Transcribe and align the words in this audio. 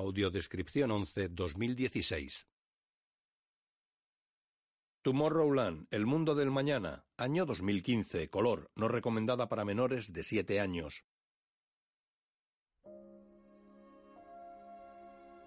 Audiodescripción 0.00 0.90
11 0.90 1.28
2016. 1.28 2.46
Tomorrowland, 5.02 5.88
El 5.90 6.06
Mundo 6.06 6.34
del 6.34 6.50
Mañana, 6.50 7.04
año 7.18 7.44
2015, 7.44 8.30
color, 8.30 8.70
no 8.74 8.88
recomendada 8.88 9.50
para 9.50 9.66
menores 9.66 10.12
de 10.14 10.22
7 10.22 10.58
años. 10.58 11.04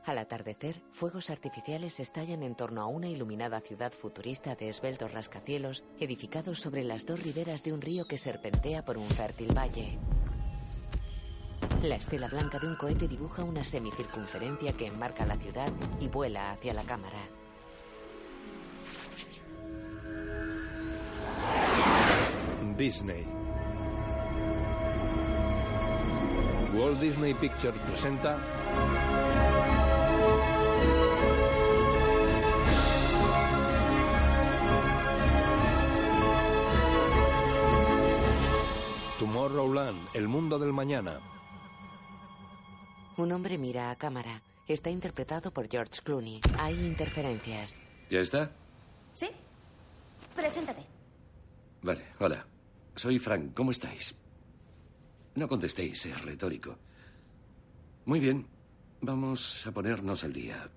Al 0.06 0.18
atardecer, 0.20 0.84
fuegos 0.92 1.32
artificiales 1.32 2.00
estallan 2.00 2.44
en 2.44 2.56
torno 2.56 2.82
a 2.82 2.88
una 2.88 3.08
iluminada 3.08 3.60
ciudad 3.60 3.92
futurista 3.92 4.54
de 4.54 4.70
esbeltos 4.70 5.14
rascacielos 5.14 5.84
edificados 6.00 6.60
sobre 6.60 6.84
las 6.84 7.08
dos 7.08 7.24
riberas 7.24 7.64
de 7.64 7.74
un 7.74 7.82
río 7.82 8.06
que 8.06 8.20
serpentea 8.20 8.86
por 8.86 9.00
un 9.00 9.10
fértil 9.10 9.58
valle. 9.58 9.98
La 11.84 11.96
estela 11.96 12.30
blanca 12.30 12.60
de 12.60 12.68
un 12.68 12.78
cohete 12.78 13.10
dibuja 13.10 13.44
una 13.44 13.62
semicircunferencia 13.62 14.72
que 14.72 14.88
enmarca 14.88 15.26
la 15.26 15.36
ciudad 15.36 15.70
y 16.00 16.08
vuela 16.08 16.52
hacia 16.52 16.74
la 16.74 16.84
cámara. 16.84 17.20
Disney. 22.78 23.28
Walt 26.74 27.02
Disney 27.02 27.34
Pictures 27.34 27.78
presenta 27.82 28.38
Tomorrowland, 39.20 40.08
el 40.14 40.30
mundo 40.30 40.58
del 40.58 40.72
mañana. 40.72 41.33
Un 43.18 43.32
hombre 43.32 43.58
mira 43.58 43.92
a 43.92 43.96
cámara. 43.96 44.42
Está 44.68 44.90
interpretado 44.90 45.52
por 45.52 45.68
George 45.70 46.02
Clooney. 46.04 46.42
Hay 46.58 46.74
interferencias. 46.80 47.76
¿Ya 48.10 48.22
está? 48.22 48.52
¿Sí? 49.14 49.28
Preséntate. 50.36 50.84
Vale, 51.82 52.06
hola. 52.20 52.46
Soy 52.96 53.20
Frank. 53.20 53.54
¿Cómo 53.54 53.72
estáis? 53.72 54.16
No 55.36 55.48
contestéis, 55.48 56.06
es 56.06 56.22
retórico. 56.24 56.78
Muy 58.06 58.20
bien. 58.20 58.48
Vamos 59.02 59.68
a 59.68 59.72
ponernos 59.74 60.24
al 60.24 60.32
día. 60.32 60.70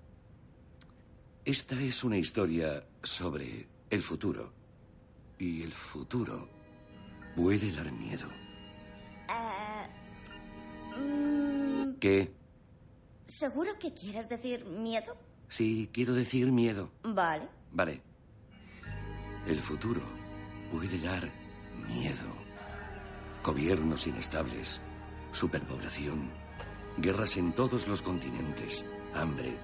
Esta 1.45 1.81
es 1.81 2.03
una 2.03 2.17
historia 2.17 2.83
sobre 3.01 3.67
el 3.89 4.01
futuro. 4.01 4.51
Y 5.39 5.63
el 5.63 5.71
futuro 5.71 6.49
puede 7.35 7.71
dar 7.71 7.89
miedo. 7.91 8.27
Mm, 10.97 11.26
¿Qué? 11.99 12.33
¿Seguro 13.25 13.77
que 13.79 13.93
quieres 13.93 14.29
decir 14.29 14.65
miedo? 14.65 15.15
Sí, 15.49 15.89
quiero 15.91 16.13
decir 16.13 16.51
miedo. 16.51 16.91
Vale. 17.03 17.47
Vale. 17.71 18.01
El 19.45 19.59
futuro 19.59 20.01
puede 20.71 20.99
dar 20.99 21.29
miedo. 21.87 22.35
Gobiernos 23.43 24.07
inestables, 24.07 24.81
superpoblación, 25.31 26.29
guerras 26.97 27.37
en 27.37 27.53
todos 27.53 27.87
los 27.87 28.01
continentes, 28.01 28.85
hambre, 29.13 29.57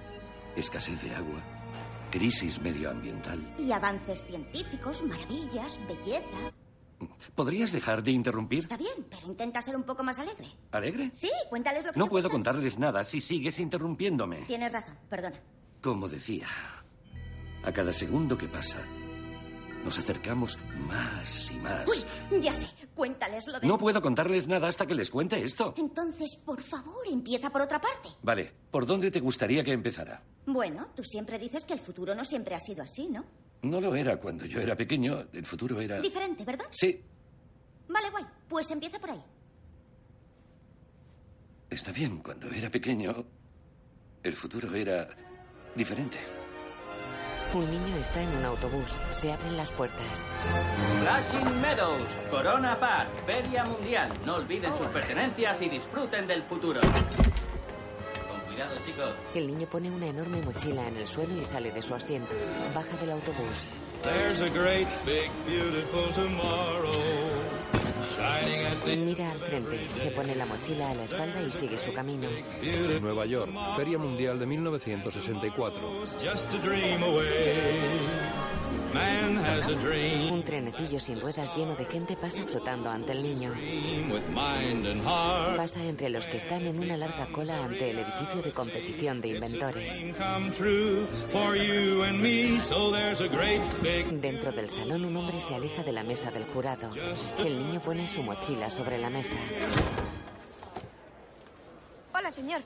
escasez 0.56 1.02
de 1.02 1.14
agua, 1.14 1.40
crisis 2.10 2.60
medioambiental. 2.60 3.54
Y 3.58 3.72
avances 3.72 4.24
científicos, 4.24 5.02
maravillas, 5.02 5.78
belleza. 5.86 6.52
¿Podrías 7.34 7.72
dejar 7.72 8.02
de 8.02 8.12
interrumpir? 8.12 8.60
Está 8.60 8.76
bien, 8.76 9.06
pero 9.10 9.26
intenta 9.26 9.60
ser 9.60 9.76
un 9.76 9.82
poco 9.82 10.02
más 10.02 10.18
alegre. 10.18 10.46
¿Alegre? 10.72 11.10
Sí, 11.12 11.30
cuéntales 11.50 11.84
lo 11.84 11.92
que 11.92 11.98
No 11.98 12.04
te 12.06 12.10
puedo 12.10 12.30
contarles 12.30 12.78
nada 12.78 13.04
si 13.04 13.20
sigues 13.20 13.58
interrumpiéndome. 13.58 14.42
Tienes 14.42 14.72
razón, 14.72 14.96
perdona. 15.08 15.40
Como 15.82 16.08
decía, 16.08 16.48
a 17.62 17.72
cada 17.72 17.92
segundo 17.92 18.38
que 18.38 18.48
pasa, 18.48 18.78
nos 19.84 19.98
acercamos 19.98 20.58
más 20.88 21.50
y 21.50 21.56
más. 21.56 21.86
Uy, 22.30 22.40
ya 22.40 22.54
sé, 22.54 22.68
cuéntales 22.94 23.46
lo 23.48 23.60
de... 23.60 23.66
No 23.66 23.76
puedo 23.76 24.00
contarles 24.00 24.48
nada 24.48 24.68
hasta 24.68 24.86
que 24.86 24.94
les 24.94 25.10
cuente 25.10 25.42
esto. 25.42 25.74
Entonces, 25.76 26.36
por 26.42 26.62
favor, 26.62 27.06
empieza 27.10 27.50
por 27.50 27.60
otra 27.60 27.80
parte. 27.80 28.08
Vale, 28.22 28.50
¿por 28.70 28.86
dónde 28.86 29.10
te 29.10 29.20
gustaría 29.20 29.62
que 29.62 29.72
empezara? 29.72 30.22
Bueno, 30.46 30.88
tú 30.94 31.02
siempre 31.02 31.38
dices 31.38 31.66
que 31.66 31.74
el 31.74 31.80
futuro 31.80 32.14
no 32.14 32.24
siempre 32.24 32.54
ha 32.54 32.60
sido 32.60 32.82
así, 32.82 33.08
¿no? 33.08 33.24
No 33.64 33.80
lo 33.80 33.94
era 33.96 34.16
cuando 34.18 34.44
yo 34.44 34.60
era 34.60 34.76
pequeño. 34.76 35.26
El 35.32 35.46
futuro 35.46 35.80
era... 35.80 35.98
Diferente, 36.00 36.44
¿verdad? 36.44 36.66
Sí, 36.70 37.02
Vale, 37.88 38.10
guay. 38.10 38.24
Pues 38.48 38.70
empieza 38.70 38.98
por 38.98 39.10
ahí. 39.10 39.22
está 41.70 41.92
bien. 41.92 42.18
Cuando 42.18 42.48
era 42.50 42.70
pequeño, 42.70 43.24
el 44.22 44.32
futuro 44.34 44.74
era 44.74 45.08
diferente. 45.74 46.18
Un 47.54 47.70
niño 47.70 47.96
está 47.96 48.20
en 48.20 48.28
un 48.36 48.44
autobús. 48.44 48.98
Se 49.12 49.32
abren 49.32 49.56
las 49.56 49.70
puertas. 49.70 50.24
Flashing 51.00 51.60
Meadows, 51.60 52.08
Corona 52.30 52.78
Park, 52.78 53.08
Feria 53.26 53.64
Mundial. 53.64 54.12
No 54.26 54.36
olviden 54.36 54.74
sus 54.76 54.88
pertenencias 54.88 55.62
y 55.62 55.68
disfruten 55.68 56.26
del 56.26 56.42
futuro. 56.42 56.80
Con 58.54 58.66
cuidado, 58.66 58.76
chicos. 58.84 59.14
El 59.34 59.46
niño 59.46 59.66
pone 59.66 59.90
una 59.90 60.06
enorme 60.06 60.40
mochila 60.42 60.86
en 60.86 60.96
el 60.96 61.06
suelo 61.06 61.36
y 61.36 61.42
sale 61.42 61.72
de 61.72 61.82
su 61.82 61.94
asiento. 61.94 62.34
Baja 62.74 62.96
del 62.98 63.10
autobús. 63.10 63.66
There's 64.02 64.40
a 64.42 64.50
great 64.50 64.86
big 65.06 65.30
beautiful 65.46 66.12
tomorrow 66.12 66.92
shining 68.14 68.66
at 68.66 68.84
the 68.84 68.96
Mira 68.96 69.30
al 69.30 69.38
frente. 69.38 69.78
Se 69.88 70.10
pone 70.10 70.34
la 70.34 70.46
mochila 70.46 70.90
a 70.90 70.94
la 70.94 71.04
espalda 71.04 71.40
y 71.42 71.50
sigue 71.50 71.78
su 71.78 71.92
camino. 71.92 72.28
Nueva 73.00 73.26
York, 73.26 73.50
Feria 73.76 73.98
Mundial 73.98 74.38
de 74.38 74.46
1964. 74.46 76.04
Just 78.94 79.00
a 79.00 79.04
dream 79.10 79.26
away. 79.26 79.34
Man 79.34 79.36
has 79.44 79.68
a 79.68 79.74
dream, 79.76 80.32
Un 80.32 80.42
trenecillo 80.44 80.98
sin 81.00 81.20
ruedas 81.20 81.52
lleno 81.56 81.74
de 81.76 81.84
gente 81.84 82.16
pasa 82.16 82.42
flotando 82.44 82.90
ante 82.90 83.12
el 83.12 83.22
niño. 83.22 83.50
dream 83.54 84.10
with 84.10 84.26
mind 84.28 84.86
and 84.86 85.02
heart. 85.02 85.56
Pasa 85.56 85.82
entre 85.84 86.08
los 86.10 86.26
que 86.26 86.36
están 86.38 86.66
en 86.66 86.78
una 86.78 86.96
larga 86.96 87.26
cola 87.32 87.64
ante 87.64 87.90
el 87.90 87.98
edificio 87.98 88.42
de 88.42 88.52
competición 88.52 89.20
de 89.20 89.28
inventores. 89.28 89.96
Dream 89.96 90.14
come 90.14 90.50
true 90.52 91.06
for 91.30 91.56
you 91.56 92.02
and 92.04 92.20
me. 92.20 92.58
So 92.60 92.90
there's 92.92 93.20
a 93.20 93.28
great 93.28 93.60
big 93.82 94.06
Dentro 94.20 94.52
del 94.52 94.68
salón 94.70 95.04
un 95.04 95.16
hombre 95.16 95.40
se 95.40 95.54
aleja 95.54 95.82
de 95.82 95.92
la 95.92 96.02
mesa 96.02 96.30
del 96.30 96.44
jurado. 96.46 96.90
El 97.38 97.58
niño 97.58 97.80
pone 97.80 98.06
su 98.06 98.22
mochila 98.22 98.70
sobre 98.70 98.98
la 98.98 99.10
mesa. 99.10 99.36
Hola, 102.14 102.30
señor. 102.30 102.60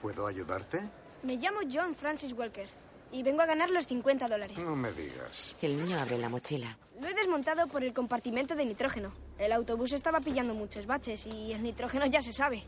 ¿Puedo 0.00 0.26
ayudarte? 0.26 0.82
Me 1.22 1.36
llamo 1.36 1.60
John 1.72 1.94
Francis 1.94 2.32
Walker 2.32 2.66
y 3.12 3.22
vengo 3.22 3.42
a 3.42 3.46
ganar 3.46 3.70
los 3.70 3.86
50 3.86 4.26
dólares. 4.26 4.58
No 4.58 4.74
me 4.74 4.90
digas. 4.92 5.54
El 5.60 5.76
niño 5.76 5.98
abre 5.98 6.18
la 6.18 6.28
mochila. 6.28 6.76
Lo 7.00 7.06
he 7.06 7.14
desmontado 7.14 7.66
por 7.68 7.84
el 7.84 7.92
compartimento 7.92 8.54
de 8.56 8.64
nitrógeno. 8.64 9.12
El 9.38 9.52
autobús 9.52 9.92
estaba 9.92 10.20
pillando 10.20 10.54
muchos 10.54 10.86
baches 10.86 11.26
y 11.26 11.52
el 11.52 11.62
nitrógeno 11.62 12.06
ya 12.06 12.22
se 12.22 12.32
sabe. 12.32 12.64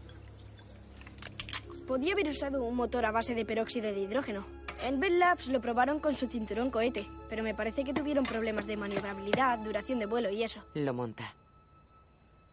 Podía 1.86 2.12
haber 2.12 2.28
usado 2.28 2.62
un 2.62 2.76
motor 2.76 3.04
a 3.04 3.10
base 3.10 3.34
de 3.34 3.44
peróxido 3.44 3.92
de 3.92 4.00
hidrógeno. 4.00 4.46
En 4.82 5.00
Bell 5.00 5.18
Labs 5.18 5.48
lo 5.48 5.60
probaron 5.60 6.00
con 6.00 6.14
su 6.14 6.26
cinturón 6.26 6.70
cohete, 6.70 7.06
pero 7.28 7.42
me 7.42 7.54
parece 7.54 7.84
que 7.84 7.94
tuvieron 7.94 8.24
problemas 8.24 8.66
de 8.66 8.76
maniobrabilidad, 8.76 9.58
duración 9.58 9.98
de 9.98 10.06
vuelo 10.06 10.30
y 10.30 10.42
eso. 10.42 10.62
Lo 10.74 10.92
monta. 10.92 11.34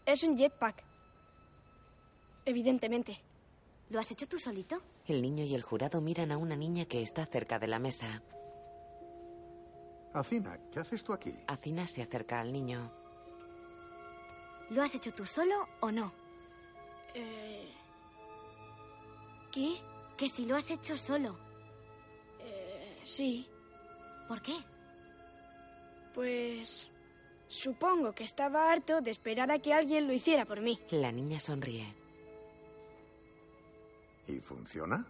Es 0.05 0.23
un 0.23 0.37
jetpack. 0.37 0.83
Evidentemente. 2.45 3.21
¿Lo 3.91 3.99
has 3.99 4.09
hecho 4.09 4.25
tú 4.25 4.39
solito? 4.39 4.81
El 5.05 5.21
niño 5.21 5.43
y 5.43 5.53
el 5.53 5.63
jurado 5.63 5.99
miran 5.99 6.31
a 6.31 6.37
una 6.37 6.55
niña 6.55 6.85
que 6.85 7.01
está 7.01 7.25
cerca 7.25 7.59
de 7.59 7.67
la 7.67 7.77
mesa. 7.77 8.23
Acina, 10.13 10.57
¿qué 10.71 10.79
haces 10.79 11.03
tú 11.03 11.11
aquí? 11.11 11.33
Acina 11.45 11.85
se 11.85 12.01
acerca 12.01 12.39
al 12.39 12.53
niño. 12.53 12.89
¿Lo 14.69 14.81
has 14.81 14.95
hecho 14.95 15.13
tú 15.13 15.25
solo 15.25 15.67
o 15.81 15.91
no? 15.91 16.13
Eh... 17.13 17.69
¿Qué? 19.51 19.75
Que 20.15 20.29
si 20.29 20.45
lo 20.45 20.55
has 20.55 20.71
hecho 20.71 20.97
solo. 20.97 21.37
Eh, 22.39 22.97
sí. 23.03 23.45
¿Por 24.29 24.41
qué? 24.41 24.55
Pues... 26.13 26.89
Supongo 27.49 28.13
que 28.13 28.23
estaba 28.23 28.71
harto 28.71 29.01
de 29.01 29.11
esperar 29.11 29.51
a 29.51 29.59
que 29.59 29.73
alguien 29.73 30.07
lo 30.07 30.13
hiciera 30.13 30.45
por 30.45 30.61
mí. 30.61 30.79
La 30.91 31.11
niña 31.11 31.41
sonríe. 31.41 32.00
¿Y 34.31 34.39
funciona? 34.39 35.05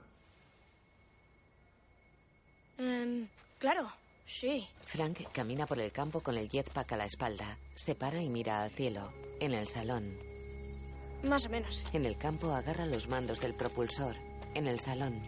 Em, 2.77 3.27
claro, 3.59 3.87
sí. 4.25 4.67
Frank 4.81 5.19
camina 5.31 5.67
por 5.67 5.79
el 5.79 5.91
campo 5.91 6.21
con 6.21 6.37
el 6.37 6.49
jetpack 6.49 6.93
a 6.93 6.97
la 6.97 7.05
espalda. 7.05 7.57
Se 7.75 7.93
para 7.93 8.21
y 8.21 8.29
mira 8.29 8.63
al 8.63 8.71
cielo. 8.71 9.11
En 9.39 9.53
el 9.53 9.67
salón. 9.67 10.17
Más 11.23 11.45
o 11.45 11.49
menos. 11.49 11.83
En 11.93 12.05
el 12.05 12.17
campo 12.17 12.51
agarra 12.53 12.85
los 12.87 13.07
mandos 13.07 13.41
del 13.41 13.53
propulsor. 13.53 14.15
En 14.55 14.65
el 14.65 14.79
salón. 14.79 15.21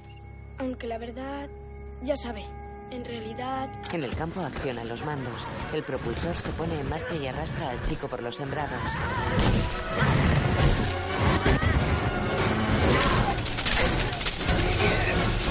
Aunque 0.58 0.88
la 0.88 0.98
verdad, 0.98 1.50
ya 2.04 2.16
sabe, 2.16 2.44
en 2.90 3.06
realidad... 3.06 3.70
En 3.94 4.04
el 4.04 4.16
campo 4.16 4.42
acciona 4.42 4.84
los 4.84 5.06
mandos. 5.06 5.46
El 5.72 5.84
propulsor 5.84 6.36
se 6.36 6.50
pone 6.54 6.80
en 6.80 6.90
marcha 6.90 7.16
y 7.16 7.28
arrastra 7.28 7.70
al 7.70 7.84
chico 7.84 8.08
por 8.08 8.24
los 8.24 8.36
sembrados. 8.36 8.82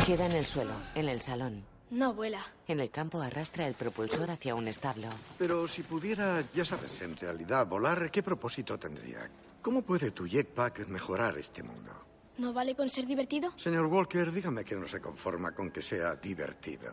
Queda 0.07 0.27
en 0.27 0.33
el 0.33 0.45
suelo, 0.45 0.73
en 0.97 1.09
el 1.09 1.21
salón. 1.21 1.63
No 1.91 2.13
vuela. 2.13 2.45
En 2.67 2.81
el 2.81 2.91
campo 2.91 3.21
arrastra 3.21 3.69
el 3.69 3.75
propulsor 3.75 4.31
hacia 4.31 4.55
un 4.57 4.67
establo. 4.67 5.09
Pero 5.39 5.69
si 5.69 5.83
pudiera, 5.83 6.43
ya 6.55 6.65
sabes, 6.65 7.01
en 7.03 7.17
realidad 7.17 7.67
volar, 7.69 8.11
¿qué 8.11 8.23
propósito 8.23 8.77
tendría? 8.79 9.31
¿Cómo 9.61 9.83
puede 9.83 10.11
tu 10.11 10.27
jetpack 10.27 10.89
mejorar 10.89 11.39
este 11.39 11.63
mundo? 11.63 11.93
¿No 12.39 12.53
vale 12.53 12.75
con 12.75 12.89
ser 12.89 13.07
divertido? 13.07 13.53
Señor 13.57 13.87
Walker, 13.87 14.33
dígame 14.33 14.65
que 14.65 14.75
no 14.75 14.89
se 14.89 15.01
conforma 15.01 15.55
con 15.55 15.71
que 15.71 15.83
sea 15.83 16.17
divertido. 16.17 16.93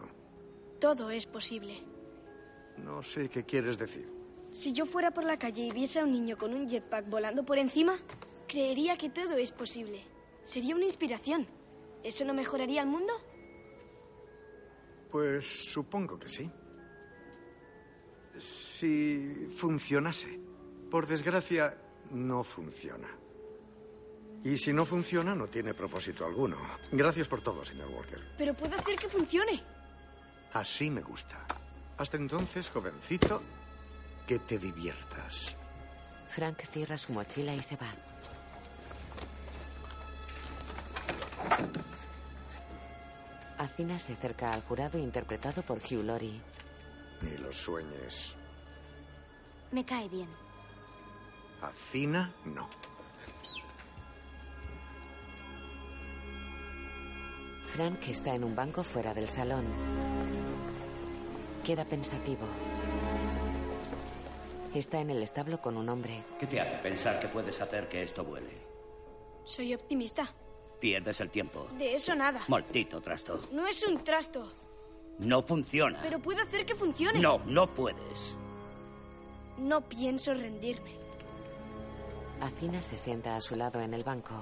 Todo 0.79 1.09
es 1.09 1.25
posible. 1.25 1.81
No 2.77 3.01
sé 3.01 3.27
qué 3.29 3.43
quieres 3.43 3.79
decir. 3.79 4.07
Si 4.51 4.71
yo 4.71 4.85
fuera 4.85 5.11
por 5.11 5.23
la 5.23 5.39
calle 5.39 5.63
y 5.63 5.71
viese 5.71 5.99
a 5.99 6.03
un 6.03 6.11
niño 6.11 6.37
con 6.37 6.53
un 6.53 6.69
jetpack 6.69 7.09
volando 7.09 7.43
por 7.43 7.57
encima, 7.57 7.97
creería 8.47 8.97
que 8.97 9.09
todo 9.09 9.37
es 9.37 9.51
posible. 9.51 10.03
Sería 10.43 10.75
una 10.75 10.85
inspiración. 10.85 11.47
¿Eso 12.03 12.25
no 12.25 12.33
mejoraría 12.33 12.81
el 12.81 12.87
mundo? 12.87 13.13
Pues 15.11 15.71
supongo 15.71 16.17
que 16.19 16.29
sí. 16.29 16.49
Si 18.37 19.49
funcionase. 19.53 20.39
Por 20.89 21.07
desgracia, 21.07 21.77
no 22.11 22.43
funciona. 22.43 23.09
Y 24.43 24.57
si 24.57 24.71
no 24.71 24.85
funciona, 24.85 25.35
no 25.35 25.47
tiene 25.47 25.73
propósito 25.73 26.25
alguno. 26.25 26.57
Gracias 26.91 27.27
por 27.27 27.41
todo, 27.41 27.63
señor 27.65 27.89
Walker. 27.89 28.21
Pero 28.37 28.53
puedo 28.53 28.75
hacer 28.75 28.95
que 28.95 29.09
funcione. 29.09 29.61
Así 30.53 30.89
me 30.89 31.01
gusta. 31.01 31.45
Hasta 31.97 32.17
entonces, 32.17 32.69
jovencito, 32.69 33.43
que 34.25 34.39
te 34.39 34.57
diviertas. 34.57 35.55
Frank 36.27 36.59
cierra 36.71 36.97
su 36.97 37.11
mochila 37.11 37.53
y 37.53 37.59
se 37.59 37.75
va. 37.75 37.87
Acina 43.57 43.99
se 43.99 44.13
acerca 44.13 44.53
al 44.53 44.61
jurado 44.63 44.97
interpretado 44.97 45.61
por 45.63 45.79
Hugh 45.79 46.03
Laurie. 46.03 46.39
Ni 47.21 47.37
lo 47.37 47.51
sueñes. 47.51 48.35
Me 49.71 49.85
cae 49.85 50.07
bien. 50.07 50.29
Acina, 51.61 52.33
no. 52.45 52.67
Frank 57.67 58.07
está 58.07 58.33
en 58.33 58.43
un 58.43 58.55
banco 58.55 58.83
fuera 58.83 59.13
del 59.13 59.27
salón. 59.27 59.65
Queda 61.65 61.85
pensativo. 61.85 62.47
Está 64.73 65.01
en 65.01 65.09
el 65.09 65.21
establo 65.21 65.61
con 65.61 65.77
un 65.77 65.89
hombre. 65.89 66.23
¿Qué 66.39 66.47
te 66.47 66.61
hace 66.61 66.77
pensar 66.77 67.19
que 67.19 67.27
puedes 67.27 67.59
hacer 67.61 67.89
que 67.89 68.01
esto 68.01 68.23
vuele? 68.23 68.57
Soy 69.43 69.73
optimista. 69.73 70.33
Pierdes 70.79 71.19
el 71.21 71.29
tiempo. 71.29 71.67
De 71.77 71.93
eso 71.93 72.15
nada. 72.15 72.41
Maldito 72.47 73.01
trasto. 73.01 73.39
No 73.51 73.67
es 73.67 73.83
un 73.85 74.01
trasto, 74.03 74.51
No 75.19 75.41
funciona. 75.41 75.99
pero 76.01 76.19
puedo 76.19 76.41
hacer 76.41 76.65
que 76.65 76.75
funcione. 76.75 77.19
No, 77.19 77.39
no 77.45 77.67
puedes. 77.73 78.35
No 79.57 79.81
pienso 79.81 80.33
rendirme. 80.33 80.91
Acina 82.41 82.81
se 82.81 82.95
sienta 82.95 83.35
a 83.35 83.41
su 83.41 83.55
lado 83.55 83.81
en 83.81 83.93
el 83.93 84.03
banco. 84.05 84.33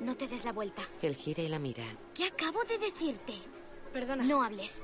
No 0.00 0.16
te 0.16 0.28
des 0.28 0.44
la 0.44 0.52
vuelta. 0.52 0.82
Él 1.02 1.16
gira 1.16 1.42
y 1.42 1.48
la 1.48 1.58
mira. 1.58 1.82
¿Qué 2.14 2.26
acabo 2.26 2.62
de 2.64 2.78
decirte? 2.78 3.34
Perdona. 3.92 4.22
No 4.22 4.42
hables. 4.42 4.82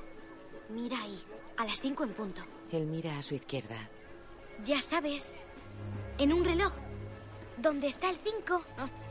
Mira 0.69 1.01
ahí, 1.01 1.17
a 1.57 1.65
las 1.65 1.79
cinco 1.79 2.03
en 2.03 2.13
punto. 2.13 2.41
Él 2.71 2.85
mira 2.87 3.17
a 3.17 3.21
su 3.21 3.35
izquierda. 3.35 3.89
Ya 4.65 4.81
sabes, 4.81 5.27
en 6.17 6.33
un 6.33 6.43
reloj. 6.43 6.73
¿Dónde 7.57 7.87
está 7.87 8.09
el 8.09 8.15
5? 8.17 8.63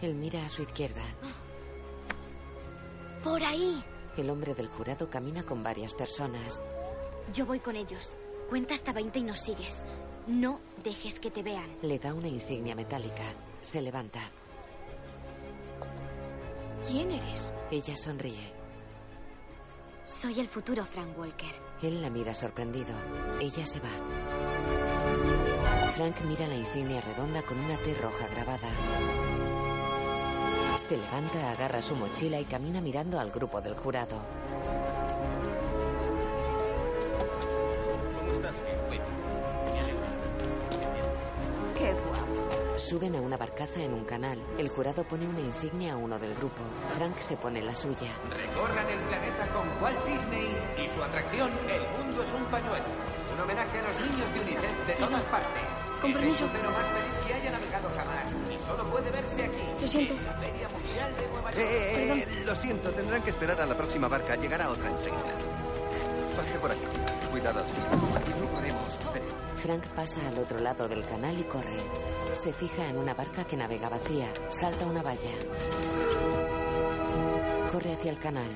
Él 0.02 0.14
mira 0.16 0.44
a 0.44 0.48
su 0.48 0.62
izquierda. 0.62 1.02
Por 3.24 3.42
ahí. 3.42 3.82
El 4.16 4.30
hombre 4.30 4.54
del 4.54 4.68
jurado 4.68 5.08
camina 5.10 5.42
con 5.44 5.62
varias 5.62 5.94
personas. 5.94 6.60
Yo 7.32 7.46
voy 7.46 7.60
con 7.60 7.76
ellos. 7.76 8.10
Cuenta 8.48 8.74
hasta 8.74 8.92
20 8.92 9.18
y 9.18 9.22
nos 9.22 9.40
sigues. 9.40 9.84
No 10.26 10.60
dejes 10.82 11.20
que 11.20 11.30
te 11.30 11.42
vean. 11.42 11.76
Le 11.82 11.98
da 11.98 12.14
una 12.14 12.28
insignia 12.28 12.74
metálica. 12.74 13.24
Se 13.60 13.80
levanta. 13.80 14.20
¿Quién 16.88 17.10
eres? 17.10 17.50
Ella 17.70 17.96
sonríe. 17.96 18.52
Soy 20.06 20.40
el 20.40 20.48
futuro 20.48 20.84
Frank 20.84 21.16
Walker. 21.18 21.50
Él 21.82 22.02
la 22.02 22.10
mira 22.10 22.34
sorprendido. 22.34 22.94
Ella 23.40 23.64
se 23.64 23.78
va. 23.80 23.90
Frank 25.92 26.20
mira 26.22 26.46
la 26.48 26.56
insignia 26.56 27.00
redonda 27.00 27.42
con 27.42 27.58
una 27.58 27.76
T 27.78 27.94
roja 27.94 28.26
grabada. 28.28 28.70
Se 30.76 30.96
levanta, 30.96 31.52
agarra 31.52 31.80
su 31.80 31.94
mochila 31.94 32.40
y 32.40 32.44
camina 32.44 32.80
mirando 32.80 33.20
al 33.20 33.30
grupo 33.30 33.60
del 33.60 33.74
jurado. 33.74 34.39
Suben 42.80 43.14
a 43.14 43.20
una 43.20 43.36
barcaza 43.36 43.80
en 43.82 43.92
un 43.92 44.04
canal. 44.04 44.38
El 44.58 44.68
jurado 44.68 45.04
pone 45.04 45.28
una 45.28 45.38
insignia 45.40 45.92
a 45.92 45.96
uno 45.96 46.18
del 46.18 46.34
grupo. 46.34 46.62
Frank 46.96 47.18
se 47.18 47.36
pone 47.36 47.60
la 47.62 47.74
suya. 47.74 48.08
Recorran 48.30 48.88
el 48.88 48.98
planeta 49.00 49.46
con 49.52 49.68
Walt 49.82 50.04
Disney 50.06 50.48
y 50.82 50.88
su 50.88 51.00
atracción 51.02 51.52
El 51.68 51.82
mundo 51.98 52.22
es 52.22 52.32
un 52.32 52.44
pañuelo. 52.46 52.84
Un 53.34 53.40
homenaje 53.40 53.78
a 53.78 53.82
los 53.82 54.00
niños 54.00 54.32
de 54.34 54.40
UNICEF 54.40 54.86
de 54.86 54.92
todas 54.94 55.24
partes. 55.26 55.84
Con 56.00 56.10
Es 56.10 56.16
permiso. 56.16 56.44
el 56.46 56.50
crucero 56.50 56.70
más 56.72 56.86
feliz 56.86 57.26
que 57.26 57.34
haya 57.34 57.50
navegado 57.52 57.88
jamás 57.94 58.28
y 58.50 58.58
solo 58.64 58.84
puede 58.90 59.10
verse 59.10 59.44
aquí. 59.44 59.62
Lo 59.80 59.86
siento. 59.88 60.14
En 60.14 60.24
la 60.24 60.32
Feria 60.32 60.68
Mundial 60.70 61.14
de 61.14 61.28
Nueva 61.28 61.50
York. 61.52 61.58
Eh, 61.62 62.26
eh, 62.26 62.42
lo 62.46 62.54
siento, 62.56 62.90
tendrán 62.92 63.22
que 63.22 63.30
esperar 63.30 63.60
a 63.60 63.66
la 63.66 63.76
próxima 63.76 64.08
barca. 64.08 64.34
Llegará 64.36 64.68
otra 64.70 64.90
enseguida. 64.90 65.34
Pase 66.34 66.58
por 66.58 66.70
aquí. 66.72 66.80
Cuidado. 67.30 67.60
Aquí 67.60 68.30
no 68.40 68.46
podemos. 68.48 68.98
Frank 69.62 69.84
pasa 69.88 70.26
al 70.26 70.38
otro 70.38 70.58
lado 70.58 70.88
del 70.88 71.04
canal 71.04 71.38
y 71.38 71.42
corre. 71.42 71.76
Se 72.32 72.50
fija 72.50 72.88
en 72.88 72.96
una 72.96 73.12
barca 73.12 73.44
que 73.44 73.58
navega 73.58 73.90
vacía. 73.90 74.32
Salta 74.48 74.86
una 74.86 75.02
valla. 75.02 75.30
Corre 77.70 77.92
hacia 77.92 78.10
el 78.10 78.18
canal. 78.18 78.48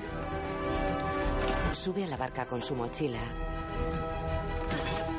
Sube 1.73 2.05
a 2.05 2.07
la 2.07 2.17
barca 2.17 2.47
con 2.47 2.59
su 2.59 2.73
mochila. 2.73 3.19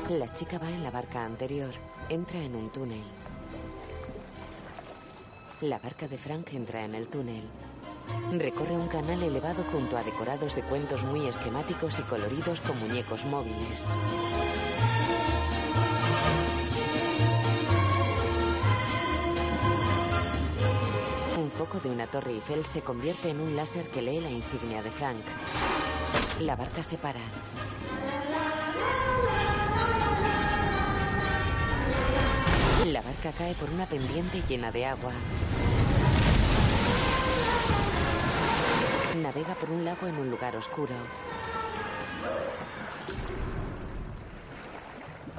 La 0.09 0.33
chica 0.33 0.59
va 0.59 0.69
en 0.69 0.83
la 0.83 0.91
barca 0.91 1.23
anterior. 1.23 1.71
Entra 2.09 2.39
en 2.39 2.55
un 2.55 2.69
túnel. 2.69 3.03
La 5.61 5.79
barca 5.79 6.09
de 6.09 6.17
Frank 6.17 6.53
entra 6.53 6.83
en 6.83 6.95
el 6.95 7.07
túnel. 7.07 7.43
Recorre 8.33 8.75
un 8.75 8.89
canal 8.89 9.23
elevado 9.23 9.63
junto 9.71 9.97
a 9.97 10.03
decorados 10.03 10.53
de 10.53 10.63
cuentos 10.63 11.05
muy 11.05 11.25
esquemáticos 11.27 11.97
y 11.99 12.01
coloridos 12.03 12.59
con 12.59 12.77
muñecos 12.77 13.25
móviles. 13.25 13.85
Foco 21.57 21.79
de 21.79 21.89
una 21.89 22.05
torre 22.05 22.33
Eiffel 22.33 22.63
se 22.63 22.81
convierte 22.81 23.31
en 23.31 23.39
un 23.39 23.55
láser 23.55 23.89
que 23.89 24.03
lee 24.03 24.19
la 24.19 24.29
insignia 24.29 24.83
de 24.83 24.91
Frank. 24.91 25.23
La 26.39 26.55
barca 26.55 26.83
se 26.83 26.99
para. 26.99 27.19
La 32.85 33.01
barca 33.01 33.31
cae 33.35 33.55
por 33.55 33.71
una 33.71 33.87
pendiente 33.87 34.43
llena 34.47 34.71
de 34.71 34.85
agua. 34.85 35.11
Navega 39.23 39.55
por 39.55 39.71
un 39.71 39.83
lago 39.83 40.05
en 40.05 40.15
un 40.15 40.29
lugar 40.29 40.55
oscuro. 40.55 40.93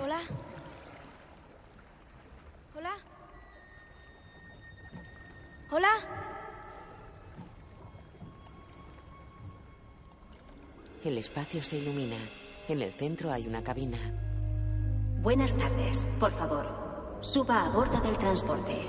Hola. 0.02 0.18
Hola. 5.70 5.90
El 11.04 11.18
espacio 11.18 11.62
se 11.62 11.76
ilumina. 11.76 12.16
En 12.68 12.80
el 12.80 12.92
centro 12.92 13.30
hay 13.30 13.46
una 13.46 13.62
cabina. 13.62 13.98
Buenas 15.20 15.54
tardes. 15.56 16.06
Por 16.18 16.32
favor, 16.32 17.18
suba 17.20 17.66
a 17.66 17.70
bordo 17.70 18.00
del 18.00 18.16
transporte. 18.16 18.82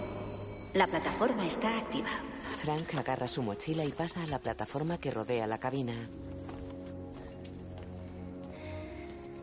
La 0.73 0.87
plataforma 0.87 1.45
está 1.45 1.79
activa. 1.79 2.09
Frank 2.57 2.95
agarra 2.95 3.27
su 3.27 3.43
mochila 3.43 3.83
y 3.83 3.91
pasa 3.91 4.23
a 4.23 4.27
la 4.27 4.39
plataforma 4.39 4.99
que 4.99 5.11
rodea 5.11 5.47
la 5.47 5.59
cabina. 5.59 6.07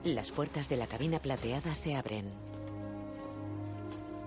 Las 0.05 0.33
puertas 0.33 0.71
de 0.71 0.76
la 0.76 0.87
cabina 0.87 1.19
plateada 1.19 1.75
se 1.75 1.97
abren. 1.97 2.31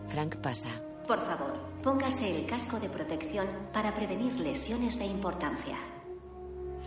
Frank 0.10 0.36
pasa. 0.38 0.89
Por 1.10 1.26
favor, 1.26 1.58
póngase 1.82 2.30
el 2.30 2.46
casco 2.46 2.80
de 2.80 2.88
protección 2.88 3.48
para 3.74 3.96
prevenir 3.96 4.40
lesiones 4.40 4.96
de 5.00 5.06
importancia. 5.06 5.76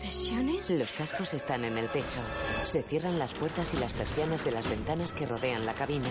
¿Lesiones? 0.00 0.70
Los 0.70 0.92
cascos 0.92 1.34
están 1.34 1.64
en 1.64 1.76
el 1.76 1.88
techo. 1.88 2.20
Se 2.62 2.84
cierran 2.84 3.18
las 3.18 3.34
puertas 3.34 3.74
y 3.74 3.78
las 3.78 3.92
persianas 3.92 4.44
de 4.44 4.52
las 4.52 4.70
ventanas 4.70 5.12
que 5.12 5.26
rodean 5.26 5.66
la 5.66 5.74
cabina. 5.74 6.06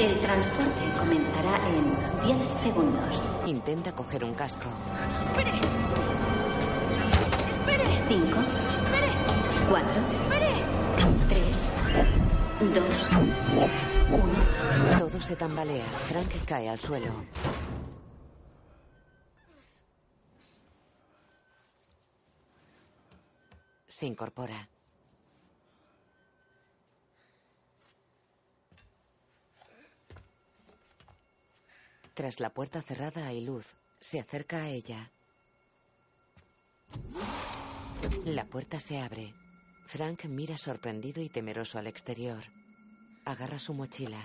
El 0.00 0.18
transporte 0.18 0.80
comenzará 0.98 1.68
en 1.68 2.38
10 2.38 2.50
segundos. 2.58 3.22
Intenta 3.44 3.92
coger 3.92 4.24
un 4.24 4.32
casco. 4.32 4.70
¡Espere! 5.26 5.50
¡Espere! 7.50 7.84
Cinco. 8.08 8.38
Cuatro. 9.68 10.00
Tres. 11.28 11.68
Dos. 12.72 13.10
Uno. 14.10 15.05
Se 15.20 15.34
tambalea. 15.34 15.84
Frank 15.84 16.30
cae 16.46 16.68
al 16.68 16.78
suelo. 16.78 17.12
Se 23.88 24.06
incorpora. 24.06 24.68
Tras 32.14 32.38
la 32.38 32.50
puerta 32.50 32.82
cerrada 32.82 33.26
hay 33.26 33.40
luz. 33.40 33.74
Se 33.98 34.20
acerca 34.20 34.62
a 34.62 34.68
ella. 34.68 35.10
La 38.24 38.44
puerta 38.44 38.78
se 38.78 39.00
abre. 39.00 39.34
Frank 39.86 40.26
mira 40.26 40.56
sorprendido 40.56 41.22
y 41.22 41.28
temeroso 41.28 41.78
al 41.78 41.88
exterior. 41.88 42.44
Agarra 43.24 43.58
su 43.58 43.74
mochila. 43.74 44.20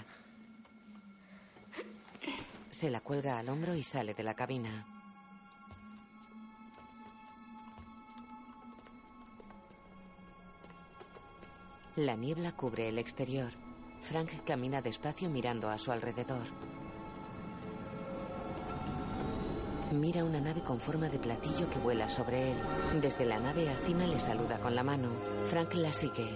Se 2.81 2.89
la 2.89 3.01
cuelga 3.01 3.37
al 3.37 3.47
hombro 3.47 3.75
y 3.75 3.83
sale 3.83 4.15
de 4.15 4.23
la 4.23 4.33
cabina. 4.33 4.87
La 11.95 12.15
niebla 12.15 12.53
cubre 12.53 12.89
el 12.89 12.97
exterior. 12.97 13.51
Frank 14.01 14.31
camina 14.43 14.81
despacio 14.81 15.29
mirando 15.29 15.69
a 15.69 15.77
su 15.77 15.91
alrededor. 15.91 16.47
Mira 19.91 20.23
una 20.23 20.41
nave 20.41 20.63
con 20.63 20.79
forma 20.79 21.07
de 21.07 21.19
platillo 21.19 21.69
que 21.69 21.77
vuela 21.77 22.09
sobre 22.09 22.53
él. 22.53 22.57
Desde 22.99 23.25
la 23.25 23.39
nave, 23.39 23.69
Acina 23.69 24.07
le 24.07 24.17
saluda 24.17 24.59
con 24.59 24.73
la 24.73 24.81
mano. 24.81 25.11
Frank 25.45 25.75
la 25.75 25.91
sigue. 25.91 26.35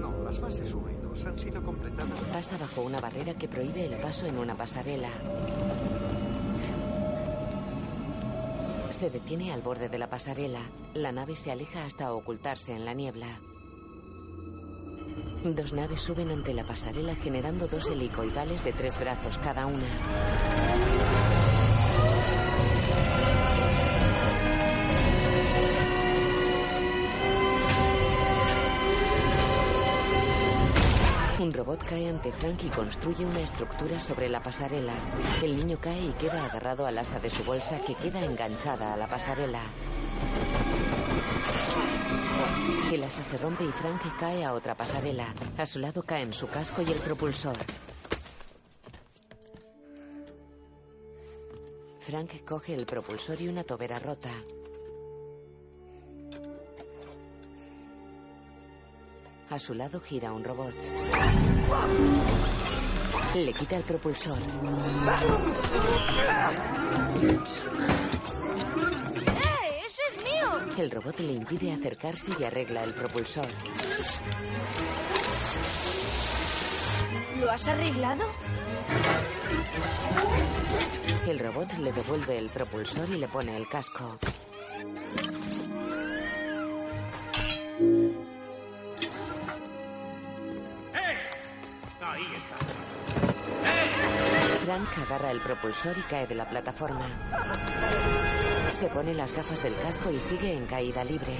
No, 0.00 0.24
las 0.24 0.40
fases 0.40 0.74
1 0.74 0.97
y 1.08 1.18
2 1.18 1.26
han 1.26 1.38
sido 1.38 1.62
completadas. 1.62 2.20
Pasa 2.32 2.58
bajo 2.58 2.82
una 2.82 3.00
barrera 3.00 3.34
que 3.34 3.48
prohíbe 3.48 3.86
el 3.86 3.96
paso 3.96 4.26
en 4.26 4.38
una 4.38 4.56
pasarela. 4.56 5.10
Se 8.90 9.10
detiene 9.10 9.52
al 9.52 9.62
borde 9.62 9.88
de 9.88 9.98
la 9.98 10.10
pasarela. 10.10 10.60
La 10.94 11.12
nave 11.12 11.36
se 11.36 11.52
aleja 11.52 11.84
hasta 11.84 12.12
ocultarse 12.12 12.72
en 12.72 12.84
la 12.84 12.94
niebla. 12.94 13.40
Dos 15.44 15.72
naves 15.72 16.00
suben 16.00 16.30
ante 16.30 16.52
la 16.52 16.64
pasarela 16.64 17.14
generando 17.14 17.68
dos 17.68 17.86
helicoidales 17.86 18.64
de 18.64 18.72
tres 18.72 18.98
brazos 18.98 19.38
cada 19.38 19.66
una. 19.66 19.86
Un 31.40 31.52
robot 31.52 31.84
cae 31.84 32.08
ante 32.08 32.32
Frank 32.32 32.64
y 32.64 32.68
construye 32.68 33.24
una 33.24 33.38
estructura 33.38 34.00
sobre 34.00 34.28
la 34.28 34.42
pasarela. 34.42 34.92
El 35.40 35.56
niño 35.56 35.78
cae 35.80 36.00
y 36.00 36.12
queda 36.14 36.44
agarrado 36.44 36.84
al 36.84 36.98
asa 36.98 37.20
de 37.20 37.30
su 37.30 37.44
bolsa 37.44 37.80
que 37.86 37.94
queda 37.94 38.24
enganchada 38.24 38.92
a 38.92 38.96
la 38.96 39.06
pasarela. 39.06 39.62
El 42.92 43.04
asa 43.04 43.22
se 43.22 43.38
rompe 43.38 43.64
y 43.64 43.70
Frank 43.70 44.02
cae 44.18 44.44
a 44.44 44.52
otra 44.52 44.74
pasarela. 44.74 45.32
A 45.56 45.64
su 45.64 45.78
lado 45.78 46.02
caen 46.02 46.32
su 46.32 46.48
casco 46.48 46.82
y 46.82 46.90
el 46.90 46.98
propulsor. 46.98 47.56
Frank 52.00 52.44
coge 52.44 52.74
el 52.74 52.84
propulsor 52.84 53.40
y 53.40 53.46
una 53.46 53.62
tobera 53.62 54.00
rota. 54.00 54.30
A 59.50 59.58
su 59.58 59.72
lado 59.74 60.00
gira 60.00 60.32
un 60.32 60.44
robot. 60.44 60.74
Le 63.34 63.52
quita 63.54 63.76
el 63.76 63.82
propulsor. 63.82 64.36
¡Eh! 69.26 69.82
¡Eso 69.86 70.02
es 70.10 70.24
mío! 70.24 70.48
El 70.76 70.90
robot 70.90 71.18
le 71.20 71.32
impide 71.32 71.72
acercarse 71.72 72.30
y 72.38 72.44
arregla 72.44 72.84
el 72.84 72.92
propulsor. 72.92 73.46
¿Lo 77.40 77.50
has 77.50 77.66
arreglado? 77.68 78.24
El 81.26 81.38
robot 81.38 81.72
le 81.78 81.92
devuelve 81.92 82.38
el 82.38 82.50
propulsor 82.50 83.08
y 83.08 83.18
le 83.18 83.28
pone 83.28 83.56
el 83.56 83.66
casco. 83.68 84.18
Ahí 92.18 92.26
está. 92.34 92.56
Frank 94.64 94.88
agarra 95.06 95.30
el 95.30 95.40
propulsor 95.40 95.96
y 95.96 96.02
cae 96.02 96.26
de 96.26 96.34
la 96.34 96.50
plataforma. 96.50 97.06
Se 98.76 98.88
pone 98.88 99.14
las 99.14 99.32
gafas 99.32 99.62
del 99.62 99.76
casco 99.76 100.10
y 100.10 100.18
sigue 100.18 100.52
en 100.52 100.66
caída 100.66 101.04
libre. 101.04 101.36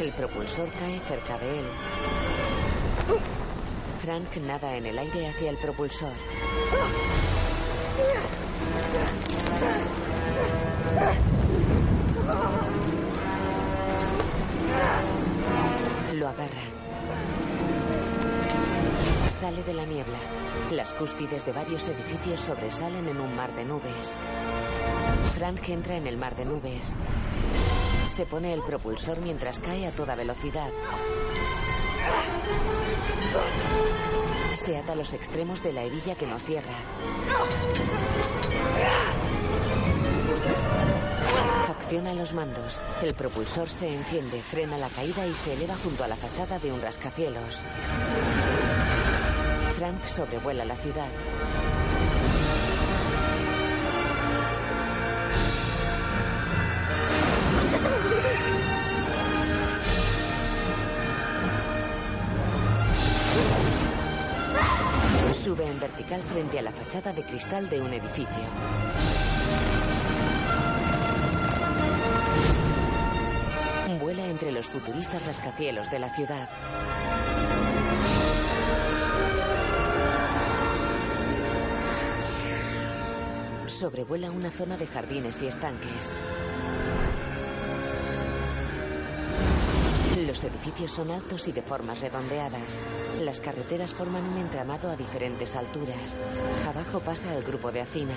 El 0.00 0.10
propulsor 0.12 0.68
cae 0.72 0.98
cerca 1.00 1.38
de 1.38 1.60
él. 1.60 1.64
Frank 4.02 4.36
nada 4.38 4.74
en 4.76 4.86
el 4.86 4.98
aire 4.98 5.28
hacia 5.28 5.50
el 5.50 5.58
propulsor. 5.58 6.12
Lo 16.14 16.28
agarra. 16.28 16.79
Sale 19.40 19.62
de 19.62 19.72
la 19.72 19.86
niebla. 19.86 20.18
Las 20.70 20.92
cúspides 20.92 21.46
de 21.46 21.52
varios 21.52 21.88
edificios 21.88 22.40
sobresalen 22.40 23.08
en 23.08 23.18
un 23.18 23.34
mar 23.34 23.54
de 23.56 23.64
nubes. 23.64 24.10
Frank 25.34 25.66
entra 25.70 25.96
en 25.96 26.06
el 26.06 26.18
mar 26.18 26.36
de 26.36 26.44
nubes. 26.44 26.94
Se 28.14 28.26
pone 28.26 28.52
el 28.52 28.60
propulsor 28.60 29.22
mientras 29.22 29.58
cae 29.58 29.86
a 29.86 29.92
toda 29.92 30.14
velocidad. 30.14 30.68
Se 34.62 34.76
ata 34.76 34.94
los 34.94 35.14
extremos 35.14 35.62
de 35.62 35.72
la 35.72 35.84
hebilla 35.84 36.14
que 36.16 36.26
no 36.26 36.38
cierra. 36.38 36.74
Acciona 41.70 42.12
los 42.12 42.34
mandos. 42.34 42.78
El 43.00 43.14
propulsor 43.14 43.68
se 43.68 43.90
enciende, 43.94 44.42
frena 44.42 44.76
la 44.76 44.90
caída 44.90 45.26
y 45.26 45.32
se 45.32 45.54
eleva 45.54 45.76
junto 45.82 46.04
a 46.04 46.08
la 46.08 46.16
fachada 46.16 46.58
de 46.58 46.72
un 46.72 46.82
rascacielos. 46.82 47.64
Frank 49.80 50.04
sobrevuela 50.04 50.62
la 50.66 50.76
ciudad. 50.76 51.08
Sube 65.32 65.66
en 65.66 65.80
vertical 65.80 66.20
frente 66.24 66.58
a 66.58 66.62
la 66.62 66.72
fachada 66.72 67.14
de 67.14 67.22
cristal 67.22 67.70
de 67.70 67.80
un 67.80 67.94
edificio. 67.94 68.26
Vuela 73.98 74.26
entre 74.26 74.52
los 74.52 74.66
futuristas 74.66 75.24
rascacielos 75.24 75.90
de 75.90 75.98
la 76.00 76.14
ciudad. 76.14 76.50
Sobrevuela 83.80 84.30
una 84.30 84.50
zona 84.50 84.76
de 84.76 84.86
jardines 84.86 85.40
y 85.40 85.46
estanques. 85.46 86.10
Los 90.26 90.44
edificios 90.44 90.90
son 90.90 91.10
altos 91.10 91.48
y 91.48 91.52
de 91.52 91.62
formas 91.62 92.02
redondeadas. 92.02 92.78
Las 93.22 93.40
carreteras 93.40 93.94
forman 93.94 94.22
un 94.22 94.36
entramado 94.36 94.90
a 94.90 94.96
diferentes 94.96 95.56
alturas. 95.56 96.18
Abajo 96.68 97.00
pasa 97.00 97.34
el 97.34 97.42
grupo 97.42 97.72
de 97.72 97.80
Acina. 97.80 98.14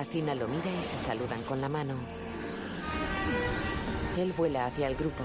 Acina 0.00 0.34
lo 0.34 0.48
mira 0.48 0.70
y 0.80 0.82
se 0.82 0.96
saludan 0.96 1.42
con 1.42 1.60
la 1.60 1.68
mano. 1.68 1.96
Él 4.16 4.32
vuela 4.32 4.64
hacia 4.64 4.88
el 4.88 4.96
grupo. 4.96 5.24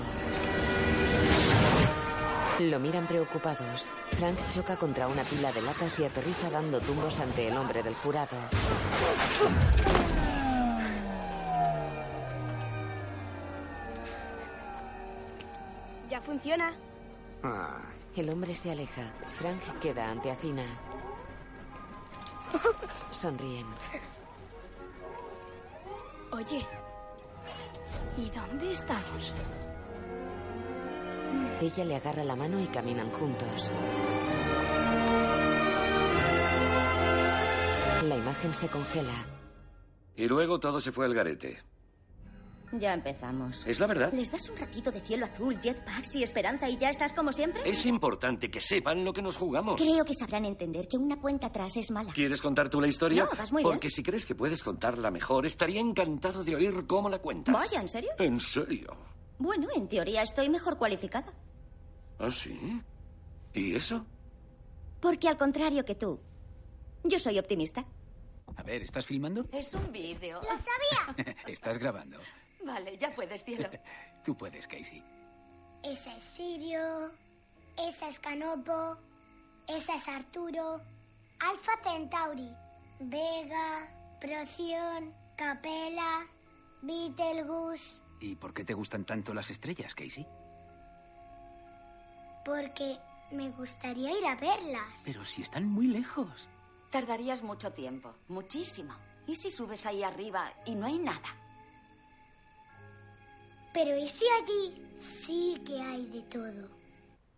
Lo 2.59 2.77
miran 2.79 3.07
preocupados. 3.07 3.89
Frank 4.11 4.37
choca 4.49 4.75
contra 4.75 5.07
una 5.07 5.23
pila 5.23 5.51
de 5.53 5.61
latas 5.61 5.97
y 5.99 6.03
aterriza 6.03 6.49
dando 6.49 6.79
tumbos 6.81 7.17
ante 7.19 7.47
el 7.47 7.55
hombre 7.57 7.81
del 7.81 7.95
jurado. 7.95 8.35
Ya 16.09 16.21
funciona. 16.21 16.73
Ah, 17.43 17.79
El 18.15 18.29
hombre 18.29 18.53
se 18.55 18.71
aleja. 18.71 19.13
Frank 19.29 19.61
queda 19.79 20.09
ante 20.09 20.31
Acina. 20.31 20.65
Sonríen. 23.11 23.67
Oye, 26.31 26.65
¿y 28.17 28.29
dónde 28.31 28.71
estamos? 28.71 29.31
Ella 31.61 31.83
le 31.85 31.95
agarra 31.95 32.23
la 32.23 32.35
mano 32.35 32.61
y 32.61 32.67
caminan 32.67 33.11
juntos. 33.11 33.71
La 38.03 38.15
imagen 38.15 38.53
se 38.53 38.67
congela. 38.69 39.25
Y 40.15 40.27
luego 40.27 40.59
todo 40.59 40.79
se 40.79 40.91
fue 40.91 41.05
al 41.05 41.13
garete. 41.13 41.59
Ya 42.73 42.93
empezamos. 42.93 43.63
¿Es 43.65 43.79
la 43.79 43.87
verdad? 43.87 44.13
¿Les 44.13 44.31
das 44.31 44.47
un 44.49 44.57
ratito 44.57 44.91
de 44.91 45.01
cielo 45.01 45.25
azul, 45.25 45.59
jetpacks 45.59 46.15
y 46.15 46.23
esperanza 46.23 46.69
y 46.69 46.77
ya 46.77 46.89
estás 46.89 47.13
como 47.13 47.31
siempre? 47.31 47.61
Es 47.65 47.85
importante 47.87 48.51
que 48.51 48.61
sepan 48.61 49.03
lo 49.03 49.11
que 49.11 49.21
nos 49.23 49.37
jugamos. 49.37 49.81
Creo 49.81 50.05
que 50.05 50.13
sabrán 50.13 50.45
entender 50.45 50.87
que 50.87 50.97
una 50.97 51.19
cuenta 51.19 51.47
atrás 51.47 51.75
es 51.77 51.89
mala. 51.89 52.13
¿Quieres 52.13 52.41
contar 52.41 52.69
tú 52.69 52.79
la 52.79 52.87
historia? 52.87 53.23
No, 53.23 53.29
vas 53.37 53.51
muy 53.51 53.63
bien. 53.63 53.73
Porque 53.73 53.89
si 53.89 54.03
crees 54.03 54.25
que 54.25 54.35
puedes 54.35 54.61
contarla 54.61 55.09
mejor, 55.09 55.45
estaría 55.47 55.81
encantado 55.81 56.43
de 56.43 56.55
oír 56.55 56.85
cómo 56.85 57.09
la 57.09 57.19
cuentas. 57.19 57.55
Vaya, 57.55 57.81
¿en 57.81 57.87
serio? 57.89 58.11
¿En 58.19 58.39
serio? 58.39 58.95
Bueno, 59.39 59.69
en 59.73 59.87
teoría 59.87 60.21
estoy 60.21 60.49
mejor 60.49 60.77
cualificada. 60.77 61.33
¿Ah, 62.19 62.29
sí? 62.29 62.81
¿Y 63.53 63.73
eso? 63.73 64.05
Porque 64.99 65.29
al 65.29 65.37
contrario 65.37 65.85
que 65.85 65.95
tú, 65.95 66.19
yo 67.05 67.19
soy 67.19 67.39
optimista. 67.39 67.85
A 68.57 68.63
ver, 68.63 68.83
¿estás 68.83 69.05
filmando? 69.05 69.45
Es 69.53 69.73
un 69.73 69.91
vídeo. 69.91 70.41
¡Lo 70.41 70.49
sabía! 70.49 71.35
Estás 71.47 71.77
grabando. 71.77 72.19
Vale, 72.65 72.97
ya 72.97 73.15
puedes, 73.15 73.45
cielo. 73.45 73.69
Tú 74.25 74.35
puedes, 74.35 74.67
Casey. 74.67 75.01
Ese 75.83 76.13
es 76.13 76.21
Sirio, 76.23 77.11
esa 77.77 78.09
es 78.09 78.19
Canopo, 78.19 78.97
esa 79.65 79.95
es 79.95 80.07
Arturo, 80.09 80.81
Alfa 81.39 81.71
Centauri, 81.81 82.51
Vega, 82.99 83.87
Procyon, 84.19 85.13
Capella, 85.37 86.27
Betelgeuse, 86.81 88.01
¿Y 88.19 88.35
por 88.35 88.53
qué 88.53 88.65
te 88.65 88.73
gustan 88.73 89.05
tanto 89.05 89.33
las 89.33 89.49
estrellas, 89.49 89.95
Casey? 89.95 90.27
porque 92.49 92.97
me 93.31 93.51
gustaría 93.51 94.11
ir 94.17 94.25
a 94.25 94.35
verlas. 94.35 95.03
Pero 95.05 95.23
si 95.23 95.43
están 95.43 95.65
muy 95.67 95.85
lejos. 95.85 96.49
Tardarías 96.89 97.43
mucho 97.43 97.71
tiempo, 97.71 98.15
muchísimo. 98.27 98.95
¿Y 99.27 99.35
si 99.35 99.51
subes 99.51 99.85
ahí 99.85 100.01
arriba 100.01 100.51
y 100.65 100.73
no 100.73 100.87
hay 100.87 100.97
nada? 100.97 101.35
Pero 103.71 103.95
¿y 103.95 104.09
si 104.09 104.25
allí 104.41 104.83
sí 104.97 105.61
que 105.63 105.79
hay 105.79 106.07
de 106.07 106.21
todo? 106.23 106.69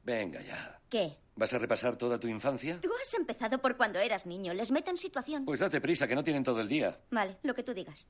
Venga 0.05 0.41
ya. 0.41 0.79
¿Qué? 0.89 1.17
¿Vas 1.35 1.53
a 1.53 1.59
repasar 1.59 1.97
toda 1.97 2.17
tu 2.17 2.29
infancia? 2.29 2.79
Tú 2.79 2.91
has 3.01 3.13
empezado 3.13 3.61
por 3.61 3.75
cuando 3.75 4.00
eras 4.00 4.25
niño. 4.25 4.53
Les 4.53 4.71
meto 4.71 4.91
en 4.91 4.97
situación. 4.97 5.43
Pues 5.43 5.59
date 5.59 5.81
prisa, 5.81 6.07
que 6.07 6.15
no 6.15 6.23
tienen 6.23 6.43
todo 6.45 6.61
el 6.61 6.69
día. 6.69 6.97
Vale, 7.09 7.38
lo 7.43 7.53
que 7.53 7.63
tú 7.63 7.73
digas. 7.73 8.07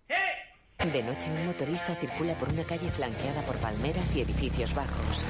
De 0.84 1.04
noche, 1.04 1.30
un 1.30 1.46
motorista 1.46 1.96
circula 1.96 2.36
por 2.36 2.50
una 2.50 2.64
calle 2.64 2.90
flanqueada 2.90 3.44
por 3.44 3.56
palmeras 3.58 4.16
y 4.16 4.22
edificios 4.22 4.74
bajos. 4.74 5.24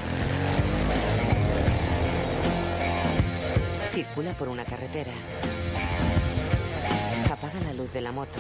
Circula 3.92 4.34
por 4.34 4.48
una 4.48 4.64
carretera. 4.64 5.12
Apaga 7.30 7.60
la 7.66 7.74
luz 7.74 7.92
de 7.92 8.00
la 8.00 8.14
moto. 8.14 8.40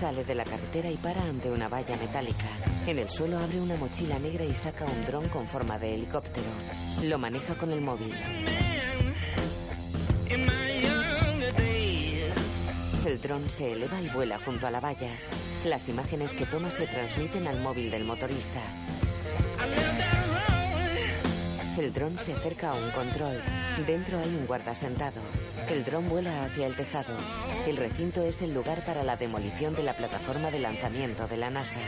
Sale 0.00 0.24
de 0.24 0.34
la 0.34 0.44
carretera 0.44 0.90
y 0.90 0.96
para 0.96 1.22
ante 1.22 1.50
una 1.50 1.68
valla 1.68 1.96
metálica. 1.98 2.46
En 2.86 2.98
el 2.98 3.10
suelo 3.10 3.38
abre 3.38 3.60
una 3.60 3.76
mochila 3.76 4.18
negra 4.18 4.44
y 4.44 4.54
saca 4.54 4.86
un 4.86 5.04
dron 5.04 5.28
con 5.28 5.46
forma 5.46 5.78
de 5.78 5.94
helicóptero. 5.94 6.48
Lo 7.02 7.18
maneja 7.18 7.54
con 7.54 7.70
el 7.70 7.82
móvil. 7.82 8.14
El 13.04 13.20
dron 13.20 13.50
se 13.50 13.72
eleva 13.72 14.00
y 14.00 14.08
vuela 14.08 14.38
junto 14.38 14.66
a 14.66 14.70
la 14.70 14.80
valla. 14.80 15.10
Las 15.66 15.88
imágenes 15.90 16.32
que 16.32 16.46
toma 16.46 16.70
se 16.70 16.86
transmiten 16.86 17.46
al 17.46 17.60
móvil 17.60 17.90
del 17.90 18.04
motorista. 18.04 18.60
El 21.78 21.92
dron 21.92 22.18
se 22.18 22.32
acerca 22.32 22.70
a 22.70 22.74
un 22.74 22.90
control. 22.92 23.42
Dentro 23.86 24.18
hay 24.18 24.28
un 24.28 24.46
guarda 24.46 24.74
sentado. 24.74 25.20
El 25.68 25.84
dron 25.84 26.08
vuela 26.08 26.44
hacia 26.44 26.66
el 26.66 26.76
tejado. 26.76 27.14
El 27.66 27.76
recinto 27.76 28.22
es 28.22 28.40
el 28.40 28.54
lugar 28.54 28.82
para 28.86 29.02
la 29.02 29.16
demolición 29.16 29.74
de 29.74 29.82
la 29.82 29.94
plataforma 29.94 30.50
de 30.50 30.60
lanzamiento 30.60 31.26
de 31.26 31.36
la 31.36 31.50
NASA. 31.50 31.80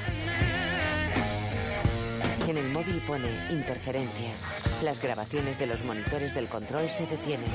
En 2.47 2.59
el 2.59 2.69
móvil 2.69 3.01
pone 3.07 3.29
interferencia. 3.51 4.33
Las 4.83 5.01
grabaciones 5.01 5.59
de 5.59 5.67
los 5.67 5.83
monitores 5.83 6.35
del 6.35 6.49
control 6.49 6.91
se 6.91 7.07
detienen. 7.07 7.51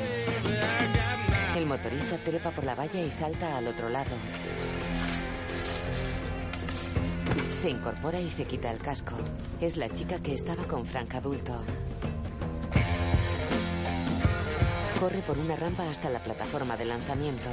El 1.62 1.67
motorista 1.67 2.17
trepa 2.17 2.50
por 2.50 2.63
la 2.63 2.74
valla 2.74 3.00
y 3.00 3.12
salta 3.12 3.56
al 3.56 3.67
otro 3.67 3.88
lado. 3.88 4.10
Se 7.62 7.69
incorpora 7.69 8.19
y 8.19 8.32
se 8.32 8.45
quita 8.45 8.71
el 8.71 8.80
casco. 8.80 9.13
Es 9.62 9.78
la 9.78 9.88
chica 9.88 10.17
que 10.24 10.34
estaba 10.34 10.63
con 10.63 10.88
Frank 10.88 11.13
adulto. 11.13 11.54
Corre 15.00 15.19
por 15.19 15.38
una 15.38 15.56
rampa 15.56 15.88
hasta 15.88 16.10
la 16.10 16.17
plataforma 16.17 16.78
de 16.78 16.86
lanzamiento. 16.86 17.50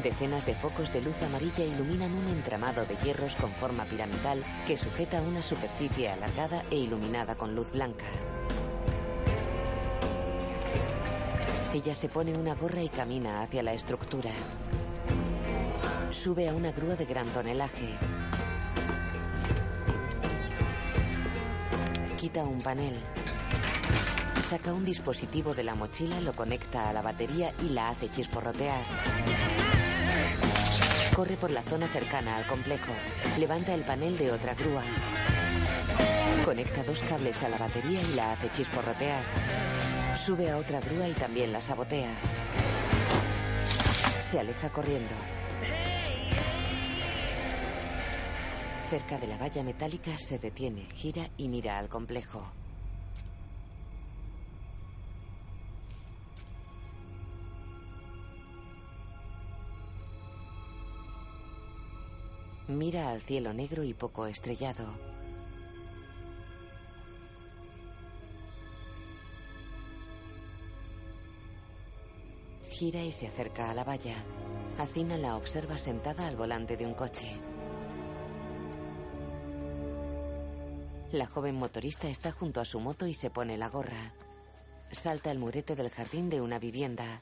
Decenas 0.00 0.46
de 0.46 0.54
focos 0.54 0.92
de 0.92 1.02
luz 1.02 1.20
amarilla 1.20 1.64
iluminan 1.64 2.12
un 2.12 2.28
entramado 2.28 2.84
de 2.84 2.94
hierros 3.04 3.34
con 3.34 3.50
forma 3.50 3.84
piramidal 3.84 4.44
que 4.68 4.76
sujeta 4.76 5.20
una 5.22 5.42
superficie 5.42 6.08
alargada 6.08 6.62
e 6.70 6.76
iluminada 6.76 7.34
con 7.34 7.56
luz 7.56 7.72
blanca. 7.72 8.06
Ella 11.82 11.94
se 11.94 12.10
pone 12.10 12.34
una 12.36 12.54
gorra 12.54 12.82
y 12.82 12.90
camina 12.90 13.40
hacia 13.40 13.62
la 13.62 13.72
estructura. 13.72 14.30
Sube 16.10 16.46
a 16.46 16.52
una 16.52 16.72
grúa 16.72 16.94
de 16.94 17.06
gran 17.06 17.26
tonelaje. 17.28 17.96
Quita 22.18 22.44
un 22.44 22.60
panel. 22.60 22.92
Saca 24.50 24.74
un 24.74 24.84
dispositivo 24.84 25.54
de 25.54 25.64
la 25.64 25.74
mochila, 25.74 26.20
lo 26.20 26.34
conecta 26.34 26.90
a 26.90 26.92
la 26.92 27.00
batería 27.00 27.54
y 27.62 27.70
la 27.70 27.88
hace 27.88 28.10
chisporrotear. 28.10 28.84
Corre 31.16 31.38
por 31.38 31.50
la 31.50 31.62
zona 31.62 31.88
cercana 31.88 32.36
al 32.36 32.46
complejo. 32.46 32.92
Levanta 33.38 33.72
el 33.72 33.84
panel 33.84 34.18
de 34.18 34.32
otra 34.32 34.52
grúa. 34.52 34.84
Conecta 36.44 36.84
dos 36.84 37.00
cables 37.00 37.42
a 37.42 37.48
la 37.48 37.56
batería 37.56 38.02
y 38.02 38.16
la 38.16 38.32
hace 38.32 38.50
chisporrotear. 38.50 39.79
Sube 40.24 40.50
a 40.50 40.58
otra 40.58 40.80
grúa 40.80 41.08
y 41.08 41.12
también 41.14 41.50
la 41.50 41.62
sabotea. 41.62 42.12
Se 44.30 44.38
aleja 44.38 44.68
corriendo. 44.70 45.14
Cerca 48.90 49.18
de 49.18 49.26
la 49.26 49.38
valla 49.38 49.62
metálica 49.62 50.16
se 50.18 50.38
detiene, 50.38 50.84
gira 50.94 51.30
y 51.38 51.48
mira 51.48 51.78
al 51.78 51.88
complejo. 51.88 52.44
Mira 62.68 63.10
al 63.10 63.22
cielo 63.22 63.54
negro 63.54 63.84
y 63.84 63.94
poco 63.94 64.26
estrellado. 64.26 65.09
Gira 72.80 73.02
y 73.02 73.12
se 73.12 73.26
acerca 73.26 73.68
a 73.68 73.74
la 73.74 73.84
valla. 73.84 74.14
Acina 74.78 75.18
la 75.18 75.36
observa 75.36 75.76
sentada 75.76 76.26
al 76.26 76.34
volante 76.34 76.78
de 76.78 76.86
un 76.86 76.94
coche. 76.94 77.38
La 81.12 81.26
joven 81.26 81.56
motorista 81.56 82.08
está 82.08 82.32
junto 82.32 82.58
a 82.58 82.64
su 82.64 82.80
moto 82.80 83.06
y 83.06 83.12
se 83.12 83.28
pone 83.28 83.58
la 83.58 83.68
gorra. 83.68 84.14
Salta 84.90 85.30
el 85.30 85.38
murete 85.38 85.76
del 85.76 85.90
jardín 85.90 86.30
de 86.30 86.40
una 86.40 86.58
vivienda. 86.58 87.20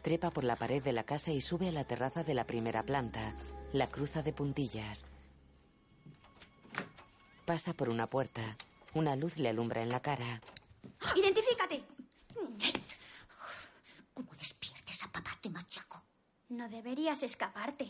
Trepa 0.00 0.30
por 0.30 0.44
la 0.44 0.56
pared 0.56 0.82
de 0.82 0.94
la 0.94 1.04
casa 1.04 1.30
y 1.30 1.42
sube 1.42 1.68
a 1.68 1.72
la 1.72 1.84
terraza 1.84 2.24
de 2.24 2.32
la 2.32 2.46
primera 2.46 2.82
planta. 2.84 3.34
La 3.74 3.88
cruza 3.88 4.22
de 4.22 4.32
puntillas. 4.32 5.08
Pasa 7.44 7.74
por 7.74 7.90
una 7.90 8.06
puerta. 8.06 8.56
Una 8.94 9.14
luz 9.14 9.36
le 9.36 9.50
alumbra 9.50 9.82
en 9.82 9.90
la 9.90 10.00
cara. 10.00 10.40
¡Identifícate! 11.14 12.01
¿Cómo 14.14 14.32
despiertes 14.38 15.02
a 15.04 15.12
papá? 15.12 15.30
Te 15.40 15.50
machaco. 15.50 16.02
No 16.50 16.68
deberías 16.68 17.22
escaparte. 17.22 17.88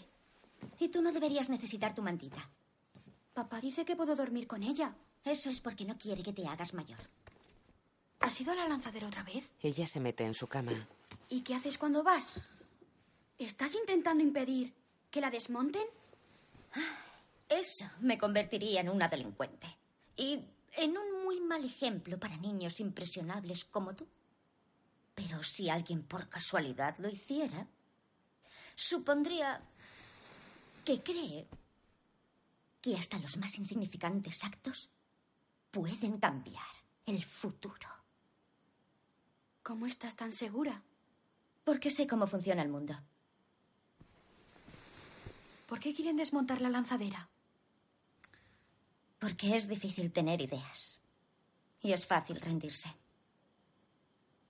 Y 0.78 0.88
tú 0.88 1.02
no 1.02 1.12
deberías 1.12 1.50
necesitar 1.50 1.94
tu 1.94 2.02
mantita. 2.02 2.48
Papá 3.34 3.60
dice 3.60 3.84
que 3.84 3.96
puedo 3.96 4.14
dormir 4.14 4.46
con 4.46 4.62
ella. 4.62 4.94
Eso 5.24 5.50
es 5.50 5.60
porque 5.60 5.84
no 5.84 5.96
quiere 5.96 6.22
que 6.22 6.32
te 6.32 6.46
hagas 6.46 6.74
mayor. 6.74 6.98
¿Has 8.20 8.40
ido 8.40 8.52
a 8.52 8.56
la 8.56 8.68
lanzadera 8.68 9.08
otra 9.08 9.22
vez? 9.22 9.50
Ella 9.60 9.86
se 9.86 10.00
mete 10.00 10.24
en 10.24 10.34
su 10.34 10.46
cama. 10.46 10.72
¿Y 11.28 11.40
qué 11.40 11.54
haces 11.54 11.78
cuando 11.78 12.02
vas? 12.02 12.34
¿Estás 13.38 13.74
intentando 13.74 14.22
impedir 14.22 14.72
que 15.10 15.20
la 15.20 15.30
desmonten? 15.30 15.86
Eso 17.48 17.86
me 18.00 18.18
convertiría 18.18 18.80
en 18.80 18.88
una 18.88 19.08
delincuente. 19.08 19.66
Y 20.16 20.40
en 20.76 20.96
un 20.96 21.24
muy 21.24 21.40
mal 21.40 21.64
ejemplo 21.64 22.18
para 22.18 22.36
niños 22.36 22.80
impresionables 22.80 23.64
como 23.64 23.94
tú. 23.94 24.06
Pero 25.14 25.42
si 25.42 25.68
alguien 25.68 26.02
por 26.02 26.28
casualidad 26.28 26.96
lo 26.98 27.08
hiciera, 27.08 27.66
supondría 28.74 29.60
que 30.84 31.02
cree 31.02 31.46
que 32.80 32.96
hasta 32.96 33.18
los 33.18 33.36
más 33.36 33.56
insignificantes 33.58 34.42
actos 34.42 34.90
pueden 35.70 36.18
cambiar 36.18 36.66
el 37.06 37.22
futuro. 37.22 37.88
¿Cómo 39.62 39.86
estás 39.86 40.16
tan 40.16 40.32
segura? 40.32 40.82
Porque 41.64 41.90
sé 41.90 42.06
cómo 42.06 42.26
funciona 42.26 42.62
el 42.62 42.68
mundo. 42.68 42.98
¿Por 45.68 45.78
qué 45.78 45.94
quieren 45.94 46.16
desmontar 46.16 46.60
la 46.60 46.68
lanzadera? 46.68 47.30
Porque 49.18 49.54
es 49.56 49.68
difícil 49.68 50.12
tener 50.12 50.40
ideas. 50.40 50.98
Y 51.80 51.92
es 51.92 52.06
fácil 52.06 52.40
rendirse. 52.40 52.94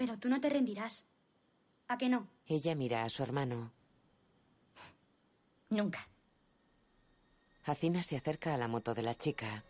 Pero 0.03 0.19
tú 0.19 0.29
no 0.29 0.41
te 0.41 0.51
rendirás. 0.51 1.05
¿A 1.87 1.97
qué 1.97 2.09
no? 2.09 2.27
Ella 2.49 2.75
mira 2.75 3.05
a 3.05 3.09
su 3.09 3.23
hermano. 3.23 3.71
Nunca. 5.71 6.09
Hacina 7.63 8.03
se 8.03 8.17
acerca 8.17 8.53
a 8.53 8.57
la 8.57 8.67
moto 8.67 8.95
de 8.95 9.03
la 9.03 9.15
chica. 9.15 9.63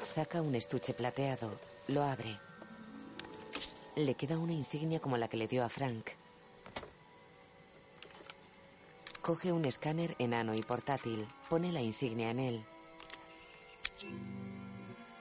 Saca 0.00 0.40
un 0.40 0.54
estuche 0.54 0.94
plateado, 0.94 1.50
lo 1.88 2.02
abre. 2.04 2.38
Le 3.96 4.14
queda 4.14 4.38
una 4.38 4.54
insignia 4.54 5.00
como 5.00 5.18
la 5.18 5.28
que 5.28 5.36
le 5.36 5.48
dio 5.48 5.62
a 5.64 5.68
Frank. 5.68 6.12
Coge 9.20 9.52
un 9.52 9.66
escáner 9.66 10.16
enano 10.18 10.54
y 10.54 10.62
portátil, 10.62 11.28
pone 11.50 11.72
la 11.72 11.82
insignia 11.82 12.30
en 12.30 12.40
él. 12.40 12.64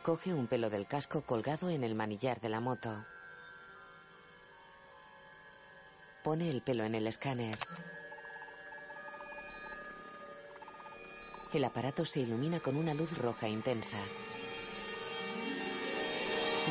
Coge 0.03 0.33
un 0.33 0.47
pelo 0.47 0.69
del 0.69 0.87
casco 0.87 1.21
colgado 1.21 1.69
en 1.69 1.83
el 1.83 1.93
manillar 1.95 2.41
de 2.41 2.49
la 2.49 2.59
moto. 2.59 3.05
Pone 6.23 6.49
el 6.49 6.61
pelo 6.61 6.83
en 6.83 6.95
el 6.95 7.07
escáner. 7.07 7.57
El 11.53 11.63
aparato 11.65 12.05
se 12.05 12.21
ilumina 12.21 12.59
con 12.59 12.77
una 12.77 12.93
luz 12.93 13.15
roja 13.17 13.47
intensa. 13.47 13.97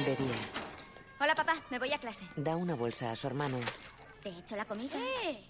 De 0.04 0.16
día, 0.16 0.34
Hola, 1.20 1.34
papá. 1.34 1.54
Me 1.70 1.78
voy 1.78 1.92
a 1.92 1.98
clase. 1.98 2.24
da 2.36 2.56
una 2.56 2.74
bolsa 2.74 3.10
a 3.10 3.16
su 3.16 3.26
hermano. 3.26 3.58
¿Te 4.22 4.30
he 4.30 4.38
hecho 4.38 4.56
la 4.56 4.64
comida? 4.64 4.96
¡Eh! 5.24 5.44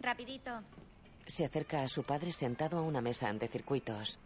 Rapidito. 0.00 0.62
Se 1.26 1.44
acerca 1.44 1.82
a 1.82 1.88
su 1.88 2.04
padre 2.04 2.30
sentado 2.30 2.78
a 2.78 2.82
una 2.82 3.00
mesa 3.00 3.28
ante 3.28 3.48
circuitos. 3.48 4.18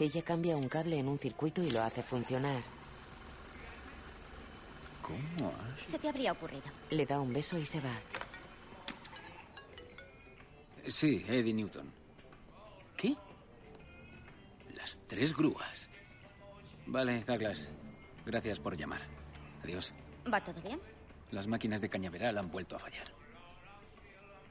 Ella 0.00 0.22
cambia 0.22 0.56
un 0.56 0.66
cable 0.66 0.98
en 0.98 1.08
un 1.08 1.18
circuito 1.18 1.62
y 1.62 1.68
lo 1.68 1.82
hace 1.82 2.02
funcionar. 2.02 2.62
¿Cómo 5.02 5.52
Se 5.84 5.98
te 5.98 6.08
habría 6.08 6.32
ocurrido. 6.32 6.62
Le 6.88 7.04
da 7.04 7.20
un 7.20 7.34
beso 7.34 7.58
y 7.58 7.66
se 7.66 7.82
va. 7.82 7.92
Sí, 10.88 11.22
Eddie 11.28 11.52
Newton. 11.52 11.92
¿Qué? 12.96 13.14
Las 14.74 14.98
tres 15.06 15.36
grúas. 15.36 15.90
Vale, 16.86 17.22
Douglas. 17.24 17.68
Gracias 18.24 18.58
por 18.58 18.78
llamar. 18.78 19.02
Adiós. 19.62 19.92
¿Va 20.32 20.42
todo 20.42 20.62
bien? 20.62 20.80
Las 21.30 21.46
máquinas 21.46 21.82
de 21.82 21.90
cañaveral 21.90 22.38
han 22.38 22.50
vuelto 22.50 22.74
a 22.74 22.78
fallar. 22.78 23.12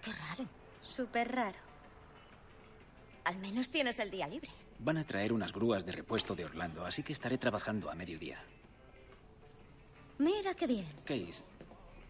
Qué 0.03 0.11
raro. 0.11 0.45
Súper 0.83 1.31
raro. 1.31 1.57
Al 3.23 3.39
menos 3.39 3.69
tienes 3.69 3.97
el 3.97 4.11
día 4.11 4.27
libre. 4.27 4.51
Van 4.79 4.97
a 4.97 5.03
traer 5.03 5.33
unas 5.33 5.51
grúas 5.51 5.85
de 5.85 5.91
repuesto 5.91 6.35
de 6.35 6.45
Orlando, 6.45 6.85
así 6.85 7.03
que 7.03 7.13
estaré 7.13 7.37
trabajando 7.37 7.91
a 7.91 7.95
mediodía. 7.95 8.41
Mira 10.17 10.53
qué 10.53 10.67
bien. 10.67 10.87
Case, 11.05 11.43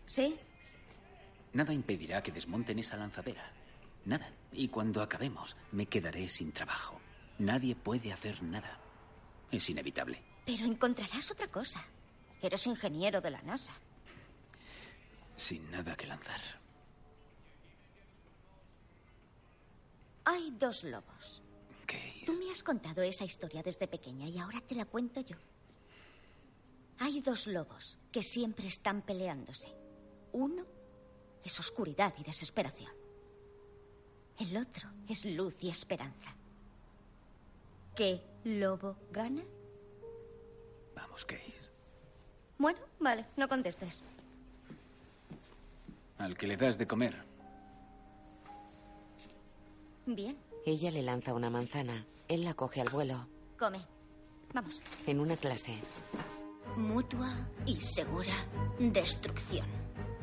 ¿Sí? 0.05 0.35
nada 1.53 1.73
impedirá 1.73 2.21
que 2.21 2.31
desmonten 2.31 2.79
esa 2.79 2.95
lanzadera. 2.97 3.51
Nada. 4.05 4.29
Y 4.51 4.67
cuando 4.69 5.01
acabemos, 5.01 5.55
me 5.71 5.85
quedaré 5.87 6.29
sin 6.29 6.51
trabajo. 6.51 6.99
Nadie 7.39 7.75
puede 7.75 8.11
hacer 8.13 8.41
nada. 8.43 8.79
Es 9.51 9.69
inevitable. 9.69 10.21
Pero 10.45 10.65
encontrarás 10.65 11.31
otra 11.31 11.47
cosa. 11.47 11.83
Eres 12.41 12.65
ingeniero 12.67 13.19
de 13.21 13.31
la 13.31 13.41
NASA. 13.41 13.73
Sin 15.35 15.69
nada 15.71 15.95
que 15.95 16.07
lanzar. 16.07 16.39
Hay 20.25 20.51
dos 20.51 20.83
lobos. 20.83 21.41
Case. 21.89 22.25
Tú 22.25 22.33
me 22.33 22.51
has 22.51 22.61
contado 22.61 23.01
esa 23.01 23.25
historia 23.25 23.63
desde 23.63 23.87
pequeña 23.87 24.27
y 24.27 24.37
ahora 24.37 24.61
te 24.61 24.75
la 24.75 24.85
cuento 24.85 25.21
yo. 25.21 25.35
Hay 26.99 27.21
dos 27.21 27.47
lobos 27.47 27.97
que 28.11 28.21
siempre 28.21 28.67
están 28.67 29.01
peleándose. 29.01 29.73
Uno 30.33 30.65
es 31.43 31.59
oscuridad 31.59 32.13
y 32.19 32.23
desesperación. 32.23 32.91
El 34.37 34.55
otro 34.57 34.89
es 35.07 35.25
luz 35.25 35.55
y 35.61 35.69
esperanza. 35.69 36.35
¿Qué 37.95 38.21
lobo 38.43 38.95
gana? 39.11 39.43
Vamos, 40.95 41.25
Case. 41.25 41.71
Bueno, 42.57 42.79
vale, 42.99 43.25
no 43.35 43.47
contestes. 43.47 44.03
Al 46.17 46.37
que 46.37 46.47
le 46.47 46.57
das 46.57 46.77
de 46.77 46.85
comer. 46.85 47.15
Bien, 50.05 50.37
Ella 50.69 50.91
le 50.91 51.01
lanza 51.01 51.33
una 51.33 51.49
manzana. 51.49 52.05
Él 52.27 52.43
la 52.43 52.53
coge 52.53 52.79
al 52.79 52.89
vuelo. 52.89 53.27
come. 53.57 53.79
Vamos. 54.53 54.79
En 55.07 55.19
una 55.19 55.35
clase, 55.35 55.73
Mutua 56.77 57.49
y 57.65 57.81
segura 57.81 58.35
destrucción. 58.77 59.65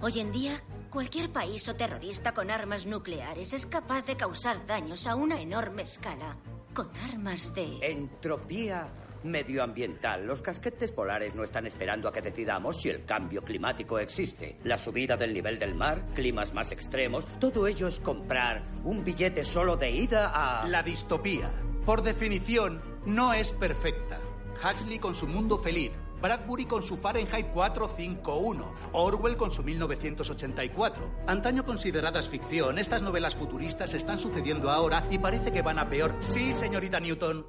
Hoy 0.00 0.20
en 0.20 0.30
día, 0.30 0.62
cualquier 0.88 1.32
país 1.32 1.68
o 1.68 1.74
terrorista 1.74 2.32
con 2.32 2.52
armas 2.52 2.86
nucleares 2.86 3.54
es 3.54 3.66
capaz 3.66 4.02
de 4.02 4.16
causar 4.16 4.64
daños 4.68 5.08
a 5.08 5.16
una 5.16 5.40
enorme 5.40 5.82
escala 5.82 6.36
con 6.72 6.94
armas 6.96 7.52
de... 7.52 7.80
Entropía 7.82 8.88
medioambiental. 9.24 10.26
Los 10.26 10.42
casquetes 10.42 10.92
polares 10.92 11.34
no 11.34 11.44
están 11.44 11.66
esperando 11.66 12.08
a 12.08 12.12
que 12.12 12.22
decidamos 12.22 12.80
si 12.80 12.88
el 12.88 13.04
cambio 13.04 13.42
climático 13.42 13.98
existe. 13.98 14.56
La 14.64 14.78
subida 14.78 15.16
del 15.16 15.34
nivel 15.34 15.58
del 15.58 15.74
mar, 15.74 16.02
climas 16.14 16.52
más 16.52 16.72
extremos, 16.72 17.26
todo 17.38 17.66
ello 17.66 17.88
es 17.88 18.00
comprar 18.00 18.62
un 18.84 19.04
billete 19.04 19.44
solo 19.44 19.76
de 19.76 19.90
ida 19.90 20.30
a... 20.34 20.66
La 20.68 20.82
distopía, 20.82 21.50
por 21.84 22.02
definición, 22.02 22.80
no 23.04 23.32
es 23.32 23.52
perfecta. 23.52 24.18
Huxley 24.62 24.98
con 24.98 25.14
su 25.14 25.26
mundo 25.26 25.58
feliz, 25.58 25.92
Bradbury 26.20 26.64
con 26.64 26.82
su 26.82 26.96
Fahrenheit 26.96 27.48
451, 27.52 28.74
Orwell 28.92 29.36
con 29.36 29.52
su 29.52 29.62
1984. 29.62 31.10
Antaño 31.26 31.64
consideradas 31.64 32.28
ficción, 32.28 32.78
estas 32.78 33.02
novelas 33.02 33.36
futuristas 33.36 33.92
están 33.94 34.18
sucediendo 34.18 34.70
ahora 34.70 35.06
y 35.10 35.18
parece 35.18 35.52
que 35.52 35.62
van 35.62 35.78
a 35.78 35.88
peor. 35.88 36.14
Sí, 36.20 36.52
señorita 36.52 37.00
Newton. 37.00 37.46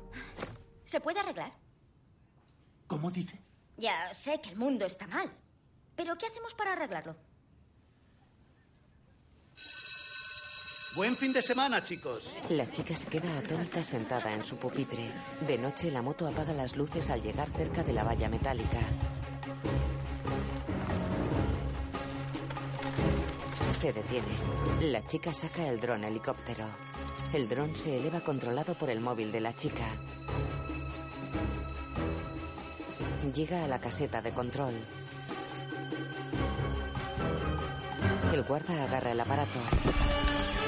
¿Se 0.88 1.02
puede 1.02 1.20
arreglar? 1.20 1.52
¿Cómo 2.88 3.12
dice? 3.12 3.38
Ya 3.76 4.14
sé 4.14 4.40
que 4.40 4.52
el 4.52 4.56
mundo 4.56 4.86
está 4.86 5.06
mal. 5.06 5.30
Pero 5.98 6.18
¿qué 6.18 6.28
hacemos 6.28 6.54
para 6.54 6.72
arreglarlo? 6.72 7.14
Buen 10.96 11.18
fin 11.18 11.34
de 11.34 11.42
semana, 11.42 11.84
chicos. 11.84 12.32
la 12.50 12.72
chica 12.72 12.96
se 12.96 13.06
queda 13.08 13.38
atónita 13.38 13.84
sentada 13.84 14.34
en 14.34 14.46
su 14.46 14.56
pupitre. 14.56 15.12
De 15.46 15.58
noche, 15.58 15.92
la 15.92 16.02
moto 16.02 16.26
apaga 16.26 16.54
las 16.54 16.78
luces 16.78 17.10
al 17.10 17.22
llegar 17.22 17.50
cerca 17.50 17.84
de 17.84 17.92
la 17.92 18.06
valla 18.06 18.30
metálica. 18.30 18.80
Se 23.78 23.92
detiene. 23.92 24.28
La 24.90 25.06
chica 25.06 25.34
saca 25.34 25.68
el 25.68 25.82
dron 25.82 26.06
helicóptero. 26.06 26.66
El 27.34 27.50
dron 27.50 27.76
se 27.76 27.98
eleva 27.98 28.22
controlado 28.22 28.74
por 28.76 28.90
el 28.90 29.02
móvil 29.02 29.34
de 29.34 29.42
la 29.42 29.54
chica. 29.54 29.86
Llega 33.34 33.64
a 33.64 33.68
la 33.68 33.80
caseta 33.80 34.22
de 34.22 34.32
control. 34.32 34.74
El 38.34 38.44
guarda 38.44 38.84
agarra 38.84 39.12
el 39.12 39.20
aparato. 39.20 39.60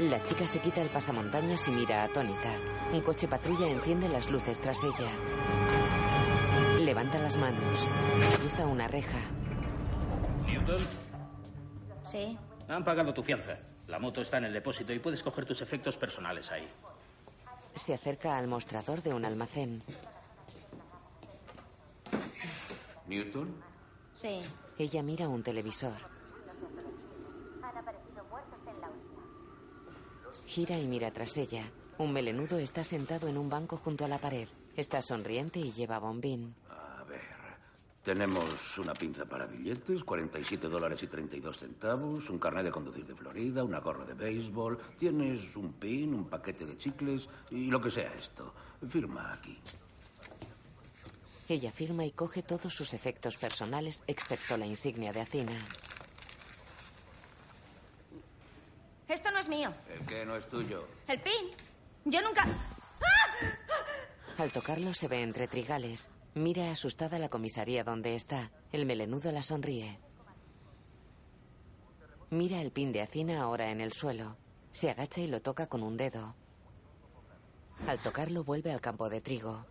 La 0.01 0.21
chica 0.23 0.45
se 0.45 0.59
quita 0.59 0.81
el 0.81 0.89
pasamontañas 0.89 1.67
y 1.67 1.71
mira 1.71 2.03
atónita. 2.03 2.49
Un 2.93 3.01
coche 3.01 3.27
patrulla 3.27 3.67
enciende 3.67 4.09
las 4.09 4.29
luces 4.29 4.59
tras 4.59 4.79
ella. 4.83 5.11
Levanta 6.79 7.17
las 7.19 7.37
manos. 7.37 7.87
Cruza 8.39 8.65
una 8.65 8.87
reja. 8.87 9.19
Newton, 10.47 10.79
Sí. 12.03 12.37
han 12.67 12.83
pagado 12.83 13.13
tu 13.13 13.21
fianza. 13.23 13.57
La 13.87 13.99
moto 13.99 14.21
está 14.21 14.37
en 14.37 14.45
el 14.45 14.53
depósito 14.53 14.93
y 14.93 14.99
puedes 14.99 15.21
coger 15.23 15.45
tus 15.45 15.61
efectos 15.61 15.97
personales 15.97 16.51
ahí. 16.51 16.65
Se 17.75 17.93
acerca 17.93 18.37
al 18.37 18.47
mostrador 18.47 19.01
de 19.03 19.13
un 19.13 19.25
almacén. 19.25 19.83
¿Newton? 23.07 23.49
Sí. 24.13 24.39
Ella 24.77 25.03
mira 25.03 25.27
un 25.27 25.43
televisor. 25.43 25.93
Gira 30.45 30.79
y 30.79 30.87
mira 30.87 31.11
tras 31.11 31.37
ella. 31.37 31.63
Un 31.97 32.13
melenudo 32.13 32.59
está 32.59 32.83
sentado 32.83 33.27
en 33.27 33.37
un 33.37 33.49
banco 33.49 33.77
junto 33.77 34.05
a 34.05 34.07
la 34.07 34.19
pared. 34.19 34.47
Está 34.75 35.01
sonriente 35.01 35.59
y 35.59 35.71
lleva 35.71 35.99
bombín. 35.99 36.55
A 36.69 37.03
ver. 37.03 37.21
Tenemos 38.01 38.77
una 38.77 38.93
pinza 38.93 39.25
para 39.25 39.45
billetes, 39.45 40.03
47 40.03 40.69
dólares 40.69 41.03
y 41.03 41.07
32 41.07 41.57
centavos, 41.57 42.29
un 42.29 42.39
carnet 42.39 42.63
de 42.63 42.71
conducir 42.71 43.05
de 43.05 43.15
Florida, 43.15 43.63
una 43.63 43.79
gorra 43.79 44.05
de 44.05 44.13
béisbol, 44.13 44.79
tienes 44.97 45.55
un 45.55 45.73
pin, 45.73 46.13
un 46.13 46.29
paquete 46.29 46.65
de 46.65 46.77
chicles 46.77 47.27
y 47.51 47.65
lo 47.69 47.81
que 47.81 47.91
sea 47.91 48.13
esto. 48.13 48.53
Firma 48.87 49.33
aquí. 49.33 49.59
Ella 51.49 51.71
firma 51.71 52.05
y 52.05 52.11
coge 52.11 52.43
todos 52.43 52.71
sus 52.71 52.93
efectos 52.93 53.35
personales, 53.35 54.03
excepto 54.05 54.55
la 54.55 54.67
insignia 54.67 55.11
de 55.11 55.21
Acina. 55.21 55.57
Esto 59.07 59.31
no 59.31 59.39
es 59.39 59.49
mío. 59.49 59.73
El 59.91 60.05
que 60.05 60.23
no 60.27 60.35
es 60.35 60.47
tuyo. 60.47 60.87
El 61.07 61.19
pin. 61.19 61.49
Yo 62.05 62.21
nunca... 62.21 62.45
Al 64.37 64.51
tocarlo 64.51 64.93
se 64.93 65.07
ve 65.07 65.23
entre 65.23 65.47
trigales. 65.47 66.07
Mira 66.35 66.69
asustada 66.69 67.17
la 67.17 67.29
comisaría 67.29 67.83
donde 67.83 68.15
está. 68.15 68.51
El 68.71 68.85
melenudo 68.85 69.31
la 69.31 69.41
sonríe. 69.41 69.99
Mira 72.29 72.61
el 72.61 72.71
pin 72.71 72.91
de 72.91 73.01
Acina 73.01 73.41
ahora 73.41 73.71
en 73.71 73.81
el 73.81 73.91
suelo. 73.91 74.37
Se 74.69 74.91
agacha 74.91 75.21
y 75.21 75.27
lo 75.27 75.41
toca 75.41 75.65
con 75.65 75.81
un 75.81 75.97
dedo. 75.97 76.35
Al 77.87 77.97
tocarlo 77.97 78.43
vuelve 78.43 78.71
al 78.71 78.81
campo 78.81 79.09
de 79.09 79.19
trigo. 79.19 79.65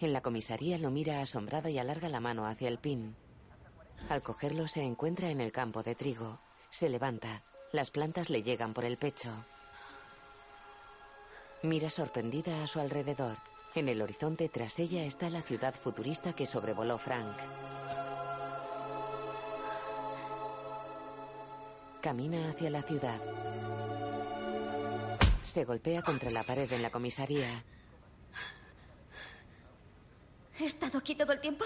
En 0.00 0.12
la 0.12 0.20
comisaría 0.20 0.78
lo 0.78 0.90
mira 0.90 1.20
asombrada 1.20 1.70
y 1.70 1.78
alarga 1.78 2.08
la 2.08 2.20
mano 2.20 2.46
hacia 2.46 2.68
el 2.68 2.78
pin. 2.78 3.16
Al 4.08 4.22
cogerlo 4.22 4.68
se 4.68 4.82
encuentra 4.82 5.30
en 5.30 5.40
el 5.40 5.52
campo 5.52 5.82
de 5.82 5.94
trigo. 5.94 6.40
Se 6.70 6.88
levanta. 6.88 7.42
Las 7.72 7.90
plantas 7.90 8.30
le 8.30 8.42
llegan 8.42 8.72
por 8.72 8.84
el 8.84 8.96
pecho. 8.96 9.30
Mira 11.62 11.90
sorprendida 11.90 12.62
a 12.62 12.66
su 12.66 12.80
alrededor. 12.80 13.36
En 13.74 13.88
el 13.88 14.00
horizonte 14.00 14.48
tras 14.48 14.78
ella 14.78 15.04
está 15.04 15.28
la 15.28 15.42
ciudad 15.42 15.74
futurista 15.74 16.32
que 16.32 16.46
sobrevoló 16.46 16.96
Frank. 16.98 17.36
Camina 22.00 22.50
hacia 22.50 22.70
la 22.70 22.82
ciudad. 22.82 23.20
Se 25.42 25.64
golpea 25.64 26.00
contra 26.02 26.30
la 26.30 26.44
pared 26.44 26.72
en 26.72 26.82
la 26.82 26.90
comisaría. 26.90 27.64
¿He 30.58 30.64
estado 30.66 30.98
aquí 30.98 31.14
todo 31.14 31.32
el 31.32 31.40
tiempo? 31.40 31.64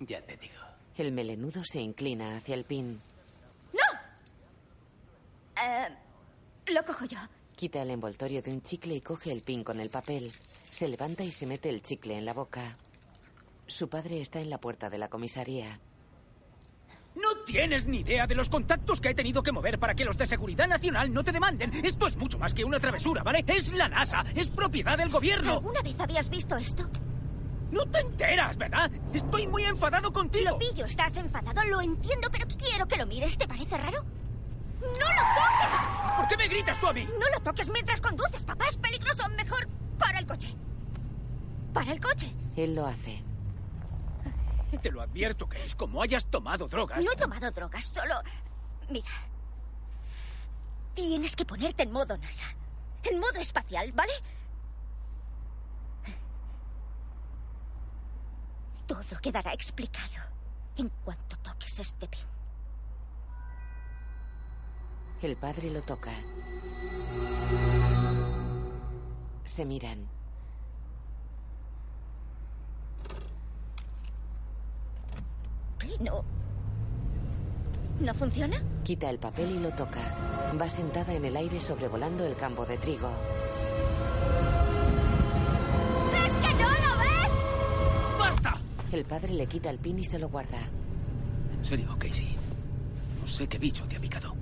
Ya 0.00 0.20
te 0.22 0.36
digo. 0.36 0.54
El 0.96 1.12
melenudo 1.12 1.62
se 1.64 1.80
inclina 1.80 2.36
hacia 2.36 2.54
el 2.54 2.64
pin. 2.64 2.98
Eh, 5.62 5.88
lo 6.72 6.84
cojo 6.84 7.04
yo. 7.04 7.18
Quita 7.54 7.82
el 7.82 7.90
envoltorio 7.90 8.40
de 8.40 8.50
un 8.50 8.62
chicle 8.62 8.94
y 8.94 9.00
coge 9.00 9.30
el 9.30 9.42
pin 9.42 9.62
con 9.62 9.80
el 9.80 9.90
papel. 9.90 10.32
Se 10.70 10.88
levanta 10.88 11.22
y 11.22 11.30
se 11.30 11.46
mete 11.46 11.68
el 11.68 11.82
chicle 11.82 12.16
en 12.16 12.24
la 12.24 12.32
boca. 12.32 12.76
Su 13.66 13.88
padre 13.88 14.20
está 14.20 14.40
en 14.40 14.48
la 14.48 14.58
puerta 14.58 14.88
de 14.88 14.98
la 14.98 15.08
comisaría. 15.08 15.78
No 17.14 17.44
tienes 17.44 17.86
ni 17.86 17.98
idea 17.98 18.26
de 18.26 18.34
los 18.34 18.48
contactos 18.48 19.00
que 19.00 19.10
he 19.10 19.14
tenido 19.14 19.42
que 19.42 19.52
mover 19.52 19.78
para 19.78 19.94
que 19.94 20.04
los 20.04 20.16
de 20.16 20.26
seguridad 20.26 20.68
nacional 20.68 21.12
no 21.12 21.22
te 21.22 21.32
demanden. 21.32 21.72
Esto 21.84 22.06
es 22.06 22.16
mucho 22.16 22.38
más 22.38 22.54
que 22.54 22.64
una 22.64 22.80
travesura, 22.80 23.22
¿vale? 23.22 23.44
Es 23.46 23.72
la 23.72 23.88
NASA, 23.88 24.24
es 24.34 24.48
propiedad 24.48 24.96
del 24.96 25.10
gobierno. 25.10 25.54
¿Alguna 25.54 25.82
vez 25.82 25.98
habías 26.00 26.30
visto 26.30 26.56
esto? 26.56 26.88
No 27.70 27.86
te 27.86 28.00
enteras, 28.00 28.56
¿verdad? 28.56 28.90
Estoy 29.12 29.46
muy 29.46 29.64
enfadado 29.64 30.12
contigo. 30.12 30.50
Lo 30.50 30.58
pillo, 30.58 30.84
estás 30.84 31.16
enfadado, 31.16 31.62
lo 31.64 31.80
entiendo, 31.80 32.28
pero 32.30 32.46
quiero 32.58 32.86
que 32.86 32.96
lo 32.96 33.06
mires. 33.06 33.38
¿Te 33.38 33.46
parece 33.46 33.78
raro? 33.78 34.04
¡No 34.80 34.88
lo 34.88 35.22
toques! 35.36 36.16
¿Por 36.16 36.26
qué 36.26 36.36
me 36.36 36.48
gritas 36.48 36.80
tú 36.80 36.86
a 36.86 36.92
mí? 36.92 37.06
No 37.18 37.28
lo 37.28 37.40
toques 37.40 37.68
mientras 37.70 38.00
conduces, 38.00 38.42
papá. 38.42 38.66
Es 38.66 38.76
peligroso. 38.76 39.28
Mejor 39.36 39.68
para 39.98 40.18
el 40.18 40.26
coche. 40.26 40.54
Para 41.72 41.92
el 41.92 42.00
coche. 42.00 42.34
Él 42.56 42.74
lo 42.74 42.86
hace. 42.86 43.22
Te 44.82 44.90
lo 44.90 45.02
advierto, 45.02 45.48
que 45.48 45.64
es 45.64 45.74
como 45.74 46.02
hayas 46.02 46.26
tomado 46.26 46.68
drogas. 46.68 47.04
No 47.04 47.12
he 47.12 47.16
tomado 47.16 47.50
drogas, 47.50 47.84
solo... 47.84 48.14
Mira. 48.88 49.10
Tienes 50.94 51.36
que 51.36 51.44
ponerte 51.44 51.82
en 51.82 51.92
modo 51.92 52.16
NASA. 52.16 52.46
En 53.02 53.18
modo 53.18 53.38
espacial, 53.38 53.92
¿vale? 53.92 54.12
Todo 58.90 59.20
quedará 59.22 59.52
explicado 59.52 60.20
en 60.76 60.88
cuanto 61.04 61.36
toques 61.36 61.78
este 61.78 62.08
pin. 62.08 62.26
El 65.22 65.36
padre 65.36 65.70
lo 65.70 65.80
toca. 65.80 66.10
Se 69.44 69.64
miran. 69.64 70.08
No. 76.00 76.24
¿No 78.00 78.14
funciona? 78.14 78.60
Quita 78.82 79.08
el 79.08 79.20
papel 79.20 79.52
y 79.52 79.60
lo 79.60 79.70
toca. 79.70 80.00
Va 80.60 80.68
sentada 80.68 81.14
en 81.14 81.26
el 81.26 81.36
aire 81.36 81.60
sobrevolando 81.60 82.26
el 82.26 82.34
campo 82.34 82.66
de 82.66 82.76
trigo. 82.76 83.08
El 88.92 89.04
padre 89.04 89.32
le 89.34 89.46
quita 89.46 89.70
el 89.70 89.78
pin 89.78 90.00
y 90.00 90.04
se 90.04 90.18
lo 90.18 90.28
guarda. 90.28 90.58
En 91.52 91.64
serio, 91.64 91.96
Casey. 91.96 92.34
No 93.20 93.26
sé 93.26 93.48
qué 93.48 93.56
bicho 93.56 93.86
te 93.86 93.96
ha 93.96 94.00
picado. 94.00 94.34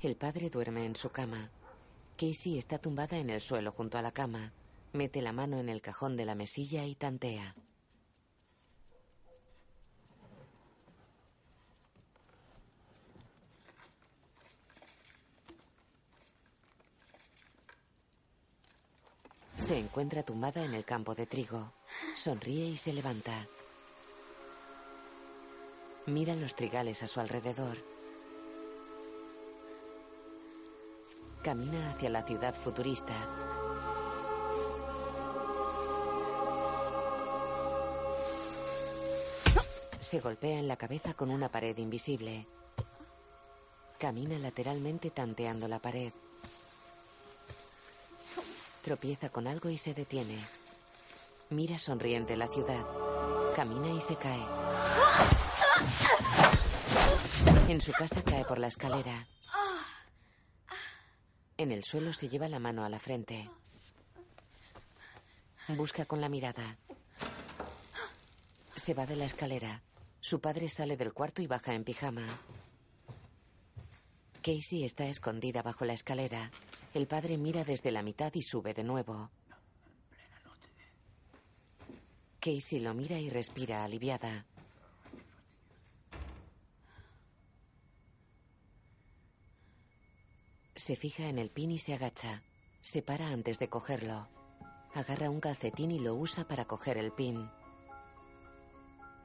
El 0.00 0.14
padre 0.14 0.50
duerme 0.50 0.84
en 0.84 0.94
su 0.94 1.08
cama. 1.10 1.50
Casey 2.16 2.56
está 2.56 2.78
tumbada 2.78 3.18
en 3.18 3.30
el 3.30 3.40
suelo 3.40 3.72
junto 3.72 3.98
a 3.98 4.02
la 4.02 4.12
cama. 4.12 4.52
Mete 4.92 5.20
la 5.20 5.32
mano 5.32 5.58
en 5.58 5.68
el 5.68 5.80
cajón 5.80 6.16
de 6.16 6.24
la 6.26 6.36
mesilla 6.36 6.84
y 6.84 6.94
tantea. 6.94 7.56
Se 19.56 19.78
encuentra 19.78 20.22
tumbada 20.22 20.64
en 20.64 20.74
el 20.74 20.84
campo 20.84 21.14
de 21.16 21.26
trigo. 21.26 21.72
Sonríe 22.14 22.66
y 22.68 22.76
se 22.76 22.92
levanta. 22.92 23.46
Mira 26.06 26.34
los 26.36 26.54
trigales 26.54 27.02
a 27.02 27.06
su 27.06 27.20
alrededor. 27.20 27.78
Camina 31.42 31.90
hacia 31.90 32.10
la 32.10 32.22
ciudad 32.22 32.54
futurista. 32.54 33.12
Se 40.00 40.20
golpea 40.20 40.58
en 40.58 40.68
la 40.68 40.76
cabeza 40.76 41.14
con 41.14 41.30
una 41.30 41.50
pared 41.50 41.76
invisible. 41.78 42.46
Camina 43.98 44.38
lateralmente 44.38 45.10
tanteando 45.10 45.68
la 45.68 45.78
pared. 45.78 46.12
Tropieza 48.82 49.30
con 49.30 49.46
algo 49.46 49.70
y 49.70 49.78
se 49.78 49.94
detiene. 49.94 50.38
Mira 51.54 51.78
sonriente 51.78 52.36
la 52.36 52.48
ciudad. 52.48 52.84
Camina 53.54 53.88
y 53.88 54.00
se 54.00 54.16
cae. 54.16 54.44
En 57.68 57.80
su 57.80 57.92
casa 57.92 58.24
cae 58.24 58.44
por 58.44 58.58
la 58.58 58.66
escalera. 58.66 59.28
En 61.56 61.70
el 61.70 61.84
suelo 61.84 62.12
se 62.12 62.28
lleva 62.28 62.48
la 62.48 62.58
mano 62.58 62.84
a 62.84 62.88
la 62.88 62.98
frente. 62.98 63.48
Busca 65.68 66.06
con 66.06 66.20
la 66.20 66.28
mirada. 66.28 66.76
Se 68.74 68.92
va 68.92 69.06
de 69.06 69.14
la 69.14 69.26
escalera. 69.26 69.80
Su 70.20 70.40
padre 70.40 70.68
sale 70.68 70.96
del 70.96 71.12
cuarto 71.12 71.40
y 71.40 71.46
baja 71.46 71.72
en 71.72 71.84
pijama. 71.84 72.40
Casey 74.42 74.82
está 74.82 75.06
escondida 75.06 75.62
bajo 75.62 75.84
la 75.84 75.92
escalera. 75.92 76.50
El 76.94 77.06
padre 77.06 77.38
mira 77.38 77.62
desde 77.62 77.92
la 77.92 78.02
mitad 78.02 78.34
y 78.34 78.42
sube 78.42 78.74
de 78.74 78.82
nuevo. 78.82 79.30
Casey 82.44 82.78
lo 82.78 82.92
mira 82.92 83.18
y 83.18 83.30
respira 83.30 83.84
aliviada. 83.84 84.44
Se 90.76 90.94
fija 90.94 91.30
en 91.30 91.38
el 91.38 91.48
pin 91.48 91.70
y 91.70 91.78
se 91.78 91.94
agacha. 91.94 92.42
Se 92.82 93.00
para 93.00 93.28
antes 93.28 93.58
de 93.58 93.70
cogerlo. 93.70 94.28
Agarra 94.92 95.30
un 95.30 95.40
calcetín 95.40 95.90
y 95.90 95.98
lo 95.98 96.14
usa 96.16 96.46
para 96.46 96.66
coger 96.66 96.98
el 96.98 97.12
pin. 97.12 97.48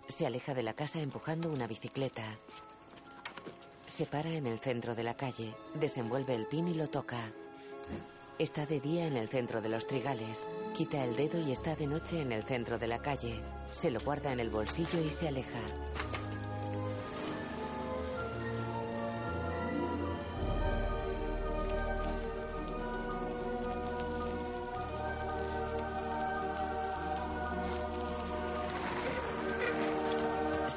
Se 0.08 0.26
aleja 0.26 0.54
de 0.54 0.64
la 0.64 0.74
casa 0.74 1.02
empujando 1.02 1.52
una 1.52 1.68
bicicleta. 1.68 2.24
Se 3.86 4.06
para 4.06 4.30
en 4.30 4.48
el 4.48 4.60
centro 4.60 4.96
de 4.96 5.04
la 5.04 5.18
calle, 5.18 5.54
desenvuelve 5.74 6.36
el 6.36 6.46
pin 6.46 6.70
y 6.70 6.74
lo 6.74 6.88
toca. 6.88 7.34
Está 8.40 8.66
de 8.66 8.80
día 8.80 9.06
en 9.06 9.18
el 9.18 9.28
centro 9.28 9.60
de 9.60 9.68
los 9.68 9.86
trigales. 9.86 10.46
Quita 10.74 11.04
el 11.04 11.14
dedo 11.18 11.38
y 11.46 11.52
está 11.52 11.76
de 11.76 11.88
noche 11.88 12.22
en 12.22 12.32
el 12.32 12.44
centro 12.44 12.80
de 12.80 12.88
la 12.88 13.00
calle. 13.00 13.42
Se 13.70 13.92
lo 13.92 14.00
guarda 14.00 14.32
en 14.32 14.40
el 14.40 14.50
bolsillo 14.50 15.02
y 15.02 15.10
se 15.10 15.28
aleja. 15.28 15.60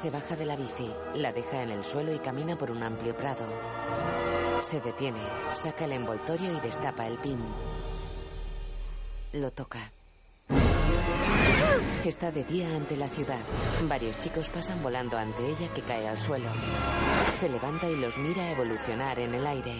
Se 0.01 0.09
baja 0.09 0.35
de 0.35 0.45
la 0.45 0.57
bici, 0.57 0.93
la 1.15 1.31
deja 1.31 1.63
en 1.63 1.71
el 1.71 1.85
suelo 1.85 2.13
y 2.13 2.19
camina 2.19 2.57
por 2.57 2.71
un 2.71 2.83
amplio 2.83 3.15
prado. 3.15 3.45
Se 4.69 4.79
detiene, 4.79 5.19
saca 5.51 5.85
el 5.85 5.91
envoltorio 5.91 6.57
y 6.57 6.59
destapa 6.61 7.05
el 7.05 7.17
pin. 7.17 7.37
Lo 9.33 9.51
toca. 9.51 9.91
Está 12.05 12.31
de 12.31 12.43
día 12.43 12.67
ante 12.75 12.95
la 12.95 13.07
ciudad. 13.09 13.39
Varios 13.83 14.17
chicos 14.19 14.49
pasan 14.49 14.81
volando 14.81 15.17
ante 15.17 15.45
ella 15.45 15.71
que 15.73 15.81
cae 15.81 16.07
al 16.07 16.17
suelo. 16.17 16.49
Se 17.39 17.49
levanta 17.49 17.87
y 17.87 17.97
los 17.97 18.17
mira 18.17 18.51
evolucionar 18.51 19.19
en 19.19 19.35
el 19.35 19.45
aire. 19.45 19.73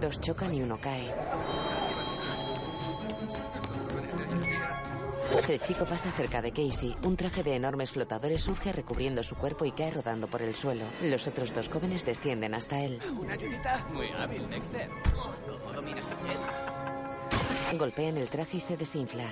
Dos 0.00 0.20
chocan 0.20 0.54
y 0.54 0.62
uno 0.62 0.78
cae. 0.80 1.14
El 5.48 5.60
chico 5.60 5.84
pasa 5.84 6.10
cerca 6.12 6.40
de 6.42 6.52
Casey. 6.52 6.96
Un 7.04 7.16
traje 7.16 7.42
de 7.42 7.54
enormes 7.54 7.90
flotadores 7.90 8.40
surge 8.40 8.72
recubriendo 8.72 9.22
su 9.22 9.34
cuerpo 9.36 9.64
y 9.64 9.72
cae 9.72 9.90
rodando 9.90 10.26
por 10.26 10.42
el 10.42 10.54
suelo. 10.54 10.84
Los 11.02 11.26
otros 11.26 11.54
dos 11.54 11.68
jóvenes 11.68 12.04
descienden 12.04 12.54
hasta 12.54 12.80
él. 12.80 13.00
¿Una 13.18 13.34
ayunita? 13.34 13.86
Muy 13.92 14.08
hábil, 14.08 14.48
Dexter. 14.48 14.88
Oh, 15.16 15.32
¿Cómo 15.58 15.72
dominas 15.72 16.06
piedra? 16.06 17.28
Golpean 17.78 18.16
el 18.16 18.28
traje 18.30 18.58
y 18.58 18.60
se 18.60 18.76
desinfla. 18.76 19.24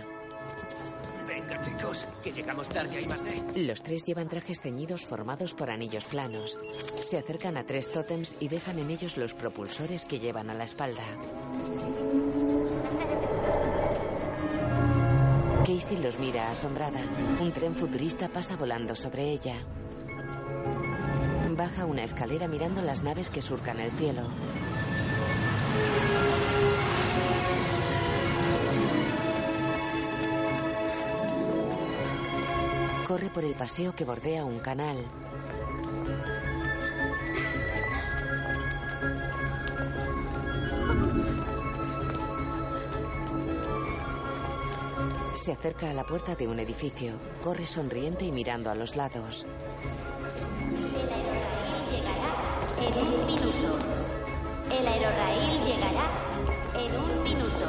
Venga, 1.26 1.60
chicos, 1.60 2.06
que 2.22 2.32
llegamos 2.32 2.68
tarde 2.68 3.00
y 3.00 3.06
más 3.06 3.22
de. 3.24 3.66
Los 3.66 3.82
tres 3.82 4.04
llevan 4.04 4.28
trajes 4.28 4.60
ceñidos 4.60 5.06
formados 5.06 5.54
por 5.54 5.70
anillos 5.70 6.04
planos. 6.04 6.58
Se 7.00 7.16
acercan 7.18 7.56
a 7.56 7.64
tres 7.64 7.90
tótems 7.90 8.36
y 8.40 8.48
dejan 8.48 8.78
en 8.78 8.90
ellos 8.90 9.16
los 9.16 9.34
propulsores 9.34 10.04
que 10.04 10.18
llevan 10.18 10.50
a 10.50 10.54
la 10.54 10.64
espalda. 10.64 11.04
Casey 15.64 15.96
los 15.98 16.18
mira 16.18 16.50
asombrada. 16.50 16.98
Un 17.40 17.52
tren 17.52 17.76
futurista 17.76 18.28
pasa 18.28 18.56
volando 18.56 18.96
sobre 18.96 19.30
ella. 19.30 19.54
Baja 21.56 21.84
una 21.84 22.02
escalera 22.02 22.48
mirando 22.48 22.82
las 22.82 23.04
naves 23.04 23.30
que 23.30 23.40
surcan 23.40 23.78
el 23.78 23.92
cielo. 23.92 24.22
Corre 33.06 33.30
por 33.30 33.44
el 33.44 33.54
paseo 33.54 33.94
que 33.94 34.04
bordea 34.04 34.44
un 34.44 34.58
canal. 34.58 34.96
Se 45.42 45.50
acerca 45.50 45.90
a 45.90 45.92
la 45.92 46.04
puerta 46.04 46.36
de 46.36 46.46
un 46.46 46.60
edificio. 46.60 47.14
Corre 47.42 47.66
sonriente 47.66 48.24
y 48.24 48.30
mirando 48.30 48.70
a 48.70 48.76
los 48.76 48.94
lados. 48.94 49.44
En 52.78 52.94
un 52.94 53.26
minuto. 53.26 53.78
El 54.70 54.86
aerorraíl 54.86 55.64
llegará 55.64 56.10
en 56.78 56.96
un 56.96 57.22
minuto. 57.24 57.66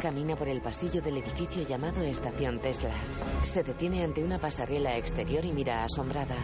Camina 0.00 0.34
por 0.34 0.48
el 0.48 0.62
pasillo 0.62 1.02
del 1.02 1.18
edificio 1.18 1.62
llamado 1.62 2.02
Estación 2.02 2.58
Tesla. 2.58 2.94
Se 3.42 3.62
detiene 3.62 4.02
ante 4.02 4.24
una 4.24 4.38
pasarela 4.38 4.96
exterior 4.96 5.44
y 5.44 5.52
mira 5.52 5.84
asombrada. 5.84 6.36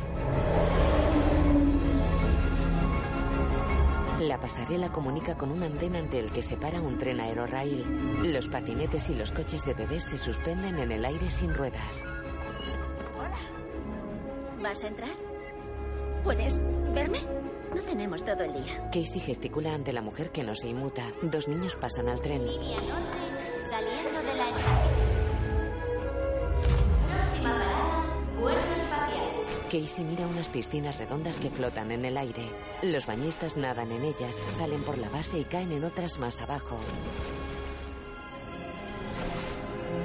La 4.20 4.40
pasarela 4.40 4.90
comunica 4.90 5.36
con 5.36 5.50
un 5.50 5.62
andén 5.62 5.94
ante 5.94 6.18
el 6.18 6.32
que 6.32 6.42
se 6.42 6.56
para 6.56 6.80
un 6.80 6.96
tren 6.96 7.20
aerorraíl. 7.20 7.84
Los 8.32 8.48
patinetes 8.48 9.10
y 9.10 9.14
los 9.14 9.30
coches 9.30 9.64
de 9.64 9.74
bebés 9.74 10.04
se 10.04 10.16
suspenden 10.16 10.78
en 10.78 10.90
el 10.90 11.04
aire 11.04 11.28
sin 11.28 11.54
ruedas. 11.54 12.02
¿Vas 14.62 14.82
a 14.82 14.88
entrar? 14.88 15.10
¿Puedes 16.24 16.62
verme? 16.94 17.20
No 17.74 17.82
tenemos 17.82 18.24
todo 18.24 18.42
el 18.42 18.54
día. 18.54 18.88
Casey 18.90 19.20
gesticula 19.20 19.74
ante 19.74 19.92
la 19.92 20.00
mujer 20.00 20.30
que 20.30 20.42
no 20.42 20.54
se 20.54 20.68
inmuta. 20.68 21.02
Dos 21.22 21.46
niños 21.46 21.76
pasan 21.76 22.08
al 22.08 22.20
tren. 22.20 22.46
Línea 22.46 22.80
norte, 22.80 23.18
saliendo 23.68 24.18
de 24.22 24.34
la 24.34 24.48
estación. 24.48 25.06
Próxima 27.12 27.52
parada, 27.52 28.04
puerto 28.40 28.74
espacial. 28.74 29.45
Casey 29.70 30.04
mira 30.04 30.26
unas 30.28 30.48
piscinas 30.48 30.96
redondas 30.96 31.38
que 31.38 31.50
flotan 31.50 31.90
en 31.90 32.04
el 32.04 32.16
aire. 32.16 32.44
Los 32.82 33.06
bañistas 33.06 33.56
nadan 33.56 33.90
en 33.90 34.04
ellas, 34.04 34.38
salen 34.48 34.82
por 34.84 34.96
la 34.96 35.08
base 35.08 35.38
y 35.38 35.44
caen 35.44 35.72
en 35.72 35.82
otras 35.84 36.18
más 36.18 36.40
abajo. 36.40 36.78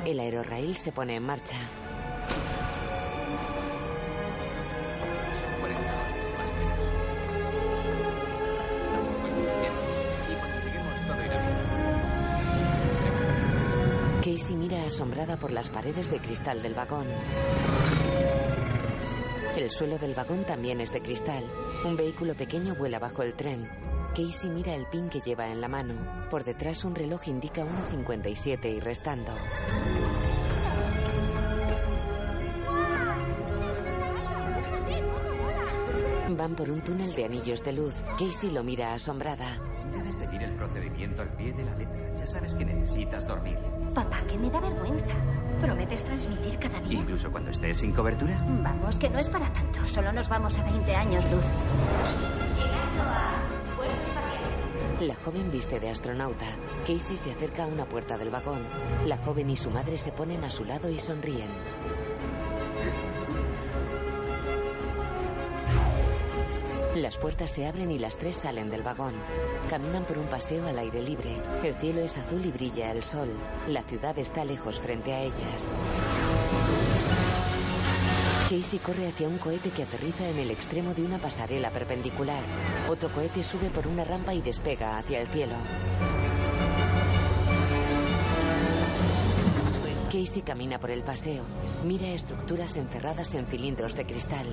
El 0.05 0.19
aerorraíl 0.19 0.75
se 0.75 0.91
pone 0.91 1.15
en 1.15 1.23
marcha. 1.23 1.57
Son 5.39 5.59
40 5.59 5.81
dólares, 5.91 6.31
más 6.37 6.49
o 6.49 6.53
menos. 6.55 6.79
Bien. 9.59 9.73
Y 10.27 10.33
cuando 10.39 10.57
lleguemos 10.65 11.01
todo 11.05 11.23
irá 11.23 11.37
bien. 14.23 14.37
Casey 14.37 14.55
mira 14.55 14.83
asombrada 14.85 15.37
por 15.37 15.51
las 15.51 15.69
paredes 15.69 16.09
de 16.09 16.19
cristal 16.19 16.63
del 16.63 16.73
vagón. 16.73 17.05
El 19.57 19.69
suelo 19.69 19.97
del 19.97 20.15
vagón 20.15 20.45
también 20.45 20.79
es 20.79 20.91
de 20.91 21.01
cristal. 21.01 21.43
Un 21.85 21.97
vehículo 21.97 22.35
pequeño 22.35 22.73
vuela 22.75 22.99
bajo 22.99 23.21
el 23.21 23.33
tren. 23.33 23.69
Casey 24.15 24.49
mira 24.49 24.73
el 24.75 24.85
pin 24.87 25.09
que 25.09 25.19
lleva 25.19 25.47
en 25.51 25.61
la 25.61 25.67
mano. 25.67 26.27
Por 26.29 26.43
detrás 26.43 26.85
un 26.85 26.95
reloj 26.95 27.27
indica 27.27 27.63
1.57 27.63 28.75
y 28.75 28.79
restando. 28.79 29.33
Van 36.29 36.55
por 36.55 36.71
un 36.71 36.81
túnel 36.81 37.13
de 37.13 37.25
anillos 37.25 37.63
de 37.63 37.73
luz. 37.73 37.95
Casey 38.17 38.51
lo 38.51 38.63
mira 38.63 38.93
asombrada. 38.93 39.70
Debes 39.91 40.15
seguir 40.15 40.41
el 40.43 40.51
procedimiento 40.55 41.21
al 41.21 41.29
pie 41.29 41.53
de 41.53 41.63
la 41.63 41.75
letra. 41.75 42.15
Ya 42.17 42.25
sabes 42.25 42.55
que 42.55 42.65
necesitas 42.65 43.27
dormir. 43.27 43.57
Papá, 43.93 44.21
que 44.27 44.37
me 44.37 44.49
da 44.49 44.59
vergüenza. 44.59 45.13
¿Prometes 45.59 46.03
transmitir 46.03 46.57
cada 46.57 46.79
día? 46.81 46.99
Incluso 46.99 47.31
cuando 47.31 47.51
estés 47.51 47.77
sin 47.77 47.91
cobertura. 47.91 48.41
Vamos, 48.63 48.97
que 48.97 49.09
no 49.09 49.19
es 49.19 49.29
para 49.29 49.51
tanto. 49.51 49.85
Solo 49.85 50.11
nos 50.13 50.29
vamos 50.29 50.57
a 50.57 50.63
20 50.63 50.95
años 50.95 51.25
luz. 51.25 51.43
Llegando 52.55 53.03
a 53.03 53.75
puerto 53.75 54.01
espacial. 54.01 55.07
La 55.07 55.15
joven 55.15 55.51
viste 55.51 55.79
de 55.79 55.89
astronauta. 55.89 56.45
Casey 56.81 57.17
se 57.17 57.31
acerca 57.31 57.63
a 57.63 57.67
una 57.67 57.85
puerta 57.85 58.17
del 58.17 58.29
vagón. 58.29 58.61
La 59.05 59.17
joven 59.17 59.49
y 59.49 59.55
su 59.55 59.69
madre 59.69 59.97
se 59.97 60.11
ponen 60.11 60.43
a 60.43 60.49
su 60.49 60.63
lado 60.63 60.89
y 60.89 60.99
sonríen. 60.99 61.49
Las 66.95 67.17
puertas 67.17 67.49
se 67.49 67.65
abren 67.65 67.89
y 67.89 67.99
las 67.99 68.17
tres 68.17 68.35
salen 68.35 68.69
del 68.69 68.83
vagón. 68.83 69.13
Caminan 69.69 70.03
por 70.03 70.17
un 70.17 70.27
paseo 70.27 70.67
al 70.67 70.77
aire 70.77 71.01
libre. 71.01 71.41
El 71.63 71.73
cielo 71.75 72.01
es 72.01 72.17
azul 72.17 72.45
y 72.45 72.51
brilla 72.51 72.91
el 72.91 73.01
sol. 73.01 73.29
La 73.67 73.81
ciudad 73.83 74.17
está 74.19 74.43
lejos 74.43 74.79
frente 74.79 75.13
a 75.13 75.21
ellas. 75.21 75.69
Casey 78.49 78.79
corre 78.79 79.07
hacia 79.07 79.29
un 79.29 79.37
cohete 79.37 79.69
que 79.69 79.83
aterriza 79.83 80.27
en 80.27 80.39
el 80.39 80.51
extremo 80.51 80.93
de 80.93 81.03
una 81.03 81.17
pasarela 81.17 81.69
perpendicular. 81.69 82.43
Otro 82.89 83.09
cohete 83.09 83.41
sube 83.41 83.69
por 83.69 83.87
una 83.87 84.03
rampa 84.03 84.33
y 84.33 84.41
despega 84.41 84.97
hacia 84.97 85.21
el 85.21 85.27
cielo. 85.29 85.55
Casey 90.11 90.41
camina 90.41 90.77
por 90.77 90.91
el 90.91 91.03
paseo. 91.03 91.43
Mira 91.85 92.07
estructuras 92.07 92.75
encerradas 92.75 93.33
en 93.33 93.47
cilindros 93.47 93.95
de 93.95 94.05
cristal. 94.05 94.45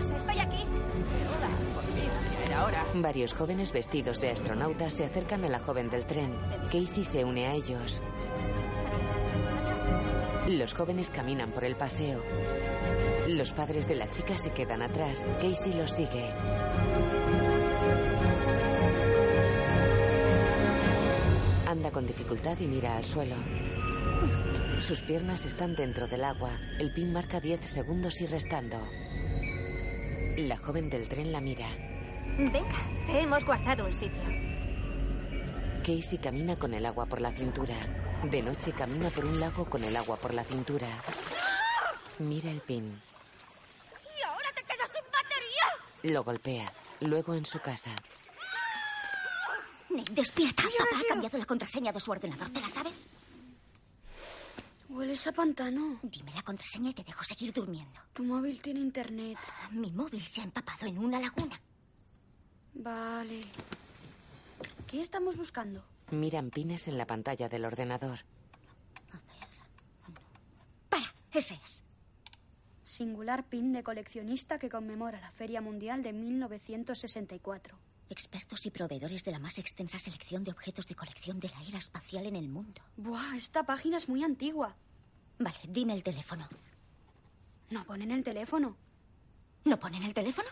¡Eh, 0.00 0.02
chicos! 0.02 0.16
¡Estoy 0.16 0.38
aquí! 0.38 0.64
Era 2.46 2.64
hora. 2.64 2.86
Varios 2.94 3.34
jóvenes 3.34 3.72
vestidos 3.72 4.20
de 4.20 4.30
astronautas 4.30 4.94
se 4.94 5.04
acercan 5.04 5.44
a 5.44 5.48
la 5.48 5.60
joven 5.60 5.90
del 5.90 6.04
tren. 6.06 6.34
Casey 6.66 7.04
se 7.04 7.24
une 7.24 7.46
a 7.46 7.54
ellos. 7.54 8.00
Los 10.48 10.74
jóvenes 10.74 11.10
caminan 11.10 11.50
por 11.50 11.64
el 11.64 11.76
paseo. 11.76 12.22
Los 13.28 13.52
padres 13.52 13.86
de 13.86 13.94
la 13.94 14.10
chica 14.10 14.36
se 14.36 14.50
quedan 14.50 14.82
atrás. 14.82 15.24
Casey 15.40 15.72
los 15.74 15.92
sigue. 15.92 16.24
Anda 21.66 21.90
con 21.92 22.06
dificultad 22.06 22.58
y 22.58 22.66
mira 22.66 22.96
al 22.96 23.04
suelo. 23.04 23.36
Sus 24.80 25.00
piernas 25.02 25.44
están 25.44 25.76
dentro 25.76 26.08
del 26.08 26.24
agua. 26.24 26.58
El 26.78 26.92
pin 26.92 27.12
marca 27.12 27.40
10 27.40 27.60
segundos 27.68 28.20
y 28.20 28.26
restando. 28.26 28.80
La 30.48 30.56
joven 30.56 30.88
del 30.88 31.06
tren 31.06 31.32
la 31.32 31.40
mira. 31.40 31.66
Venga, 32.38 32.78
te 33.04 33.20
hemos 33.20 33.44
guardado 33.44 33.84
un 33.84 33.92
sitio. 33.92 34.22
Casey 35.84 36.18
camina 36.18 36.56
con 36.56 36.72
el 36.72 36.86
agua 36.86 37.04
por 37.04 37.20
la 37.20 37.30
cintura. 37.30 37.74
De 38.24 38.40
noche 38.40 38.72
camina 38.72 39.10
por 39.10 39.26
un 39.26 39.38
lago 39.38 39.66
con 39.66 39.84
el 39.84 39.94
agua 39.94 40.16
por 40.16 40.32
la 40.32 40.42
cintura. 40.44 40.86
Mira 42.20 42.50
el 42.50 42.60
pin. 42.60 43.02
¡Y 44.18 44.22
ahora 44.22 44.48
te 44.54 44.62
quedas 44.62 44.90
sin 44.90 45.04
batería! 45.12 46.14
Lo 46.14 46.24
golpea. 46.24 46.72
Luego 47.00 47.34
en 47.34 47.44
su 47.44 47.60
casa. 47.60 47.90
Nate, 49.90 50.12
despierta. 50.12 50.62
Papá 50.62 51.02
ha 51.04 51.08
cambiado 51.08 51.36
la 51.36 51.44
contraseña 51.44 51.92
de 51.92 52.00
su 52.00 52.10
ordenador. 52.10 52.48
¿Te 52.48 52.60
la 52.60 52.68
sabes? 52.70 53.10
Hueles 55.10 55.26
a 55.26 55.32
pantano. 55.32 55.98
Dime 56.04 56.32
la 56.32 56.42
contraseña 56.42 56.90
y 56.90 56.94
te 56.94 57.02
dejo 57.02 57.24
seguir 57.24 57.52
durmiendo. 57.52 57.98
Tu 58.12 58.22
móvil 58.22 58.62
tiene 58.62 58.78
internet. 58.78 59.38
Mi 59.72 59.90
móvil 59.90 60.20
se 60.20 60.40
ha 60.40 60.44
empapado 60.44 60.86
en 60.86 60.98
una 60.98 61.18
laguna. 61.18 61.60
Vale. 62.74 63.42
¿Qué 64.86 65.00
estamos 65.00 65.36
buscando? 65.36 65.82
Miran 66.12 66.50
pines 66.50 66.86
en 66.86 66.96
la 66.96 67.08
pantalla 67.08 67.48
del 67.48 67.64
ordenador. 67.64 68.20
Para, 70.88 71.12
ese 71.32 71.58
es. 71.64 71.82
Singular 72.84 73.48
pin 73.48 73.72
de 73.72 73.82
coleccionista 73.82 74.60
que 74.60 74.68
conmemora 74.68 75.20
la 75.20 75.32
Feria 75.32 75.60
Mundial 75.60 76.04
de 76.04 76.12
1964. 76.12 77.76
Expertos 78.10 78.64
y 78.64 78.70
proveedores 78.70 79.24
de 79.24 79.32
la 79.32 79.40
más 79.40 79.58
extensa 79.58 79.98
selección 79.98 80.44
de 80.44 80.52
objetos 80.52 80.86
de 80.86 80.94
colección 80.94 81.40
de 81.40 81.48
la 81.48 81.60
era 81.68 81.78
espacial 81.78 82.26
en 82.26 82.36
el 82.36 82.48
mundo. 82.48 82.80
Buah, 82.96 83.36
esta 83.36 83.64
página 83.64 83.96
es 83.96 84.08
muy 84.08 84.22
antigua. 84.22 84.76
Vale, 85.40 85.58
dime 85.68 85.94
el 85.94 86.02
teléfono. 86.02 86.46
No 87.70 87.82
ponen 87.84 88.10
el 88.10 88.22
teléfono. 88.22 88.76
¿No 89.64 89.78
ponen 89.78 90.02
el 90.02 90.12
teléfono? 90.12 90.50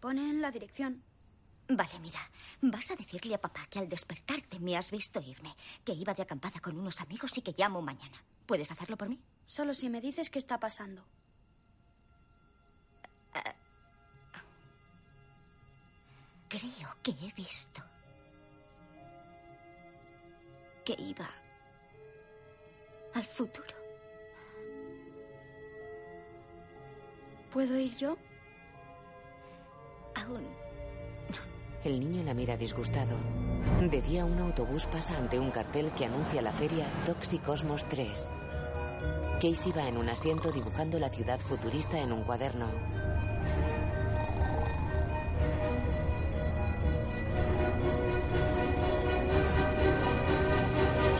Ponen 0.00 0.40
la 0.40 0.50
dirección. 0.50 1.02
Vale, 1.68 1.98
mira, 2.00 2.20
vas 2.62 2.90
a 2.90 2.96
decirle 2.96 3.34
a 3.34 3.40
papá 3.40 3.66
que 3.68 3.78
al 3.78 3.90
despertarte 3.90 4.58
me 4.58 4.74
has 4.74 4.90
visto 4.90 5.20
irme, 5.20 5.54
que 5.84 5.92
iba 5.92 6.14
de 6.14 6.22
acampada 6.22 6.60
con 6.60 6.78
unos 6.78 7.02
amigos 7.02 7.36
y 7.36 7.42
que 7.42 7.54
llamo 7.58 7.82
mañana. 7.82 8.24
¿Puedes 8.46 8.70
hacerlo 8.70 8.96
por 8.96 9.10
mí? 9.10 9.20
Solo 9.44 9.74
si 9.74 9.90
me 9.90 10.00
dices 10.00 10.30
qué 10.30 10.38
está 10.38 10.58
pasando. 10.58 11.04
Creo 16.48 16.96
que 17.02 17.10
he 17.10 17.32
visto 17.34 17.82
que 20.86 20.96
iba 20.98 21.28
al 23.12 23.24
futuro. 23.24 23.85
¿Puedo 27.52 27.78
ir 27.78 27.96
yo? 27.96 28.16
Aún. 30.14 30.46
El 31.84 32.00
niño 32.00 32.24
la 32.24 32.34
mira 32.34 32.56
disgustado. 32.56 33.16
De 33.80 34.02
día 34.02 34.24
un 34.24 34.38
autobús 34.38 34.86
pasa 34.86 35.16
ante 35.16 35.38
un 35.38 35.50
cartel 35.50 35.92
que 35.92 36.06
anuncia 36.06 36.42
la 36.42 36.52
feria 36.52 36.86
Toxicosmos 37.04 37.88
3. 37.88 38.28
Casey 39.40 39.72
va 39.72 39.86
en 39.86 39.98
un 39.98 40.08
asiento 40.08 40.50
dibujando 40.50 40.98
la 40.98 41.10
ciudad 41.10 41.38
futurista 41.38 42.00
en 42.00 42.12
un 42.12 42.24
cuaderno. 42.24 42.66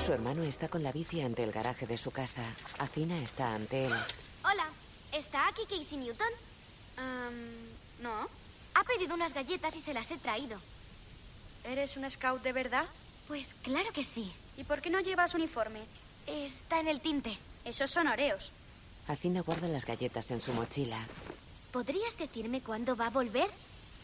Su 0.05 0.13
hermano 0.13 0.43
está 0.45 0.69
con 0.69 0.83
la 0.83 0.93
bici 0.93 1.21
ante 1.21 1.45
el 1.45 1.53
garaje 1.53 1.87
de 1.87 1.99
su 1.99 2.11
casa. 2.11 2.43
Acina 2.79 3.19
está 3.19 3.55
ante 3.55 3.87
él. 3.87 3.93
¿Está 5.37 5.49
aquí 5.49 5.67
Casey 5.67 5.99
Newton? 5.99 6.29
no. 8.01 8.29
Ha 8.75 8.85
pedido 8.85 9.15
unas 9.15 9.35
galletas 9.35 9.75
y 9.77 9.83
se 9.83 9.93
las 9.93 10.11
he 10.11 10.17
traído. 10.17 10.59
¿Eres 11.65 11.97
un 11.97 12.11
scout 12.11 12.43
de 12.43 12.53
verdad? 12.53 12.87
Pues 13.29 13.51
claro 13.63 13.93
que 13.93 14.05
sí. 14.05 14.33
¿Y 14.57 14.65
por 14.65 14.81
qué 14.81 14.89
no 14.89 15.01
llevas 15.01 15.35
uniforme? 15.35 15.81
Está 16.27 16.81
en 16.81 16.89
el 16.89 17.01
tinte. 17.01 17.37
Esos 17.65 17.91
son 17.91 18.07
oreos. 18.07 18.51
Acina 19.09 19.41
guarda 19.43 19.69
las 19.69 19.85
galletas 19.85 20.31
en 20.31 20.41
su 20.41 20.53
mochila. 20.53 21.07
¿Podrías 21.73 22.17
decirme 22.17 22.63
cuándo 22.63 22.97
va 22.97 23.09
a 23.09 23.11
volver? 23.11 23.51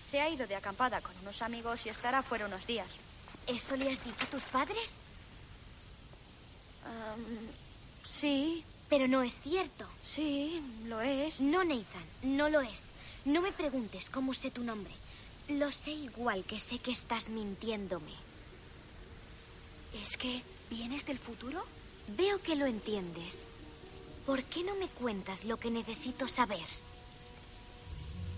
Se 0.05 0.21
ha 0.21 0.29
ido 0.29 0.47
de 0.47 0.57
acampada 0.57 1.01
con 1.01 1.17
unos 1.23 1.41
amigos 1.41 1.87
y 1.87 1.89
estará 1.89 2.23
fuera 2.23 2.47
unos 2.47 2.67
días. 2.67 2.89
¿Eso 3.47 3.77
le 3.77 3.91
has 3.91 4.05
dicho 4.05 4.25
a 4.25 4.31
tus 4.31 4.43
padres? 4.45 4.97
sí. 8.05 8.65
Pero 8.93 9.09
no 9.09 9.23
es 9.23 9.41
cierto. 9.41 9.87
Sí, 10.03 10.63
lo 10.85 11.01
es. 11.01 11.41
No, 11.41 11.65
Nathan, 11.65 12.05
no 12.23 12.51
lo 12.51 12.61
es. 12.61 12.91
No 13.25 13.41
me 13.41 13.51
preguntes 13.51 14.11
cómo 14.11 14.35
sé 14.35 14.51
tu 14.51 14.63
nombre. 14.63 14.93
Lo 15.49 15.73
sé 15.73 15.93
igual 15.93 16.45
que 16.45 16.59
sé 16.59 16.79
que 16.79 16.91
estás 16.91 17.31
mintiéndome. 17.31 18.13
¿Es 19.95 20.19
que 20.19 20.43
vienes 20.69 21.07
del 21.07 21.19
futuro? 21.19 21.65
Veo 22.19 22.43
que 22.43 22.55
lo 22.55 22.67
entiendes. 22.67 23.49
¿Por 24.27 24.43
qué 24.43 24.63
no 24.63 24.75
me 24.75 24.89
cuentas 24.89 25.47
lo 25.47 25.57
que 25.57 25.71
necesito 25.71 26.29
saber? 26.29 26.69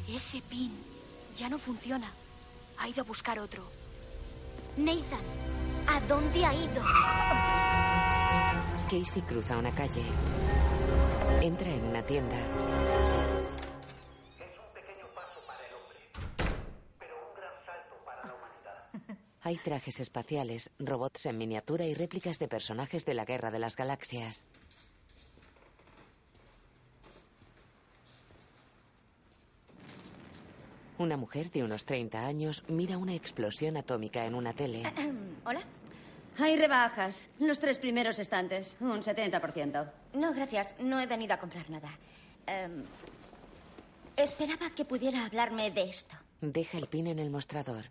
Ese 0.08 0.40
pin 0.40 0.70
ya 1.36 1.48
no 1.48 1.58
funciona. 1.58 2.12
Ha 2.78 2.88
ido 2.88 3.02
a 3.02 3.06
buscar 3.06 3.40
otro. 3.40 3.64
Nathan, 4.76 5.18
¿a 5.88 5.98
dónde 6.02 6.44
ha 6.44 6.54
ido? 6.54 6.84
Casey 8.88 9.22
cruza 9.22 9.56
una 9.56 9.74
calle. 9.74 10.02
Entra 11.42 11.70
en 11.70 11.84
una 11.84 12.02
tienda. 12.02 12.36
Hay 19.46 19.56
trajes 19.56 20.00
espaciales, 20.00 20.70
robots 20.78 21.26
en 21.26 21.36
miniatura 21.36 21.84
y 21.84 21.92
réplicas 21.92 22.38
de 22.38 22.48
personajes 22.48 23.04
de 23.04 23.12
la 23.12 23.26
Guerra 23.26 23.50
de 23.50 23.58
las 23.58 23.76
Galaxias. 23.76 24.46
Una 30.96 31.18
mujer 31.18 31.50
de 31.50 31.62
unos 31.62 31.84
30 31.84 32.24
años 32.24 32.64
mira 32.68 32.96
una 32.96 33.14
explosión 33.14 33.76
atómica 33.76 34.24
en 34.24 34.34
una 34.34 34.54
tele. 34.54 34.82
Hola. 35.44 35.60
Hay 36.38 36.56
rebajas. 36.56 37.28
Los 37.38 37.60
tres 37.60 37.78
primeros 37.78 38.18
estantes. 38.18 38.76
Un 38.80 39.02
70%. 39.02 39.90
No, 40.14 40.32
gracias. 40.32 40.74
No 40.80 41.00
he 41.00 41.06
venido 41.06 41.34
a 41.34 41.38
comprar 41.38 41.68
nada. 41.70 41.90
Em, 42.46 42.84
esperaba 44.16 44.70
que 44.70 44.84
pudiera 44.84 45.24
hablarme 45.24 45.70
de 45.70 45.82
esto. 45.82 46.16
Deja 46.40 46.78
el 46.78 46.88
pin 46.88 47.06
en 47.06 47.18
el 47.18 47.30
mostrador. 47.30 47.86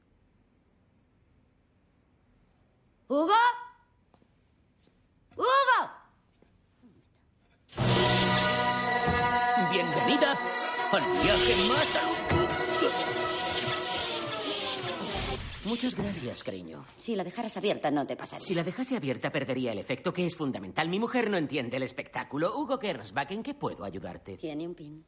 ¿Hugo? 3.08 3.34
¡Hugo! 5.36 5.90
Bienvenida 9.72 10.38
al 10.92 11.24
viaje 11.24 11.56
más 11.68 13.23
Muchas 15.74 15.96
gracias, 15.96 16.44
cariño. 16.44 16.86
Si 16.96 17.16
la 17.16 17.24
dejaras 17.24 17.58
abierta, 17.58 17.90
no 17.90 18.06
te 18.06 18.16
pasaría. 18.16 18.46
Si 18.46 18.54
la 18.54 18.64
dejase 18.64 18.96
abierta, 18.96 19.32
perdería 19.32 19.72
el 19.72 19.80
efecto, 19.80 20.14
que 20.14 20.24
es 20.24 20.36
fundamental. 20.36 20.88
Mi 20.88 21.00
mujer 21.00 21.32
no 21.32 21.38
entiende 21.38 21.78
el 21.78 21.84
espectáculo. 21.84 22.56
Hugo 22.56 22.78
Gernsback, 22.78 23.32
¿en 23.32 23.42
qué 23.42 23.56
puedo 23.56 23.84
ayudarte? 23.84 24.38
Tiene 24.38 24.68
un 24.68 24.76
pin. 24.76 25.04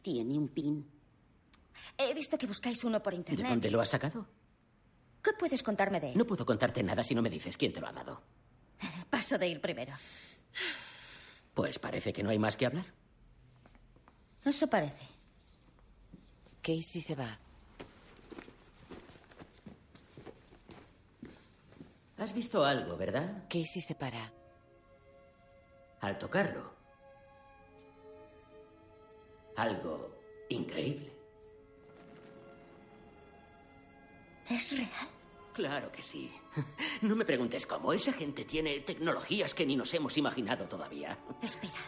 Tiene 0.00 0.38
un 0.38 0.48
pin. 0.48 0.90
He 1.98 2.14
visto 2.14 2.38
que 2.38 2.46
buscáis 2.46 2.82
uno 2.82 3.02
por 3.02 3.12
internet. 3.12 3.44
¿De 3.44 3.50
dónde 3.50 3.70
lo 3.70 3.82
has 3.82 3.90
sacado? 3.90 4.26
¿Qué 5.22 5.32
puedes 5.38 5.62
contarme 5.62 6.00
de 6.00 6.12
él? 6.12 6.16
No 6.16 6.24
puedo 6.24 6.46
contarte 6.46 6.82
nada 6.82 7.04
si 7.04 7.14
no 7.14 7.20
me 7.20 7.28
dices 7.28 7.58
quién 7.58 7.74
te 7.74 7.80
lo 7.82 7.88
ha 7.88 7.92
dado. 7.92 8.22
Paso 9.10 9.36
de 9.36 9.48
ir 9.48 9.60
primero. 9.60 9.92
Pues 11.52 11.78
parece 11.78 12.10
que 12.10 12.22
no 12.22 12.30
hay 12.30 12.38
más 12.38 12.56
que 12.56 12.64
hablar. 12.64 12.86
Eso 14.46 14.66
parece. 14.66 15.04
Casey 16.62 17.02
se 17.02 17.14
va. 17.14 17.38
Has 22.20 22.32
visto 22.34 22.62
algo, 22.62 22.98
¿verdad? 22.98 23.44
Casey 23.48 23.80
se 23.80 23.94
para. 23.94 24.30
Al 26.02 26.18
tocarlo. 26.18 26.70
Algo 29.56 30.14
increíble. 30.50 31.10
¿Es 34.50 34.76
real? 34.76 35.08
Claro 35.54 35.90
que 35.90 36.02
sí. 36.02 36.30
No 37.00 37.16
me 37.16 37.24
preguntes 37.24 37.66
cómo. 37.66 37.94
Esa 37.94 38.12
gente 38.12 38.44
tiene 38.44 38.80
tecnologías 38.80 39.54
que 39.54 39.64
ni 39.64 39.74
nos 39.74 39.94
hemos 39.94 40.14
imaginado 40.18 40.66
todavía. 40.66 41.16
Espera. 41.40 41.80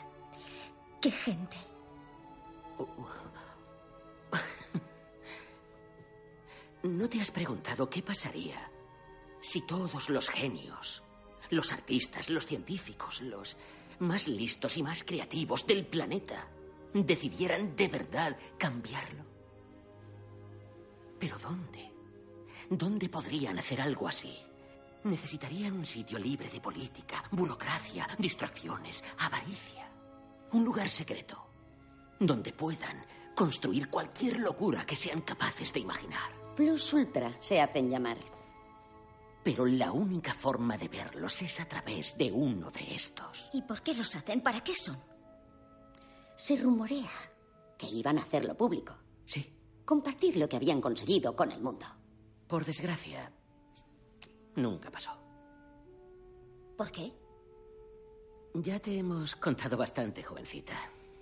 ¿Qué 0.99 1.11
gente? 1.11 1.59
¿No 6.85 7.07
te 7.07 7.21
has 7.21 7.31
preguntado 7.31 7.91
qué 7.91 8.03
pasaría 8.03 8.72
si 9.43 9.61
todos 9.67 10.09
los 10.09 10.31
genios, 10.31 11.03
los 11.51 11.73
artistas, 11.73 12.31
los 12.31 12.47
científicos, 12.47 13.21
los 13.21 13.57
más 13.99 14.29
listos 14.29 14.77
y 14.77 14.83
más 14.83 15.05
creativos 15.05 15.67
del 15.67 15.85
planeta 15.85 16.49
decidieran 16.95 17.77
de 17.77 17.89
verdad 17.89 18.37
cambiarlo? 18.57 19.25
¿Pero 21.19 21.39
dónde? 21.39 21.93
¿Dónde 22.71 23.09
podrían 23.09 23.59
hacer 23.59 23.81
algo 23.81 24.09
así? 24.09 24.35
Necesitarían 25.05 25.75
un 25.75 25.85
sitio 25.85 26.19
libre 26.19 26.49
de 26.49 26.61
política, 26.61 27.25
burocracia, 27.33 28.09
distracciones, 28.19 29.05
avaricia. 29.19 29.91
Un 30.53 30.65
lugar 30.65 30.89
secreto 30.89 31.49
donde 32.21 32.53
puedan 32.53 33.05
construir 33.35 33.89
cualquier 33.89 34.39
locura 34.39 34.87
que 34.87 34.95
sean 34.95 35.23
capaces 35.23 35.73
de 35.73 35.81
imaginar. 35.81 36.31
Plus 36.55 36.93
Ultra 36.93 37.35
se 37.41 37.61
hacen 37.61 37.91
llamar. 37.91 38.19
Pero 39.43 39.67
la 39.67 39.91
única 39.91 40.35
forma 40.35 40.77
de 40.77 40.89
verlos 40.89 41.43
es 41.43 41.61
a 41.61 41.65
través 41.65 42.17
de 42.17 42.31
uno 42.31 42.71
de 42.71 42.95
estos. 42.95 43.51
¿Y 43.53 43.63
por 43.63 43.83
qué 43.83 43.95
los 43.95 44.15
hacen? 44.15 44.41
¿Para 44.41 44.63
qué 44.63 44.75
son? 44.75 44.99
Se 46.37 46.57
rumorea 46.57 47.11
que 47.77 47.89
iban 47.89 48.19
a 48.19 48.23
hacerlo 48.23 48.57
público. 48.57 48.95
Sí. 49.27 49.59
Compartir 49.85 50.37
lo 50.37 50.49
que 50.49 50.57
habían 50.57 50.81
conseguido 50.81 51.35
con 51.35 51.51
el 51.51 51.61
mundo. 51.61 51.87
Por 52.47 52.65
desgracia, 52.65 53.33
nunca 54.57 54.91
pasó. 54.91 55.11
¿Por 56.77 56.91
qué? 56.93 57.13
Ya 58.55 58.79
te 58.79 58.99
hemos 58.99 59.35
contado 59.37 59.77
bastante, 59.77 60.23
jovencita. 60.23 60.75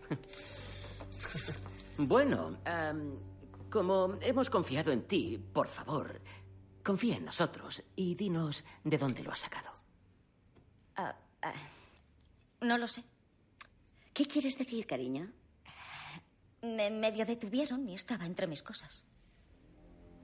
bueno, 1.99 2.59
como 3.71 4.15
hemos 4.21 4.51
confiado 4.51 4.91
en 4.91 5.03
ti, 5.03 5.39
por 5.53 5.69
favor, 5.69 6.21
confía 6.85 7.17
en 7.17 7.25
nosotros 7.25 7.83
y 7.97 8.15
dinos 8.15 8.65
de 8.85 8.99
dónde 8.99 9.23
lo 9.23 9.33
has 9.33 9.41
sacado. 9.41 9.71
Ah, 10.97 11.15
ah, 11.43 11.55
no 12.61 12.79
lo 12.79 12.87
sé. 12.89 13.05
¿Qué 14.13 14.27
quieres 14.27 14.59
decir, 14.59 14.87
cariño? 14.87 15.31
Me 16.63 16.91
medio 16.91 17.25
detuvieron 17.25 17.89
y 17.89 17.95
estaba 17.95 18.27
entre 18.27 18.47
mis 18.47 18.63
cosas. 18.63 19.05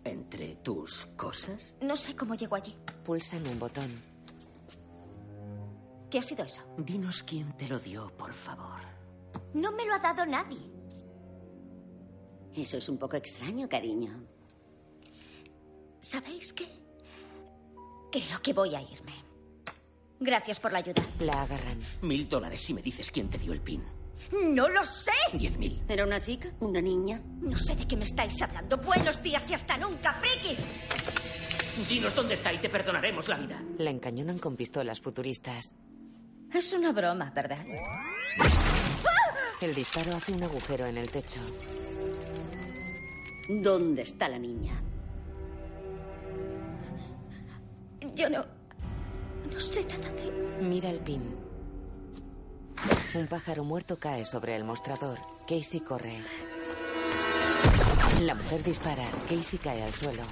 ¿Entre 0.05 0.57
tus 0.57 1.07
cosas? 1.17 1.77
No 1.81 1.97
sé 1.97 2.15
cómo 2.15 2.35
llegó 2.35 2.57
allí. 2.57 2.75
Pulsan 3.05 3.47
un 3.49 3.59
botón. 3.59 3.91
¿Qué 6.11 6.19
ha 6.19 6.23
sido 6.23 6.45
eso? 6.45 6.63
Dinos 6.79 7.23
quién 7.23 7.57
te 7.57 7.67
lo 7.69 7.79
dio, 7.79 8.15
por 8.17 8.33
favor. 8.33 8.83
No 9.55 9.73
me 9.73 9.85
lo 9.85 9.95
ha 9.95 9.99
dado 9.99 10.25
nadie. 10.25 10.71
Eso 12.55 12.79
es 12.79 12.89
un 12.89 12.99
poco 12.99 13.17
extraño, 13.17 13.69
cariño. 13.69 14.27
¿Sabéis 16.09 16.53
qué? 16.53 16.69
Creo 18.13 18.41
que 18.41 18.53
voy 18.53 18.73
a 18.77 18.81
irme. 18.81 19.13
Gracias 20.21 20.61
por 20.61 20.71
la 20.73 20.79
ayuda. 20.79 21.03
La 21.19 21.43
agarran. 21.43 21.81
Mil 22.03 22.29
dólares 22.29 22.61
si 22.61 22.73
me 22.73 22.81
dices 22.81 23.11
quién 23.11 23.29
te 23.29 23.39
dio 23.39 23.53
el 23.53 23.61
pin. 23.61 23.83
¡No 24.55 24.69
lo 24.69 24.85
sé! 24.85 25.11
Diez 25.33 25.59
mil. 25.59 25.83
¿Era 25.89 26.05
una 26.05 26.21
chica? 26.21 26.53
¿Una 26.61 26.81
niña? 26.81 27.21
No 27.41 27.59
sé 27.59 27.75
de 27.75 27.89
qué 27.89 27.97
me 27.97 28.05
estáis 28.05 28.41
hablando. 28.41 28.77
Buenos 28.79 29.21
días 29.21 29.51
y 29.51 29.55
hasta 29.55 29.77
nunca, 29.79 30.15
frikis. 30.15 31.89
Dinos 31.89 32.15
dónde 32.15 32.35
está 32.35 32.53
y 32.53 32.59
te 32.59 32.69
perdonaremos 32.69 33.27
la 33.27 33.39
vida. 33.39 33.61
La 33.79 33.91
encañonan 33.91 34.39
con 34.39 34.55
pistolas 34.55 35.01
futuristas. 35.01 35.73
Es 36.55 36.73
una 36.73 36.93
broma, 36.93 37.33
¿verdad? 37.35 37.67
El 39.61 39.75
disparo 39.75 40.15
hace 40.15 40.33
un 40.33 40.45
agujero 40.45 40.87
en 40.87 40.99
el 40.99 41.11
techo. 41.11 41.41
¿Dónde 43.49 44.03
está 44.03 44.29
la 44.29 44.39
niña? 44.39 44.81
Yo 48.15 48.29
no. 48.31 48.45
No 49.53 49.61
sé 49.61 49.85
nada 49.85 50.11
de. 50.11 50.31
Mira 50.63 50.91
el 50.91 51.01
pin. 51.01 51.23
Un 53.15 53.27
pájaro 53.27 53.65
muerto 53.65 53.99
cae 53.99 54.25
sobre 54.25 54.57
el 54.57 54.65
mostrador. 54.65 55.19
Casey 55.47 55.81
corre. 55.81 56.21
La 58.23 58.35
mujer 58.35 58.63
dispara. 58.63 59.07
Casey 59.29 59.59
cae 59.59 59.83
al 59.83 59.93
suelo. 59.93 60.23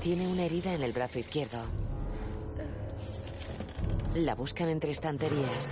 Tiene 0.00 0.26
una 0.26 0.44
herida 0.44 0.74
en 0.74 0.82
el 0.82 0.92
brazo 0.92 1.18
izquierdo. 1.18 1.58
La 4.14 4.34
buscan 4.34 4.68
entre 4.68 4.90
estanterías. 4.90 5.68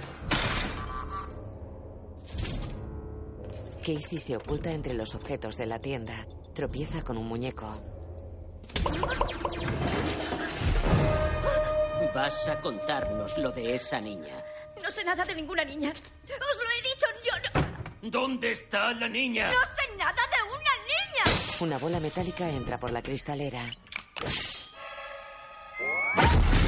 Casey 3.81 4.19
se 4.19 4.37
oculta 4.37 4.73
entre 4.73 4.95
los 4.95 5.15
objetos 5.15 5.57
de 5.57 5.67
la 5.67 5.79
tienda. 5.79 6.27
Tropieza 6.55 7.03
con 7.03 7.19
un 7.19 7.27
muñeco. 7.27 7.81
Vas 12.15 12.49
a 12.49 12.61
contarnos 12.61 13.37
lo 13.39 13.51
de 13.51 13.75
esa 13.75 14.01
niña. 14.01 14.37
No 14.81 14.91
sé 14.91 15.03
nada 15.03 15.25
de 15.25 15.35
ninguna 15.35 15.65
niña. 15.65 15.91
Os 15.91 16.59
lo 16.63 16.71
he 16.71 16.83
dicho, 16.83 17.07
yo 17.25 17.61
no. 17.61 18.11
¿Dónde 18.11 18.53
está 18.53 18.93
la 18.93 19.09
niña? 19.09 19.51
No 19.51 19.67
sé 19.67 19.97
nada 19.97 20.13
de 20.13 20.43
una 20.49 20.75
niña. 20.87 21.41
Una 21.61 21.79
bola 21.79 21.99
metálica 21.99 22.49
entra 22.49 22.79
por 22.79 22.93
la 22.93 23.03
cristalera. 23.03 23.63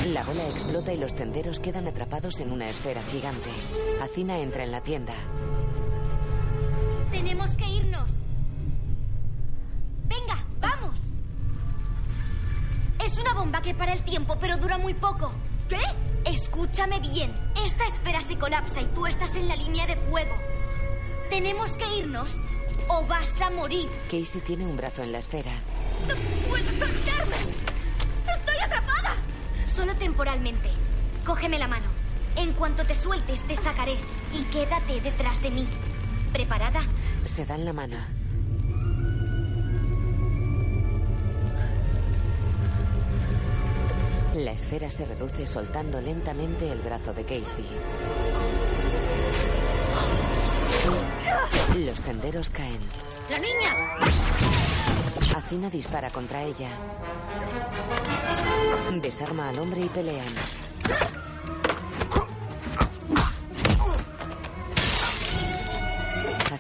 La 0.07 0.25
bola 0.25 0.49
explota 0.49 0.93
y 0.93 0.99
los 0.99 1.15
tenderos 1.15 1.61
quedan 1.61 1.87
atrapados 1.87 2.41
en 2.41 2.51
una 2.51 2.69
esfera 2.69 3.03
gigante. 3.05 3.51
Acina 4.01 4.39
entra 4.39 4.65
en 4.65 4.73
la 4.73 4.81
tienda. 4.81 5.15
Tenemos 7.11 7.51
que 7.57 7.67
irnos. 7.67 8.11
Venga. 10.09 10.46
Es 13.07 13.19
una 13.19 13.35
bomba 13.35 13.63
que 13.63 13.73
para 13.73 13.93
el 13.93 14.03
tiempo, 14.03 14.37
pero 14.41 14.57
dura 14.57 14.79
muy 14.79 14.93
poco. 14.93 15.31
¿Qué? 15.69 15.79
Escúchame 16.29 16.99
bien. 16.99 17.33
Esta 17.65 17.87
esfera 17.87 18.21
se 18.21 18.37
colapsa 18.37 18.81
y 18.81 18.87
tú 18.87 19.07
estás 19.07 19.37
en 19.37 19.47
la 19.47 19.55
línea 19.55 19.87
de 19.87 19.95
fuego. 19.95 20.35
Tenemos 21.31 21.77
que 21.77 21.99
irnos 21.99 22.35
o 22.89 23.07
vas 23.07 23.41
a 23.41 23.51
morir. 23.51 23.89
Casey 24.11 24.41
tiene 24.41 24.67
un 24.67 24.77
brazo 24.77 25.05
en 25.05 25.13
la 25.13 25.19
esfera. 25.19 25.53
¡No 26.09 26.17
puedo 26.49 26.69
soltarme! 26.73 27.37
¡Estoy 28.35 28.57
atrapada! 28.61 29.15
Solo 29.73 29.95
temporalmente. 29.95 30.69
Cógeme 31.25 31.61
la 31.61 31.69
mano. 31.69 31.87
En 32.35 32.55
cuanto 32.55 32.85
te 32.85 32.97
sueltes, 32.97 33.45
te 33.45 33.55
sacaré. 33.55 33.99
Y 34.33 34.43
quédate 34.47 35.01
detrás 35.01 35.41
de 35.43 35.53
mí. 35.53 35.69
¿Preparada? 36.33 36.83
Se 37.25 37.47
dan 37.47 37.65
la 37.65 37.73
mano. 37.73 37.99
La 44.37 44.53
esfera 44.53 44.91
se 44.91 45.07
reduce 45.07 45.47
soltando 45.47 45.99
lentamente 45.99 46.71
el 46.71 46.79
brazo 46.81 47.15
de 47.15 47.25
Casey. 47.25 47.65
Los 51.79 51.99
tenderos 52.03 52.51
caen. 52.51 52.79
¡La 53.31 53.39
niña! 53.39 53.97
Acina 55.35 55.71
dispara 55.71 56.11
contra 56.11 56.43
ella. 56.43 56.69
Desarma 59.01 59.49
al 59.49 59.59
hombre 59.59 59.81
y 59.81 59.89
pelean. 59.89 60.35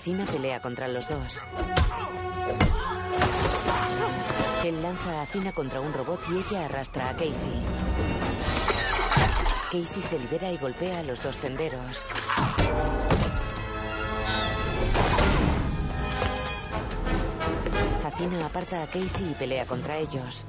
Acina 0.07 0.25
pelea 0.25 0.61
contra 0.61 0.87
los 0.87 1.09
dos. 1.09 1.43
Él 4.65 4.81
lanza 4.81 5.11
a 5.11 5.23
Acina 5.23 5.51
contra 5.51 5.81
un 5.81 5.93
robot 5.93 6.21
y 6.31 6.37
ella 6.47 6.67
arrastra 6.67 7.09
a 7.09 7.13
Casey. 7.15 7.61
Casey 9.65 10.03
se 10.03 10.17
libera 10.21 10.53
y 10.53 10.59
golpea 10.59 11.01
a 11.01 11.03
los 11.03 11.21
dos 11.25 11.37
tenderos. 11.39 12.05
Acina 18.05 18.47
aparta 18.47 18.85
a 18.85 18.87
Casey 18.87 19.33
y 19.33 19.35
pelea 19.35 19.67
contra 19.67 19.97
ellos. 19.97 20.45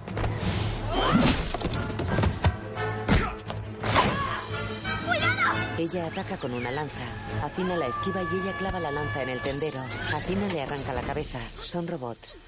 Ella 5.77 6.07
ataca 6.07 6.37
con 6.37 6.55
una 6.55 6.71
lanza. 6.71 7.03
Acina 7.43 7.77
la 7.77 7.85
esquiva 7.85 8.23
y 8.23 8.35
ella 8.35 8.51
clava 8.57 8.79
la 8.79 8.89
lanza 8.89 9.21
en 9.21 9.29
el 9.29 9.39
tendero. 9.41 9.79
Acina 10.11 10.47
le 10.47 10.63
arranca 10.63 10.91
la 10.91 11.03
cabeza. 11.03 11.39
Son 11.61 11.87
robots. 11.87 12.39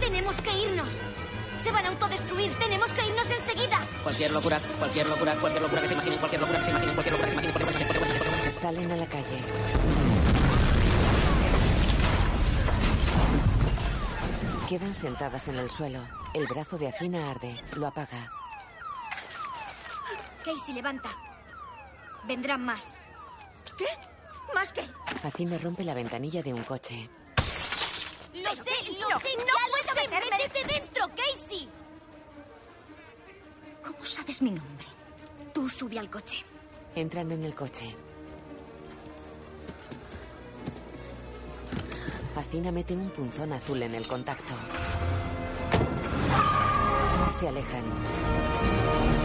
Tenemos 0.00 0.34
que 0.40 0.62
irnos. 0.62 0.94
Se 1.62 1.70
van 1.70 1.84
a 1.84 1.88
autodestruir. 1.90 2.58
Tenemos 2.58 2.90
que 2.92 3.06
irnos 3.06 3.30
enseguida. 3.30 3.86
Cualquier 4.02 4.30
locura, 4.30 4.56
cualquier 4.78 5.08
locura, 5.08 5.34
cualquier 5.34 5.62
locura 5.62 5.82
que 5.82 5.88
se 5.88 5.92
imaginen, 5.92 6.18
cualquier 6.18 6.40
locura 6.40 6.58
que 6.58 6.64
se 6.64 6.70
imaginen, 6.70 6.94
cualquier 6.94 7.12
locura 7.12 7.28
que 7.28 7.36
se 7.36 7.50
imaginen, 7.50 7.52
cualquier 7.52 7.92
locura 7.92 8.12
que 8.12 8.18
se 8.18 8.28
imaginen. 8.28 8.52
Salen 8.62 8.92
a 8.92 8.96
la 8.96 9.06
calle. 9.06 9.44
Quedan 14.70 14.94
sentadas 14.94 15.48
en 15.48 15.56
el 15.56 15.70
suelo. 15.70 16.00
El 16.32 16.46
brazo 16.46 16.78
de 16.78 16.88
Acina 16.88 17.30
arde. 17.30 17.62
Lo 17.76 17.86
apaga. 17.86 18.39
Casey, 20.44 20.74
levanta. 20.74 21.10
Vendrán 22.26 22.64
más. 22.64 22.94
¿Qué? 23.76 23.86
¿Más 24.54 24.72
qué? 24.72 24.82
Acina 25.24 25.58
rompe 25.58 25.84
la 25.84 25.94
ventanilla 25.94 26.42
de 26.42 26.52
un 26.52 26.62
coche. 26.64 27.08
Lo 28.34 28.50
sé, 28.54 28.92
lo 28.98 29.08
no, 29.10 29.20
sé. 29.20 29.28
no 29.36 29.44
ya 29.44 29.92
puedo 29.92 30.08
meterme. 30.08 30.36
Métete 30.38 30.72
dentro, 30.74 31.06
Casey. 31.08 31.68
¿Cómo 33.84 34.04
sabes 34.04 34.42
mi 34.42 34.50
nombre? 34.50 34.86
Tú 35.52 35.68
sube 35.68 35.98
al 35.98 36.08
coche. 36.10 36.44
Entran 36.94 37.30
en 37.30 37.44
el 37.44 37.54
coche. 37.54 37.96
Acina 42.36 42.72
mete 42.72 42.94
un 42.94 43.10
punzón 43.10 43.52
azul 43.52 43.82
en 43.82 43.94
el 43.94 44.06
contacto. 44.06 44.54
Se 47.38 47.48
alejan. 47.48 49.19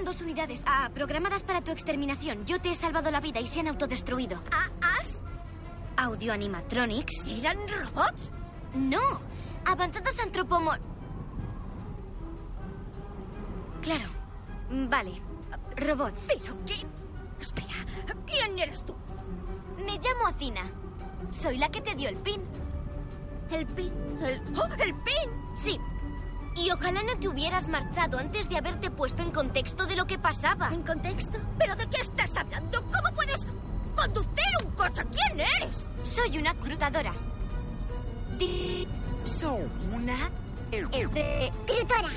Eran 0.00 0.14
dos 0.14 0.22
unidades 0.22 0.62
ah, 0.64 0.88
programadas 0.94 1.42
para 1.42 1.60
tu 1.60 1.70
exterminación. 1.70 2.46
Yo 2.46 2.58
te 2.58 2.70
he 2.70 2.74
salvado 2.74 3.10
la 3.10 3.20
vida 3.20 3.38
y 3.38 3.46
se 3.46 3.60
han 3.60 3.68
autodestruido. 3.68 4.42
¿Ah, 4.50 4.70
¿Has? 4.80 5.20
audio 5.94 6.32
animatronics. 6.32 7.26
¿Eran 7.26 7.58
robots? 7.68 8.32
No, 8.72 9.20
avanzados 9.66 10.18
antropomor... 10.20 10.80
Claro, 13.82 14.08
vale, 14.88 15.20
robots. 15.76 16.28
¿Pero 16.28 16.56
qué? 16.64 16.86
Espera, 17.38 17.84
¿quién 18.26 18.58
eres 18.58 18.82
tú? 18.82 18.94
Me 19.84 19.98
llamo 19.98 20.28
Acina. 20.28 20.62
Soy 21.30 21.58
la 21.58 21.68
que 21.68 21.82
te 21.82 21.94
dio 21.94 22.08
el 22.08 22.16
pin. 22.16 22.40
¿El 23.50 23.66
pin? 23.66 23.92
¿El, 24.22 24.40
¡Oh, 24.56 24.66
el 24.82 24.94
pin? 24.94 25.30
Sí. 25.54 25.78
Y 26.56 26.70
ojalá 26.70 27.02
no 27.02 27.18
te 27.18 27.28
hubieras 27.28 27.68
marchado 27.68 28.18
antes 28.18 28.48
de 28.48 28.58
haberte 28.58 28.90
puesto 28.90 29.22
en 29.22 29.30
contexto 29.30 29.86
de 29.86 29.96
lo 29.96 30.06
que 30.06 30.18
pasaba. 30.18 30.68
¿En 30.72 30.82
contexto? 30.82 31.38
¿Pero 31.58 31.76
de 31.76 31.88
qué 31.88 32.00
estás 32.00 32.36
hablando? 32.36 32.82
¿Cómo 32.82 33.14
puedes 33.14 33.46
conducir 33.94 34.52
un 34.64 34.70
coche? 34.72 35.02
¿Quién 35.10 35.40
eres? 35.40 35.88
Soy 36.02 36.38
una 36.38 36.54
crutadora. 36.54 37.14
Di... 38.38 38.86
Soy 39.24 39.68
una... 39.92 40.30
Crutora. 40.70 42.10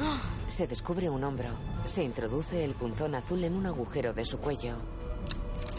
Oh. 0.00 0.18
Se 0.48 0.66
descubre 0.66 1.08
un 1.08 1.22
hombro. 1.22 1.50
Se 1.84 2.02
introduce 2.02 2.64
el 2.64 2.74
punzón 2.74 3.14
azul 3.14 3.42
en 3.44 3.54
un 3.54 3.66
agujero 3.66 4.12
de 4.12 4.24
su 4.24 4.38
cuello. 4.38 4.76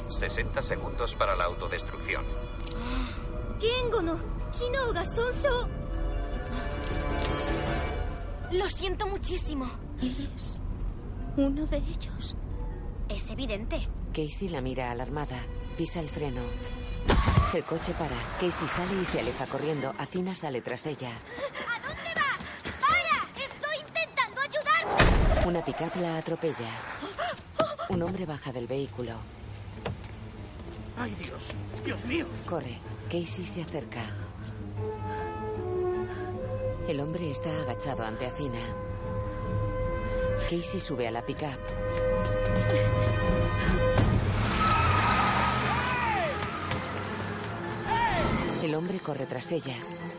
60 0.10 0.62
segundos 0.62 1.16
para 1.16 1.36
la 1.36 1.46
autodestrucción. 1.46 2.24
Oh. 2.24 3.60
Gengo 3.60 4.02
no, 4.02 4.18
lo 8.54 8.70
siento 8.70 9.08
muchísimo. 9.08 9.66
¿Eres 10.00 10.60
uno 11.38 11.66
de 11.66 11.78
ellos? 11.78 12.36
Es 13.10 13.30
evidente. 13.32 13.88
Casey 14.14 14.48
la 14.50 14.62
mira 14.62 14.92
alarmada. 14.92 15.38
Pisa 15.76 16.00
el 16.00 16.08
freno. 16.08 16.42
El 17.52 17.64
coche 17.64 17.94
para. 17.94 18.16
Casey 18.40 18.68
sale 18.68 19.02
y 19.02 19.06
se 19.06 19.22
aleja 19.22 19.48
corriendo. 19.48 19.94
Acina 19.98 20.36
sale 20.36 20.62
tras 20.62 20.86
ella. 20.86 21.10
¿A 21.10 21.88
dónde 21.88 22.14
va? 22.16 22.88
¡Para! 22.88 23.44
¡Estoy 23.44 23.78
intentando 23.88 24.42
ayudarte! 24.42 25.48
Una 25.48 25.66
pickup 25.66 25.96
la 26.00 26.18
atropella. 26.20 26.70
Un 27.90 28.04
hombre 28.04 28.28
baja 28.28 28.52
del 28.52 28.68
vehículo. 28.68 29.14
¡Ay, 31.00 31.16
Dios! 31.20 31.48
¡Dios 31.84 32.06
mío! 32.06 32.28
Corre. 32.46 32.78
Casey 33.10 33.46
se 33.46 33.64
acerca. 33.64 34.04
El 36.88 37.00
hombre 37.00 37.32
está 37.32 37.50
agachado 37.62 38.04
ante 38.04 38.26
Acina. 38.26 38.60
Casey 40.50 40.82
sube 40.82 41.08
a 41.08 41.12
la 41.12 41.26
pickup. 41.26 41.58
El 48.62 48.76
hombre 48.76 49.00
corre 49.00 49.26
tras 49.26 49.52
ella. 49.54 49.76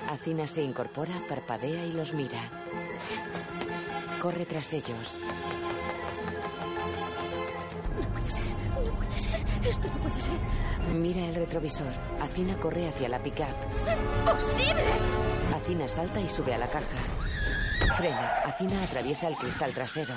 Acina 0.08 0.46
se 0.46 0.62
incorpora, 0.62 1.12
parpadea 1.28 1.84
y 1.84 1.92
los 1.92 2.14
mira. 2.14 2.40
Corre 4.22 4.46
tras 4.46 4.72
ellos. 4.72 5.18
No 8.00 8.08
puede 8.08 8.30
ser. 8.30 8.53
Esto 9.68 9.88
no 9.88 9.94
puede 9.94 10.20
ser. 10.20 10.38
Mira 10.94 11.24
el 11.24 11.34
retrovisor. 11.34 11.92
Acina 12.20 12.56
corre 12.56 12.88
hacia 12.88 13.08
la 13.08 13.18
pickup. 13.22 13.46
¡Imposible! 14.20 14.84
Acina 15.54 15.88
salta 15.88 16.20
y 16.20 16.28
sube 16.28 16.54
a 16.54 16.58
la 16.58 16.68
caja. 16.68 16.84
Frena. 17.96 18.28
Acina 18.44 18.82
atraviesa 18.82 19.28
el 19.28 19.36
cristal 19.36 19.72
trasero. 19.72 20.14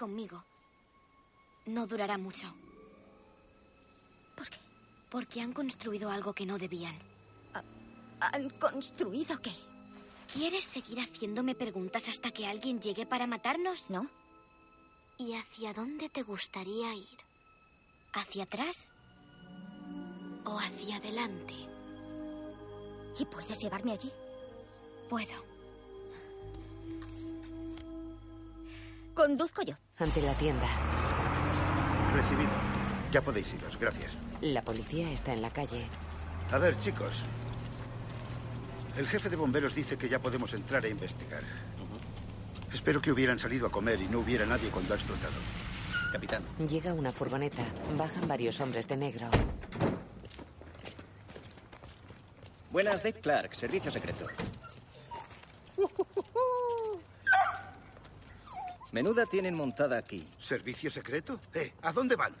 Conmigo, 0.00 0.42
no 1.66 1.86
durará 1.86 2.16
mucho. 2.16 2.46
¿Por 4.34 4.48
qué? 4.48 4.58
Porque 5.10 5.42
han 5.42 5.52
construido 5.52 6.08
algo 6.08 6.32
que 6.32 6.46
no 6.46 6.56
debían. 6.56 6.98
¿Han 8.18 8.48
construido 8.48 9.38
qué? 9.42 9.52
¿Quieres 10.32 10.64
seguir 10.64 11.00
haciéndome 11.00 11.54
preguntas 11.54 12.08
hasta 12.08 12.30
que 12.30 12.46
alguien 12.46 12.80
llegue 12.80 13.04
para 13.04 13.26
matarnos? 13.26 13.90
No. 13.90 14.08
¿Y 15.18 15.34
hacia 15.34 15.74
dónde 15.74 16.08
te 16.08 16.22
gustaría 16.22 16.94
ir? 16.94 17.18
¿Hacia 18.14 18.44
atrás? 18.44 18.92
¿O 20.46 20.58
hacia 20.58 20.96
adelante? 20.96 21.54
¿Y 23.18 23.26
puedes 23.26 23.58
llevarme 23.58 23.92
allí? 23.92 24.10
Puedo. 25.10 25.44
Conduzco 29.14 29.60
yo. 29.60 29.74
Ante 30.00 30.22
la 30.22 30.32
tienda. 30.32 30.66
Recibido. 32.14 32.50
Ya 33.12 33.20
podéis 33.20 33.52
iros, 33.52 33.78
gracias. 33.78 34.16
La 34.40 34.62
policía 34.62 35.12
está 35.12 35.34
en 35.34 35.42
la 35.42 35.50
calle. 35.50 35.84
A 36.50 36.56
ver, 36.56 36.78
chicos. 36.78 37.24
El 38.96 39.06
jefe 39.06 39.28
de 39.28 39.36
bomberos 39.36 39.74
dice 39.74 39.98
que 39.98 40.08
ya 40.08 40.18
podemos 40.18 40.54
entrar 40.54 40.84
e 40.86 40.88
investigar. 40.88 41.42
Espero 42.72 43.02
que 43.02 43.12
hubieran 43.12 43.38
salido 43.38 43.66
a 43.66 43.70
comer 43.70 44.00
y 44.00 44.08
no 44.08 44.20
hubiera 44.20 44.46
nadie 44.46 44.70
cuando 44.70 44.94
ha 44.94 44.96
explotado. 44.96 45.34
Capitán. 46.12 46.44
Llega 46.66 46.94
una 46.94 47.12
furgoneta. 47.12 47.62
Bajan 47.96 48.26
varios 48.26 48.58
hombres 48.60 48.88
de 48.88 48.96
negro. 48.96 49.28
Buenas, 52.70 53.02
Dave 53.02 53.20
Clark, 53.20 53.54
servicio 53.54 53.90
secreto. 53.90 54.26
Menuda 58.92 59.26
tienen 59.26 59.54
montada 59.54 59.96
aquí. 59.98 60.28
¿Servicio 60.38 60.90
secreto? 60.90 61.40
Eh, 61.54 61.72
¿a 61.82 61.92
dónde 61.92 62.16
van? 62.16 62.34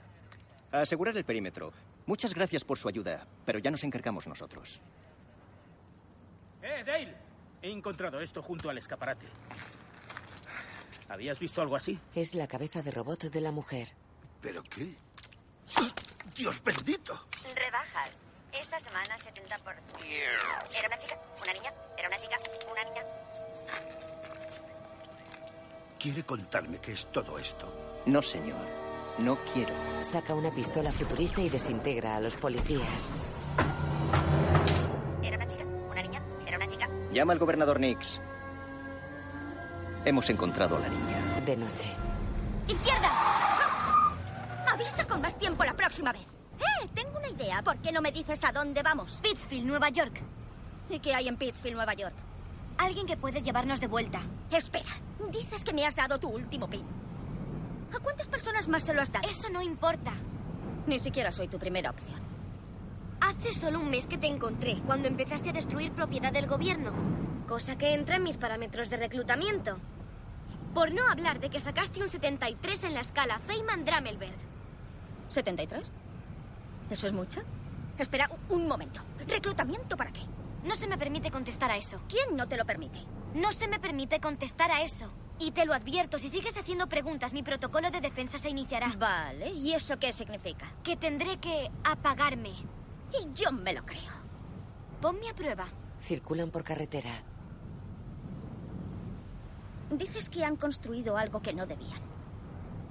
A 0.72 0.80
asegurar 0.80 1.16
el 1.16 1.24
perímetro. 1.24 1.72
Muchas 2.06 2.34
gracias 2.34 2.64
por 2.64 2.78
su 2.78 2.88
ayuda, 2.88 3.26
pero 3.44 3.58
ya 3.58 3.70
nos 3.70 3.84
encargamos 3.84 4.26
nosotros. 4.26 4.80
¡Eh, 6.62 6.82
Dale! 6.84 7.14
He 7.62 7.70
encontrado 7.70 8.20
esto 8.20 8.42
junto 8.42 8.68
al 8.70 8.78
escaparate. 8.78 9.26
¿Habías 11.08 11.38
visto 11.38 11.60
algo 11.60 11.76
así? 11.76 11.98
Es 12.14 12.34
la 12.34 12.46
cabeza 12.46 12.82
de 12.82 12.90
robot 12.90 13.24
de 13.24 13.40
la 13.40 13.50
mujer. 13.52 13.88
¿Pero 14.40 14.62
qué? 14.64 14.94
¡Dios 16.36 16.62
bendito! 16.62 17.26
Rebajas. 17.54 18.10
Esta 18.52 18.78
semana 18.80 19.18
70 19.18 19.58
por... 19.58 19.74
¿Era 20.74 20.86
una 20.88 20.98
chica? 20.98 21.18
¿Una 21.42 21.52
niña? 21.52 21.72
¿Era 21.98 22.08
una 22.08 22.18
chica? 22.18 22.36
¿Una 22.70 22.84
niña? 22.84 23.02
¿Quiere 26.00 26.24
contarme 26.24 26.78
qué 26.78 26.92
es 26.92 27.08
todo 27.08 27.38
esto? 27.38 27.70
No, 28.06 28.22
señor. 28.22 28.56
No 29.18 29.36
quiero. 29.52 29.74
Saca 30.00 30.32
una 30.32 30.50
pistola 30.50 30.90
futurista 30.90 31.42
y 31.42 31.50
desintegra 31.50 32.16
a 32.16 32.20
los 32.20 32.36
policías. 32.36 33.06
¿Era 35.22 35.36
una 35.36 35.46
chica? 35.46 35.64
¿Una 35.90 36.02
niña? 36.02 36.22
¿Era 36.46 36.56
una 36.56 36.66
chica? 36.66 36.88
Llama 37.12 37.34
al 37.34 37.38
gobernador 37.38 37.78
Nix. 37.78 38.18
Hemos 40.06 40.30
encontrado 40.30 40.78
a 40.78 40.80
la 40.80 40.88
niña. 40.88 41.40
De 41.44 41.54
noche. 41.54 41.94
¡Izquierda! 42.66 43.10
Avisa 44.72 45.06
con 45.06 45.20
más 45.20 45.36
tiempo 45.38 45.64
la 45.64 45.74
próxima 45.74 46.12
vez. 46.12 46.22
¡Eh! 46.60 46.88
Tengo 46.94 47.18
una 47.18 47.28
idea. 47.28 47.60
¿Por 47.60 47.76
qué 47.76 47.92
no 47.92 48.00
me 48.00 48.10
dices 48.10 48.42
a 48.44 48.52
dónde 48.52 48.82
vamos? 48.82 49.20
Pittsfield, 49.22 49.66
Nueva 49.66 49.90
York. 49.90 50.22
¿Y 50.88 50.98
qué 50.98 51.14
hay 51.14 51.28
en 51.28 51.36
Pittsfield, 51.36 51.76
Nueva 51.76 51.92
York? 51.92 52.14
Alguien 52.80 53.06
que 53.06 53.18
puede 53.18 53.42
llevarnos 53.42 53.78
de 53.78 53.88
vuelta. 53.88 54.22
Espera. 54.50 54.88
Dices 55.30 55.64
que 55.64 55.74
me 55.74 55.84
has 55.84 55.94
dado 55.94 56.18
tu 56.18 56.28
último 56.30 56.66
pin. 56.66 56.86
¿A 57.94 57.98
cuántas 57.98 58.26
personas 58.26 58.68
más 58.68 58.84
se 58.84 58.94
lo 58.94 59.02
has 59.02 59.12
dado? 59.12 59.28
Eso 59.28 59.50
no 59.50 59.60
importa. 59.60 60.12
Ni 60.86 60.98
siquiera 60.98 61.30
soy 61.30 61.46
tu 61.46 61.58
primera 61.58 61.90
opción. 61.90 62.18
Hace 63.20 63.52
solo 63.52 63.80
un 63.80 63.90
mes 63.90 64.06
que 64.06 64.16
te 64.16 64.28
encontré, 64.28 64.80
cuando 64.86 65.08
empezaste 65.08 65.50
a 65.50 65.52
destruir 65.52 65.92
propiedad 65.92 66.32
del 66.32 66.46
gobierno. 66.46 66.92
Cosa 67.46 67.76
que 67.76 67.92
entra 67.92 68.16
en 68.16 68.22
mis 68.22 68.38
parámetros 68.38 68.88
de 68.88 68.96
reclutamiento. 68.96 69.76
Por 70.72 70.90
no 70.94 71.06
hablar 71.06 71.38
de 71.38 71.50
que 71.50 71.60
sacaste 71.60 72.02
un 72.02 72.08
73 72.08 72.84
en 72.84 72.94
la 72.94 73.00
escala 73.00 73.42
Feynman-Dramelberg. 73.46 74.38
¿73? 75.30 75.82
¿Eso 76.88 77.06
es 77.06 77.12
mucho? 77.12 77.42
Espera 77.98 78.30
un 78.48 78.66
momento. 78.66 79.02
¿Reclutamiento 79.28 79.98
para 79.98 80.12
qué? 80.12 80.22
No 80.64 80.74
se 80.76 80.86
me 80.86 80.98
permite 80.98 81.30
contestar 81.30 81.70
a 81.70 81.76
eso. 81.76 82.00
¿Quién 82.08 82.36
no 82.36 82.46
te 82.46 82.56
lo 82.56 82.64
permite? 82.66 82.98
No 83.34 83.52
se 83.52 83.68
me 83.68 83.78
permite 83.80 84.20
contestar 84.20 84.70
a 84.70 84.82
eso. 84.82 85.10
Y 85.38 85.52
te 85.52 85.64
lo 85.64 85.72
advierto, 85.72 86.18
si 86.18 86.28
sigues 86.28 86.56
haciendo 86.58 86.86
preguntas, 86.86 87.32
mi 87.32 87.42
protocolo 87.42 87.90
de 87.90 88.02
defensa 88.02 88.36
se 88.36 88.50
iniciará. 88.50 88.94
Vale, 88.98 89.50
¿y 89.50 89.72
eso 89.72 89.98
qué 89.98 90.12
significa? 90.12 90.70
Que 90.82 90.96
tendré 90.96 91.38
que 91.38 91.70
apagarme. 91.82 92.50
Y 92.50 93.32
yo 93.32 93.50
me 93.52 93.72
lo 93.72 93.84
creo. 93.86 94.12
Ponme 95.00 95.30
a 95.30 95.34
prueba. 95.34 95.66
Circulan 96.02 96.50
por 96.50 96.62
carretera. 96.62 97.10
Dices 99.90 100.28
que 100.28 100.44
han 100.44 100.56
construido 100.56 101.16
algo 101.16 101.40
que 101.40 101.54
no 101.54 101.66
debían. 101.66 102.02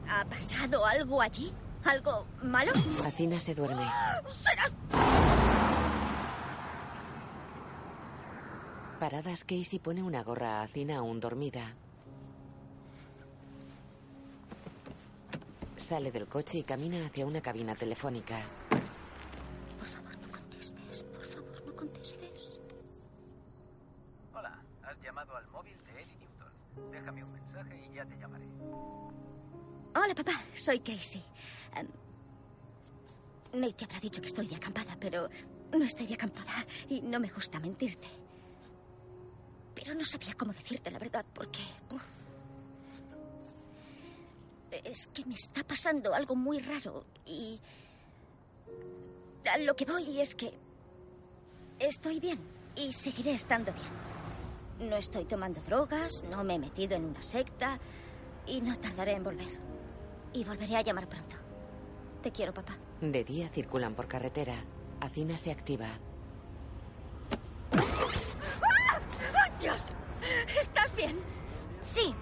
¿Ha 0.09 0.25
pasado 0.25 0.85
algo 0.85 1.21
allí? 1.21 1.53
¿Algo 1.85 2.25
malo? 2.41 2.73
Acina 3.05 3.37
se 3.37 3.53
duerme. 3.53 3.85
¡Serás... 4.27 4.73
Paradas, 8.99 9.45
Casey 9.45 9.79
pone 9.79 10.03
una 10.03 10.23
gorra 10.23 10.59
a 10.59 10.63
Acina 10.63 10.97
aún 10.97 11.21
dormida. 11.21 11.73
Sale 15.77 16.11
del 16.11 16.27
coche 16.27 16.57
y 16.57 16.63
camina 16.63 17.05
hacia 17.05 17.25
una 17.25 17.39
cabina 17.39 17.75
telefónica. 17.75 18.41
Por 19.79 19.87
favor, 19.87 20.17
no 20.17 20.29
contestes. 20.29 21.03
Por 21.03 21.25
favor, 21.25 21.63
no 21.65 21.75
contestes. 21.77 22.59
Hola, 24.33 24.59
has 24.83 25.01
llamado 25.01 25.33
al 25.37 25.47
móvil 25.47 25.77
de 25.85 26.01
Eddie 26.01 26.17
Newton. 26.17 26.91
Déjame 26.91 27.23
un 27.23 27.31
mensaje 27.31 27.89
y 27.89 27.95
ya 27.95 28.05
te 28.05 28.17
llamaré. 28.17 28.45
Hola, 29.95 30.13
papá. 30.13 30.43
Soy 30.53 30.81
Casey. 30.81 31.23
Em, 31.73 31.87
Nate 33.61 33.73
te 33.73 33.85
habrá 33.85 34.01
dicho 34.01 34.19
que 34.19 34.27
estoy 34.27 34.47
de 34.47 34.57
acampada, 34.57 34.97
pero 34.99 35.29
no 35.71 35.85
estoy 35.85 36.05
de 36.05 36.15
acampada 36.15 36.65
y 36.89 36.99
no 36.99 37.21
me 37.21 37.29
gusta 37.29 37.61
mentirte. 37.61 38.28
Pero 39.81 39.95
no 39.95 40.03
sabía 40.03 40.33
cómo 40.33 40.51
decirte 40.51 40.91
la 40.91 40.99
verdad 40.99 41.25
porque... 41.33 41.59
es 44.83 45.07
que 45.07 45.23
me 45.25 45.35
está 45.35 45.63
pasando 45.63 46.13
algo 46.13 46.35
muy 46.35 46.59
raro 46.59 47.05
y... 47.25 47.59
A 49.51 49.57
lo 49.59 49.75
que 49.75 49.85
voy 49.85 50.19
es 50.19 50.35
que... 50.35 50.51
Estoy 51.79 52.19
bien 52.19 52.39
y 52.75 52.91
seguiré 52.91 53.31
estando 53.31 53.71
bien. 53.71 54.89
No 54.89 54.97
estoy 54.97 55.23
tomando 55.23 55.61
drogas, 55.61 56.23
no 56.29 56.43
me 56.43 56.55
he 56.55 56.59
metido 56.59 56.97
en 56.97 57.05
una 57.05 57.21
secta 57.21 57.79
y 58.45 58.59
no 58.59 58.77
tardaré 58.77 59.13
en 59.13 59.23
volver. 59.23 59.59
Y 60.33 60.43
volveré 60.43 60.75
a 60.75 60.81
llamar 60.81 61.07
pronto. 61.07 61.37
Te 62.21 62.31
quiero, 62.33 62.53
papá. 62.53 62.77
De 62.99 63.23
día 63.23 63.47
circulan 63.47 63.95
por 63.95 64.09
carretera. 64.09 64.61
Acina 64.99 65.37
se 65.37 65.51
activa. 65.51 65.87
Sí, 71.93 72.13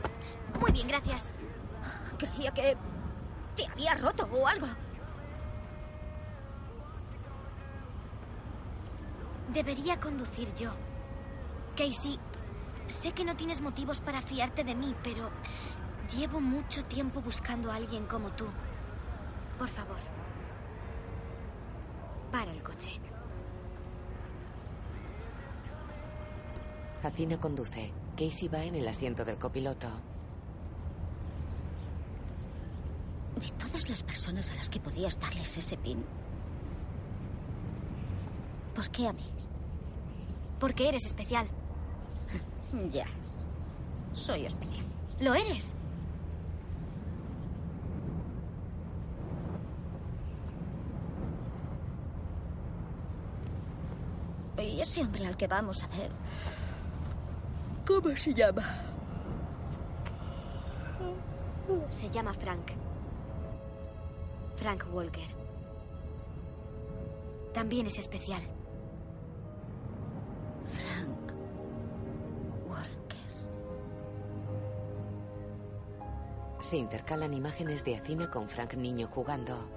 muy 0.59 0.71
bien, 0.71 0.87
gracias. 0.87 1.31
Creía 2.17 2.51
que 2.51 2.77
te 3.55 3.67
había 3.67 3.95
roto 3.95 4.27
o 4.31 4.47
algo. 4.47 4.67
Debería 9.53 9.99
conducir 9.99 10.53
yo. 10.55 10.71
Casey, 11.75 12.19
sé 12.87 13.11
que 13.11 13.25
no 13.25 13.35
tienes 13.35 13.61
motivos 13.61 13.99
para 13.99 14.21
fiarte 14.21 14.63
de 14.63 14.75
mí, 14.75 14.95
pero 15.03 15.29
llevo 16.15 16.39
mucho 16.39 16.83
tiempo 16.85 17.21
buscando 17.21 17.71
a 17.71 17.75
alguien 17.75 18.05
como 18.05 18.29
tú. 18.31 18.45
Por 19.57 19.69
favor, 19.69 19.97
para 22.31 22.51
el 22.51 22.63
coche. 22.63 22.99
Acina 27.03 27.39
conduce. 27.39 28.06
Casey 28.17 28.47
va 28.47 28.63
en 28.63 28.73
el 28.73 28.87
asiento 28.87 29.23
del 29.23 29.37
copiloto. 29.37 29.87
De 33.39 33.49
todas 33.63 33.87
las 33.89 34.01
personas 34.01 34.49
a 34.49 34.55
las 34.55 34.71
que 34.71 34.79
podías 34.79 35.19
darles 35.19 35.55
ese 35.55 35.77
pin, 35.77 36.03
¿por 38.75 38.89
qué 38.89 39.07
a 39.07 39.13
mí? 39.13 39.29
Porque 40.59 40.89
eres 40.89 41.05
especial. 41.05 41.47
Ya. 42.91 43.05
Soy 44.13 44.45
especial. 44.45 44.85
¿Lo 45.21 45.33
eres? 45.33 45.73
Y 54.59 54.81
ese 54.81 55.01
hombre 55.01 55.25
al 55.25 55.37
que 55.37 55.47
vamos 55.47 55.83
a 55.83 55.87
ver. 55.87 56.11
¿Cómo 57.87 58.13
se 58.17 58.33
llama? 58.33 58.63
Se 61.89 62.09
llama 62.09 62.33
Frank. 62.33 62.71
Frank 64.57 64.85
Walker. 64.91 65.27
También 67.53 67.87
es 67.87 67.97
especial. 67.97 68.41
Frank 70.73 71.31
Walker. 72.67 73.17
Se 76.59 76.75
intercalan 76.75 77.33
imágenes 77.33 77.85
de 77.85 77.95
Acina 77.95 78.29
con 78.29 78.49
Frank 78.49 78.73
niño 78.73 79.07
jugando. 79.07 79.76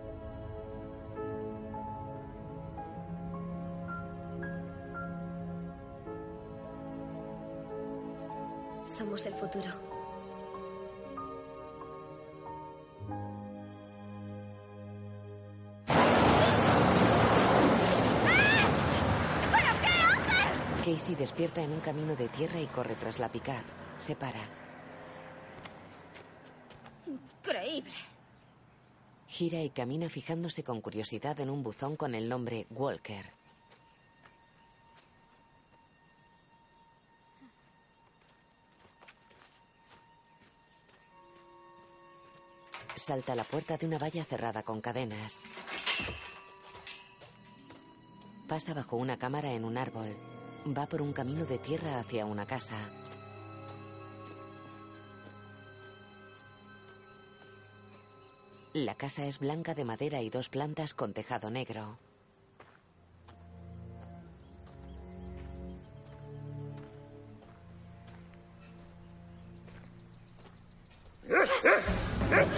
Somos 9.01 9.25
el 9.25 9.33
futuro. 9.33 9.71
Casey 20.85 21.15
despierta 21.15 21.63
en 21.63 21.73
un 21.73 21.81
camino 21.81 22.15
de 22.15 22.29
tierra 22.29 22.61
y 22.61 22.67
corre 22.67 22.95
tras 22.97 23.19
la 23.19 23.33
pickup. 23.33 23.55
Se 23.97 24.15
para. 24.15 24.47
Increíble. 27.07 27.95
Gira 29.27 29.63
y 29.63 29.71
camina 29.71 30.11
fijándose 30.11 30.63
con 30.63 30.83
curiosidad 30.83 31.41
en 31.41 31.49
un 31.49 31.63
buzón 31.63 31.97
con 31.97 32.15
el 32.15 32.29
nombre 32.29 32.67
Walker. 32.69 33.39
Salta 43.01 43.35
la 43.35 43.45
puerta 43.45 43.79
de 43.79 43.87
una 43.87 43.99
valla 43.99 44.27
cerrada 44.27 44.63
con 44.63 44.83
cadenas. 44.83 45.41
Pasa 48.47 48.75
bajo 48.75 48.97
una 48.97 49.17
cámara 49.17 49.55
en 49.55 49.65
un 49.65 49.79
árbol. 49.79 50.15
Va 50.77 50.87
por 50.87 51.01
un 51.01 51.15
camino 51.15 51.47
de 51.47 51.57
tierra 51.57 51.99
hacia 51.99 52.27
una 52.27 52.47
casa. 52.47 52.91
La 58.75 58.95
casa 58.97 59.25
es 59.25 59.39
blanca 59.39 59.75
de 59.75 59.87
madera 59.87 60.21
y 60.21 60.29
dos 60.29 60.51
plantas 60.51 60.93
con 60.93 61.15
tejado 61.15 61.51
negro. 61.51 61.99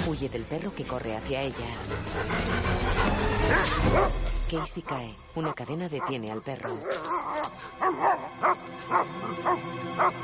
Huye 0.07 0.29
del 0.29 0.43
perro 0.43 0.75
que 0.75 0.85
corre 0.85 1.17
hacia 1.17 1.43
ella. 1.43 1.67
Casey 4.51 4.83
cae. 4.83 5.15
Una 5.35 5.55
cadena 5.55 5.89
detiene 5.89 6.31
al 6.31 6.43
perro. 6.43 6.77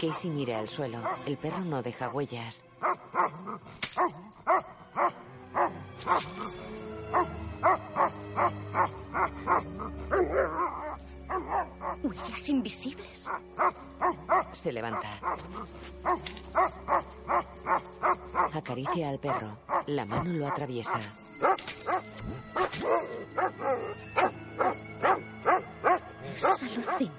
Casey 0.01 0.31
mira 0.31 0.59
al 0.59 0.69
suelo. 0.69 0.99
El 1.27 1.37
perro 1.39 1.61
no 1.61 1.83
deja 1.83 2.09
huellas. 2.09 2.65
Huellas 12.09 12.49
invisibles. 12.49 13.29
Se 14.53 14.73
levanta. 14.73 15.09
Acaricia 18.55 19.11
al 19.11 19.19
perro. 19.19 19.59
La 19.87 20.07
mano 20.07 20.33
lo 20.33 20.47
atraviesa. 20.47 20.99
Es 26.35 26.45
alucinante. 26.45 27.11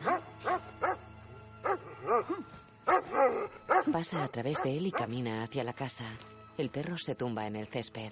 Pasa 3.92 4.24
a 4.24 4.28
través 4.30 4.64
de 4.64 4.78
él 4.78 4.88
y 4.88 4.92
camina 4.92 5.44
hacia 5.44 5.64
la 5.64 5.74
casa. 5.74 6.06
El 6.58 6.72
perro 6.72 6.98
se 6.98 7.14
tumba 7.14 7.46
en 7.46 7.58
el 7.58 7.68
césped. 7.68 8.12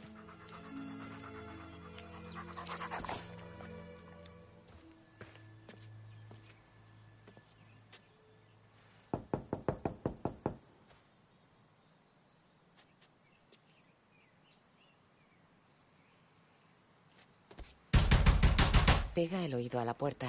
Pega 19.17 19.43
el 19.43 19.55
oído 19.55 19.79
a 19.79 19.83
la 19.83 19.95
puerta. 19.95 20.27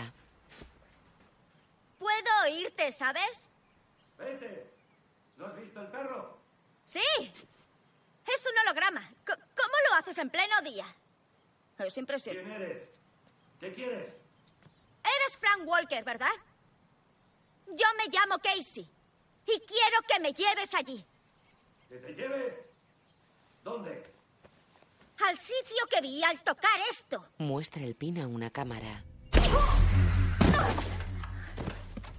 Puedo 1.98 2.30
oírte, 2.44 2.90
¿sabes? 2.90 3.50
Vete. 4.16 4.66
¿No 5.36 5.44
has 5.44 5.56
visto 5.60 5.82
el 5.82 5.88
perro? 5.88 6.38
Sí. 6.86 7.02
Es 7.20 8.46
un 8.46 8.58
holograma. 8.60 9.02
C- 9.26 9.34
¿Cómo 9.34 9.74
lo 9.90 9.94
haces 9.96 10.16
en 10.16 10.30
pleno 10.30 10.62
día? 10.62 10.86
Es 11.80 11.98
impresionante. 11.98 12.48
¿Quién 12.50 12.62
eres? 12.62 12.88
¿Qué 13.60 13.74
quieres? 13.74 14.08
Eres 14.08 15.36
Frank 15.38 15.66
Walker, 15.68 16.02
¿verdad? 16.02 16.32
Yo 17.66 17.86
me 17.98 18.06
llamo 18.10 18.38
Casey. 18.38 18.88
Y 19.48 19.60
quiero 19.66 19.98
que 20.08 20.18
me 20.18 20.32
lleves 20.32 20.72
allí. 20.74 21.04
¿Que 21.90 21.98
te 21.98 22.14
lleve? 22.14 22.70
¿Dónde? 23.62 24.02
Al 25.26 25.36
sitio 25.38 25.86
que 25.90 26.00
vi 26.00 26.22
al 26.22 26.38
tocar 26.42 26.80
esto. 26.90 27.24
Muestra 27.38 27.82
el 27.82 27.96
pin 27.96 28.18
a 28.18 28.26
una 28.26 28.50
cámara. 28.50 29.04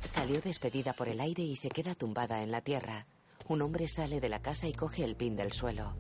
Salió 0.04 0.42
despedida 0.42 0.94
por 0.94 1.08
el 1.08 1.22
aire 1.22 1.44
y 1.44 1.56
se 1.56 1.70
queda 1.70 1.96
tumbada 1.96 2.44
en 2.44 2.52
la 2.52 2.62
tierra. 2.62 3.06
Un 3.48 3.62
hombre 3.62 3.88
sale 3.88 4.20
de 4.20 4.30
la 4.30 4.42
casa 4.42 4.68
y 4.68 4.74
coge 4.74 5.04
el 5.04 5.16
pin 5.16 5.36
del 5.36 5.54
suelo. 5.54 5.96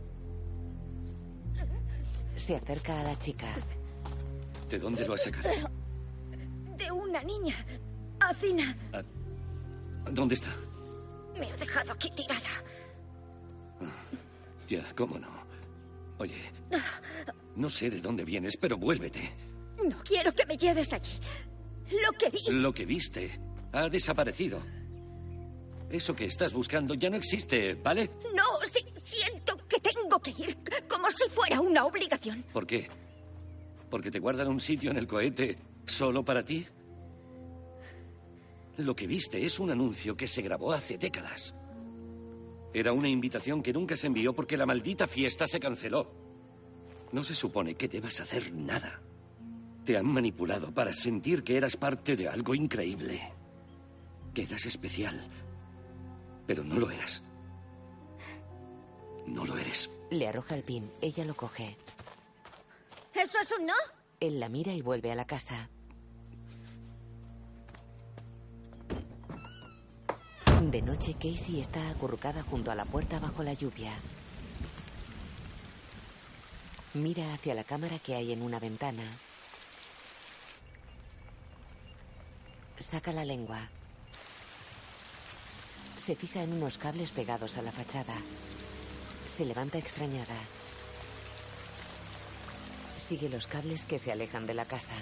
Se 2.35 2.55
acerca 2.55 2.99
a 2.99 3.03
la 3.03 3.17
chica. 3.17 3.47
¿De 4.69 4.77
dónde 4.77 5.07
lo 5.07 5.13
has 5.13 5.23
sacado? 5.23 5.49
De 6.75 6.91
una 6.91 7.23
niña. 7.23 7.65
Acina. 8.19 8.77
¿Dónde 10.11 10.35
está? 10.35 10.53
Me 11.37 11.49
ha 11.49 11.55
dejado 11.57 11.93
aquí 11.93 12.11
tirada. 12.11 12.63
Ya, 14.67 14.83
cómo 14.95 15.17
no. 15.17 15.48
Oye, 16.19 16.35
no 17.55 17.69
sé 17.69 17.89
de 17.89 18.01
dónde 18.01 18.23
vienes, 18.25 18.57
pero 18.57 18.77
vuélvete. 18.77 19.31
No 19.83 19.97
quiero 20.03 20.33
que 20.33 20.45
me 20.45 20.57
lleves 20.57 20.93
allí. 20.93 21.13
Lo 21.89 22.11
que 22.17 22.29
vi. 22.29 22.51
Lo 22.51 22.73
que 22.73 22.85
viste 22.85 23.39
ha 23.71 23.89
desaparecido. 23.89 24.61
Eso 25.89 26.15
que 26.15 26.25
estás 26.25 26.53
buscando 26.53 26.93
ya 26.93 27.09
no 27.09 27.15
existe, 27.15 27.73
¿vale? 27.75 28.11
No, 28.35 28.43
siento 29.01 29.57
que 29.67 29.79
tengo 29.79 30.19
que 30.19 30.31
ir 30.31 30.57
como 30.87 31.09
si 31.09 31.27
fuera 31.29 31.59
una 31.61 31.85
obligación. 31.85 32.43
¿Por 32.53 32.67
qué? 32.67 32.87
¿Porque 33.89 34.11
te 34.11 34.19
guardan 34.19 34.49
un 34.49 34.59
sitio 34.59 34.91
en 34.91 34.97
el 34.97 35.07
cohete 35.07 35.57
solo 35.85 36.23
para 36.23 36.43
ti? 36.43 36.67
Lo 38.77 38.95
que 38.95 39.07
viste 39.07 39.43
es 39.43 39.59
un 39.59 39.71
anuncio 39.71 40.15
que 40.15 40.27
se 40.27 40.41
grabó 40.41 40.71
hace 40.73 40.97
décadas. 40.97 41.55
Era 42.73 42.93
una 42.93 43.09
invitación 43.09 43.63
que 43.63 43.73
nunca 43.73 43.95
se 43.97 44.07
envió 44.07 44.33
porque 44.33 44.57
la 44.57 44.65
maldita 44.65 45.07
fiesta 45.07 45.47
se 45.47 45.59
canceló. 45.59 46.11
No 47.11 47.23
se 47.23 47.33
supone 47.33 47.75
que 47.75 47.87
debas 47.87 48.19
hacer 48.19 48.53
nada. 48.53 49.01
Te 49.85 49.97
han 49.97 50.05
manipulado 50.05 50.71
para 50.71 50.93
sentir 50.93 51.43
que 51.43 51.57
eras 51.57 51.75
parte 51.75 52.15
de 52.15 52.27
algo 52.27 52.53
increíble. 52.53 53.33
Que 54.33 54.43
eras 54.43 54.65
especial. 54.65 55.19
Pero 56.45 56.63
no 56.63 56.79
lo 56.79 56.91
eras. 56.91 57.23
No 59.25 59.45
lo 59.45 59.57
eres. 59.57 59.89
Le 60.11 60.27
arroja 60.27 60.55
el 60.55 60.63
pin. 60.63 60.91
Ella 61.01 61.25
lo 61.25 61.35
coge. 61.35 61.75
¿Eso 63.13 63.39
es 63.41 63.51
un 63.57 63.65
no? 63.65 63.73
Él 64.19 64.39
la 64.39 64.49
mira 64.49 64.73
y 64.73 64.81
vuelve 64.81 65.11
a 65.11 65.15
la 65.15 65.25
casa. 65.25 65.69
De 70.69 70.83
noche, 70.83 71.15
Casey 71.15 71.59
está 71.59 71.89
acurrucada 71.89 72.43
junto 72.43 72.69
a 72.69 72.75
la 72.75 72.85
puerta 72.85 73.17
bajo 73.17 73.41
la 73.41 73.53
lluvia. 73.53 73.91
Mira 76.93 77.33
hacia 77.33 77.55
la 77.55 77.63
cámara 77.63 77.97
que 77.97 78.13
hay 78.13 78.33
en 78.33 78.43
una 78.43 78.59
ventana. 78.59 79.01
Saca 82.77 83.11
la 83.11 83.25
lengua. 83.25 83.67
Se 85.97 86.15
fija 86.15 86.43
en 86.43 86.53
unos 86.53 86.77
cables 86.77 87.13
pegados 87.13 87.57
a 87.57 87.63
la 87.63 87.71
fachada. 87.71 88.17
Se 89.25 89.45
levanta 89.45 89.79
extrañada. 89.79 90.37
Sigue 92.95 93.27
los 93.27 93.47
cables 93.47 93.85
que 93.85 93.97
se 93.97 94.11
alejan 94.11 94.45
de 94.45 94.53
la 94.53 94.65
casa. 94.65 94.93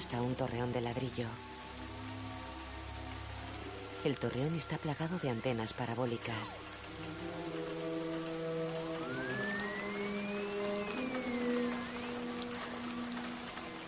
Hasta 0.00 0.22
un 0.22 0.34
torreón 0.34 0.72
de 0.72 0.80
ladrillo. 0.80 1.26
El 4.02 4.16
torreón 4.16 4.56
está 4.56 4.78
plagado 4.78 5.18
de 5.18 5.28
antenas 5.28 5.74
parabólicas. 5.74 6.54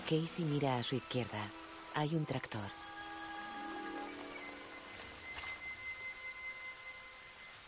Casey 0.05 0.45
mira 0.45 0.77
a 0.77 0.83
su 0.83 0.97
izquierda. 0.97 1.51
Hay 1.95 2.15
un 2.15 2.27
tractor. 2.27 2.71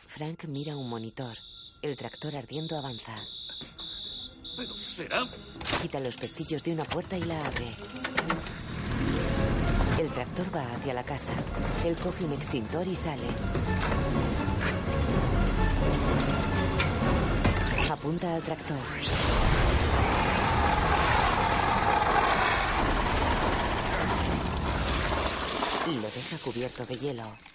Frank 0.07 0.45
mira 0.45 0.76
un 0.76 0.90
monitor. 0.90 1.38
El 1.80 1.97
tractor 1.97 2.36
ardiendo 2.36 2.76
avanza. 2.76 3.24
Pero 4.57 4.77
será. 4.79 5.29
Quita 5.83 6.01
los 6.01 6.17
pestillos 6.17 6.63
de 6.63 6.73
una 6.73 6.85
puerta 6.85 7.17
y 7.17 7.25
la 7.25 7.45
abre. 7.45 7.71
El 9.99 10.11
tractor 10.11 10.55
va 10.55 10.71
hacia 10.73 10.95
la 10.95 11.05
casa. 11.05 11.33
Él 11.85 11.97
coge 11.97 12.25
un 12.25 12.33
extintor 12.33 12.87
y 12.87 12.95
sale. 12.95 13.29
Apunta 17.91 18.35
al 18.35 18.43
tractor. 18.43 18.77
Y 25.87 25.95
lo 25.97 26.11
deja 26.11 26.39
cubierto 26.43 26.87
de 26.87 26.99
hielo. 26.99 27.54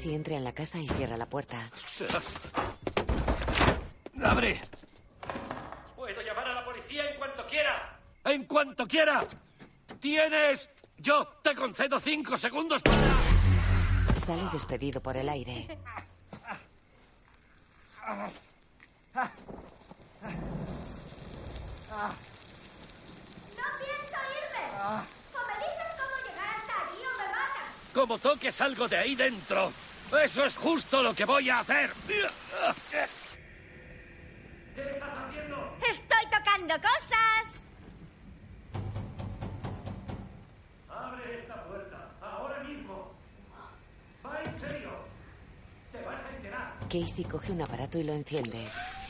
Casey 0.00 0.14
entra 0.14 0.34
en 0.34 0.44
la 0.44 0.52
casa 0.52 0.78
y 0.78 0.88
cierra 0.88 1.18
la 1.18 1.26
puerta. 1.26 1.58
¡Abre! 4.24 4.62
Puedo 5.94 6.22
llamar 6.22 6.48
a 6.48 6.54
la 6.54 6.64
policía 6.64 7.10
en 7.10 7.18
cuanto 7.18 7.46
quiera. 7.46 8.00
¡En 8.24 8.44
cuanto 8.44 8.88
quiera! 8.88 9.22
¡Tienes! 10.00 10.70
Yo 10.96 11.26
te 11.42 11.54
concedo 11.54 12.00
cinco 12.00 12.38
segundos 12.38 12.80
para... 12.80 12.96
Sale 14.24 14.48
despedido 14.54 15.02
por 15.02 15.18
el 15.18 15.28
aire. 15.28 15.66
¡No 18.06 18.30
pienso 23.76 24.16
irme! 24.40 24.64
O 24.80 25.44
me 25.46 25.56
dices 25.58 25.92
cómo 26.00 26.16
llegar 26.26 26.48
hasta 26.56 26.74
allí 26.88 27.02
o 27.04 27.18
me 27.18 27.28
matas. 27.28 27.92
Como 27.92 28.16
toques 28.16 28.60
algo 28.62 28.88
de 28.88 28.96
ahí 28.96 29.14
dentro. 29.14 29.70
Eso 30.12 30.44
es 30.44 30.56
justo 30.56 31.02
lo 31.02 31.14
que 31.14 31.24
voy 31.24 31.48
a 31.50 31.60
hacer. 31.60 31.90
¡Estoy 35.88 36.24
tocando 36.30 36.74
cosas! 36.74 37.64
Abre 40.88 41.40
esta 41.40 41.64
puerta, 41.64 42.10
ahora 42.20 42.58
mismo. 42.64 43.12
Va 44.24 44.40
en 44.42 44.60
serio. 44.60 44.90
Te 45.92 46.02
vas 46.02 46.24
a 46.24 46.36
enterar. 46.36 46.78
Casey 46.88 47.24
coge 47.24 47.52
un 47.52 47.62
aparato 47.62 47.98
y 47.98 48.02
lo 48.02 48.12
enciende. 48.12 48.66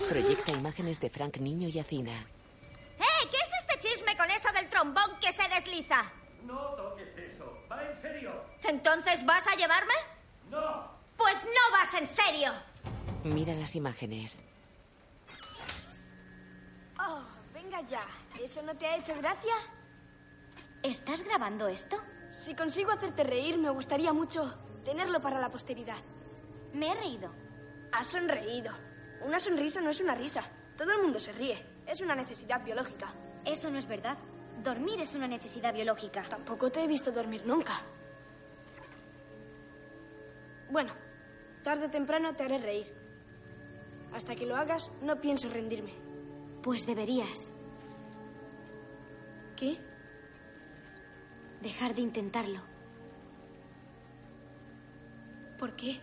Proyecta 0.09 0.53
imágenes 0.53 1.01
de 1.01 1.11
Frank 1.11 1.39
niño 1.39 1.69
y 1.69 1.79
Acina. 1.79 2.13
¡Eh! 2.13 3.29
¿Qué 3.31 3.37
es 3.37 3.51
este 3.59 3.89
chisme 3.89 4.17
con 4.17 4.31
eso 4.31 4.53
del 4.53 4.69
trombón 4.69 5.19
que 5.21 5.33
se 5.33 5.49
desliza? 5.49 6.05
No 6.45 6.59
toques 6.77 7.09
eso. 7.17 7.67
Va 7.71 7.83
en 7.85 8.01
serio. 8.01 8.45
¿Entonces 8.65 9.25
vas 9.25 9.47
a 9.47 9.57
llevarme? 9.57 9.95
No. 10.51 10.91
Pues 11.17 11.37
no 11.45 11.73
vas 11.73 11.95
en 12.01 12.09
serio. 12.09 12.53
Mira 13.25 13.55
las 13.55 13.75
imágenes. 13.77 14.39
Oh, 16.99 17.21
venga 17.55 17.81
ya. 17.83 18.07
¿Eso 18.43 18.63
no 18.63 18.75
te 18.75 18.87
ha 18.87 18.97
hecho 18.97 19.15
gracia? 19.17 19.55
¿Estás 20.83 21.23
grabando 21.23 21.69
esto? 21.69 21.99
Si 22.33 22.55
consigo 22.55 22.91
hacerte 22.91 23.25
reír, 23.25 23.59
me 23.59 23.71
gustaría 23.71 24.13
mucho 24.13 24.55
tenerlo 24.85 25.21
para 25.21 25.39
la 25.39 25.51
posteridad. 25.51 25.99
Me 26.73 26.91
he 26.91 26.95
reído. 26.95 27.31
Has 27.93 28.07
sonreído. 28.09 28.73
Una 29.23 29.39
sonrisa 29.39 29.81
no 29.81 29.91
es 29.91 30.01
una 30.01 30.15
risa. 30.15 30.43
Todo 30.77 30.93
el 30.93 31.03
mundo 31.03 31.21
se 31.21 31.33
ríe. 31.33 31.63
Es 31.87 32.01
una 32.01 32.15
necesidad 32.15 32.65
biológica. 32.65 33.13
Eso 33.45 33.71
no 33.71 33.79
es 33.79 33.87
verdad. 33.87 34.17
Dormir 34.63 35.01
es 35.01 35.15
una 35.15 35.29
necesidad 35.29 35.75
biológica. 35.75 36.23
Tampoco 36.23 36.71
te 36.71 36.83
he 36.83 36.87
visto 36.87 37.13
dormir 37.13 37.43
nunca. 37.45 37.83
Bueno, 40.71 40.93
tarde 41.65 41.87
o 41.87 41.91
temprano 41.91 42.35
te 42.35 42.45
haré 42.45 42.59
reír. 42.59 42.87
Hasta 44.13 44.35
que 44.35 44.47
lo 44.47 44.57
hagas, 44.57 44.91
no 45.03 45.21
pienso 45.21 45.49
rendirme. 45.49 45.93
Pues 46.63 46.87
deberías. 46.87 47.53
¿Qué? 49.57 49.79
Dejar 51.61 51.95
de 51.95 52.01
intentarlo. 52.03 52.61
¿Por 55.59 55.77
qué? 55.77 56.01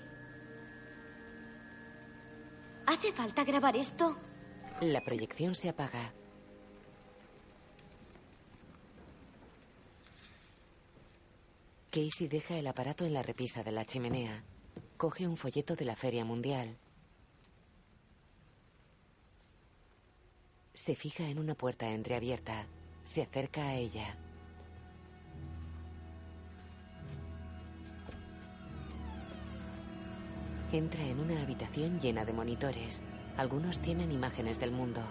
¿Hace 2.85 3.11
falta 3.11 3.43
grabar 3.43 3.75
esto? 3.75 4.17
La 4.81 5.01
proyección 5.01 5.55
se 5.55 5.69
apaga. 5.69 6.13
Casey 11.89 12.27
deja 12.27 12.57
el 12.57 12.67
aparato 12.67 13.05
en 13.05 13.13
la 13.13 13.23
repisa 13.23 13.63
de 13.63 13.71
la 13.71 13.83
chimenea. 13.83 14.43
Coge 14.97 15.27
un 15.27 15.37
folleto 15.37 15.75
de 15.75 15.85
la 15.85 15.95
Feria 15.95 16.25
Mundial. 16.25 16.75
Se 20.73 20.95
fija 20.95 21.29
en 21.29 21.37
una 21.37 21.53
puerta 21.53 21.91
entreabierta. 21.91 22.65
Se 23.03 23.21
acerca 23.21 23.61
a 23.67 23.75
ella. 23.75 24.17
Entra 30.71 31.05
en 31.05 31.19
una 31.19 31.43
habitación 31.43 31.99
llena 31.99 32.25
de 32.25 32.33
monitores. 32.33 33.03
Algunos 33.37 33.77
tienen 33.77 34.11
imágenes 34.11 34.59
del 34.59 34.71
mundo. 34.71 35.01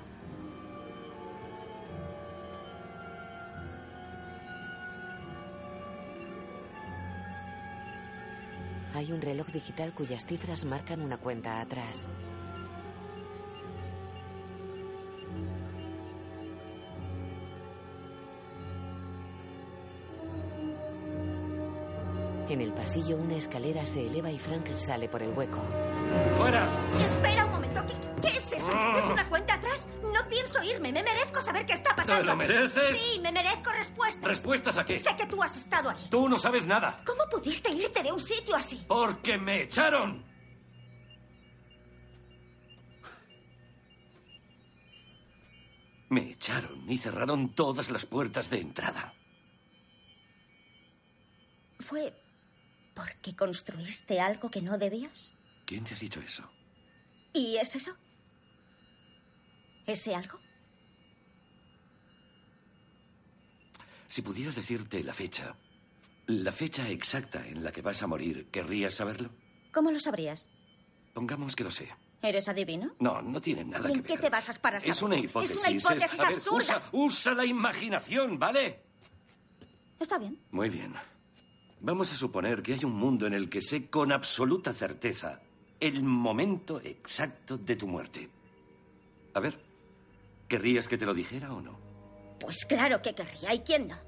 Hay 8.97 9.13
un 9.13 9.21
reloj 9.21 9.49
digital 9.49 9.93
cuyas 9.93 10.25
cifras 10.25 10.65
marcan 10.65 11.03
una 11.03 11.19
cuenta 11.19 11.61
atrás. 11.61 12.09
En 22.49 22.63
el 22.63 22.73
pasillo 22.73 23.19
una 23.19 23.35
escalera 23.35 23.85
se 23.85 24.07
eleva 24.07 24.31
y 24.31 24.39
Frank 24.39 24.67
sale 24.73 25.11
por 25.11 25.23
el 25.23 25.37
hueco. 25.37 25.59
¡Fuera! 26.39 26.67
Espera 26.99 27.45
un 27.45 27.53
momento. 27.53 27.85
¿Qué, 27.87 28.29
qué 28.31 28.39
es 28.39 28.51
eso? 28.51 28.71
Ah. 28.73 28.99
¿Es 28.99 29.11
una 29.11 29.29
cuenta 29.29 29.55
atrás? 29.57 29.87
No 30.27 30.31
pienso 30.31 30.61
irme. 30.61 30.91
Me 30.91 31.05
merezco 31.05 31.41
saber 31.41 31.65
qué 31.65 31.75
está 31.75 31.95
pasando. 31.95 32.17
¿Te 32.21 32.25
lo 32.25 32.35
mereces? 32.35 32.99
Sí, 32.99 33.21
me 33.21 33.31
merezco 33.31 33.71
respuestas. 33.71 34.25
¿Respuestas 34.25 34.77
a 34.77 34.85
qué? 34.85 34.99
Sé 34.99 35.15
que 35.17 35.27
tú 35.27 35.41
has 35.41 35.57
estado 35.57 35.91
ahí. 35.91 36.09
Tú 36.11 36.29
no 36.29 36.37
sabes 36.37 36.67
nada. 36.67 37.01
¿Cómo 37.07 37.29
pudiste 37.31 37.71
irte 37.71 38.03
de 38.03 38.11
un 38.11 38.19
sitio 38.19 38.57
así? 38.57 38.85
Porque 38.89 39.39
me 39.39 39.63
echaron. 39.63 40.25
Me 46.09 46.33
echaron 46.33 46.91
y 46.91 46.99
cerraron 46.99 47.55
todas 47.55 47.91
las 47.91 48.05
puertas 48.05 48.51
de 48.51 48.59
entrada. 48.59 49.15
¿Fue 51.79 52.21
porque 52.95 53.37
construiste 53.37 54.19
algo 54.19 54.51
que 54.51 54.61
no 54.61 54.77
debías? 54.77 55.35
¿Quién 55.65 55.85
te 55.85 55.95
ha 55.95 55.99
dicho 55.99 56.21
eso? 56.21 56.51
¿Y 57.33 57.59
es 57.59 57.77
eso? 57.77 57.97
¿Ese 59.87 60.15
algo? 60.15 60.39
Si 64.09 64.23
pudieras 64.23 64.57
decirte 64.57 65.03
la 65.03 65.13
fecha, 65.13 65.57
la 66.27 66.53
fecha 66.53 66.89
exacta 66.89 67.47
en 67.47 67.63
la 67.63 67.73
que 67.73 67.83
vas 67.83 68.03
a 68.03 68.07
morir, 68.07 68.49
¿querrías 68.51 68.95
saberlo? 68.95 69.31
¿Cómo 69.73 69.91
lo 69.91 69.99
sabrías? 70.01 70.47
Pongamos 71.15 71.55
que 71.55 71.65
lo 71.65 71.71
sé. 71.71 71.89
¿Eres 72.23 72.49
adivino? 72.49 72.95
No, 72.99 73.21
no 73.21 73.41
tiene 73.41 73.65
nada 73.65 73.89
¿Y 73.89 73.93
que 73.93 73.99
en 73.99 74.05
qué 74.05 74.13
ver. 74.15 74.23
te 74.23 74.31
basas 74.31 74.59
para 74.59 74.81
saberlo? 74.81 74.93
Es 74.95 75.03
una 75.03 75.17
hipótesis. 75.17 75.57
Es 75.57 75.63
una 75.63 75.71
hipótesis 75.77 76.21
a 76.21 76.25
ver, 76.25 76.35
absurda. 76.35 76.57
usa, 76.57 76.83
usa 76.93 77.35
la 77.35 77.45
imaginación, 77.45 78.39
¿vale? 78.39 78.81
Está 80.01 80.19
bien. 80.19 80.39
Muy 80.51 80.71
bien. 80.71 80.95
Vamos 81.81 82.11
a 82.13 82.17
suponer 82.17 82.63
que 82.63 82.73
hay 82.75 82.85
un 82.85 82.95
mundo 82.95 83.27
en 83.27 83.35
el 83.35 83.49
que 83.51 83.61
sé 83.61 83.89
con 83.91 84.13
absoluta 84.13 84.73
certeza 84.73 85.41
el 85.79 86.03
momento 86.03 86.81
exacto 86.81 87.59
de 87.59 87.77
tu 87.77 87.87
muerte. 87.87 88.31
A 89.35 89.41
ver, 89.41 89.59
¿querrías 90.49 90.89
que 90.89 90.99
te 90.99 91.07
lo 91.07 91.15
dijera 91.15 91.53
o 91.53 91.61
no? 91.61 91.79
Pues 92.41 92.65
claro 92.65 93.03
que 93.03 93.15
querría. 93.15 93.55
¿Y 93.55 93.61
quién 93.61 93.89
no? 93.89 93.99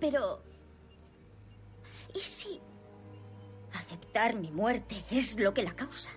Pero... 0.00 0.42
¿Y 2.14 2.20
si 2.20 2.60
aceptar 3.72 4.34
mi 4.34 4.50
muerte 4.50 5.04
es 5.10 5.38
lo 5.38 5.54
que 5.54 5.62
la 5.62 5.74
causa? 5.74 6.10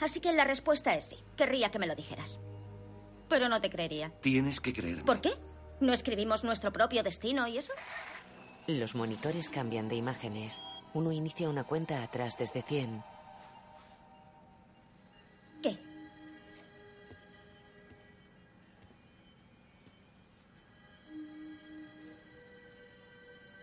Así 0.00 0.20
que 0.20 0.32
la 0.32 0.44
respuesta 0.44 0.94
es 0.94 1.10
sí. 1.10 1.16
Querría 1.36 1.70
que 1.70 1.78
me 1.78 1.86
lo 1.86 1.94
dijeras. 1.94 2.40
Pero 3.28 3.48
no 3.48 3.60
te 3.60 3.70
creería. 3.70 4.12
Tienes 4.20 4.60
que 4.60 4.72
creerme. 4.72 5.04
¿Por 5.04 5.20
qué? 5.20 5.34
¿No 5.80 5.92
escribimos 5.92 6.44
nuestro 6.44 6.72
propio 6.72 7.02
destino 7.02 7.46
y 7.46 7.58
eso? 7.58 7.72
Los 8.66 8.94
monitores 8.94 9.48
cambian 9.48 9.88
de 9.88 9.96
imágenes. 9.96 10.60
Uno 10.94 11.12
inicia 11.12 11.48
una 11.48 11.64
cuenta 11.64 12.02
atrás 12.02 12.36
desde 12.38 12.62
100. 12.62 13.02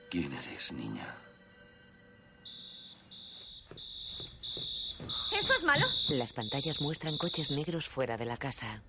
¿Quién 0.09 0.33
eres, 0.33 0.71
niña? 0.71 1.15
¿Eso 5.39 5.53
es 5.53 5.63
malo? 5.63 5.85
Las 6.09 6.33
pantallas 6.33 6.81
muestran 6.81 7.17
coches 7.17 7.51
negros 7.51 7.87
fuera 7.87 8.17
de 8.17 8.25
la 8.25 8.37
casa. 8.37 8.81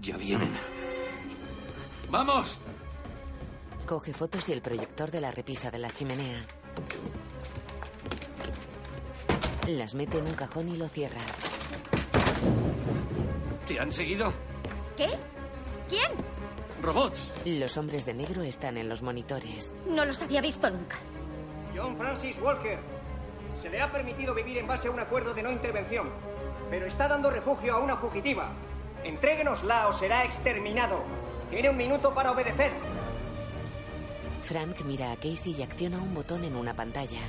Ya 0.00 0.16
vienen. 0.16 0.52
¡Vamos! 2.10 2.58
Coge 3.86 4.12
fotos 4.12 4.48
y 4.48 4.52
el 4.52 4.62
proyector 4.62 5.10
de 5.10 5.20
la 5.20 5.32
repisa 5.32 5.70
de 5.70 5.78
la 5.78 5.90
chimenea. 5.90 6.44
Las 9.66 9.94
mete 9.94 10.18
en 10.18 10.26
un 10.26 10.34
cajón 10.34 10.68
y 10.68 10.76
lo 10.76 10.88
cierra. 10.88 11.20
¿Te 13.66 13.80
han 13.80 13.90
seguido? 13.90 14.32
¿Qué? 14.96 15.10
¿Quién? 15.88 16.12
¡Robots! 16.82 17.30
Los 17.44 17.76
hombres 17.76 18.04
de 18.04 18.12
negro 18.12 18.42
están 18.42 18.76
en 18.76 18.88
los 18.88 19.02
monitores. 19.02 19.72
No 19.86 20.04
los 20.04 20.20
había 20.20 20.40
visto 20.40 20.68
nunca. 20.68 20.96
John 21.74 21.96
Francis 21.96 22.36
Walker. 22.40 22.78
Se 23.60 23.70
le 23.70 23.80
ha 23.80 23.92
permitido 23.92 24.34
vivir 24.34 24.58
en 24.58 24.66
base 24.66 24.88
a 24.88 24.90
un 24.90 24.98
acuerdo 24.98 25.32
de 25.32 25.44
no 25.44 25.52
intervención, 25.52 26.10
pero 26.70 26.86
está 26.86 27.06
dando 27.06 27.30
refugio 27.30 27.74
a 27.74 27.78
una 27.78 27.96
fugitiva. 27.96 28.50
Entréguenosla 29.04 29.88
o 29.88 29.92
será 29.92 30.24
exterminado. 30.24 31.04
Tiene 31.50 31.70
un 31.70 31.76
minuto 31.76 32.12
para 32.12 32.32
obedecer. 32.32 32.72
Frank 34.42 34.80
mira 34.84 35.12
a 35.12 35.16
Casey 35.16 35.54
y 35.56 35.62
acciona 35.62 35.98
un 35.98 36.14
botón 36.14 36.42
en 36.42 36.56
una 36.56 36.74
pantalla. 36.74 37.20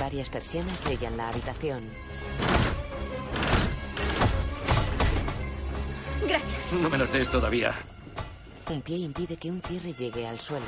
Varias 0.00 0.28
persianas 0.28 0.80
sellan 0.80 1.16
la 1.16 1.28
habitación. 1.28 1.84
No 6.82 6.90
me 6.90 6.98
las 6.98 7.12
des 7.12 7.30
todavía. 7.30 7.74
Un 8.70 8.82
pie 8.82 8.98
impide 8.98 9.36
que 9.36 9.50
un 9.50 9.62
cierre 9.62 9.92
llegue 9.92 10.26
al 10.26 10.40
suelo. 10.40 10.64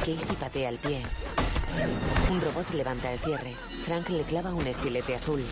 Casey 0.00 0.36
patea 0.38 0.68
el 0.70 0.78
pie. 0.78 1.02
Un 2.30 2.40
robot 2.40 2.70
levanta 2.74 3.12
el 3.12 3.18
cierre. 3.18 3.54
Frank 3.84 4.08
le 4.08 4.22
clava 4.22 4.54
un 4.54 4.66
estilete 4.66 5.14
azul. 5.14 5.42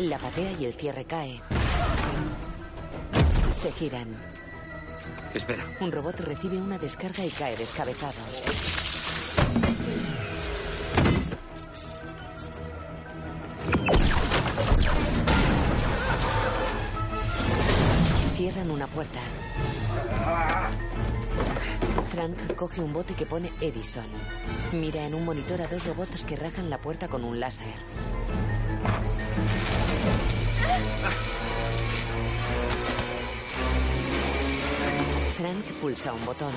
La 0.00 0.18
patea 0.18 0.52
y 0.58 0.64
el 0.64 0.74
cierre 0.74 1.04
cae. 1.04 1.40
Se 3.50 3.72
giran. 3.72 4.16
Espera. 5.34 5.64
Un 5.80 5.92
robot 5.92 6.20
recibe 6.20 6.56
una 6.56 6.78
descarga 6.78 7.24
y 7.24 7.30
cae 7.30 7.56
descabezado. 7.56 8.87
Cierran 18.48 18.70
una 18.70 18.86
puerta. 18.86 19.20
Frank 22.10 22.54
coge 22.54 22.80
un 22.80 22.94
bote 22.94 23.12
que 23.12 23.26
pone 23.26 23.52
Edison. 23.60 24.06
Mira 24.72 25.04
en 25.04 25.12
un 25.12 25.26
monitor 25.26 25.60
a 25.60 25.66
dos 25.66 25.84
robots 25.84 26.24
que 26.24 26.34
rajan 26.34 26.70
la 26.70 26.80
puerta 26.80 27.08
con 27.08 27.24
un 27.24 27.38
láser. 27.38 27.66
Frank 35.36 35.64
pulsa 35.82 36.14
un 36.14 36.24
botón. 36.24 36.54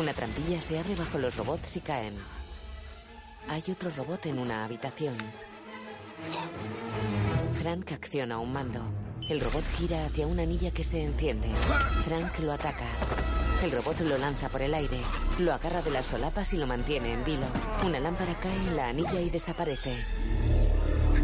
Una 0.00 0.14
trampilla 0.14 0.58
se 0.62 0.78
abre 0.78 0.94
bajo 0.94 1.18
los 1.18 1.36
robots 1.36 1.76
y 1.76 1.80
caen. 1.80 2.14
Hay 3.50 3.62
otro 3.70 3.90
robot 3.90 4.24
en 4.24 4.38
una 4.38 4.64
habitación. 4.64 5.14
Frank 7.60 7.92
acciona 7.92 8.38
un 8.38 8.50
mando. 8.50 9.03
El 9.28 9.40
robot 9.40 9.64
gira 9.78 10.04
hacia 10.04 10.26
una 10.26 10.42
anilla 10.42 10.70
que 10.70 10.84
se 10.84 11.02
enciende. 11.02 11.48
Frank 12.04 12.38
lo 12.40 12.52
ataca. 12.52 12.84
El 13.62 13.72
robot 13.72 14.00
lo 14.00 14.18
lanza 14.18 14.50
por 14.50 14.60
el 14.60 14.74
aire, 14.74 14.98
lo 15.38 15.54
agarra 15.54 15.80
de 15.80 15.90
las 15.90 16.04
solapas 16.04 16.52
y 16.52 16.58
lo 16.58 16.66
mantiene 16.66 17.14
en 17.14 17.24
vilo. 17.24 17.46
Una 17.82 18.00
lámpara 18.00 18.38
cae 18.38 18.54
en 18.54 18.76
la 18.76 18.88
anilla 18.88 19.20
y 19.22 19.30
desaparece. 19.30 19.94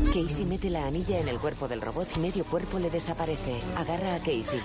Casey 0.06 0.46
mete 0.46 0.70
la 0.70 0.86
anilla 0.86 1.20
en 1.20 1.28
el 1.28 1.38
cuerpo 1.38 1.68
del 1.68 1.82
robot 1.82 2.08
y 2.16 2.20
medio 2.20 2.44
cuerpo 2.44 2.78
le 2.78 2.88
desaparece. 2.88 3.60
Agarra 3.76 4.14
a 4.14 4.18
Casey. 4.18 4.60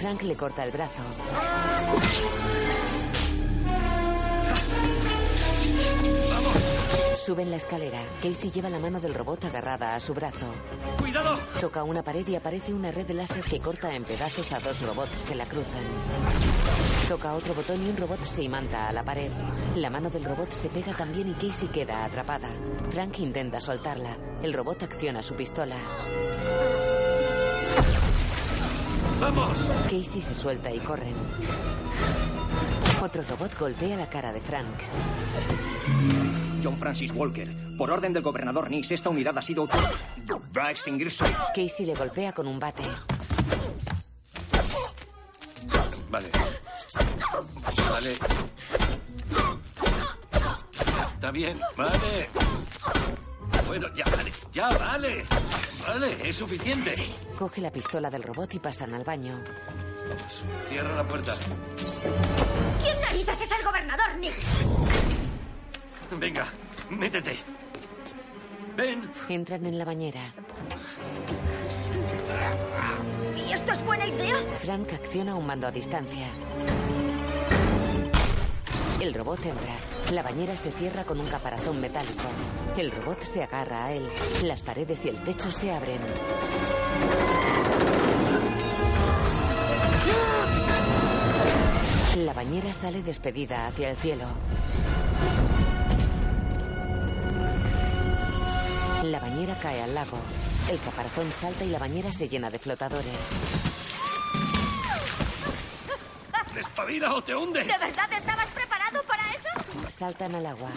Frank 0.00 0.22
le 0.22 0.36
corta 0.36 0.64
el 0.64 0.70
brazo. 0.70 1.02
Suben 7.24 7.48
la 7.48 7.56
escalera. 7.56 8.04
Casey 8.22 8.50
lleva 8.50 8.68
la 8.68 8.78
mano 8.78 9.00
del 9.00 9.14
robot 9.14 9.46
agarrada 9.46 9.94
a 9.94 10.00
su 10.00 10.12
brazo. 10.12 10.44
¡Cuidado! 10.98 11.38
Toca 11.58 11.82
una 11.82 12.02
pared 12.02 12.26
y 12.28 12.34
aparece 12.34 12.74
una 12.74 12.90
red 12.90 13.06
de 13.06 13.14
láser 13.14 13.42
que 13.42 13.60
corta 13.60 13.94
en 13.94 14.04
pedazos 14.04 14.52
a 14.52 14.60
dos 14.60 14.82
robots 14.82 15.22
que 15.26 15.34
la 15.34 15.46
cruzan. 15.46 15.82
Toca 17.08 17.32
otro 17.32 17.54
botón 17.54 17.82
y 17.82 17.88
un 17.88 17.96
robot 17.96 18.22
se 18.24 18.42
imanta 18.42 18.90
a 18.90 18.92
la 18.92 19.02
pared. 19.02 19.30
La 19.74 19.88
mano 19.88 20.10
del 20.10 20.22
robot 20.22 20.50
se 20.50 20.68
pega 20.68 20.92
también 20.92 21.30
y 21.30 21.32
Casey 21.32 21.68
queda 21.68 22.04
atrapada. 22.04 22.50
Frank 22.90 23.18
intenta 23.20 23.58
soltarla. 23.58 24.18
El 24.42 24.52
robot 24.52 24.82
acciona 24.82 25.22
su 25.22 25.34
pistola. 25.34 25.76
¡Vamos! 29.18 29.72
Casey 29.84 30.20
se 30.20 30.34
suelta 30.34 30.70
y 30.70 30.78
corren. 30.80 31.14
Otro 33.02 33.22
robot 33.22 33.58
golpea 33.58 33.96
la 33.96 34.10
cara 34.10 34.30
de 34.30 34.40
Frank. 34.42 34.76
John 36.64 36.78
Francis 36.78 37.12
Walker, 37.12 37.46
por 37.76 37.90
orden 37.90 38.14
del 38.14 38.22
gobernador 38.22 38.70
Nix, 38.70 38.90
esta 38.90 39.10
unidad 39.10 39.36
ha 39.36 39.42
sido... 39.42 39.68
Va 40.56 40.68
a 40.68 40.70
extinguirse. 40.70 41.26
Casey 41.54 41.84
le 41.84 41.94
golpea 41.94 42.32
con 42.32 42.46
un 42.46 42.58
bate. 42.58 42.82
Vale. 46.08 46.30
Vale. 47.90 48.12
Está 51.12 51.30
bien, 51.30 51.60
vale. 51.76 52.28
Bueno, 53.66 53.88
ya 53.94 54.04
vale, 54.06 54.32
ya 54.50 54.68
vale. 54.70 55.24
Vale, 55.86 56.28
es 56.28 56.36
suficiente. 56.36 56.94
Coge 57.36 57.60
la 57.60 57.70
pistola 57.70 58.08
del 58.08 58.22
robot 58.22 58.54
y 58.54 58.58
pasan 58.58 58.94
al 58.94 59.04
baño. 59.04 59.38
Cierra 60.70 60.96
la 60.96 61.06
puerta. 61.06 61.34
¿Quién 62.82 63.00
narices 63.02 63.42
es 63.42 63.50
el 63.50 63.64
gobernador, 63.66 64.16
Nix? 64.18 64.34
Venga, 66.12 66.46
métete. 66.90 67.36
Ven. 68.76 69.10
Entran 69.28 69.66
en 69.66 69.78
la 69.78 69.84
bañera. 69.84 70.20
¿Y 73.36 73.52
esto 73.52 73.72
es 73.72 73.84
buena 73.84 74.06
idea? 74.06 74.36
Frank 74.58 74.92
acciona 74.92 75.34
un 75.34 75.46
mando 75.46 75.66
a 75.66 75.70
distancia. 75.70 76.26
El 79.00 79.12
robot 79.12 79.44
entra. 79.44 79.76
La 80.12 80.22
bañera 80.22 80.56
se 80.56 80.70
cierra 80.70 81.04
con 81.04 81.20
un 81.20 81.26
caparazón 81.26 81.80
metálico. 81.80 82.28
El 82.76 82.90
robot 82.90 83.20
se 83.20 83.42
agarra 83.42 83.86
a 83.86 83.92
él. 83.92 84.08
Las 84.44 84.62
paredes 84.62 85.04
y 85.04 85.08
el 85.08 85.20
techo 85.22 85.50
se 85.50 85.72
abren. 85.72 86.00
La 92.16 92.32
bañera 92.32 92.72
sale 92.72 93.02
despedida 93.02 93.66
hacia 93.66 93.90
el 93.90 93.96
cielo. 93.96 94.24
Bañera 99.54 99.60
cae 99.60 99.82
al 99.82 99.94
lago. 99.94 100.18
El 100.70 100.80
caparazón 100.80 101.30
salta 101.32 101.64
y 101.64 101.68
la 101.68 101.78
bañera 101.78 102.10
se 102.12 102.28
llena 102.28 102.50
de 102.50 102.58
flotadores. 102.58 103.12
¡Despabila 106.54 107.14
o 107.14 107.22
te 107.22 107.34
hundes! 107.34 107.66
¿De 107.66 107.78
verdad 107.78 108.12
estabas 108.12 108.46
preparado 108.48 109.02
para 109.04 109.22
eso? 109.32 109.90
Saltan 109.90 110.34
al 110.36 110.46
agua. 110.46 110.70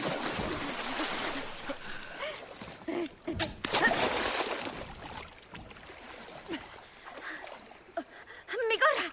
¡Mi 8.70 8.76
gorra! 8.76 9.12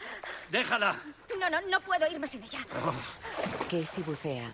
¡Déjala! 0.51 1.03
No, 1.39 1.51
no, 1.51 1.61
no 1.69 1.81
puedo 1.81 2.11
irme 2.11 2.27
sin 2.27 2.43
ella. 2.43 2.67
Casey 3.71 4.03
bucea. 4.05 4.53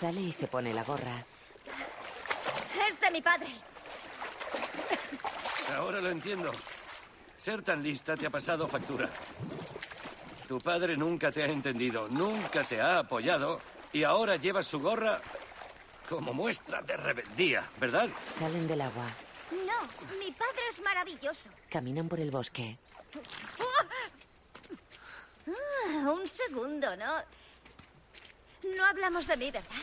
Sale 0.00 0.20
y 0.20 0.32
se 0.32 0.46
pone 0.46 0.72
la 0.72 0.84
gorra. 0.84 1.24
Mi 3.12 3.22
padre. 3.22 3.48
Ahora 5.76 6.00
lo 6.00 6.10
entiendo. 6.10 6.52
Ser 7.36 7.62
tan 7.62 7.82
lista 7.82 8.16
te 8.16 8.26
ha 8.26 8.30
pasado 8.30 8.68
factura. 8.68 9.08
Tu 10.46 10.60
padre 10.60 10.96
nunca 10.96 11.30
te 11.30 11.42
ha 11.42 11.46
entendido, 11.46 12.08
nunca 12.08 12.64
te 12.64 12.80
ha 12.80 12.98
apoyado 12.98 13.60
y 13.92 14.04
ahora 14.04 14.36
llevas 14.36 14.66
su 14.66 14.80
gorra 14.80 15.20
como 16.08 16.34
muestra 16.34 16.82
de 16.82 16.96
rebeldía, 16.96 17.68
¿verdad? 17.78 18.08
Salen 18.38 18.66
del 18.66 18.80
agua. 18.82 19.06
No, 19.52 20.16
mi 20.18 20.30
padre 20.32 20.62
es 20.70 20.80
maravilloso. 20.82 21.48
Caminan 21.70 22.08
por 22.08 22.20
el 22.20 22.30
bosque. 22.30 22.76
Ah, 25.90 26.10
un 26.10 26.28
segundo, 26.28 26.94
¿no? 26.96 27.14
No 28.76 28.84
hablamos 28.84 29.26
de 29.26 29.36
mí, 29.38 29.50
¿verdad? 29.50 29.80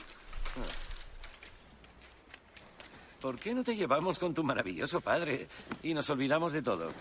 ¿Por 3.25 3.39
qué 3.39 3.55
no 3.55 3.63
te 3.63 3.75
llevamos 3.75 4.19
con 4.19 4.35
tu 4.35 4.43
maravilloso 4.43 5.01
padre 5.01 5.47
y 5.81 5.95
nos 5.95 6.07
olvidamos 6.11 6.53
de 6.53 6.61
todo? 6.61 6.91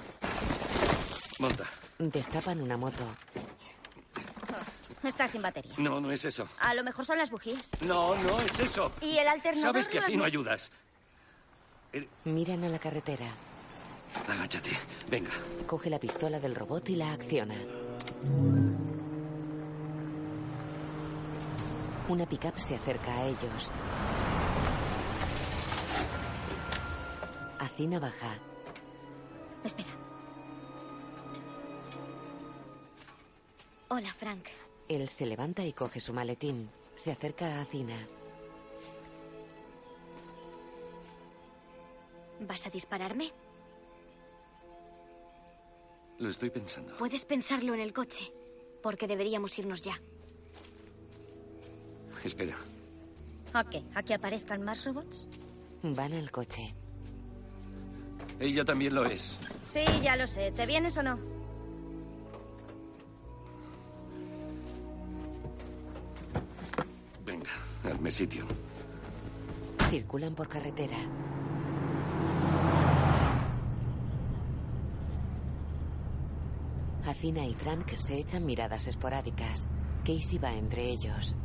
Monta. 1.39 1.65
Destapan 1.99 2.63
una 2.63 2.79
moto. 2.79 3.05
Está 5.03 5.29
sin 5.29 5.43
batería. 5.43 5.75
No, 5.77 6.01
no 6.01 6.11
es 6.11 6.25
eso. 6.25 6.49
A 6.61 6.73
lo 6.73 6.83
mejor 6.83 7.05
son 7.05 7.19
las 7.19 7.29
bujías. 7.31 7.69
No, 7.83 8.15
no 8.15 8.41
es 8.41 8.59
eso. 8.59 8.91
¿Y 9.03 9.19
el 9.19 9.29
alternador? 9.29 9.67
Sabes 9.75 9.87
que 9.87 9.99
así 9.99 10.13
es- 10.13 10.17
no 10.19 10.25
ayudas. 10.25 10.73
Miran 12.25 12.65
a 12.65 12.71
la 12.71 12.79
carretera. 12.79 13.27
Agáchate. 14.27 14.71
Venga. 15.11 15.31
Coge 15.67 15.91
la 15.91 15.99
pistola 16.01 16.41
del 16.41 16.55
robot 16.55 16.89
y 16.89 16.97
la 16.97 17.13
acciona. 17.13 17.57
Una 22.09 22.25
pickup 22.25 22.59
se 22.59 22.77
acerca 22.77 23.13
a 23.15 23.27
ellos. 23.27 23.71
Acina 27.75 27.99
baja. 27.99 28.39
Espera. 29.65 29.91
Hola, 33.89 34.15
Frank. 34.15 34.47
Él 34.89 35.09
se 35.09 35.27
levanta 35.27 35.67
y 35.67 35.73
coge 35.73 35.99
su 35.99 36.13
maletín. 36.13 36.71
Se 36.95 37.11
acerca 37.11 37.59
a 37.59 37.63
Acina. 37.63 37.97
¿Vas 42.47 42.65
a 42.65 42.71
dispararme? 42.71 43.33
Lo 46.19 46.29
estoy 46.29 46.51
pensando. 46.51 46.97
Puedes 46.97 47.25
pensarlo 47.25 47.75
en 47.75 47.81
el 47.81 47.93
coche, 47.93 48.33
porque 48.85 49.09
deberíamos 49.09 49.59
irnos 49.59 49.83
ya. 49.83 50.01
Espera. 52.23 52.57
¿A 53.53 53.65
qué? 53.65 53.83
¿A 53.97 54.03
que 54.05 54.15
aparezcan 54.15 54.63
más 54.63 54.85
robots? 54.85 55.27
Van 55.83 56.13
al 56.13 56.31
coche. 56.31 56.73
Ella 58.41 58.65
también 58.65 58.95
lo 58.95 59.05
es. 59.05 59.39
Sí, 59.63 59.85
ya 60.03 60.17
lo 60.17 60.27
sé. 60.27 60.53
¿Te 60.53 60.67
vienes 60.67 60.97
o 60.97 61.03
no? 61.03 61.19
Venga, 67.25 67.51
hazme 67.85 68.11
sitio. 68.11 68.45
Circulan 69.91 70.35
por 70.35 70.49
carretera. 70.49 70.97
Acina 77.07 77.45
y 77.47 77.55
Frank 77.55 77.89
se 77.95 78.19
echan 78.19 78.47
miradas 78.47 78.87
esporádicas. 78.87 79.67
Casey 80.05 80.39
va 80.39 80.53
entre 80.55 80.85
ellos. 80.85 81.37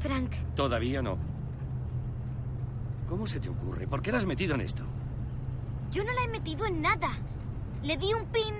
Frank, 0.00 0.32
Todavía 0.56 1.00
no. 1.02 1.18
¿Cómo 3.08 3.26
se 3.26 3.40
te 3.40 3.48
ocurre? 3.48 3.86
¿Por 3.86 4.02
qué 4.02 4.12
la 4.12 4.18
has 4.18 4.26
metido 4.26 4.54
en 4.54 4.60
esto? 4.62 4.84
yo 5.90 6.04
no 6.04 6.12
la 6.12 6.22
he 6.22 6.28
metido 6.28 6.66
en 6.66 6.80
nada. 6.82 7.10
Le 7.82 7.96
di 7.96 8.12
un 8.14 8.24
pin 8.26 8.54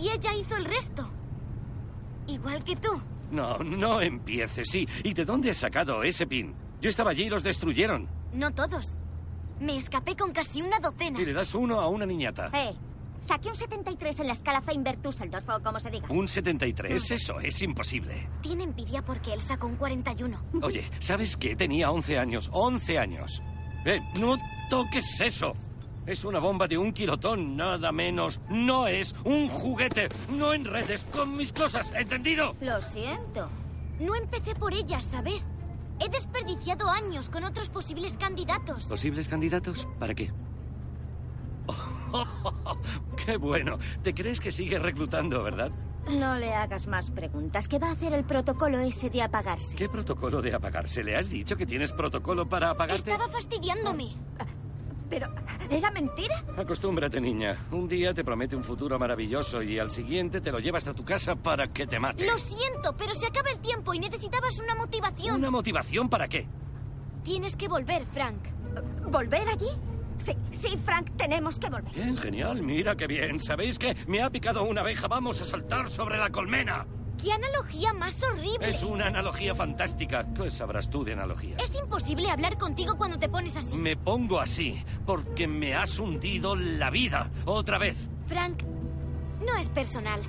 y 0.00 0.08
ella 0.08 0.34
hizo 0.34 0.56
el 0.56 0.64
resto. 0.64 1.08
Igual 2.26 2.64
que 2.64 2.74
tú. 2.76 2.88
No, 3.30 3.58
no 3.58 4.00
empieces, 4.00 4.68
sí. 4.70 4.88
¿Y 5.04 5.14
de 5.14 5.24
dónde 5.24 5.50
has 5.50 5.58
sacado 5.58 6.02
ese 6.02 6.26
pin? 6.26 6.54
Yo 6.80 6.90
estaba 6.90 7.10
allí 7.12 7.24
y 7.24 7.30
los 7.30 7.42
destruyeron. 7.44 8.08
No 8.32 8.50
todos. 8.52 8.96
Me 9.60 9.76
escapé 9.76 10.16
con 10.16 10.32
casi 10.32 10.62
una 10.62 10.80
docena. 10.80 11.20
Y 11.20 11.24
le 11.24 11.32
das 11.32 11.54
uno 11.54 11.80
a 11.80 11.86
una 11.88 12.06
niñata. 12.06 12.50
Eh, 12.52 12.74
saqué 13.24 13.48
un 13.48 13.54
73 13.54 14.20
en 14.20 14.26
la 14.26 14.32
escala 14.34 14.60
Feinberg-Düsseldorf 14.62 15.48
o 15.48 15.62
como 15.62 15.80
se 15.80 15.90
diga. 15.90 16.06
Un 16.10 16.28
73, 16.28 17.10
eso 17.10 17.40
es 17.40 17.62
imposible. 17.62 18.28
Tiene 18.42 18.64
envidia 18.64 19.02
porque 19.02 19.32
él 19.32 19.40
sacó 19.40 19.66
un 19.66 19.76
41. 19.76 20.42
Oye, 20.62 20.84
¿sabes 21.00 21.36
qué? 21.36 21.56
Tenía 21.56 21.90
11 21.90 22.18
años. 22.18 22.50
11 22.52 22.98
años. 22.98 23.42
Eh, 23.84 24.00
no 24.20 24.36
toques 24.70 25.20
eso. 25.20 25.54
Es 26.06 26.24
una 26.24 26.38
bomba 26.38 26.68
de 26.68 26.76
un 26.76 26.92
kilotón, 26.92 27.56
nada 27.56 27.90
menos. 27.90 28.38
No 28.50 28.86
es 28.86 29.14
un 29.24 29.48
juguete. 29.48 30.08
No 30.30 30.52
enredes 30.52 31.04
con 31.04 31.34
mis 31.36 31.52
cosas, 31.52 31.90
¿entendido? 31.94 32.54
Lo 32.60 32.82
siento. 32.82 33.48
No 34.00 34.14
empecé 34.14 34.54
por 34.54 34.74
ella, 34.74 35.00
¿sabes? 35.00 35.46
He 36.00 36.08
desperdiciado 36.10 36.90
años 36.90 37.30
con 37.30 37.44
otros 37.44 37.68
posibles 37.70 38.16
candidatos. 38.18 38.84
¿Posibles 38.84 39.28
candidatos? 39.28 39.88
¿Para 39.98 40.14
qué? 40.14 40.30
¡Qué 43.24 43.36
bueno! 43.36 43.78
¿Te 44.02 44.14
crees 44.14 44.40
que 44.40 44.52
sigue 44.52 44.78
reclutando, 44.78 45.42
verdad? 45.42 45.70
No 46.08 46.36
le 46.36 46.52
hagas 46.52 46.86
más 46.86 47.10
preguntas. 47.10 47.66
¿Qué 47.66 47.78
va 47.78 47.88
a 47.88 47.92
hacer 47.92 48.12
el 48.12 48.24
protocolo 48.24 48.78
ese 48.80 49.08
de 49.08 49.22
apagarse? 49.22 49.74
¿Qué 49.76 49.88
protocolo 49.88 50.42
de 50.42 50.54
apagarse? 50.54 51.02
¿Le 51.02 51.16
has 51.16 51.30
dicho 51.30 51.56
que 51.56 51.66
tienes 51.66 51.92
protocolo 51.92 52.46
para 52.46 52.70
apagarte? 52.70 53.10
Estaba 53.10 53.30
fastidiándome. 53.30 54.14
Pero, 55.08 55.28
¿era 55.70 55.90
mentira? 55.90 56.44
Acostúmbrate, 56.56 57.20
niña. 57.20 57.56
Un 57.70 57.88
día 57.88 58.12
te 58.12 58.24
promete 58.24 58.56
un 58.56 58.64
futuro 58.64 58.98
maravilloso 58.98 59.62
y 59.62 59.78
al 59.78 59.90
siguiente 59.90 60.40
te 60.40 60.50
lo 60.50 60.58
llevas 60.58 60.88
a 60.88 60.94
tu 60.94 61.04
casa 61.04 61.36
para 61.36 61.68
que 61.68 61.86
te 61.86 61.98
mate. 61.98 62.26
Lo 62.26 62.36
siento, 62.38 62.94
pero 62.96 63.14
se 63.14 63.26
acaba 63.26 63.50
el 63.50 63.58
tiempo 63.60 63.94
y 63.94 64.00
necesitabas 64.00 64.58
una 64.58 64.74
motivación. 64.74 65.36
¿Una 65.36 65.50
motivación 65.50 66.08
para 66.08 66.28
qué? 66.28 66.46
Tienes 67.22 67.56
que 67.56 67.68
volver, 67.68 68.04
Frank. 68.12 68.38
¿Volver 69.08 69.48
allí? 69.48 69.68
Sí, 70.18 70.32
sí, 70.50 70.76
Frank, 70.84 71.10
tenemos 71.16 71.58
que 71.58 71.68
volver. 71.68 71.92
Bien, 71.94 72.16
genial. 72.16 72.62
Mira 72.62 72.96
qué 72.96 73.06
bien. 73.06 73.40
¿Sabéis 73.40 73.78
qué? 73.78 73.96
Me 74.06 74.22
ha 74.22 74.30
picado 74.30 74.64
una 74.64 74.80
abeja. 74.80 75.08
Vamos 75.08 75.40
a 75.40 75.44
saltar 75.44 75.90
sobre 75.90 76.18
la 76.18 76.30
colmena. 76.30 76.86
¡Qué 77.22 77.32
analogía 77.32 77.92
más 77.92 78.20
horrible! 78.22 78.68
Es 78.68 78.82
una 78.82 79.06
analogía 79.06 79.54
fantástica. 79.54 80.26
¿Qué 80.34 80.50
sabrás 80.50 80.90
tú 80.90 81.04
de 81.04 81.12
analogías? 81.12 81.62
Es 81.62 81.74
imposible 81.76 82.28
hablar 82.30 82.58
contigo 82.58 82.96
cuando 82.96 83.18
te 83.18 83.28
pones 83.28 83.56
así. 83.56 83.76
Me 83.76 83.96
pongo 83.96 84.40
así 84.40 84.82
porque 85.06 85.46
me 85.46 85.74
has 85.74 85.98
hundido 85.98 86.56
la 86.56 86.90
vida. 86.90 87.30
Otra 87.44 87.78
vez. 87.78 87.96
Frank, 88.26 88.62
no 89.44 89.56
es 89.56 89.68
personal. 89.68 90.20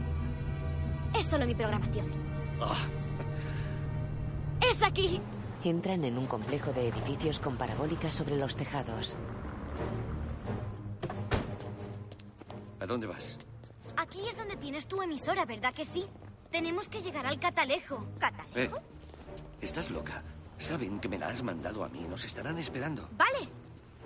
Es 1.18 1.26
solo 1.26 1.46
mi 1.46 1.56
programación. 1.56 2.08
Ah, 2.62 2.86
¡Es 4.72 4.82
aquí! 4.84 5.20
Entran 5.64 6.06
en 6.06 6.18
un 6.18 6.28
complejo 6.28 6.72
de 6.72 6.88
edificios 6.90 7.40
con 7.40 7.58
parabólicas 7.58 8.14
sobre 8.14 8.38
los 8.38 8.56
tejados. 8.56 9.18
¿A 12.86 12.88
dónde 12.88 13.08
vas? 13.08 13.40
Aquí 13.98 14.20
es 14.30 14.38
donde 14.38 14.58
tienes 14.58 14.86
tu 14.86 15.02
emisora, 15.02 15.44
¿verdad 15.44 15.74
que 15.74 15.86
sí? 15.86 16.06
Tenemos 16.52 16.88
que 16.88 17.02
llegar 17.02 17.26
al 17.26 17.40
catalejo. 17.40 17.96
Eh, 17.96 18.20
¿Catalejo? 18.20 18.78
estás 19.60 19.90
loca. 19.90 20.22
Saben 20.60 21.00
que 21.00 21.10
me 21.10 21.18
la 21.18 21.30
has 21.30 21.42
mandado 21.42 21.84
a 21.84 21.90
mí. 21.90 22.06
Nos 22.08 22.24
estarán 22.26 22.60
esperando. 22.60 23.10
Vale. 23.18 23.50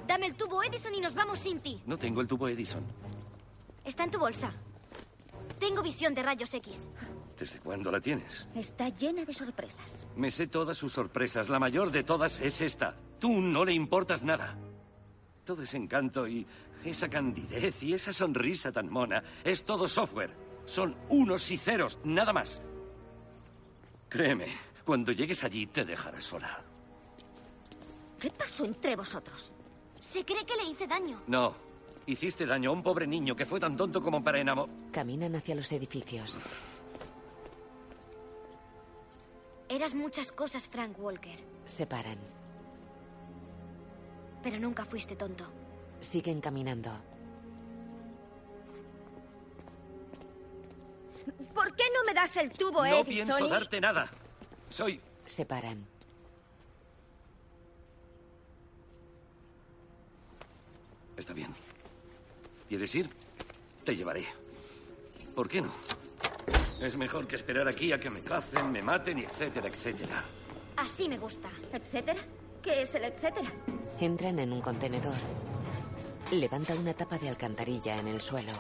Dame 0.08 0.28
el 0.28 0.36
tubo 0.36 0.64
Edison 0.64 0.96
y 0.96 1.02
nos 1.02 1.14
vamos 1.14 1.40
sin 1.40 1.60
ti. 1.60 1.84
No 1.86 1.98
tengo 1.98 2.22
el 2.22 2.28
tubo 2.30 2.48
Edison. 2.48 2.82
Está 3.84 4.06
en 4.06 4.12
tu 4.12 4.18
bolsa. 4.20 4.54
Tengo 5.60 5.82
visión 5.82 6.16
de 6.16 6.24
rayos 6.24 6.54
X. 6.54 6.90
¿Desde 7.38 7.60
cuándo 7.60 7.92
la 7.92 8.00
tienes? 8.00 8.48
Está 8.56 8.88
llena 8.88 9.26
de 9.26 9.34
sorpresas. 9.34 10.06
Me 10.16 10.32
sé 10.32 10.48
todas 10.48 10.78
sus 10.78 10.94
sorpresas. 10.94 11.50
La 11.50 11.60
mayor 11.60 11.92
de 11.92 12.06
todas 12.06 12.40
es 12.40 12.62
esta. 12.62 12.96
Tú 13.20 13.42
no 13.42 13.66
le 13.66 13.74
importas 13.74 14.24
nada. 14.24 14.56
Todo 15.44 15.64
ese 15.64 15.76
encanto 15.76 16.30
y 16.30 16.48
esa 16.84 17.10
candidez 17.10 17.82
y 17.84 17.94
esa 17.94 18.14
sonrisa 18.14 18.72
tan 18.72 18.90
mona 18.90 19.24
es 19.44 19.64
todo 19.64 19.88
software. 19.88 20.32
Son 20.66 20.96
unos 21.10 21.50
y 21.52 21.58
ceros, 21.58 22.00
nada 22.04 22.32
más. 22.34 22.62
Créeme, 24.08 24.48
cuando 24.86 25.12
llegues 25.12 25.44
allí 25.44 25.68
te 25.68 25.86
dejarás 25.86 26.24
sola. 26.24 26.64
¿Qué 28.20 28.30
pasó 28.32 28.66
entre 28.66 28.96
vosotros? 28.96 29.52
Se 30.00 30.26
cree 30.26 30.46
que 30.46 30.56
le 30.56 30.64
hice 30.64 30.88
daño. 30.88 31.22
No, 31.28 31.56
hiciste 32.06 32.46
daño 32.46 32.72
a 32.72 32.74
un 32.74 32.84
pobre 32.84 33.08
niño 33.08 33.36
que 33.36 33.46
fue 33.46 33.60
tan 33.60 33.78
tonto 33.78 34.02
como 34.02 34.24
para 34.24 34.40
enamor... 34.40 34.70
Caminan 34.92 35.36
hacia 35.36 35.56
los 35.56 35.72
edificios. 35.72 36.38
Eras 39.70 39.94
muchas 39.94 40.32
cosas, 40.32 40.68
Frank 40.68 40.98
Walker. 41.00 41.38
Se 41.66 41.86
paran. 41.86 42.18
Pero 44.42 44.60
nunca 44.60 44.84
fuiste 44.86 45.16
tonto. 45.16 45.46
Siguen 46.02 46.42
caminando. 46.42 46.92
¿Por 51.54 51.76
qué 51.76 51.84
no 51.94 52.04
me 52.06 52.14
das 52.14 52.36
el 52.38 52.52
tubo, 52.52 52.86
No 52.86 53.02
Edison? 53.02 53.06
pienso 53.06 53.48
darte 53.48 53.82
nada. 53.82 54.10
Soy... 54.70 55.02
Se 55.26 55.46
paran. 55.46 55.86
Está 61.18 61.34
bien. 61.34 61.54
¿Quieres 62.68 62.94
ir? 62.96 63.10
Te 63.84 63.96
llevaré. 63.96 64.26
¿Por 65.36 65.50
qué 65.50 65.62
no? 65.62 65.72
Es 66.82 66.96
mejor 66.96 67.28
que 67.28 67.36
esperar 67.36 67.68
aquí 67.68 67.92
a 67.92 68.00
que 68.00 68.10
me 68.10 68.22
cacen, 68.22 68.72
me 68.72 68.82
maten 68.82 69.20
y 69.20 69.24
etcétera, 69.24 69.68
etcétera. 69.68 70.24
Así 70.78 71.10
me 71.10 71.18
gusta. 71.18 71.50
¿Etcétera? 71.74 72.22
¿Qué 72.64 72.84
es 72.84 72.96
el 72.96 73.04
etcétera? 73.04 73.52
Entran 74.00 74.40
en 74.40 74.54
un 74.54 74.62
contenedor. 74.62 75.14
Levanta 76.32 76.76
una 76.76 76.94
tapa 76.94 77.18
de 77.18 77.28
alcantarilla 77.28 77.98
en 77.98 78.08
el 78.08 78.22
suelo. 78.22 78.52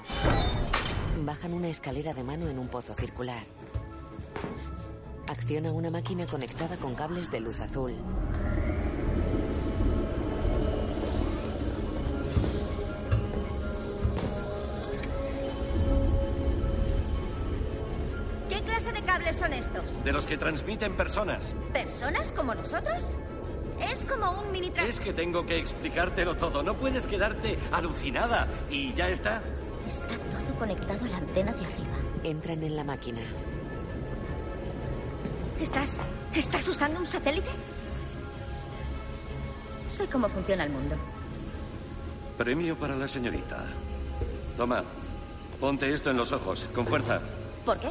Bajan 1.23 1.53
una 1.53 1.67
escalera 1.67 2.15
de 2.15 2.23
mano 2.23 2.47
en 2.47 2.57
un 2.57 2.67
pozo 2.67 2.95
circular. 2.95 3.43
Acciona 5.27 5.71
una 5.71 5.91
máquina 5.91 6.25
conectada 6.25 6.77
con 6.77 6.95
cables 6.95 7.29
de 7.29 7.39
luz 7.39 7.59
azul. 7.59 7.93
¿Qué 18.49 18.63
clase 18.63 18.91
de 18.91 19.03
cables 19.03 19.35
son 19.35 19.53
estos? 19.53 20.03
De 20.03 20.11
los 20.11 20.25
que 20.25 20.37
transmiten 20.37 20.97
personas. 20.97 21.53
¿Personas 21.71 22.31
como 22.31 22.55
nosotros? 22.55 23.03
Es 23.79 24.03
como 24.05 24.31
un 24.41 24.51
mini 24.51 24.71
Es 24.77 24.99
que 24.99 25.13
tengo 25.13 25.45
que 25.45 25.57
explicártelo 25.57 26.35
todo. 26.35 26.61
No 26.63 26.73
puedes 26.75 27.05
quedarte 27.05 27.57
alucinada. 27.71 28.47
Y 28.69 28.93
ya 28.93 29.09
está. 29.09 29.41
Está 29.87 30.07
todo 30.07 30.59
conectado 30.59 31.05
a 31.05 31.07
la 31.07 31.17
antena 31.17 31.53
de 31.53 31.65
arriba. 31.65 31.97
Entran 32.23 32.63
en 32.63 32.75
la 32.75 32.83
máquina. 32.83 33.21
¿Estás. 35.59 35.91
¿Estás 36.33 36.67
usando 36.67 36.99
un 36.99 37.05
satélite? 37.05 37.49
Sé 39.89 40.07
cómo 40.07 40.29
funciona 40.29 40.63
el 40.63 40.71
mundo. 40.71 40.95
Premio 42.37 42.75
para 42.75 42.95
la 42.95 43.07
señorita. 43.07 43.65
Toma. 44.55 44.83
Ponte 45.59 45.93
esto 45.93 46.09
en 46.09 46.17
los 46.17 46.31
ojos, 46.31 46.65
con 46.73 46.87
fuerza. 46.87 47.19
¿Por 47.65 47.77
qué? 47.79 47.89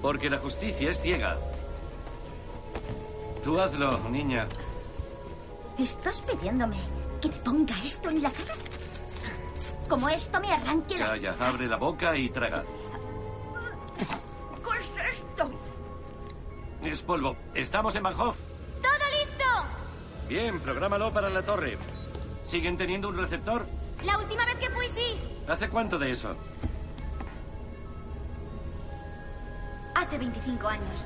Porque 0.00 0.30
la 0.30 0.38
justicia 0.38 0.90
es 0.90 1.00
ciega. 1.00 1.36
Tú 3.42 3.58
hazlo, 3.58 3.98
niña. 4.10 4.46
¿Estás 5.80 6.20
pidiéndome 6.20 6.76
que 7.22 7.28
me 7.28 7.36
ponga 7.36 7.74
esto 7.82 8.10
en 8.10 8.22
la 8.22 8.30
cara? 8.30 8.54
Como 9.88 10.10
esto 10.10 10.38
me 10.38 10.52
arranque 10.52 10.98
la... 10.98 11.06
Calla, 11.06 11.36
abre 11.40 11.66
la 11.66 11.76
boca 11.76 12.16
y 12.18 12.28
traga. 12.28 12.64
¿Qué 13.96 15.06
es 15.08 15.14
esto? 15.14 15.50
Es 16.84 17.02
polvo. 17.02 17.34
Estamos 17.54 17.94
en 17.94 18.02
Bancroft. 18.02 18.36
¡Todo 18.82 18.92
listo! 19.18 19.44
Bien, 20.28 20.60
prográmalo 20.60 21.10
para 21.12 21.30
la 21.30 21.42
torre. 21.42 21.78
¿Siguen 22.44 22.76
teniendo 22.76 23.08
un 23.08 23.16
receptor? 23.16 23.66
La 24.04 24.18
última 24.18 24.44
vez 24.44 24.56
que 24.56 24.68
fui, 24.70 24.86
sí. 24.88 25.18
¿Hace 25.48 25.70
cuánto 25.70 25.98
de 25.98 26.10
eso? 26.12 26.36
Hace 29.94 30.18
25 30.18 30.68
años. 30.68 31.00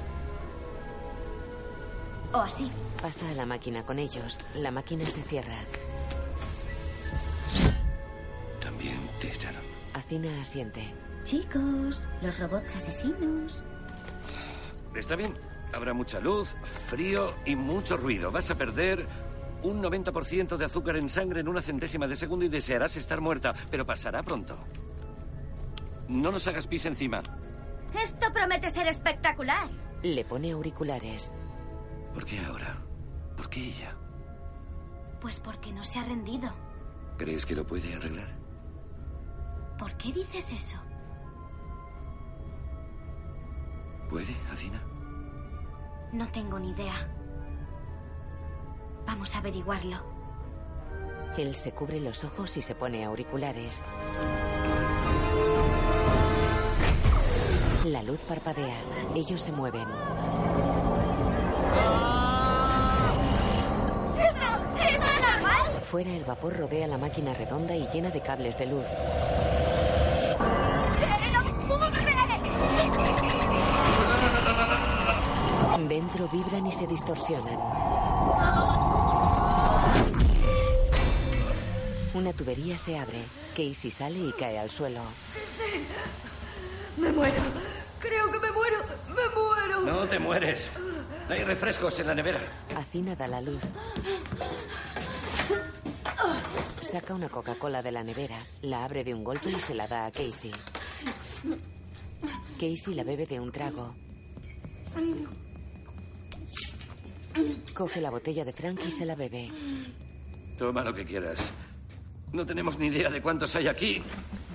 O 2.34 2.38
así. 2.38 2.68
Pasa 3.00 3.28
a 3.30 3.34
la 3.34 3.46
máquina 3.46 3.86
con 3.86 3.98
ellos. 4.00 4.40
La 4.56 4.72
máquina 4.72 5.04
se 5.04 5.22
cierra. 5.22 5.56
También 8.60 8.98
te 9.20 9.28
echaron. 9.28 9.62
Acina 9.94 10.40
asiente. 10.40 10.82
Chicos, 11.22 12.08
los 12.22 12.38
robots 12.40 12.74
asesinos. 12.74 13.62
Está 14.96 15.14
bien. 15.14 15.34
Habrá 15.72 15.92
mucha 15.92 16.20
luz, 16.20 16.54
frío 16.86 17.32
y 17.44 17.54
mucho 17.56 17.96
ruido. 17.96 18.32
Vas 18.32 18.50
a 18.50 18.56
perder 18.56 19.06
un 19.62 19.82
90% 19.82 20.56
de 20.56 20.64
azúcar 20.64 20.96
en 20.96 21.08
sangre 21.08 21.40
en 21.40 21.48
una 21.48 21.62
centésima 21.62 22.06
de 22.06 22.16
segundo 22.16 22.44
y 22.44 22.48
desearás 22.48 22.96
estar 22.96 23.20
muerta, 23.20 23.54
pero 23.70 23.86
pasará 23.86 24.22
pronto. 24.22 24.56
No 26.08 26.30
nos 26.32 26.46
hagas 26.46 26.66
pis 26.66 26.84
encima. 26.86 27.22
Esto 28.00 28.32
promete 28.32 28.70
ser 28.70 28.88
espectacular. 28.88 29.68
Le 30.02 30.24
pone 30.24 30.52
auriculares. 30.52 31.30
¿Por 32.14 32.24
qué 32.24 32.38
ahora? 32.46 32.76
¿Por 33.36 33.50
qué 33.50 33.60
ella? 33.60 33.94
Pues 35.20 35.40
porque 35.40 35.72
no 35.72 35.82
se 35.82 35.98
ha 35.98 36.04
rendido. 36.04 36.48
¿Crees 37.18 37.44
que 37.44 37.56
lo 37.56 37.66
puede 37.66 37.92
arreglar? 37.94 38.28
¿Por 39.78 39.96
qué 39.96 40.12
dices 40.12 40.52
eso? 40.52 40.78
¿Puede, 44.08 44.36
Acina? 44.52 44.80
No 46.12 46.28
tengo 46.28 46.58
ni 46.60 46.70
idea. 46.70 46.94
Vamos 49.06 49.34
a 49.34 49.38
averiguarlo. 49.38 49.96
Él 51.36 51.54
se 51.56 51.72
cubre 51.72 51.98
los 51.98 52.22
ojos 52.22 52.56
y 52.56 52.60
se 52.60 52.76
pone 52.76 53.04
auriculares. 53.04 53.82
La 57.86 58.02
luz 58.04 58.20
parpadea. 58.20 58.78
Ellos 59.16 59.40
se 59.40 59.50
mueven. 59.50 59.86
¿Esto, 59.86 59.90
¿Esto 59.90 61.14
es 61.14 61.22
normal? 61.24 61.54
Fuera 65.94 66.10
el 66.10 66.24
vapor 66.24 66.56
rodea 66.56 66.88
la 66.88 66.98
máquina 66.98 67.32
redonda 67.34 67.76
y 67.76 67.86
llena 67.86 68.10
de 68.10 68.20
cables 68.20 68.58
de 68.58 68.66
luz. 68.66 68.86
Dentro 75.88 76.28
vibran 76.32 76.66
y 76.66 76.72
se 76.72 76.88
distorsionan. 76.88 77.58
Una 82.14 82.32
tubería 82.32 82.76
se 82.76 82.98
abre. 82.98 83.22
Casey 83.50 83.92
sale 83.92 84.18
y 84.18 84.32
cae 84.32 84.58
al 84.58 84.70
suelo. 84.70 85.00
Sí. 85.34 85.86
Me 86.96 87.12
muero. 87.12 87.40
Creo 88.00 88.32
que 88.32 88.38
me 88.40 88.50
muero. 88.50 88.78
Me 89.08 89.28
muero. 89.40 89.80
No 89.80 90.08
te 90.08 90.18
mueres. 90.18 90.70
Hay 91.28 91.42
refrescos 91.42 91.98
en 92.00 92.06
la 92.06 92.14
nevera. 92.14 92.40
Hacina 92.76 93.16
da 93.16 93.26
la 93.28 93.40
luz. 93.40 93.62
Saca 96.80 97.14
una 97.14 97.28
Coca-Cola 97.28 97.82
de 97.82 97.92
la 97.92 98.04
nevera, 98.04 98.38
la 98.62 98.84
abre 98.84 99.02
de 99.04 99.14
un 99.14 99.24
golpe 99.24 99.50
y 99.50 99.58
se 99.58 99.74
la 99.74 99.88
da 99.88 100.06
a 100.06 100.12
Casey. 100.12 100.52
Casey 102.58 102.94
la 102.94 103.04
bebe 103.04 103.26
de 103.26 103.40
un 103.40 103.50
trago. 103.50 103.94
Coge 107.74 108.00
la 108.00 108.10
botella 108.10 108.44
de 108.44 108.52
Frank 108.52 108.80
y 108.86 108.90
se 108.90 109.04
la 109.04 109.16
bebe. 109.16 109.50
Toma 110.56 110.84
lo 110.84 110.94
que 110.94 111.04
quieras. 111.04 111.50
No 112.32 112.46
tenemos 112.46 112.78
ni 112.78 112.86
idea 112.86 113.10
de 113.10 113.20
cuántos 113.20 113.56
hay 113.56 113.66
aquí, 113.66 114.02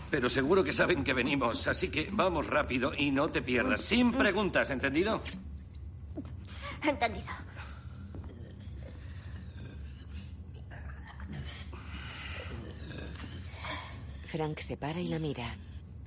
pero 0.09 0.29
seguro 0.29 0.63
que 0.63 0.71
saben 0.71 1.03
que 1.03 1.13
venimos, 1.13 1.67
así 1.67 1.89
que 1.89 2.09
vamos 2.11 2.47
rápido 2.47 2.93
y 2.95 3.11
no 3.11 3.29
te 3.29 3.41
pierdas. 3.41 3.81
Sin 3.81 4.13
preguntas, 4.13 4.69
¿entendido? 4.69 5.21
Entendido. 6.84 7.27
Frank 14.26 14.60
se 14.60 14.77
para 14.77 14.99
y 14.99 15.07
la 15.07 15.19
mira. 15.19 15.45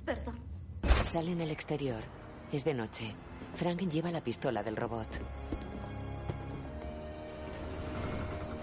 Perdón. 0.05 0.39
Salen 1.03 1.41
al 1.41 1.51
exterior. 1.51 2.01
Es 2.51 2.63
de 2.63 2.73
noche. 2.73 3.13
Frank 3.55 3.81
lleva 3.81 4.11
la 4.11 4.23
pistola 4.23 4.63
del 4.63 4.77
robot. 4.77 5.07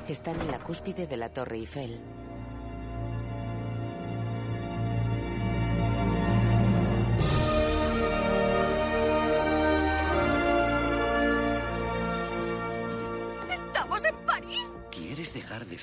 Están 0.09 0.41
en 0.41 0.51
la 0.51 0.59
cúspide 0.61 1.07
de 1.07 1.17
la 1.17 1.29
Torre 1.29 1.57
Eiffel. 1.57 2.01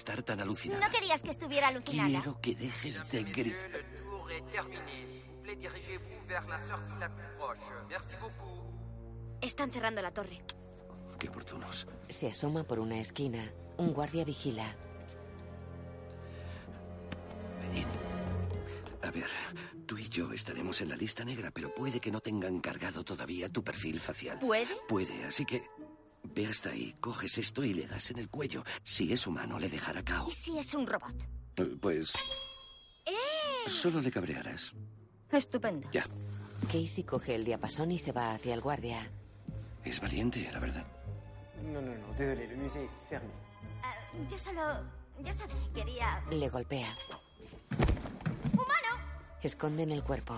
Estar 0.08 0.24
tan 0.24 0.40
alucinada? 0.40 0.86
No 0.86 0.92
querías 0.92 1.22
que 1.22 1.32
estuviera 1.32 1.68
alucinada. 1.68 2.10
Quiero 2.10 2.40
que 2.40 2.56
dejes 2.56 3.04
de 3.12 3.24
gritar. 3.24 3.86
Están 9.42 9.72
cerrando 9.72 10.02
la 10.02 10.12
torre. 10.12 10.42
Qué 11.20 11.30
oportunos. 11.30 11.88
Se 12.08 12.28
asoma 12.28 12.64
por 12.64 12.80
una 12.80 13.00
esquina. 13.00 13.52
Un 13.78 13.94
guardia 13.94 14.24
vigila. 14.24 14.76
Venid. 17.62 17.86
A 19.04 19.12
ver, 19.12 19.28
tú 19.86 19.98
y 19.98 20.10
yo 20.10 20.32
estaremos 20.32 20.82
en 20.82 20.90
la 20.90 20.96
lista 20.96 21.24
negra, 21.24 21.52
pero 21.52 21.74
puede 21.74 22.00
que 22.00 22.12
no 22.12 22.22
tengan 22.22 22.60
cargado 22.60 23.04
todavía 23.04 23.50
tu 23.50 23.64
perfil 23.64 24.00
facial. 24.00 24.40
¿Puede? 24.40 24.76
Puede, 24.88 25.26
así 25.26 25.46
que 25.46 25.64
ve 26.24 26.46
hasta 26.48 26.70
ahí, 26.70 26.96
coges 27.00 27.38
esto 27.38 27.64
y 27.64 27.74
le 27.74 27.88
das 27.88 28.12
en 28.12 28.20
el 28.20 28.30
cuello. 28.30 28.64
Si 28.84 29.12
es 29.14 29.26
humano, 29.28 29.60
le 29.60 29.70
dejará 29.70 30.04
cao. 30.04 30.28
¿Y 30.30 30.32
si 30.34 30.58
es 30.58 30.74
un 30.74 30.86
robot? 30.88 31.14
Eh, 31.58 31.76
Pues 31.82 32.14
¡Eh! 33.06 33.70
solo 33.70 34.02
le 34.02 34.12
cabrearás. 34.12 34.74
Estupendo. 35.32 35.90
Ya. 35.92 36.06
Casey 36.72 37.04
coge 37.04 37.36
el 37.36 37.44
diapasón 37.44 37.92
y 37.92 38.00
se 38.00 38.12
va 38.12 38.34
hacia 38.34 38.54
el 38.54 38.62
guardia. 38.62 39.10
Es 39.84 40.00
valiente, 40.02 40.50
la 40.52 40.60
verdad. 40.60 40.86
Non, 41.64 41.82
non, 41.84 41.98
non, 42.00 42.16
désolé, 42.18 42.48
le 42.48 42.56
musée 42.56 42.84
est 42.84 43.10
fermé. 43.10 43.34
Ah, 43.84 43.96
yo 44.30 44.38
solo... 44.38 44.62
Ya 45.24 45.34
sabes, 45.34 45.56
quería... 45.74 46.22
Le 46.30 46.48
golpea. 46.50 46.88
Esconden 49.42 49.92
el 49.92 50.04
cuerpo. 50.04 50.36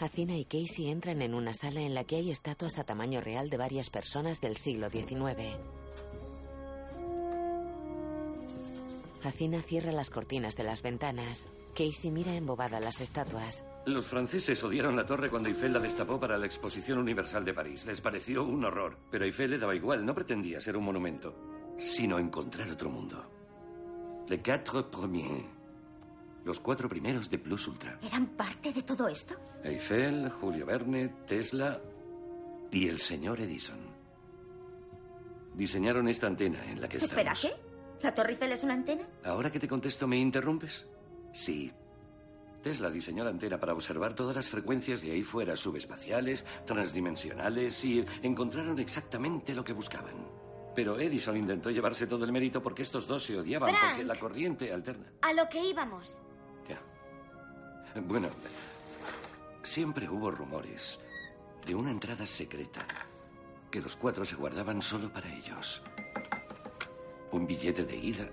Hacina 0.00 0.36
y 0.36 0.44
Casey 0.44 0.88
entran 0.90 1.22
en 1.22 1.34
una 1.34 1.54
sala 1.54 1.80
en 1.80 1.94
la 1.94 2.04
que 2.04 2.16
hay 2.16 2.30
estatuas 2.30 2.78
a 2.78 2.84
tamaño 2.84 3.20
real 3.20 3.48
de 3.48 3.56
varias 3.56 3.90
personas 3.90 4.40
del 4.40 4.56
siglo 4.56 4.90
XIX. 4.90 5.56
Hacina 9.22 9.62
cierra 9.62 9.92
las 9.92 10.10
cortinas 10.10 10.56
de 10.56 10.64
las 10.64 10.82
ventanas. 10.82 11.46
Casey 11.74 12.10
mira 12.10 12.34
embobada 12.34 12.80
las 12.80 13.00
estatuas. 13.00 13.64
Los 13.86 14.06
franceses 14.06 14.62
odiaron 14.62 14.96
la 14.96 15.06
torre 15.06 15.30
cuando 15.30 15.48
Eiffel 15.48 15.72
la 15.72 15.78
destapó 15.80 16.20
para 16.20 16.38
la 16.38 16.46
Exposición 16.46 16.98
Universal 16.98 17.44
de 17.44 17.54
París. 17.54 17.84
Les 17.86 18.00
pareció 18.00 18.44
un 18.44 18.64
horror. 18.64 18.98
Pero 19.10 19.24
Eiffel 19.24 19.50
le 19.50 19.58
daba 19.58 19.74
igual, 19.74 20.04
no 20.04 20.14
pretendía 20.14 20.60
ser 20.60 20.76
un 20.76 20.84
monumento, 20.84 21.34
sino 21.78 22.18
encontrar 22.18 22.70
otro 22.70 22.90
mundo. 22.90 23.24
Les 24.28 24.40
quatre 24.40 24.84
premiers. 24.84 25.44
Los 26.44 26.60
cuatro 26.60 26.88
primeros 26.88 27.30
de 27.30 27.38
Plus 27.38 27.66
Ultra. 27.68 27.98
¿Eran 28.02 28.26
parte 28.28 28.72
de 28.72 28.82
todo 28.82 29.08
esto? 29.08 29.34
Eiffel, 29.62 30.28
Julio 30.30 30.66
Verne, 30.66 31.08
Tesla 31.26 31.80
y 32.70 32.88
el 32.88 32.98
señor 32.98 33.40
Edison. 33.40 33.78
Diseñaron 35.54 36.08
esta 36.08 36.26
antena 36.26 36.58
en 36.66 36.80
la 36.80 36.88
que 36.88 36.98
Espera, 36.98 37.32
estamos. 37.32 37.56
¿qué? 37.56 38.04
¿La 38.04 38.12
Torre 38.14 38.30
Eiffel 38.32 38.52
es 38.52 38.62
una 38.64 38.74
antena? 38.74 39.04
Ahora 39.24 39.50
que 39.50 39.58
te 39.60 39.68
contesto, 39.68 40.06
¿me 40.06 40.18
interrumpes? 40.18 40.84
Sí. 41.32 41.72
Tesla 42.62 42.90
diseñó 42.90 43.24
la 43.24 43.30
antena 43.30 43.58
para 43.58 43.72
observar 43.72 44.14
todas 44.14 44.34
las 44.36 44.48
frecuencias 44.48 45.02
de 45.02 45.12
ahí 45.12 45.22
fuera, 45.22 45.54
subespaciales, 45.54 46.44
transdimensionales, 46.66 47.84
y 47.84 48.04
encontraron 48.22 48.78
exactamente 48.78 49.54
lo 49.54 49.62
que 49.64 49.72
buscaban. 49.72 50.14
Pero 50.74 50.98
Edison 50.98 51.36
intentó 51.36 51.70
llevarse 51.70 52.06
todo 52.06 52.24
el 52.24 52.32
mérito 52.32 52.60
porque 52.62 52.82
estos 52.82 53.06
dos 53.06 53.22
se 53.22 53.38
odiaban, 53.38 53.70
Frank. 53.70 53.90
porque 53.90 54.04
la 54.04 54.16
corriente 54.18 54.72
alterna. 54.72 55.12
A 55.22 55.32
lo 55.32 55.48
que 55.48 55.64
íbamos. 55.64 56.20
Bueno, 58.02 58.28
siempre 59.62 60.08
hubo 60.08 60.30
rumores 60.30 60.98
de 61.64 61.74
una 61.74 61.90
entrada 61.90 62.26
secreta 62.26 62.84
que 63.70 63.80
los 63.80 63.96
cuatro 63.96 64.24
se 64.24 64.36
guardaban 64.36 64.82
solo 64.82 65.12
para 65.12 65.32
ellos. 65.32 65.82
Un 67.30 67.46
billete 67.46 67.84
de 67.84 67.96
ida 67.96 68.28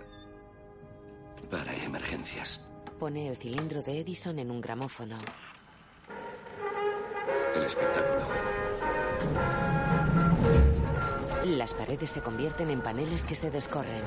para 1.50 1.74
emergencias. 1.84 2.62
Pone 3.00 3.28
el 3.28 3.38
cilindro 3.38 3.82
de 3.82 4.00
Edison 4.00 4.40
en 4.40 4.52
un 4.52 4.62
gramófono. 4.62 5.18
El 7.56 7.64
espectáculo. 7.64 8.28
Las 11.46 11.74
paredes 11.74 12.10
se 12.10 12.22
convierten 12.22 12.70
en 12.70 12.82
paneles 12.82 13.24
que 13.24 13.36
se 13.36 13.52
descorren. 13.52 14.04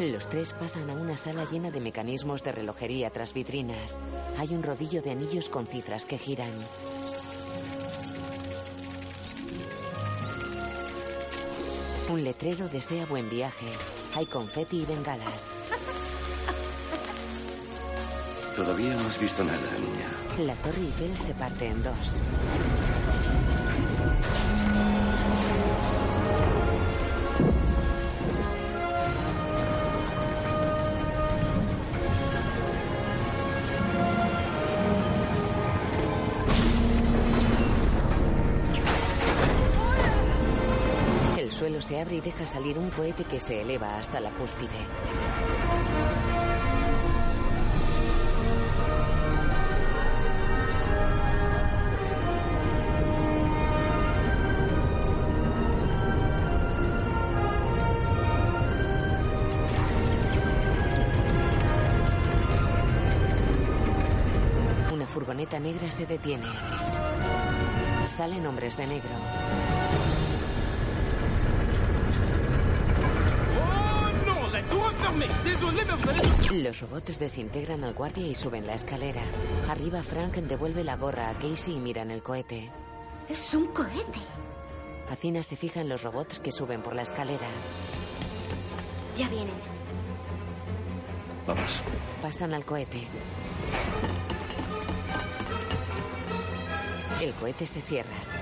Los 0.00 0.28
tres 0.28 0.52
pasan 0.52 0.90
a 0.90 0.94
una 0.94 1.16
sala 1.16 1.44
llena 1.50 1.72
de 1.72 1.80
mecanismos 1.80 2.44
de 2.44 2.52
relojería 2.52 3.10
tras 3.10 3.34
vitrinas. 3.34 3.98
Hay 4.38 4.54
un 4.54 4.62
rodillo 4.62 5.02
de 5.02 5.10
anillos 5.10 5.48
con 5.48 5.66
cifras 5.66 6.04
que 6.04 6.18
giran. 6.18 6.52
Un 12.08 12.22
letrero 12.22 12.68
desea 12.68 13.06
buen 13.06 13.28
viaje. 13.28 13.66
Hay 14.14 14.26
confeti 14.26 14.82
y 14.82 14.86
bengalas. 14.86 15.46
Todavía 18.54 18.94
no 18.94 19.00
has 19.00 19.20
visto 19.20 19.42
nada, 19.42 19.58
niña. 19.80 20.46
La 20.46 20.54
torre 20.62 20.80
Eiffel 20.80 21.16
se 21.16 21.34
parte 21.34 21.66
en 21.66 21.82
dos. 21.82 22.16
y 42.18 42.20
deja 42.20 42.44
salir 42.44 42.76
un 42.78 42.90
cohete 42.90 43.22
que 43.22 43.38
se 43.38 43.62
eleva 43.62 43.96
hasta 43.96 44.18
la 44.18 44.30
cúspide. 44.30 44.68
Una 64.92 65.06
furgoneta 65.06 65.60
negra 65.60 65.88
se 65.88 66.04
detiene. 66.04 66.46
Salen 68.06 68.44
hombres 68.44 68.76
de 68.76 68.86
negro. 68.88 70.27
Los 76.52 76.80
robots 76.80 77.18
desintegran 77.18 77.84
al 77.84 77.94
guardia 77.94 78.26
y 78.26 78.34
suben 78.34 78.66
la 78.66 78.74
escalera. 78.74 79.22
Arriba 79.68 80.02
Frank 80.02 80.34
devuelve 80.36 80.84
la 80.84 80.96
gorra 80.96 81.30
a 81.30 81.34
Casey 81.34 81.74
y 81.74 81.80
miran 81.80 82.10
el 82.10 82.22
cohete. 82.22 82.70
Es 83.28 83.54
un 83.54 83.66
cohete. 83.68 84.20
Acina 85.10 85.42
se 85.42 85.56
fija 85.56 85.80
en 85.80 85.88
los 85.88 86.02
robots 86.02 86.40
que 86.40 86.52
suben 86.52 86.82
por 86.82 86.94
la 86.94 87.02
escalera. 87.02 87.46
Ya 89.16 89.28
vienen. 89.28 89.54
Vamos. 91.46 91.82
Pasan 92.22 92.54
al 92.54 92.64
cohete. 92.64 93.06
El 97.20 97.32
cohete 97.34 97.66
se 97.66 97.80
cierra. 97.82 98.37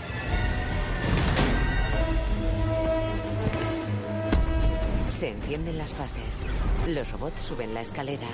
Se 5.19 5.29
encienden 5.29 5.79
las 5.79 5.95
fases. 5.95 6.43
Los 6.87 7.11
robots 7.13 7.41
suben 7.41 7.73
la 7.73 7.81
escalera. 7.81 8.27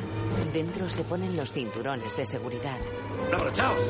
Dentro 0.52 0.88
se 0.88 1.04
ponen 1.04 1.36
los 1.36 1.52
cinturones 1.52 2.16
de 2.16 2.26
seguridad. 2.26 2.76
¡Abrochaos! 3.32 3.80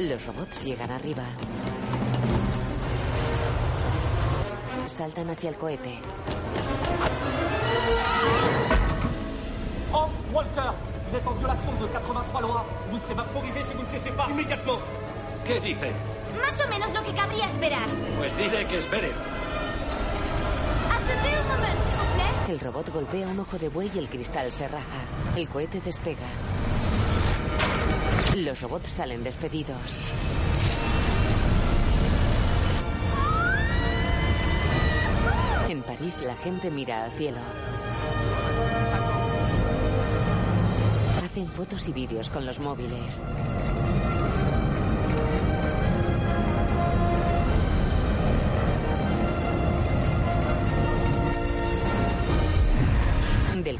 Los 0.00 0.26
robots 0.26 0.64
llegan 0.64 0.90
arriba. 0.90 1.22
Saltan 4.86 5.30
hacia 5.30 5.50
el 5.50 5.56
cohete. 5.56 5.98
Frank 9.90 10.10
Walker, 10.32 10.72
vous 11.08 11.16
êtes 11.16 11.26
en 11.26 11.34
violation 11.34 11.72
de 11.80 11.86
83 11.86 12.40
lois. 12.40 12.64
Vous 12.90 12.98
serez 12.98 13.14
vaporisé 13.14 13.60
si 13.68 13.74
vous 13.74 13.82
ne 13.82 13.88
cessez 13.88 14.10
pas 14.10 14.28
immédiatement. 14.30 14.80
¿Qué 15.46 15.60
dice? 15.60 15.92
Más 16.40 16.60
o 16.60 16.68
menos 16.68 16.92
lo 16.92 17.02
que 17.04 17.14
cabría 17.14 17.46
esperar. 17.46 17.88
Pues 18.18 18.36
dile 18.36 18.66
que 18.66 18.78
espere. 18.78 19.12
El 22.48 22.60
robot 22.60 22.92
golpea 22.92 23.26
un 23.26 23.40
ojo 23.40 23.58
de 23.58 23.70
buey 23.70 23.90
y 23.94 23.98
el 23.98 24.10
cristal 24.10 24.52
se 24.52 24.68
raja. 24.68 24.84
El 25.34 25.48
cohete 25.48 25.80
despega. 25.80 26.26
Los 28.36 28.60
robots 28.60 28.90
salen 28.90 29.24
despedidos. 29.24 29.78
En 35.70 35.82
París 35.82 36.18
la 36.22 36.36
gente 36.36 36.70
mira 36.70 37.04
al 37.04 37.12
cielo. 37.12 37.40
Hacen 41.24 41.48
fotos 41.48 41.88
y 41.88 41.92
vídeos 41.92 42.28
con 42.28 42.44
los 42.44 42.60
móviles. 42.60 43.22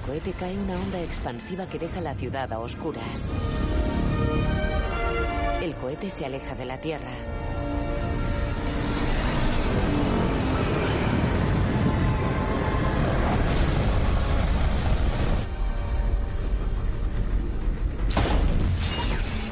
Cohete 0.05 0.33
cae 0.33 0.57
una 0.59 0.75
onda 0.75 1.01
expansiva 1.01 1.67
que 1.67 1.79
deja 1.79 2.01
la 2.01 2.15
ciudad 2.15 2.53
a 2.53 2.59
oscuras. 2.59 3.25
El 5.63 5.75
cohete 5.77 6.11
se 6.11 6.27
aleja 6.27 6.55
de 6.55 6.65
la 6.67 6.79
Tierra. 6.79 7.11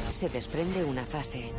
Se 0.09 0.29
desprende 0.29 0.83
una 0.83 1.03
fase. 1.03 1.51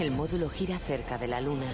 El 0.00 0.12
módulo 0.12 0.48
gira 0.48 0.78
cerca 0.78 1.18
de 1.18 1.26
la 1.26 1.40
Luna. 1.40 1.66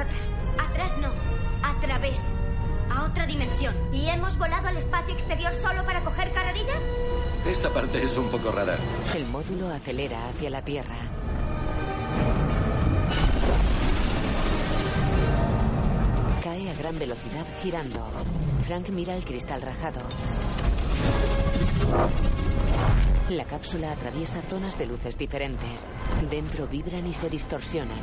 Atrás? 0.00 0.34
Atrás 0.58 0.96
no, 0.98 1.12
a 1.62 1.80
través. 1.80 2.20
A 2.90 3.04
otra 3.04 3.26
dimensión. 3.26 3.74
¿Y 3.92 4.08
hemos 4.08 4.36
volado 4.38 4.68
al 4.68 4.76
espacio 4.76 5.14
exterior 5.14 5.52
solo 5.54 5.84
para 5.84 6.02
coger 6.02 6.32
carrerilla? 6.32 6.74
Esta 7.46 7.70
parte 7.70 8.02
es 8.02 8.16
un 8.16 8.28
poco 8.28 8.50
rara. 8.52 8.76
El 9.14 9.26
módulo 9.26 9.68
acelera 9.68 10.28
hacia 10.28 10.50
la 10.50 10.62
Tierra. 10.62 10.96
Cae 16.42 16.70
a 16.70 16.74
gran 16.74 16.98
velocidad 16.98 17.46
girando. 17.62 18.10
Frank 18.66 18.88
mira 18.90 19.14
el 19.14 19.24
cristal 19.24 19.62
rajado. 19.62 20.00
La 23.30 23.44
cápsula 23.46 23.92
atraviesa 23.92 24.42
zonas 24.42 24.78
de 24.78 24.86
luces 24.86 25.16
diferentes. 25.16 25.86
Dentro 26.30 26.66
vibran 26.66 27.06
y 27.06 27.12
se 27.12 27.30
distorsionan. 27.30 27.98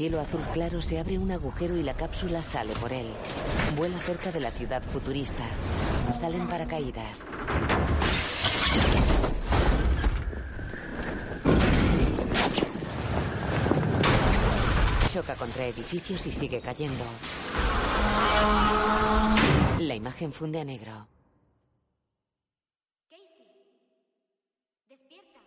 Cielo 0.00 0.18
azul 0.18 0.40
claro 0.54 0.80
se 0.80 0.98
abre 0.98 1.18
un 1.18 1.30
agujero 1.30 1.76
y 1.76 1.82
la 1.82 1.92
cápsula 1.92 2.40
sale 2.40 2.72
por 2.80 2.90
él. 2.90 3.04
Vuela 3.76 3.98
cerca 3.98 4.32
de 4.32 4.40
la 4.40 4.50
ciudad 4.50 4.82
futurista. 4.82 5.44
Salen 6.10 6.48
paracaídas. 6.48 7.26
Choca 15.12 15.34
contra 15.34 15.66
edificios 15.66 16.26
y 16.26 16.32
sigue 16.32 16.62
cayendo. 16.62 17.04
La 19.80 19.94
imagen 19.94 20.32
funde 20.32 20.60
a 20.60 20.64
negro. 20.64 21.08
Despierta. 24.88 25.40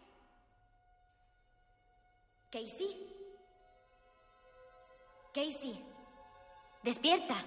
Casey. 2.51 3.12
Casey. 5.33 5.83
Despierta. 6.83 7.43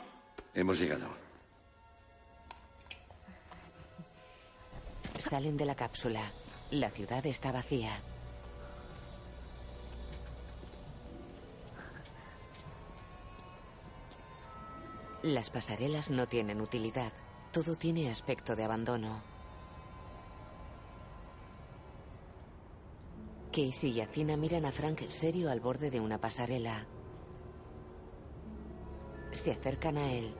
Hemos 0.54 0.80
llegado. 0.80 1.06
Salen 5.18 5.56
de 5.56 5.66
la 5.66 5.76
cápsula. 5.76 6.20
La 6.72 6.90
ciudad 6.90 7.24
está 7.26 7.52
vacía. 7.52 7.92
Las 15.22 15.50
pasarelas 15.50 16.10
no 16.10 16.26
tienen 16.26 16.60
utilidad. 16.60 17.12
Todo 17.52 17.76
tiene 17.76 18.10
aspecto 18.10 18.56
de 18.56 18.64
abandono. 18.64 19.22
Casey 23.52 23.92
y 23.92 24.00
Acina 24.00 24.36
miran 24.36 24.64
a 24.64 24.72
Frank 24.72 25.06
serio 25.06 25.50
al 25.50 25.60
borde 25.60 25.90
de 25.90 26.00
una 26.00 26.18
pasarela. 26.18 26.84
Se 29.36 29.52
acercan 29.52 29.98
a 29.98 30.12
él. 30.12 30.34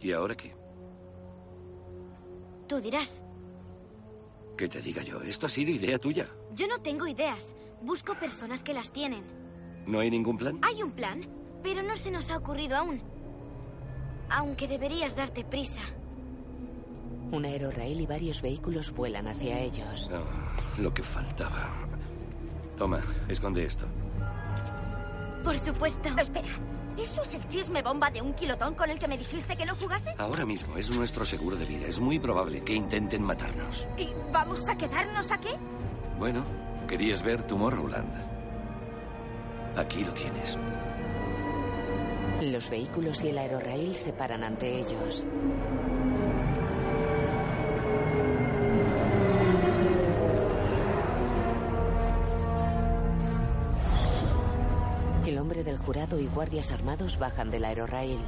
¿Y 0.00 0.12
ahora 0.12 0.36
qué? 0.36 0.54
Tú 2.68 2.80
dirás. 2.80 3.22
¿Qué 4.56 4.68
te 4.68 4.80
diga 4.80 5.02
yo? 5.02 5.20
Esto 5.20 5.46
ha 5.46 5.50
sido 5.50 5.72
idea 5.72 5.98
tuya. 5.98 6.28
Yo 6.54 6.68
no 6.68 6.80
tengo 6.80 7.06
ideas. 7.08 7.54
Busco 7.82 8.14
personas 8.14 8.62
que 8.62 8.72
las 8.72 8.92
tienen. 8.92 9.24
¿No 9.84 9.98
hay 9.98 10.10
ningún 10.10 10.38
plan? 10.38 10.60
Hay 10.62 10.82
un 10.82 10.92
plan, 10.92 11.22
pero 11.64 11.82
no 11.82 11.96
se 11.96 12.10
nos 12.10 12.30
ha 12.30 12.36
ocurrido 12.36 12.76
aún. 12.76 13.00
Aunque 14.28 14.68
deberías 14.68 15.16
darte 15.16 15.44
prisa. 15.44 15.80
Un 17.32 17.46
aerorail 17.46 18.02
y 18.02 18.06
varios 18.06 18.42
vehículos 18.42 18.92
vuelan 18.92 19.26
hacia 19.26 19.58
ellos. 19.58 20.10
Oh, 20.12 20.80
lo 20.80 20.92
que 20.92 21.02
faltaba. 21.02 21.70
Toma, 22.76 23.00
esconde 23.28 23.64
esto. 23.64 23.86
Por 25.42 25.58
supuesto. 25.58 26.10
Espera. 26.20 26.48
¿Eso 26.98 27.22
es 27.22 27.34
el 27.34 27.48
chisme 27.48 27.82
bomba 27.82 28.10
de 28.10 28.20
un 28.20 28.34
kilotón 28.34 28.74
con 28.74 28.90
el 28.90 28.98
que 28.98 29.08
me 29.08 29.16
dijiste 29.16 29.56
que 29.56 29.64
no 29.64 29.74
jugase? 29.74 30.14
Ahora 30.18 30.44
mismo 30.44 30.76
es 30.76 30.90
nuestro 30.90 31.24
seguro 31.24 31.56
de 31.56 31.64
vida. 31.64 31.86
Es 31.86 31.98
muy 31.98 32.18
probable 32.18 32.62
que 32.62 32.74
intenten 32.74 33.22
matarnos. 33.22 33.88
¿Y 33.96 34.10
vamos 34.30 34.68
a 34.68 34.76
quedarnos 34.76 35.32
aquí? 35.32 35.50
Bueno, 36.18 36.44
querías 36.86 37.22
ver 37.22 37.42
Tomorrowland. 37.42 38.12
Aquí 39.76 40.04
lo 40.04 40.12
tienes. 40.12 40.58
Los 42.40 42.68
vehículos 42.68 43.22
y 43.22 43.28
el 43.28 43.38
aerorail 43.38 43.94
se 43.94 44.12
paran 44.12 44.44
ante 44.44 44.78
ellos. 44.78 45.26
El 55.26 55.38
hombre 55.38 55.64
del 55.64 55.78
jurado 55.78 56.20
y 56.20 56.26
guardias 56.26 56.70
armados 56.70 57.18
bajan 57.18 57.50
del 57.50 57.64
aerorail. 57.64 58.18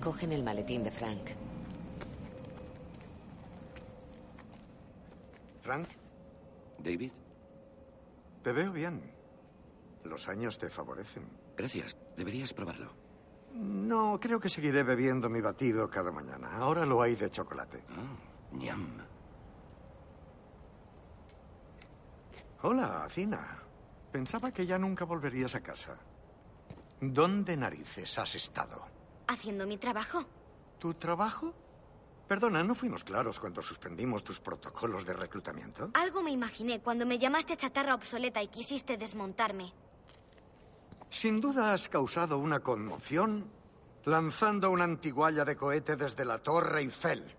Cogen 0.00 0.32
el 0.32 0.44
maletín 0.44 0.84
de 0.84 0.90
Frank. 0.90 1.49
Frank, 5.62 5.88
David, 6.78 7.12
te 8.42 8.52
veo 8.52 8.72
bien. 8.72 9.02
Los 10.04 10.28
años 10.28 10.58
te 10.58 10.70
favorecen. 10.70 11.24
gracias. 11.56 11.96
Deberías 12.16 12.52
probarlo. 12.54 12.90
No, 13.52 14.18
creo 14.20 14.38
que 14.40 14.48
seguiré 14.48 14.82
bebiendo 14.82 15.28
mi 15.28 15.40
batido 15.40 15.90
cada 15.90 16.10
mañana. 16.10 16.56
Ahora 16.56 16.86
lo 16.86 17.02
hay 17.02 17.16
de 17.16 17.30
chocolate. 17.30 17.82
ñam. 18.52 18.86
Hola, 22.62 23.06
Cina. 23.10 23.58
Pensaba 24.12 24.50
que 24.52 24.66
ya 24.66 24.78
nunca 24.78 25.04
volverías 25.04 25.54
a 25.54 25.60
casa. 25.60 25.96
¿Dónde 27.00 27.56
narices 27.56 28.18
has 28.18 28.34
estado? 28.34 28.84
Haciendo 29.28 29.66
mi 29.66 29.78
trabajo. 29.78 30.24
¿Tu 30.78 30.94
trabajo? 30.94 31.54
Perdona, 32.30 32.62
¿no 32.62 32.76
fuimos 32.76 33.02
claros 33.02 33.40
cuando 33.40 33.60
suspendimos 33.60 34.22
tus 34.22 34.38
protocolos 34.38 35.04
de 35.04 35.14
reclutamiento? 35.14 35.90
Algo 35.94 36.22
me 36.22 36.30
imaginé 36.30 36.80
cuando 36.80 37.04
me 37.04 37.18
llamaste 37.18 37.56
chatarra 37.56 37.92
obsoleta 37.92 38.40
y 38.40 38.46
quisiste 38.46 38.96
desmontarme. 38.96 39.72
Sin 41.08 41.40
duda 41.40 41.72
has 41.72 41.88
causado 41.88 42.38
una 42.38 42.60
conmoción 42.60 43.50
lanzando 44.04 44.70
una 44.70 44.84
antigualla 44.84 45.44
de 45.44 45.56
cohete 45.56 45.96
desde 45.96 46.24
la 46.24 46.38
Torre 46.38 46.82
Eiffel. 46.82 47.34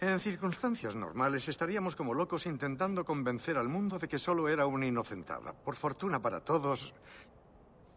En 0.00 0.18
circunstancias 0.18 0.96
normales 0.96 1.48
estaríamos 1.48 1.94
como 1.94 2.12
locos 2.12 2.46
intentando 2.46 3.04
convencer 3.04 3.56
al 3.56 3.68
mundo 3.68 4.00
de 4.00 4.08
que 4.08 4.18
solo 4.18 4.48
era 4.48 4.66
una 4.66 4.84
inocentada. 4.84 5.52
Por 5.52 5.76
fortuna 5.76 6.20
para 6.20 6.40
todos, 6.40 6.92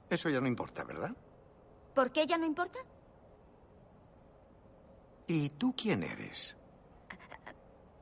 eso 0.07 0.29
ya 0.29 0.39
no 0.39 0.47
importa, 0.47 0.83
¿verdad? 0.83 1.15
¿Por 1.95 2.11
qué 2.11 2.27
ya 2.27 2.37
no 2.37 2.45
importa? 2.45 2.77
¿Y 5.27 5.49
tú 5.49 5.73
quién 5.75 6.03
eres? 6.03 6.55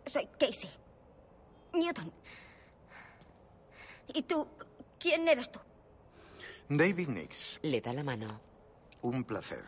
Soy 0.06 0.28
Casey. 0.40 0.70
Newton. 1.74 2.12
¿Y 4.14 4.22
tú? 4.24 4.48
¿Quién 5.00 5.28
eres 5.28 5.52
tú? 5.52 5.60
David 6.70 7.08
Nix. 7.10 7.60
Le 7.64 7.82
da 7.82 7.94
la 7.94 8.04
mano. 8.04 8.41
Un 9.02 9.24
placer. 9.24 9.64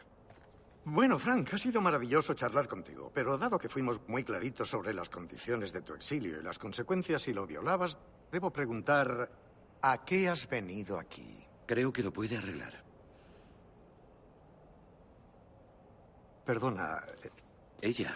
Bueno, 0.86 1.18
Frank, 1.18 1.52
ha 1.54 1.58
sido 1.58 1.82
maravilloso 1.82 2.36
charlar 2.36 2.68
contigo, 2.68 3.12
pero 3.12 3.38
dado 3.38 3.58
que 3.58 3.70
fuimos 3.70 4.00
muy 4.08 4.24
claritos 4.24 4.70
sobre 4.70 4.94
las 4.94 5.10
condiciones 5.10 5.74
de 5.74 5.82
tu 5.82 5.96
exilio 5.96 6.40
y 6.40 6.44
las 6.44 6.60
consecuencias 6.60 7.24
si 7.24 7.34
lo 7.34 7.48
violabas, 7.48 7.98
debo 8.32 8.52
preguntar, 8.52 9.32
¿a 9.82 10.06
qué 10.06 10.30
has 10.30 10.48
venido 10.48 11.00
aquí? 11.00 11.44
Creo 11.66 11.92
que 11.92 12.04
lo 12.04 12.14
puede 12.14 12.38
arreglar. 12.38 12.84
Perdona. 16.46 17.04
Ella. 17.86 18.16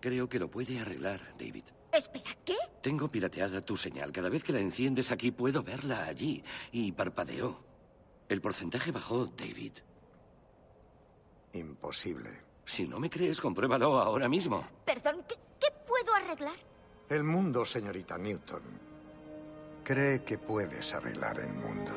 Creo 0.00 0.26
que 0.26 0.38
lo 0.38 0.50
puede 0.50 0.80
arreglar, 0.80 1.20
David. 1.38 1.64
Espera, 1.92 2.30
¿qué? 2.46 2.56
Tengo 2.80 3.10
pirateada 3.10 3.60
tu 3.60 3.76
señal. 3.76 4.10
Cada 4.10 4.30
vez 4.30 4.42
que 4.42 4.54
la 4.54 4.60
enciendes 4.60 5.12
aquí 5.12 5.30
puedo 5.30 5.62
verla 5.62 6.06
allí. 6.06 6.42
Y 6.72 6.92
parpadeó. 6.92 7.60
El 8.26 8.40
porcentaje 8.40 8.92
bajó, 8.92 9.26
David. 9.26 9.72
Imposible. 11.52 12.30
Si 12.64 12.88
no 12.88 12.98
me 12.98 13.10
crees, 13.10 13.38
compruébalo 13.38 13.98
ahora 13.98 14.30
mismo. 14.30 14.66
Perdón, 14.86 15.24
¿qué, 15.28 15.34
qué 15.60 15.68
puedo 15.86 16.14
arreglar? 16.14 16.56
El 17.10 17.22
mundo, 17.22 17.66
señorita 17.66 18.16
Newton, 18.16 18.62
cree 19.84 20.24
que 20.24 20.38
puedes 20.38 20.94
arreglar 20.94 21.38
el 21.38 21.52
mundo. 21.52 21.92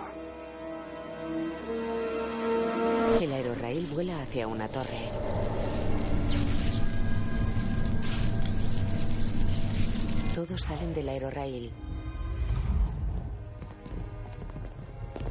El 3.21 3.31
aerorail 3.31 3.85
vuela 3.87 4.21
hacia 4.21 4.47
una 4.47 4.67
torre. 4.67 5.48
Todos 10.39 10.61
salen 10.61 10.93
del 10.93 11.09
aerorail. 11.09 11.69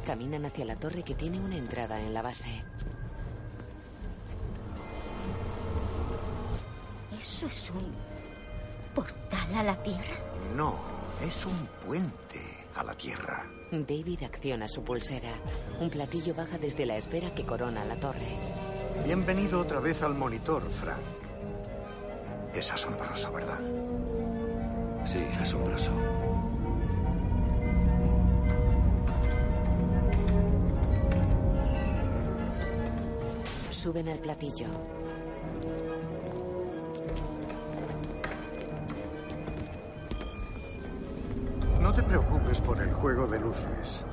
Caminan 0.05 0.45
hacia 0.45 0.65
la 0.65 0.75
torre 0.75 1.01
que 1.01 1.15
tiene 1.15 1.39
una 1.39 1.57
entrada 1.57 1.99
en 1.99 2.13
la 2.13 2.21
base. 2.21 2.63
¿Eso 7.19 7.47
es 7.47 7.71
un 7.71 7.91
portal 8.93 9.55
a 9.55 9.63
la 9.63 9.81
Tierra? 9.81 10.15
No, 10.55 10.75
es 11.25 11.43
un 11.43 11.67
puente 11.87 12.67
a 12.75 12.83
la 12.83 12.93
Tierra. 12.93 13.47
David 13.71 14.21
acciona 14.25 14.67
su 14.67 14.83
pulsera. 14.83 15.33
Un 15.79 15.89
platillo 15.89 16.35
baja 16.35 16.59
desde 16.59 16.85
la 16.85 16.97
esfera 16.97 17.33
que 17.33 17.47
corona 17.47 17.83
la 17.83 17.99
torre. 17.99 18.37
Bienvenido 19.05 19.59
otra 19.59 19.79
vez 19.79 20.03
al 20.03 20.13
monitor, 20.13 20.69
Frank. 20.69 21.01
Es 22.53 22.71
asombroso, 22.71 23.31
¿verdad? 23.31 23.59
Sí, 25.05 25.25
asombroso. 25.39 25.91
Suben 33.71 34.09
al 34.09 34.19
platillo. 34.19 34.67
No 41.81 41.93
te 41.93 42.03
preocupes 42.03 42.61
por 42.61 42.79
el 42.81 42.91
juego 42.93 43.25
de 43.25 43.39
luces. 43.39 44.05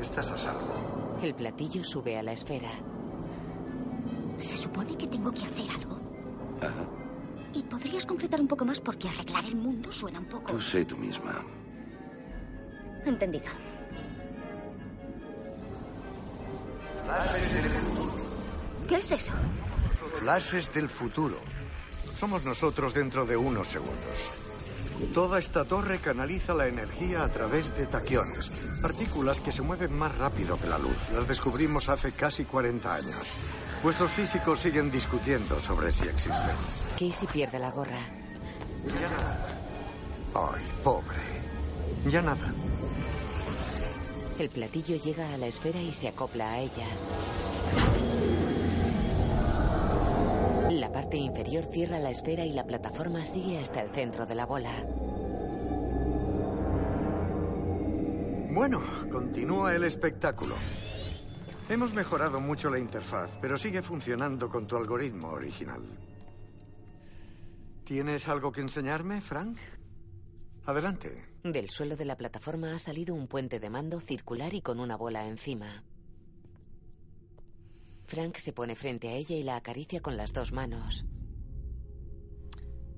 Estás 0.00 0.30
a 0.32 0.38
salvo. 0.38 1.18
El 1.22 1.34
platillo 1.34 1.84
sube 1.84 2.18
a 2.18 2.22
la 2.22 2.32
esfera. 2.32 2.68
Se 4.38 4.56
supone 4.56 4.96
que 4.96 5.06
tengo 5.06 5.30
que 5.30 5.44
hacer 5.44 5.70
algo. 5.70 5.98
¿Y 7.54 7.62
podrías 7.64 8.06
concretar 8.06 8.40
un 8.40 8.48
poco 8.48 8.64
más 8.64 8.80
porque 8.80 9.08
arreglar 9.08 9.44
el 9.44 9.56
mundo 9.56 9.92
suena 9.92 10.20
un 10.20 10.26
poco... 10.26 10.52
Tú 10.52 10.60
sé 10.60 10.84
tú 10.84 10.96
misma. 10.96 11.44
Entendido. 13.04 13.46
¿Qué 18.88 18.96
es 18.96 19.12
eso? 19.12 19.32
Flashes 20.18 20.72
del 20.72 20.88
futuro. 20.88 21.38
Somos 22.14 22.44
nosotros 22.44 22.94
dentro 22.94 23.26
de 23.26 23.36
unos 23.36 23.68
segundos. 23.68 24.32
Toda 25.12 25.38
esta 25.38 25.64
torre 25.64 25.98
canaliza 25.98 26.54
la 26.54 26.68
energía 26.68 27.24
a 27.24 27.28
través 27.28 27.74
de 27.76 27.86
taquiones, 27.86 28.50
partículas 28.80 29.40
que 29.40 29.52
se 29.52 29.62
mueven 29.62 29.92
más 29.98 30.16
rápido 30.16 30.58
que 30.58 30.68
la 30.68 30.78
luz. 30.78 30.96
Las 31.12 31.26
descubrimos 31.26 31.88
hace 31.88 32.12
casi 32.12 32.44
40 32.44 32.94
años. 32.94 33.34
Vuestros 33.82 34.12
físicos 34.12 34.60
siguen 34.60 34.90
discutiendo 34.92 35.58
sobre 35.58 35.90
si 35.90 36.04
existen. 36.04 36.54
Casey 36.92 37.26
pierde 37.32 37.58
la 37.58 37.70
gorra. 37.72 37.98
Ya 39.00 39.08
nada. 39.08 39.48
Ay, 40.34 40.62
pobre. 40.84 41.16
Ya 42.08 42.22
nada. 42.22 42.52
El 44.38 44.48
platillo 44.50 44.96
llega 44.96 45.34
a 45.34 45.36
la 45.36 45.46
esfera 45.46 45.80
y 45.80 45.92
se 45.92 46.08
acopla 46.08 46.52
a 46.52 46.60
ella. 46.60 46.86
La 50.70 50.90
parte 50.92 51.16
inferior 51.16 51.64
cierra 51.72 51.98
la 51.98 52.10
esfera 52.10 52.44
y 52.44 52.52
la 52.52 52.64
plataforma 52.64 53.24
sigue 53.24 53.58
hasta 53.58 53.82
el 53.82 53.90
centro 53.90 54.26
de 54.26 54.34
la 54.34 54.46
bola. 54.46 54.72
Bueno, 58.50 58.80
continúa 59.10 59.74
el 59.74 59.84
espectáculo. 59.84 60.54
Hemos 61.72 61.94
mejorado 61.94 62.38
mucho 62.38 62.68
la 62.68 62.78
interfaz, 62.78 63.38
pero 63.40 63.56
sigue 63.56 63.80
funcionando 63.80 64.50
con 64.50 64.66
tu 64.66 64.76
algoritmo 64.76 65.28
original. 65.28 65.80
¿Tienes 67.82 68.28
algo 68.28 68.52
que 68.52 68.60
enseñarme, 68.60 69.22
Frank? 69.22 69.56
Adelante. 70.66 71.30
Del 71.42 71.70
suelo 71.70 71.96
de 71.96 72.04
la 72.04 72.18
plataforma 72.18 72.74
ha 72.74 72.78
salido 72.78 73.14
un 73.14 73.26
puente 73.26 73.58
de 73.58 73.70
mando 73.70 74.00
circular 74.00 74.52
y 74.52 74.60
con 74.60 74.80
una 74.80 74.98
bola 74.98 75.26
encima. 75.26 75.82
Frank 78.04 78.36
se 78.36 78.52
pone 78.52 78.76
frente 78.76 79.08
a 79.08 79.12
ella 79.14 79.36
y 79.36 79.42
la 79.42 79.56
acaricia 79.56 80.02
con 80.02 80.18
las 80.18 80.34
dos 80.34 80.52
manos. 80.52 81.06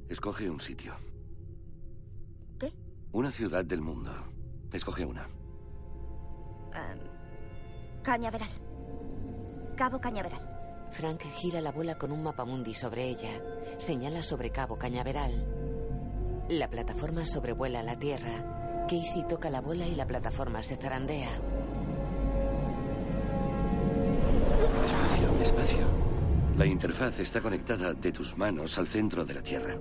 Escoge 0.08 0.50
un 0.50 0.60
sitio. 0.60 0.96
¿Qué? 2.58 2.72
Una 3.12 3.30
ciudad 3.30 3.64
del 3.64 3.82
mundo. 3.82 4.10
Escoge 4.72 5.04
una. 5.04 5.28
Em, 6.74 7.13
Cañaveral. 8.04 8.50
Cabo 9.76 9.98
Cañaveral. 9.98 10.42
Frank 10.90 11.22
gira 11.22 11.62
la 11.62 11.72
bola 11.72 11.96
con 11.96 12.12
un 12.12 12.22
mapamundi 12.22 12.74
sobre 12.74 13.04
ella. 13.04 13.30
Señala 13.78 14.22
sobre 14.22 14.50
Cabo 14.50 14.76
Cañaveral. 14.76 15.32
La 16.50 16.68
plataforma 16.68 17.24
sobrevuela 17.24 17.82
la 17.82 17.98
Tierra. 17.98 18.84
Casey 18.86 19.26
toca 19.26 19.48
la 19.48 19.62
bola 19.62 19.86
y 19.86 19.94
la 19.94 20.06
plataforma 20.06 20.60
se 20.60 20.76
zarandea. 20.76 21.30
Despacio, 24.82 25.38
despacio. 25.38 25.86
La 26.58 26.66
interfaz 26.66 27.18
está 27.20 27.40
conectada 27.40 27.94
de 27.94 28.12
tus 28.12 28.36
manos 28.36 28.76
al 28.76 28.86
centro 28.86 29.24
de 29.24 29.34
la 29.34 29.42
Tierra. 29.42 29.76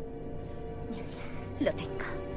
Lo 1.59 1.73
tengo. 1.73 2.32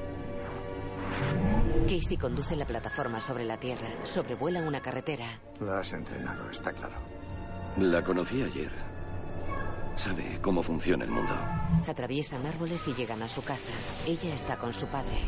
Casey 1.84 2.16
conduce 2.16 2.56
la 2.56 2.64
plataforma 2.64 3.20
sobre 3.20 3.44
la 3.44 3.58
Tierra. 3.58 3.88
Sobrevuela 4.04 4.60
una 4.60 4.80
carretera. 4.80 5.26
La 5.60 5.80
has 5.80 5.92
entrenado, 5.92 6.50
está 6.50 6.72
claro. 6.72 6.96
La 7.78 8.02
conocí 8.02 8.42
ayer. 8.42 8.70
Sabe 9.96 10.38
cómo 10.42 10.62
funciona 10.62 11.04
el 11.04 11.10
mundo. 11.10 11.34
Atraviesan 11.86 12.44
árboles 12.44 12.86
y 12.88 12.94
llegan 12.94 13.22
a 13.22 13.28
su 13.28 13.42
casa. 13.42 13.72
Ella 14.06 14.34
está 14.34 14.56
con 14.58 14.72
su 14.72 14.86
padre. 14.86 15.18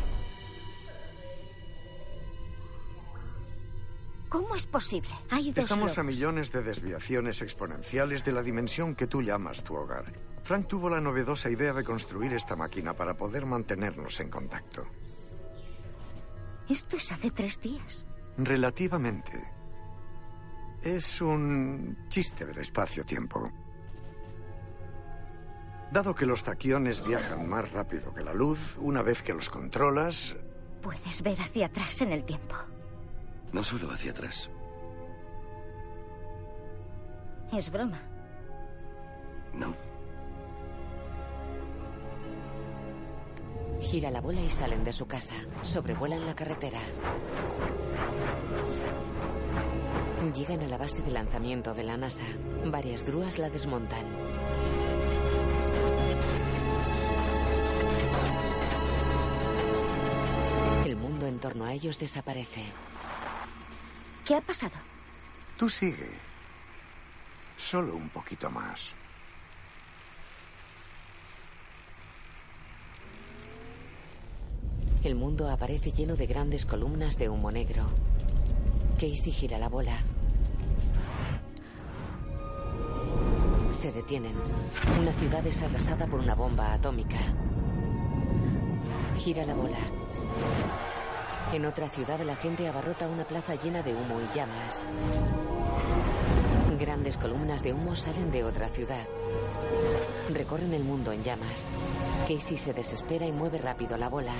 ¿Cómo 4.29 4.55
es 4.55 4.67
posible? 4.67 5.09
Hay 5.31 5.51
dos 5.51 5.63
Estamos 5.63 5.97
a 5.97 6.03
millones 6.03 6.51
de 6.51 6.61
desviaciones 6.61 7.41
exponenciales 7.41 8.23
de 8.23 8.31
la 8.31 8.43
dimensión 8.43 8.93
que 8.93 9.07
tú 9.07 9.23
llamas 9.23 9.63
tu 9.63 9.75
hogar. 9.75 10.13
Frank 10.43 10.67
tuvo 10.67 10.87
la 10.89 11.01
novedosa 11.01 11.49
idea 11.49 11.73
de 11.73 11.83
construir 11.83 12.33
esta 12.33 12.55
máquina 12.55 12.93
para 12.93 13.15
poder 13.15 13.47
mantenernos 13.47 14.19
en 14.19 14.29
contacto. 14.29 14.85
Esto 16.69 16.97
es 16.97 17.11
hace 17.11 17.31
tres 17.31 17.59
días. 17.59 18.07
Relativamente. 18.37 19.41
Es 20.81 21.21
un 21.21 21.97
chiste 22.09 22.45
del 22.45 22.59
espacio-tiempo. 22.59 23.51
Dado 25.91 26.13
que 26.13 26.25
los 26.25 26.43
taquiones 26.43 27.03
viajan 27.03 27.49
más 27.49 27.71
rápido 27.71 28.13
que 28.13 28.23
la 28.23 28.33
luz, 28.33 28.77
una 28.77 29.01
vez 29.01 29.21
que 29.23 29.33
los 29.33 29.49
controlas, 29.49 30.35
Puedes 30.81 31.21
ver 31.21 31.39
hacia 31.41 31.65
atrás 31.65 32.01
en 32.01 32.13
el 32.13 32.23
tiempo. 32.23 32.55
No 33.51 33.63
solo 33.63 33.91
hacia 33.91 34.11
atrás. 34.11 34.49
Es 37.51 37.69
broma. 37.71 37.99
No. 39.53 39.73
Gira 43.81 44.11
la 44.11 44.21
bola 44.21 44.41
y 44.41 44.49
salen 44.49 44.83
de 44.83 44.93
su 44.93 45.07
casa. 45.07 45.35
Sobrevuelan 45.61 46.25
la 46.25 46.35
carretera. 46.35 46.79
Llegan 50.35 50.61
a 50.61 50.67
la 50.67 50.77
base 50.77 51.01
de 51.01 51.11
lanzamiento 51.11 51.73
de 51.73 51.83
la 51.83 51.97
NASA. 51.97 52.25
Varias 52.65 53.03
grúas 53.03 53.39
la 53.39 53.49
desmontan. 53.49 54.05
El 60.85 60.95
mundo 60.95 61.25
en 61.25 61.39
torno 61.39 61.65
a 61.65 61.73
ellos 61.73 61.97
desaparece. 61.97 62.63
¿Qué 64.25 64.35
ha 64.35 64.41
pasado? 64.41 64.75
tú 65.59 65.67
sigue. 65.67 66.09
Solo 67.57 67.93
un 67.93 68.09
poquito 68.09 68.49
más. 68.49 68.95
El 75.01 75.15
mundo 75.15 75.49
aparece 75.49 75.93
lleno 75.93 76.17
de 76.17 76.27
grandes 76.27 76.65
columnas 76.65 77.17
de 77.17 77.29
humo 77.29 77.51
negro. 77.51 77.83
Casey 78.95 79.31
gira 79.31 79.57
la 79.57 79.69
bola. 79.69 79.97
Se 83.71 83.93
detienen. 83.93 84.33
Una 84.99 85.13
ciudad 85.13 85.47
es 85.47 85.61
arrasada 85.61 86.05
por 86.05 86.19
una 86.19 86.35
bomba 86.35 86.73
atómica. 86.73 87.15
Gira 89.15 89.45
la 89.45 89.53
bola. 89.53 89.77
En 91.53 91.65
otra 91.65 91.87
ciudad 91.87 92.19
la 92.19 92.35
gente 92.35 92.67
abarrota 92.67 93.07
una 93.07 93.23
plaza 93.23 93.55
llena 93.55 93.81
de 93.81 93.93
humo 93.93 94.19
y 94.19 94.37
llamas. 94.37 94.81
Grandes 96.79 97.17
columnas 97.17 97.61
de 97.61 97.73
humo 97.73 97.93
salen 97.93 98.31
de 98.31 98.45
otra 98.45 98.69
ciudad. 98.69 99.05
Recorren 100.33 100.73
el 100.73 100.85
mundo 100.85 101.11
en 101.11 101.23
llamas. 101.23 101.65
Casey 102.21 102.55
se 102.55 102.73
desespera 102.73 103.25
y 103.25 103.33
mueve 103.33 103.57
rápido 103.57 103.97
la 103.97 104.07
bola. 104.07 104.33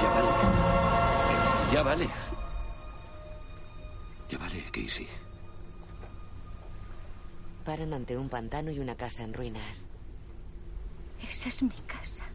Ya 0.00 0.08
vale. 0.08 0.30
Ya 1.70 1.82
vale. 1.82 2.08
Ya 4.30 4.38
vale, 4.38 4.64
Casey. 4.72 5.08
Paran 7.66 7.92
ante 7.92 8.16
un 8.16 8.30
pantano 8.30 8.70
y 8.70 8.78
una 8.78 8.94
casa 8.94 9.24
en 9.24 9.34
ruinas. 9.34 9.84
Esa 11.22 11.50
es 11.50 11.62
mi 11.62 11.76
casa. 11.86 12.29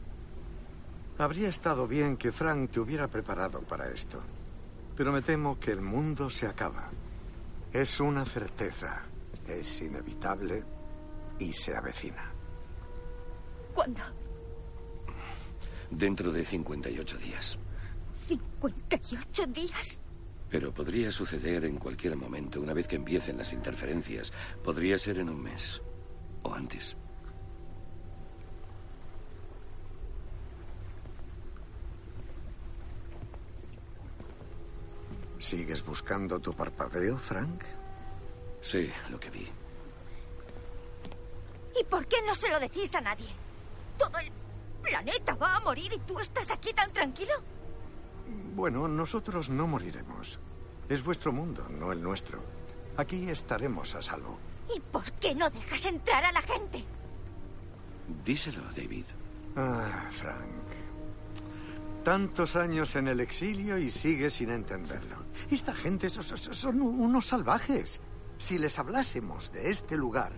Habría 1.17 1.47
estado 1.47 1.87
bien 1.87 2.17
que 2.17 2.31
Frank 2.31 2.71
te 2.71 2.79
hubiera 2.79 3.07
preparado 3.07 3.61
para 3.61 3.89
esto. 3.89 4.21
Pero 4.97 5.13
me 5.13 5.21
temo 5.21 5.57
que 5.59 5.71
el 5.71 5.81
mundo 5.81 6.29
se 6.29 6.45
acaba. 6.45 6.89
Es 7.71 7.99
una 7.99 8.25
certeza. 8.25 9.03
Es 9.47 9.81
inevitable 9.81 10.63
y 11.39 11.53
se 11.53 11.75
avecina. 11.75 12.31
¿Cuándo? 13.73 14.01
Dentro 15.89 16.31
de 16.31 16.43
58 16.43 17.17
días. 17.17 17.59
¿58 18.27 19.47
días? 19.47 20.01
Pero 20.49 20.73
podría 20.73 21.11
suceder 21.11 21.65
en 21.65 21.77
cualquier 21.77 22.15
momento, 22.15 22.61
una 22.61 22.73
vez 22.73 22.87
que 22.87 22.95
empiecen 22.95 23.37
las 23.37 23.53
interferencias. 23.53 24.33
Podría 24.63 24.97
ser 24.97 25.19
en 25.19 25.29
un 25.29 25.41
mes. 25.41 25.81
O 26.43 26.53
antes. 26.53 26.97
¿Sigues 35.45 35.85
buscando 35.85 36.39
tu 36.39 36.53
parpadeo, 36.53 37.19
Frank? 37.19 37.65
Sí, 38.61 38.91
lo 39.11 39.19
que 39.19 39.30
vi. 39.30 39.47
¿Y 41.80 41.84
por 41.84 42.07
qué 42.07 42.17
no 42.26 42.34
se 42.34 42.49
lo 42.49 42.59
decís 42.59 42.95
a 42.95 43.01
nadie? 43.01 43.27
Todo 43.95 44.17
el 44.17 44.31
planeta 44.81 45.35
va 45.35 45.57
a 45.57 45.59
morir 45.59 45.93
y 45.93 45.99
tú 45.99 46.19
estás 46.19 46.49
aquí 46.49 46.73
tan 46.73 46.91
tranquilo. 46.91 47.34
Bueno, 48.55 48.88
nosotros 48.88 49.51
no 49.51 49.67
moriremos. 49.67 50.39
Es 50.89 51.03
vuestro 51.03 51.31
mundo, 51.31 51.67
no 51.69 51.91
el 51.91 52.01
nuestro. 52.01 52.41
Aquí 52.97 53.30
estaremos 53.30 53.93
a 53.93 54.01
salvo. 54.01 54.39
¿Y 54.76 54.80
por 54.80 55.11
qué 55.11 55.35
no 55.35 55.47
dejas 55.51 55.85
entrar 55.85 56.26
a 56.26 56.31
la 56.31 56.41
gente? 56.41 56.84
Díselo, 58.26 58.63
David. 58.76 59.05
Ah, 59.55 60.09
Frank. 60.09 60.64
Tantos 62.06 62.56
años 62.56 62.95
en 62.95 63.07
el 63.07 63.19
exilio 63.19 63.80
y 63.80 63.90
sigue 63.90 64.30
sin 64.30 64.52
entenderlo. 64.52 65.18
Esta 65.49 65.73
gente 65.73 66.07
so- 66.07 66.22
so- 66.22 66.38
so- 66.38 66.53
son 66.53 66.80
unos 66.80 67.26
salvajes. 67.26 67.99
Si 68.38 68.60
les 68.60 68.77
hablásemos 68.77 69.52
de 69.52 69.72
este 69.72 69.98
lugar, 69.98 70.32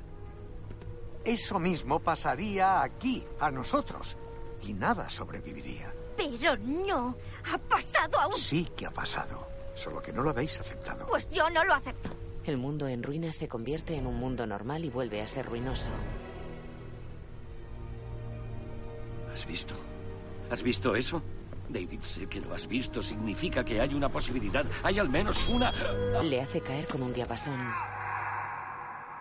eso 1.26 1.60
mismo 1.60 2.00
pasaría 2.00 2.82
aquí, 2.82 3.26
a 3.42 3.52
nosotros. 3.52 4.16
Y 4.64 4.72
nada 4.74 5.10
sobreviviría. 5.10 5.94
Pero 6.16 6.56
no, 6.58 7.18
ha 7.54 7.58
pasado 7.58 8.18
aún. 8.20 8.34
Sí 8.34 8.70
que 8.76 8.86
ha 8.86 8.92
pasado. 8.92 9.46
Solo 9.76 10.02
que 10.02 10.14
no 10.14 10.24
lo 10.24 10.30
habéis 10.30 10.58
aceptado. 10.62 11.06
Pues 11.08 11.28
yo 11.28 11.50
no 11.50 11.66
lo 11.66 11.74
acepto. 11.74 12.10
El 12.46 12.58
mundo 12.58 12.88
en 12.88 13.04
ruinas 13.04 13.36
se 13.36 13.50
convierte 13.50 13.96
en 13.98 14.08
un 14.08 14.16
mundo 14.16 14.48
normal 14.48 14.86
y 14.86 14.90
vuelve 14.90 15.22
a 15.22 15.28
ser 15.28 15.46
ruinoso. 15.46 15.90
¿Has 19.34 19.46
visto? 19.46 19.76
¿Has 20.50 20.64
visto 20.64 20.96
eso? 20.96 21.22
David, 21.70 22.02
sé 22.02 22.28
que 22.28 22.40
lo 22.40 22.54
has 22.54 22.68
visto. 22.68 23.02
Significa 23.02 23.64
que 23.64 23.82
hay 23.82 23.94
una 23.94 24.10
posibilidad. 24.10 24.66
Hay 24.84 25.00
al 25.00 25.10
menos 25.10 25.48
una. 25.50 25.72
Le 26.24 26.42
hace 26.42 26.62
caer 26.62 26.88
con 26.88 27.02
un 27.02 27.14
diapasón. 27.14 27.60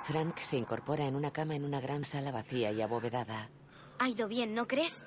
Frank 0.04 0.38
se 0.38 0.56
incorpora 0.56 1.06
en 1.06 1.16
una 1.16 1.32
cama 1.32 1.56
en 1.56 1.64
una 1.64 1.80
gran 1.80 2.04
sala 2.04 2.30
vacía 2.30 2.70
y 2.70 2.80
abovedada. 2.80 3.50
Ha 3.98 4.08
ido 4.08 4.28
bien, 4.28 4.54
¿no 4.54 4.68
crees? 4.68 5.04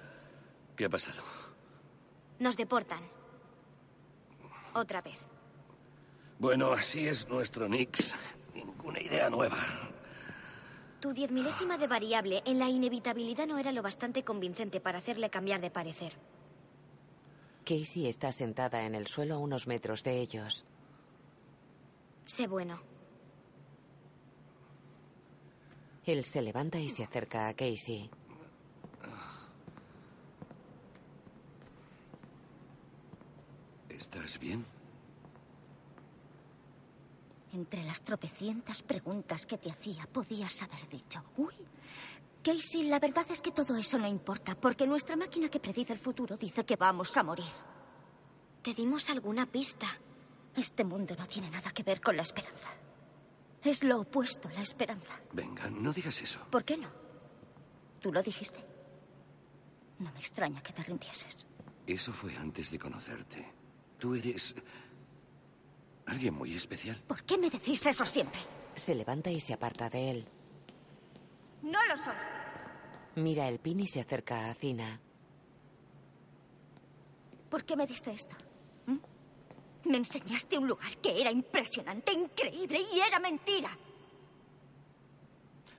¿Qué 0.76 0.86
ha 0.86 0.90
pasado? 0.90 1.22
Nos 2.40 2.58
deportan. 2.58 3.04
Otra 4.74 5.02
vez. 5.02 5.18
Bueno, 6.38 6.74
así 6.74 7.08
es 7.08 7.28
nuestro 7.30 7.68
Nix. 7.70 8.14
Ninguna 8.54 9.00
idea 9.00 9.30
nueva. 9.30 9.58
Tu 11.00 11.14
diez 11.14 11.32
milésima 11.32 11.78
de 11.78 11.88
variable 11.88 12.42
en 12.46 12.60
la 12.60 12.68
inevitabilidad 12.68 13.48
no 13.48 13.58
era 13.58 13.72
lo 13.72 13.82
bastante 13.82 14.24
convincente 14.24 14.82
para 14.82 15.00
hacerle 15.00 15.30
cambiar 15.30 15.62
de 15.62 15.72
parecer. 15.72 16.14
Casey 17.70 18.08
está 18.08 18.32
sentada 18.32 18.84
en 18.88 18.96
el 18.96 19.06
suelo 19.06 19.36
a 19.36 19.38
unos 19.38 19.68
metros 19.68 20.04
de 20.04 20.20
ellos. 20.20 20.66
Sé 22.26 22.48
bueno. 22.48 22.82
Él 26.04 26.24
se 26.24 26.42
levanta 26.42 26.80
y 26.80 26.90
se 26.90 27.04
acerca 27.04 27.48
a 27.48 27.54
Casey. 27.54 28.10
¿Estás 33.90 34.40
bien? 34.40 34.66
Entre 37.54 37.84
las 37.84 38.02
tropecientas 38.02 38.82
preguntas 38.82 39.46
que 39.46 39.60
te 39.60 39.70
hacía, 39.70 40.08
podías 40.12 40.64
haber 40.64 40.90
dicho, 40.90 41.24
uy, 41.38 41.54
Casey, 42.50 42.84
la 42.86 42.98
verdad 42.98 43.28
es 43.30 43.42
que 43.42 43.52
todo 43.52 43.76
eso 43.76 44.00
no 44.00 44.08
importa, 44.08 44.56
porque 44.56 44.88
nuestra 44.88 45.16
máquina 45.16 45.50
que 45.50 45.60
predice 45.60 45.94
el 45.94 46.00
futuro 46.00 46.36
dice 46.36 46.66
que 46.66 46.78
vamos 46.78 47.16
a 47.16 47.22
morir. 47.22 47.46
Te 48.64 48.74
dimos 48.74 49.08
alguna 49.12 49.46
pista. 49.46 49.86
Este 50.56 50.84
mundo 50.84 51.16
no 51.16 51.28
tiene 51.28 51.52
nada 51.52 51.70
que 51.70 51.84
ver 51.84 52.02
con 52.02 52.18
la 52.18 52.24
esperanza. 52.24 52.70
Es 53.64 53.84
lo 53.84 54.00
opuesto 54.02 54.48
a 54.48 54.54
la 54.54 54.62
esperanza. 54.62 55.22
Venga, 55.32 55.70
no 55.70 55.94
digas 55.94 56.20
eso. 56.24 56.40
¿Por 56.50 56.66
qué 56.66 56.76
no? 56.76 56.90
Tú 58.00 58.12
lo 58.12 58.24
dijiste. 58.24 58.66
No 60.00 60.12
me 60.12 60.20
extraña 60.20 60.64
que 60.64 60.74
te 60.74 60.82
rindieses. 60.82 61.46
Eso 61.86 62.12
fue 62.14 62.36
antes 62.36 62.72
de 62.72 62.80
conocerte. 62.80 63.46
Tú 64.00 64.16
eres... 64.16 64.56
alguien 66.08 66.34
muy 66.34 66.56
especial. 66.56 67.00
¿Por 67.08 67.22
qué 67.26 67.38
me 67.38 67.52
decís 67.52 67.86
eso 67.86 68.08
siempre? 68.08 68.40
Se 68.74 68.96
levanta 68.96 69.30
y 69.30 69.40
se 69.40 69.54
aparta 69.54 69.88
de 69.88 70.10
él. 70.10 70.28
No 71.62 71.86
lo 71.86 71.96
soy. 71.96 72.39
Mira 73.16 73.48
el 73.48 73.60
pin 73.60 73.80
y 73.80 73.88
se 73.88 74.02
acerca 74.02 74.50
a 74.50 74.54
Cina. 74.56 75.00
¿Por 77.50 77.64
qué 77.66 77.76
me 77.76 77.88
diste 77.88 78.12
esto? 78.12 78.36
¿Mm? 78.86 78.98
Me 79.90 79.98
enseñaste 79.98 80.58
un 80.58 80.68
lugar 80.68 80.96
que 80.98 81.20
era 81.20 81.32
impresionante, 81.32 82.14
increíble 82.14 82.80
y 82.94 83.00
era 83.00 83.20
mentira. 83.20 83.76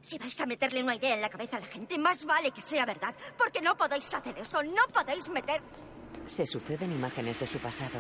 Si 0.01 0.19
vais 0.19 0.41
a 0.41 0.47
meterle 0.47 0.83
una 0.83 0.97
idea 0.97 1.15
en 1.15 1.21
la 1.21 1.29
cabeza 1.29 1.59
a 1.59 1.61
la 1.61 1.67
gente, 1.67 1.99
más 1.99 2.25
vale 2.25 2.51
que 2.51 2.63
sea 2.63 2.87
verdad, 2.87 3.15
porque 3.37 3.61
no 3.61 3.77
podéis 3.77 4.13
hacer 4.13 4.39
eso, 4.39 4.63
no 4.63 4.83
podéis 4.93 5.29
meter... 5.29 5.63
Se 6.25 6.47
suceden 6.47 6.93
imágenes 6.93 7.39
de 7.39 7.47
su 7.47 7.59
pasado. 7.59 7.99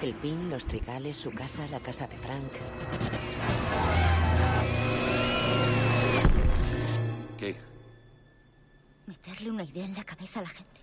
El 0.00 0.14
pin, 0.14 0.50
los 0.50 0.64
trigales, 0.64 1.16
su 1.16 1.30
casa, 1.32 1.66
la 1.68 1.80
casa 1.80 2.06
de 2.06 2.16
Frank. 2.16 2.52
¿Qué? 7.38 7.56
Meterle 9.06 9.50
una 9.50 9.64
idea 9.64 9.84
en 9.84 9.94
la 9.94 10.04
cabeza 10.04 10.40
a 10.40 10.42
la 10.42 10.48
gente. 10.48 10.80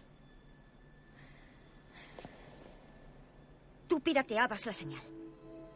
Tú 3.88 4.00
pirateabas 4.02 4.66
la 4.66 4.74
señal. 4.74 5.02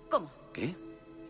¿Cómo? 0.10 0.30
¿Qué? 0.54 0.76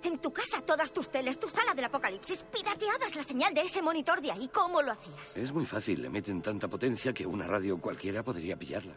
En 0.04 0.20
tu 0.20 0.34
casa, 0.34 0.62
todas 0.62 0.92
tus 0.92 1.10
teles, 1.10 1.40
tu 1.40 1.48
sala 1.48 1.74
del 1.74 1.86
apocalipsis, 1.86 2.44
pirateabas 2.44 3.16
la 3.16 3.24
señal 3.24 3.54
de 3.54 3.62
ese 3.62 3.82
monitor 3.82 4.22
de 4.22 4.32
ahí. 4.32 4.50
¿Cómo 4.54 4.82
lo 4.82 4.92
hacías? 4.92 5.38
Es 5.38 5.54
muy 5.54 5.66
fácil. 5.66 6.02
Le 6.02 6.10
meten 6.10 6.42
tanta 6.42 6.68
potencia 6.68 7.14
que 7.14 7.26
una 7.26 7.48
radio 7.48 7.80
cualquiera 7.80 8.22
podría 8.22 8.58
pillarla. 8.58 8.96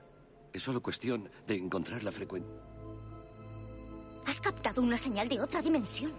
Es 0.53 0.63
solo 0.63 0.83
cuestión 0.83 1.31
de 1.47 1.55
encontrar 1.55 2.03
la 2.03 2.11
frecuencia. 2.11 2.53
Has 4.27 4.41
captado 4.41 4.83
una 4.83 4.99
señal 4.99 5.29
de 5.29 5.41
otra 5.41 5.63
dimensión. 5.63 6.13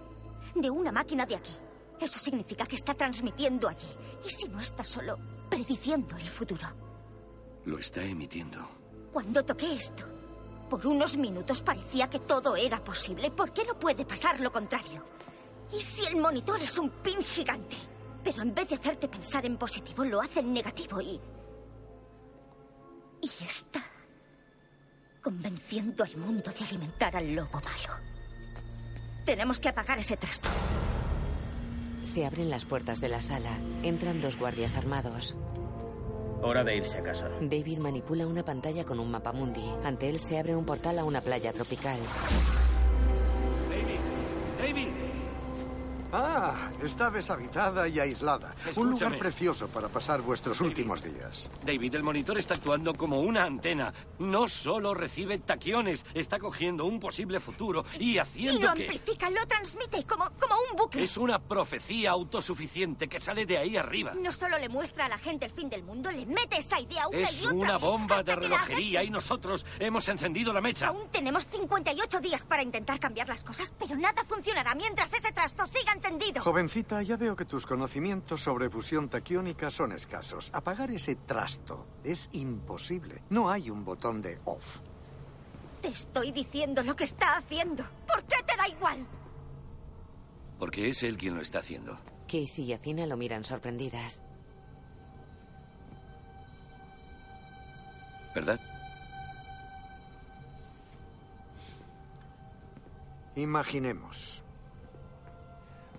De 0.54 0.70
una 0.70 0.90
máquina 0.90 1.26
de 1.26 1.36
aquí. 1.36 1.52
Eso 2.00 2.18
significa 2.18 2.64
que 2.64 2.76
está 2.76 2.94
transmitiendo 2.94 3.68
allí. 3.68 3.88
¿Y 4.24 4.30
si 4.30 4.48
no 4.48 4.58
está 4.60 4.84
solo 4.84 5.18
prediciendo 5.48 6.16
el 6.16 6.28
futuro? 6.28 6.68
Lo 7.64 7.78
está 7.78 8.02
emitiendo. 8.02 8.58
Cuando 9.12 9.44
toqué 9.44 9.74
esto, 9.74 10.04
por 10.68 10.86
unos 10.86 11.16
minutos 11.16 11.62
parecía 11.62 12.08
que 12.08 12.20
todo 12.20 12.56
era 12.56 12.82
posible. 12.82 13.30
¿Por 13.30 13.52
qué 13.52 13.64
no 13.64 13.78
puede 13.78 14.04
pasar 14.04 14.40
lo 14.40 14.52
contrario? 14.52 15.02
¿Y 15.72 15.80
si 15.80 16.04
el 16.04 16.16
monitor 16.16 16.60
es 16.62 16.78
un 16.78 16.90
pin 16.90 17.22
gigante? 17.22 17.76
Pero 18.22 18.42
en 18.42 18.54
vez 18.54 18.68
de 18.68 18.74
hacerte 18.76 19.08
pensar 19.08 19.46
en 19.46 19.56
positivo, 19.56 20.04
lo 20.04 20.20
hace 20.20 20.40
en 20.40 20.52
negativo 20.52 21.00
y... 21.00 21.20
Y 23.20 23.44
está 23.44 23.82
convenciendo 25.22 26.04
al 26.04 26.16
mundo 26.16 26.50
de 26.50 26.64
alimentar 26.64 27.16
al 27.16 27.34
lobo 27.34 27.60
malo. 27.60 28.00
Tenemos 29.24 29.60
que 29.60 29.68
apagar 29.68 29.98
ese 29.98 30.16
trasto. 30.16 30.48
Se 32.04 32.24
abren 32.24 32.50
las 32.50 32.64
puertas 32.64 33.00
de 33.00 33.08
la 33.08 33.20
sala. 33.20 33.58
Entran 33.82 34.20
dos 34.20 34.38
guardias 34.38 34.76
armados. 34.76 35.36
Hora 36.42 36.62
de 36.64 36.76
irse 36.76 36.98
a 36.98 37.02
casa. 37.02 37.28
David 37.40 37.78
manipula 37.78 38.26
una 38.26 38.44
pantalla 38.44 38.84
con 38.84 39.00
un 39.00 39.10
mapamundi. 39.10 39.64
Ante 39.84 40.08
él 40.08 40.20
se 40.20 40.38
abre 40.38 40.54
un 40.54 40.64
portal 40.64 40.98
a 40.98 41.04
una 41.04 41.20
playa 41.20 41.52
tropical. 41.52 41.98
David. 44.58 45.07
Ah, 46.12 46.70
está 46.82 47.10
deshabitada 47.10 47.86
y 47.86 48.00
aislada. 48.00 48.54
Un 48.76 48.92
lugar 48.92 49.18
precioso 49.18 49.68
para 49.68 49.88
pasar 49.88 50.22
vuestros 50.22 50.60
últimos 50.62 51.02
días. 51.02 51.50
David, 51.64 51.94
el 51.96 52.02
monitor 52.02 52.38
está 52.38 52.54
actuando 52.54 52.94
como 52.94 53.20
una 53.20 53.44
antena. 53.44 53.92
No 54.18 54.48
solo 54.48 54.94
recibe 54.94 55.38
taquiones, 55.38 56.06
está 56.14 56.38
cogiendo 56.38 56.86
un 56.86 56.98
posible 56.98 57.40
futuro 57.40 57.84
y 57.98 58.12
Y 58.12 58.18
haciendo 58.18 58.68
lo 58.68 58.74
que... 58.74 58.84
amplifica, 58.84 59.28
lo 59.28 59.46
transmite 59.46 60.02
como, 60.04 60.30
como 60.38 60.54
un 60.70 60.78
bucle. 60.78 61.02
Es 61.04 61.18
una 61.18 61.38
profecía 61.38 62.12
autosuficiente 62.12 63.06
que 63.06 63.18
sale 63.18 63.44
de 63.44 63.58
ahí 63.58 63.76
arriba. 63.76 64.14
No 64.14 64.32
solo 64.32 64.58
le 64.58 64.70
muestra 64.70 65.04
a 65.06 65.08
la 65.10 65.18
gente 65.18 65.44
el 65.44 65.52
fin 65.52 65.68
del 65.68 65.82
mundo, 65.82 66.10
le 66.10 66.24
mete 66.24 66.58
esa 66.58 66.80
idea 66.80 67.06
una 67.08 67.18
Es 67.18 67.42
y 67.42 67.46
otra 67.46 67.56
una 67.58 67.72
vez 67.74 67.80
bomba 67.82 68.22
de 68.22 68.34
relojería 68.34 69.04
y 69.04 69.10
nosotros 69.10 69.66
hemos 69.78 70.08
encendido 70.08 70.54
la 70.54 70.62
mecha. 70.62 70.88
Aún 70.88 71.08
tenemos 71.10 71.46
58 71.46 72.20
días 72.20 72.44
para 72.44 72.62
intentar 72.62 72.98
cambiar 72.98 73.28
las 73.28 73.44
cosas, 73.44 73.70
pero 73.78 73.94
nada 73.94 74.24
funcionará 74.24 74.74
mientras 74.74 75.12
ese 75.12 75.32
trasto 75.32 75.66
siga 75.66 75.92
Jovencita, 76.40 77.02
ya 77.02 77.16
veo 77.16 77.34
que 77.36 77.44
tus 77.44 77.66
conocimientos 77.66 78.42
sobre 78.42 78.70
fusión 78.70 79.08
taquiónica 79.08 79.70
son 79.70 79.92
escasos. 79.92 80.50
Apagar 80.52 80.90
ese 80.90 81.16
trasto 81.16 81.86
es 82.04 82.28
imposible. 82.32 83.22
No 83.30 83.50
hay 83.50 83.70
un 83.70 83.84
botón 83.84 84.22
de 84.22 84.38
off. 84.44 84.80
Te 85.82 85.88
estoy 85.88 86.32
diciendo 86.32 86.82
lo 86.82 86.96
que 86.96 87.04
está 87.04 87.36
haciendo. 87.36 87.84
¿Por 88.06 88.22
qué 88.24 88.36
te 88.46 88.56
da 88.56 88.68
igual? 88.68 89.06
Porque 90.58 90.88
es 90.88 91.02
él 91.02 91.16
quien 91.16 91.34
lo 91.34 91.40
está 91.40 91.60
haciendo. 91.60 91.98
Casey 92.26 92.64
y 92.64 92.72
Acina 92.72 93.06
lo 93.06 93.16
miran 93.16 93.44
sorprendidas. 93.44 94.22
¿Verdad? 98.34 98.60
Imaginemos. 103.36 104.42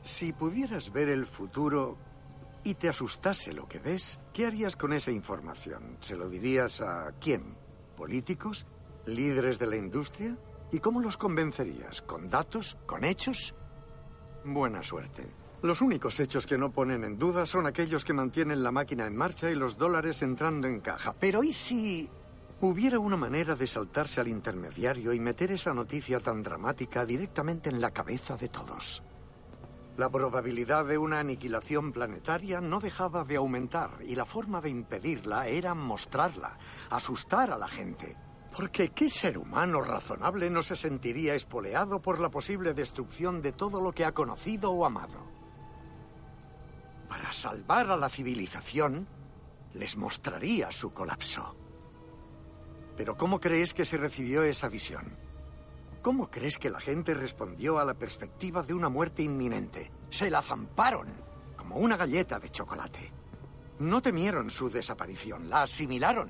Si 0.10 0.34
pudieras 0.34 0.91
ver 0.91 1.07
el 1.07 1.26
futuro 1.27 1.95
y 2.64 2.73
te 2.73 2.90
asustase 2.90 3.53
lo 3.53 3.68
que 3.68 3.77
ves, 3.77 4.19
¿qué 4.34 4.48
harías 4.48 4.76
con 4.76 4.91
esa 4.91 5.11
información? 5.11 5.98
¿Se 6.02 6.18
lo 6.18 6.27
dirías 6.27 6.81
a 6.81 7.14
quién? 7.22 7.56
¿Políticos? 7.95 8.65
¿Líderes 9.06 9.60
de 9.60 9.68
la 9.68 9.77
industria? 9.77 10.36
¿Y 10.72 10.80
cómo 10.80 10.99
los 10.99 11.15
convencerías? 11.15 12.02
¿Con 12.02 12.27
datos? 12.27 12.76
¿Con 12.88 13.06
hechos? 13.06 13.53
Buena 14.44 14.81
suerte. 14.81 15.30
Los 15.61 15.80
únicos 15.80 16.19
hechos 16.19 16.48
que 16.48 16.57
no 16.57 16.72
ponen 16.72 17.03
en 17.03 17.19
duda 17.19 17.45
son 17.45 17.68
aquellos 17.68 18.03
que 18.03 18.11
mantienen 18.11 18.64
la 18.64 18.72
máquina 18.72 19.06
en 19.06 19.15
marcha 19.15 19.52
y 19.52 19.56
los 19.56 19.77
dólares 19.77 20.23
entrando 20.23 20.68
en 20.68 20.81
caja. 20.81 21.14
Pero 21.18 21.44
¿y 21.44 21.53
si 21.53 22.10
hubiera 22.61 22.98
una 22.98 23.15
manera 23.15 23.56
de 23.56 23.68
saltarse 23.68 24.19
al 24.19 24.27
intermediario 24.27 25.14
y 25.14 25.19
meter 25.19 25.52
esa 25.52 25.72
noticia 25.72 26.19
tan 26.19 26.41
dramática 26.41 27.06
directamente 27.06 27.69
en 27.69 27.80
la 27.80 27.91
cabeza 27.91 28.36
de 28.36 28.49
todos? 28.49 29.03
La 29.99 30.09
probabilidad 30.09 30.85
de 30.85 30.97
una 30.97 31.19
aniquilación 31.19 31.91
planetaria 31.91 32.61
no 32.61 32.80
dejaba 32.80 33.26
de 33.26 33.35
aumentar 33.35 33.97
y 34.07 34.15
la 34.15 34.23
forma 34.23 34.61
de 34.61 34.69
impedirla 34.69 35.45
era 35.49 35.73
mostrarla, 35.73 36.57
asustar 36.89 37.51
a 37.51 37.57
la 37.57 37.67
gente. 37.67 38.15
Porque 38.55 38.91
¿qué 38.91 39.09
ser 39.09 39.38
humano 39.38 39.81
razonable 39.81 40.49
no 40.49 40.63
se 40.63 40.77
sentiría 40.77 41.35
espoleado 41.35 42.01
por 42.01 42.21
la 42.21 42.30
posible 42.30 42.73
destrucción 42.73 43.41
de 43.41 43.51
todo 43.51 43.81
lo 43.81 43.91
que 43.91 44.05
ha 44.05 44.13
conocido 44.13 44.71
o 44.71 44.85
amado? 44.85 45.19
Para 47.09 47.34
salvar 47.34 47.91
a 47.91 47.97
la 47.97 48.07
civilización, 48.07 49.05
les 49.73 49.97
mostraría 49.97 50.71
su 50.71 50.93
colapso. 50.93 51.57
Pero 52.95 53.17
¿cómo 53.17 53.41
crees 53.41 53.73
que 53.73 53.84
se 53.84 53.97
recibió 53.97 54.43
esa 54.43 54.69
visión? 54.69 55.28
¿Cómo 56.01 56.31
crees 56.31 56.57
que 56.57 56.69
la 56.69 56.80
gente 56.80 57.13
respondió 57.13 57.77
a 57.77 57.84
la 57.84 57.93
perspectiva 57.93 58.63
de 58.63 58.73
una 58.73 58.88
muerte 58.88 59.21
inminente? 59.21 59.91
Se 60.09 60.30
la 60.30 60.41
zamparon, 60.41 61.07
como 61.57 61.76
una 61.76 61.97
galleta 61.97 62.39
de 62.39 62.49
chocolate. 62.49 63.11
No 63.80 64.01
temieron 64.01 64.49
su 64.49 64.69
desaparición, 64.69 65.49
la 65.49 65.63
asimilaron. 65.63 66.30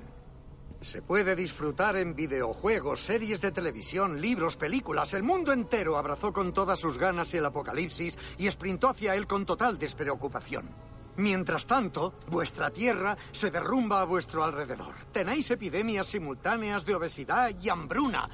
Se 0.82 1.04
puede 1.04 1.36
disfrutar 1.36 1.98
en 1.98 2.16
videojuegos, 2.16 3.02
series 3.02 3.42
de 3.42 3.52
televisión, 3.52 4.20
libros, 4.20 4.56
películas. 4.56 5.14
El 5.14 5.24
mundo 5.24 5.52
entero 5.52 5.98
abrazó 5.98 6.34
con 6.34 6.52
todas 6.52 6.80
sus 6.80 6.98
ganas 6.98 7.32
el 7.36 7.46
apocalipsis 7.46 8.18
y 8.38 8.50
sprintó 8.50 8.90
hacia 8.90 9.14
él 9.14 9.28
con 9.28 9.46
total 9.46 9.78
despreocupación. 9.78 10.68
Mientras 11.18 11.68
tanto, 11.68 12.14
vuestra 12.28 12.72
tierra 12.72 13.18
se 13.34 13.52
derrumba 13.52 14.02
a 14.02 14.06
vuestro 14.06 14.44
alrededor. 14.44 14.94
Tenéis 15.12 15.52
epidemias 15.52 16.08
simultáneas 16.08 16.86
de 16.86 16.96
obesidad 16.96 17.52
y 17.62 17.70
hambruna. 17.70 18.30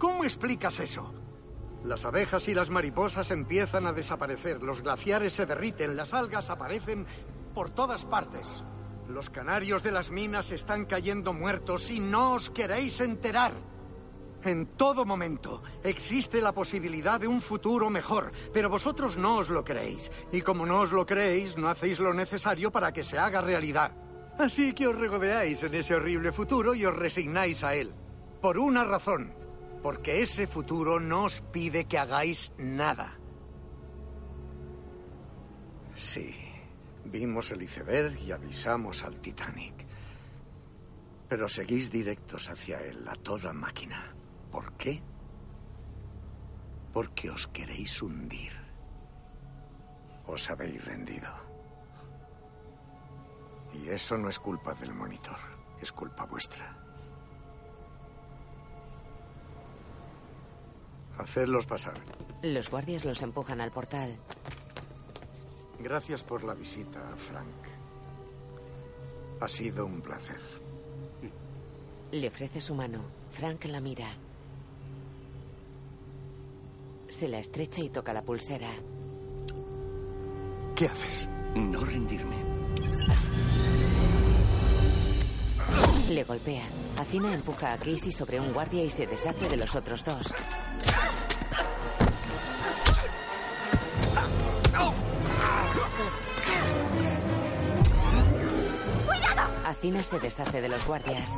¿Cómo 0.00 0.24
explicas 0.24 0.80
eso? 0.80 1.12
Las 1.84 2.06
abejas 2.06 2.48
y 2.48 2.54
las 2.54 2.70
mariposas 2.70 3.30
empiezan 3.30 3.84
a 3.84 3.92
desaparecer, 3.92 4.62
los 4.62 4.80
glaciares 4.80 5.34
se 5.34 5.44
derriten, 5.44 5.94
las 5.94 6.14
algas 6.14 6.48
aparecen 6.48 7.06
por 7.54 7.68
todas 7.68 8.06
partes. 8.06 8.64
Los 9.10 9.28
canarios 9.28 9.82
de 9.82 9.92
las 9.92 10.10
minas 10.10 10.52
están 10.52 10.86
cayendo 10.86 11.34
muertos 11.34 11.90
y 11.90 12.00
no 12.00 12.32
os 12.32 12.48
queréis 12.48 12.98
enterar. 13.02 13.52
En 14.42 14.68
todo 14.68 15.04
momento 15.04 15.62
existe 15.84 16.40
la 16.40 16.52
posibilidad 16.52 17.20
de 17.20 17.28
un 17.28 17.42
futuro 17.42 17.90
mejor, 17.90 18.32
pero 18.54 18.70
vosotros 18.70 19.18
no 19.18 19.36
os 19.36 19.50
lo 19.50 19.64
creéis. 19.64 20.10
Y 20.32 20.40
como 20.40 20.64
no 20.64 20.80
os 20.80 20.92
lo 20.92 21.04
creéis, 21.04 21.58
no 21.58 21.68
hacéis 21.68 22.00
lo 22.00 22.14
necesario 22.14 22.72
para 22.72 22.90
que 22.90 23.02
se 23.02 23.18
haga 23.18 23.42
realidad. 23.42 23.92
Así 24.38 24.72
que 24.72 24.86
os 24.86 24.96
regodeáis 24.96 25.62
en 25.62 25.74
ese 25.74 25.94
horrible 25.94 26.32
futuro 26.32 26.74
y 26.74 26.86
os 26.86 26.96
resignáis 26.96 27.62
a 27.64 27.74
él. 27.74 27.92
Por 28.40 28.56
una 28.56 28.84
razón. 28.84 29.39
Porque 29.82 30.20
ese 30.20 30.46
futuro 30.46 31.00
no 31.00 31.24
os 31.24 31.40
pide 31.40 31.86
que 31.86 31.98
hagáis 31.98 32.52
nada. 32.58 33.18
Sí, 35.96 36.34
vimos 37.04 37.50
el 37.50 37.62
iceberg 37.62 38.18
y 38.20 38.32
avisamos 38.32 39.04
al 39.04 39.20
Titanic. 39.20 39.86
Pero 41.28 41.48
seguís 41.48 41.90
directos 41.90 42.50
hacia 42.50 42.80
él 42.80 43.06
a 43.08 43.14
toda 43.14 43.52
máquina. 43.52 44.14
¿Por 44.50 44.72
qué? 44.74 45.00
Porque 46.92 47.30
os 47.30 47.46
queréis 47.46 48.02
hundir. 48.02 48.52
Os 50.26 50.50
habéis 50.50 50.84
rendido. 50.84 51.30
Y 53.72 53.88
eso 53.88 54.18
no 54.18 54.28
es 54.28 54.38
culpa 54.38 54.74
del 54.74 54.92
monitor, 54.92 55.38
es 55.80 55.92
culpa 55.92 56.24
vuestra. 56.24 56.79
Hacedlos 61.20 61.66
pasar. 61.66 61.94
Los 62.42 62.70
guardias 62.70 63.04
los 63.04 63.20
empujan 63.20 63.60
al 63.60 63.70
portal. 63.70 64.16
Gracias 65.78 66.24
por 66.24 66.44
la 66.44 66.54
visita, 66.54 66.98
Frank. 67.16 67.46
Ha 69.40 69.48
sido 69.48 69.84
un 69.84 70.00
placer. 70.00 70.40
Le 72.12 72.28
ofrece 72.28 72.62
su 72.62 72.74
mano. 72.74 73.02
Frank 73.30 73.66
la 73.66 73.80
mira. 73.80 74.08
Se 77.08 77.28
la 77.28 77.38
estrecha 77.38 77.82
y 77.82 77.90
toca 77.90 78.14
la 78.14 78.22
pulsera. 78.22 78.70
¿Qué 80.74 80.86
haces? 80.86 81.28
No 81.54 81.84
rendirme. 81.84 82.36
Le 86.08 86.24
golpea. 86.24 86.64
Acina 86.98 87.32
empuja 87.32 87.72
a 87.72 87.78
Casey 87.78 88.12
sobre 88.12 88.40
un 88.40 88.52
guardia 88.52 88.82
y 88.82 88.90
se 88.90 89.06
deshace 89.06 89.48
de 89.48 89.56
los 89.56 89.74
otros 89.74 90.04
dos. 90.04 90.26
¡Cuidado! 99.06 99.42
Acina 99.64 100.02
se 100.02 100.18
deshace 100.18 100.60
de 100.60 100.68
los 100.68 100.84
guardias. 100.84 101.32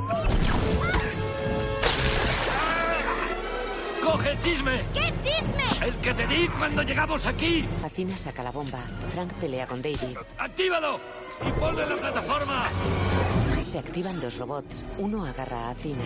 ¡Coge 4.03 4.33
el 4.33 4.41
chisme! 4.41 4.83
¿Qué 4.93 5.15
chisme? 5.23 5.87
¡El 5.87 5.95
que 5.97 6.15
te 6.15 6.27
di 6.27 6.49
cuando 6.49 6.83
llegamos 6.83 7.27
aquí! 7.27 7.69
Acina 7.85 8.17
saca 8.17 8.43
la 8.43 8.51
bomba. 8.51 8.81
Frank 9.11 9.33
pelea 9.35 9.67
con 9.67 9.81
David. 9.81 10.17
¡Actívalo! 10.39 10.99
¡Y 11.47 11.53
ponlo 11.53 11.83
en 11.83 11.89
la 11.89 11.97
plataforma! 11.97 12.71
Se 13.73 13.79
activan 13.79 14.21
dos 14.21 14.37
robots. 14.37 14.85
Uno 14.99 15.25
agarra 15.25 15.69
a 15.69 15.71
Acina. 15.71 16.05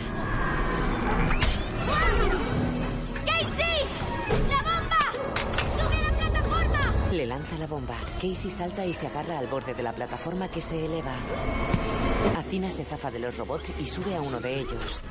¡Casey! 3.25 3.83
¡La 4.49 4.63
bomba! 4.63 5.03
¡Sube 5.75 5.97
a 5.97 6.13
la 6.13 6.17
plataforma! 6.17 7.11
Le 7.11 7.27
lanza 7.27 7.59
la 7.59 7.67
bomba. 7.67 7.97
Casey 8.23 8.53
salta 8.53 8.87
y 8.87 8.93
se 8.93 9.09
agarra 9.09 9.41
al 9.41 9.49
borde 9.49 9.75
de 9.75 9.83
la 9.83 9.93
plataforma 9.93 10.49
que 10.49 10.61
se 10.61 10.85
eleva. 10.85 11.17
Acina 12.39 12.71
se 12.71 12.85
zafa 12.85 13.11
de 13.11 13.19
los 13.19 13.37
robots 13.37 13.73
y 13.81 13.89
sube 13.89 14.15
a 14.15 14.23
uno 14.23 14.39
de 14.39 14.61
ellos. 14.61 15.03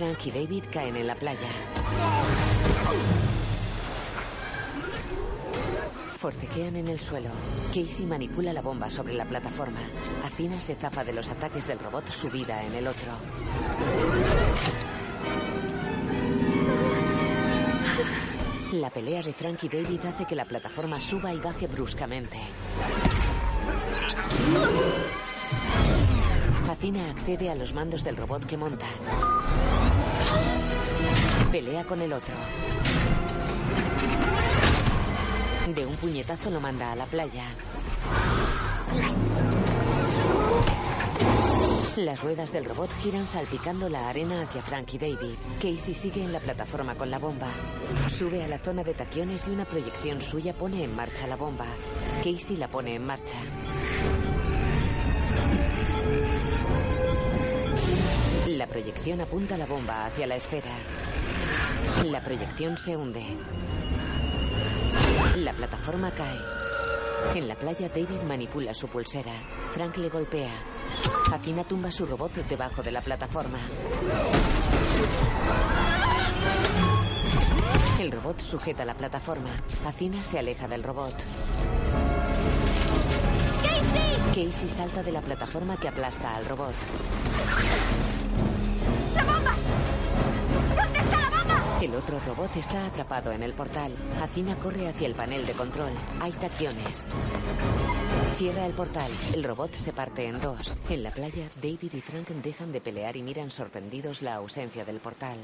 Frank 0.00 0.26
y 0.28 0.30
David 0.30 0.64
caen 0.72 0.96
en 0.96 1.06
la 1.06 1.14
playa. 1.14 1.46
Forcejean 6.16 6.76
en 6.76 6.88
el 6.88 6.98
suelo. 6.98 7.28
Casey 7.68 8.06
manipula 8.06 8.54
la 8.54 8.62
bomba 8.62 8.88
sobre 8.88 9.12
la 9.12 9.26
plataforma. 9.26 9.80
Acina 10.24 10.58
se 10.58 10.74
zafa 10.74 11.04
de 11.04 11.12
los 11.12 11.28
ataques 11.28 11.66
del 11.66 11.78
robot 11.80 12.08
subida 12.08 12.64
en 12.64 12.76
el 12.76 12.86
otro. 12.86 13.12
La 18.72 18.88
pelea 18.88 19.22
de 19.22 19.34
Frank 19.34 19.62
y 19.64 19.68
David 19.68 20.00
hace 20.06 20.24
que 20.24 20.34
la 20.34 20.46
plataforma 20.46 20.98
suba 20.98 21.34
y 21.34 21.40
baje 21.40 21.66
bruscamente. 21.66 22.38
Acina 26.70 27.10
accede 27.10 27.50
a 27.50 27.54
los 27.54 27.74
mandos 27.74 28.02
del 28.02 28.16
robot 28.16 28.46
que 28.46 28.56
monta. 28.56 28.86
Pelea 31.50 31.84
con 31.84 32.00
el 32.00 32.12
otro. 32.12 32.34
De 35.74 35.84
un 35.84 35.96
puñetazo 35.96 36.48
lo 36.50 36.60
manda 36.60 36.92
a 36.92 36.96
la 36.96 37.06
playa. 37.06 37.44
Las 41.96 42.22
ruedas 42.22 42.52
del 42.52 42.64
robot 42.64 42.88
giran 43.02 43.26
salpicando 43.26 43.88
la 43.88 44.08
arena 44.08 44.42
hacia 44.42 44.62
Frank 44.62 44.94
y 44.94 44.98
David. 44.98 45.34
Casey 45.60 45.92
sigue 45.92 46.22
en 46.22 46.32
la 46.32 46.38
plataforma 46.38 46.94
con 46.94 47.10
la 47.10 47.18
bomba. 47.18 47.48
Sube 48.08 48.44
a 48.44 48.48
la 48.48 48.58
zona 48.58 48.84
de 48.84 48.94
taquiones 48.94 49.48
y 49.48 49.50
una 49.50 49.64
proyección 49.64 50.22
suya 50.22 50.54
pone 50.54 50.84
en 50.84 50.94
marcha 50.94 51.26
la 51.26 51.36
bomba. 51.36 51.66
Casey 52.22 52.56
la 52.56 52.68
pone 52.68 52.94
en 52.94 53.06
marcha. 53.06 53.38
La 58.46 58.66
proyección 58.66 59.20
apunta 59.20 59.56
la 59.58 59.66
bomba 59.66 60.06
hacia 60.06 60.26
la 60.26 60.36
esfera. 60.36 60.70
La 62.04 62.20
proyección 62.20 62.76
se 62.76 62.96
hunde. 62.96 63.24
La 65.36 65.52
plataforma 65.52 66.10
cae. 66.10 66.38
En 67.34 67.46
la 67.46 67.54
playa, 67.54 67.88
David 67.88 68.22
manipula 68.26 68.74
su 68.74 68.88
pulsera. 68.88 69.32
Frank 69.72 69.96
le 69.98 70.08
golpea. 70.08 70.50
Acina 71.32 71.64
tumba 71.64 71.90
su 71.90 72.06
robot 72.06 72.32
debajo 72.48 72.82
de 72.82 72.90
la 72.90 73.00
plataforma. 73.00 73.58
El 78.00 78.10
robot 78.10 78.40
sujeta 78.40 78.84
la 78.84 78.94
plataforma. 78.94 79.50
Acina 79.86 80.22
se 80.22 80.38
aleja 80.38 80.66
del 80.66 80.82
robot. 80.82 81.14
¡Casey! 83.62 84.16
Casey 84.46 84.68
salta 84.68 85.02
de 85.02 85.12
la 85.12 85.20
plataforma 85.20 85.76
que 85.76 85.88
aplasta 85.88 86.34
al 86.36 86.46
robot. 86.46 86.74
¡La 89.14 89.24
bomba! 89.24 89.54
El 91.80 91.94
otro 91.94 92.20
robot 92.20 92.54
está 92.56 92.86
atrapado 92.86 93.32
en 93.32 93.42
el 93.42 93.54
portal. 93.54 93.94
Acina 94.20 94.54
corre 94.56 94.86
hacia 94.88 95.06
el 95.06 95.14
panel 95.14 95.46
de 95.46 95.52
control. 95.54 95.92
Hay 96.20 96.32
taquiones. 96.32 97.06
Cierra 98.36 98.66
el 98.66 98.74
portal. 98.74 99.10
El 99.32 99.42
robot 99.42 99.72
se 99.72 99.92
parte 99.92 100.26
en 100.26 100.40
dos. 100.42 100.76
En 100.90 101.02
la 101.02 101.10
playa, 101.10 101.48
David 101.56 101.94
y 101.94 102.00
Frank 102.02 102.28
dejan 102.28 102.70
de 102.72 102.82
pelear 102.82 103.16
y 103.16 103.22
miran 103.22 103.50
sorprendidos 103.50 104.20
la 104.20 104.34
ausencia 104.34 104.84
del 104.84 105.00
portal. 105.00 105.38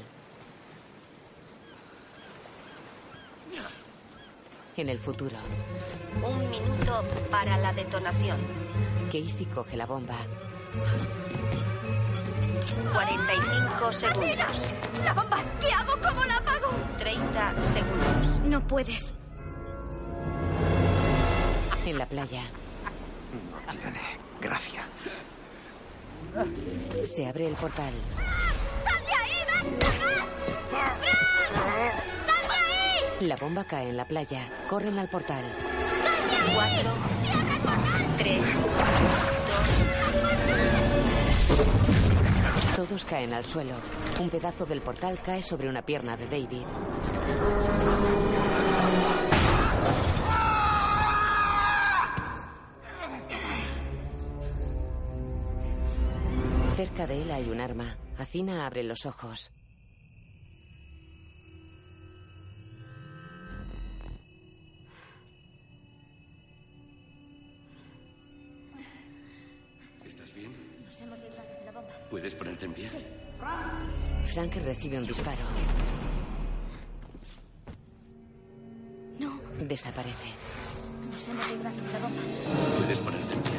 En 4.75 4.89
el 4.89 4.99
futuro, 4.99 5.35
Un 6.23 6.51
minuto 6.51 7.03
para 7.31 7.57
la 7.57 7.73
detonación. 7.73 8.37
Casey 9.07 9.47
coge 9.47 9.75
la 9.75 9.87
bomba. 9.87 10.15
45 12.93 13.91
segundos. 13.91 14.61
¡La 15.03 15.13
bomba! 15.13 15.37
¿Qué 15.61 15.71
hago? 15.71 15.93
¿Cómo 16.01 16.25
la 16.25 16.37
apago? 16.37 16.67
30 16.99 17.53
segundos. 17.73 18.39
No 18.45 18.61
puedes. 18.67 19.13
En 21.85 21.97
la 21.97 22.05
playa, 22.05 22.41
No 23.65 23.71
tiene 23.73 24.01
gracia. 24.41 24.81
se 27.05 27.25
abre 27.27 27.47
el 27.47 27.53
portal. 27.55 27.93
¡Sal 28.83 28.99
de 29.05 29.13
ahí! 29.13 29.37
¡Ven! 29.63 29.79
¡Fran! 29.79 30.17
¡Sal 32.25 32.47
de 32.49 32.53
ahí! 32.55 33.27
La 33.27 33.35
bomba 33.37 33.63
cae 33.63 33.89
en 33.89 33.97
la 33.97 34.05
playa. 34.05 34.41
Corren 34.69 34.99
al 34.99 35.07
portal. 35.09 35.43
Cuatro, 36.53 36.91
tres, 38.17 38.47
Todos 42.77 43.05
caen 43.05 43.33
al 43.33 43.43
suelo. 43.43 43.73
Un 44.19 44.29
pedazo 44.29 44.63
del 44.67 44.81
portal 44.81 45.19
cae 45.25 45.41
sobre 45.41 45.67
una 45.67 45.81
pierna 45.81 46.15
de 46.15 46.27
David. 46.27 46.61
Cerca 56.75 57.07
de 57.07 57.23
él 57.23 57.31
hay 57.31 57.49
un 57.49 57.61
arma. 57.61 57.97
Acina 58.19 58.67
abre 58.67 58.83
los 58.83 59.07
ojos. 59.07 59.49
¿Puedes 72.09 72.35
ponerte 72.35 72.65
en 72.65 72.73
pie? 72.73 72.87
Frank 74.33 74.55
recibe 74.63 74.97
un 74.97 75.07
disparo. 75.07 75.43
No. 79.19 79.39
Desaparece. 79.59 80.29
Nos 81.11 81.27
hemos 81.27 81.51
librado 81.51 81.75
de 81.75 81.93
la 81.93 81.99
bomba. 81.99 82.21
¿Puedes 82.77 82.99
ponerte 82.99 83.33
en 83.33 83.41
pie? 83.41 83.53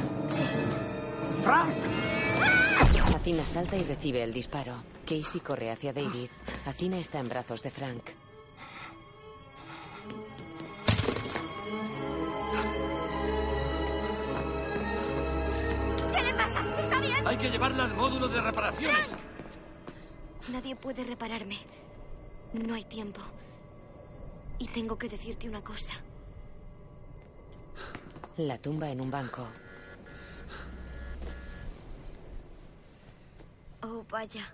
¡Frank! 1.43 1.77
Acina 3.15 3.45
salta 3.45 3.77
y 3.77 3.83
recibe 3.83 4.23
el 4.23 4.33
disparo. 4.33 4.75
Casey 5.05 5.41
corre 5.41 5.71
hacia 5.71 5.93
David. 5.93 6.31
Acina 6.65 6.99
está 6.99 7.19
en 7.19 7.29
brazos 7.29 7.63
de 7.63 7.71
Frank. 7.71 8.05
Hay 17.25 17.37
que 17.37 17.51
llevarla 17.51 17.85
al 17.85 17.95
módulo 17.95 18.29
de 18.29 18.41
reparaciones. 18.41 19.17
Nadie 20.51 20.77
puede 20.77 21.05
repararme. 21.05 21.59
No 22.53 22.75
hay 22.75 22.85
tiempo. 22.85 23.21
Y 24.59 24.67
tengo 24.69 24.97
que 24.97 25.09
decirte 25.09 25.49
una 25.49 25.63
cosa. 25.63 25.93
La 28.39 28.59
tumba 28.59 28.89
en 28.89 29.01
un 29.01 29.11
banco. 29.11 29.47
Oh, 33.83 34.05
vaya. 34.11 34.53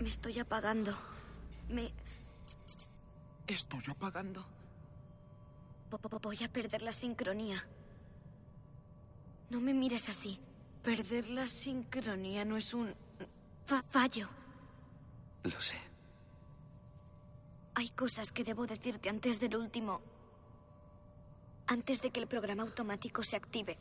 Me 0.00 0.08
estoy 0.08 0.38
apagando. 0.38 0.96
Me... 1.68 1.92
Estoy 3.46 3.82
apagando. 3.90 4.44
vo- 5.90 6.20
Voy 6.20 6.42
a 6.42 6.48
perder 6.48 6.82
la 6.82 6.92
sincronía. 6.92 7.64
No 9.50 9.60
me 9.60 9.74
mires 9.74 10.08
así. 10.08 10.40
Perder 10.82 11.28
la 11.30 11.46
sincronía 11.46 12.44
no 12.44 12.56
es 12.56 12.74
un... 12.74 12.92
fa- 13.66 13.84
fallo. 13.88 14.28
Lo 15.44 15.60
sé. 15.60 15.76
Hay 17.74 17.88
cosas 17.90 18.32
que 18.32 18.44
debo 18.44 18.66
decirte 18.66 19.08
antes 19.08 19.38
del 19.40 19.56
último. 19.56 20.00
Antes 21.66 22.02
de 22.02 22.10
que 22.10 22.20
el 22.20 22.26
programa 22.26 22.62
automático 22.64 23.22
se 23.22 23.36
active. 23.36 23.78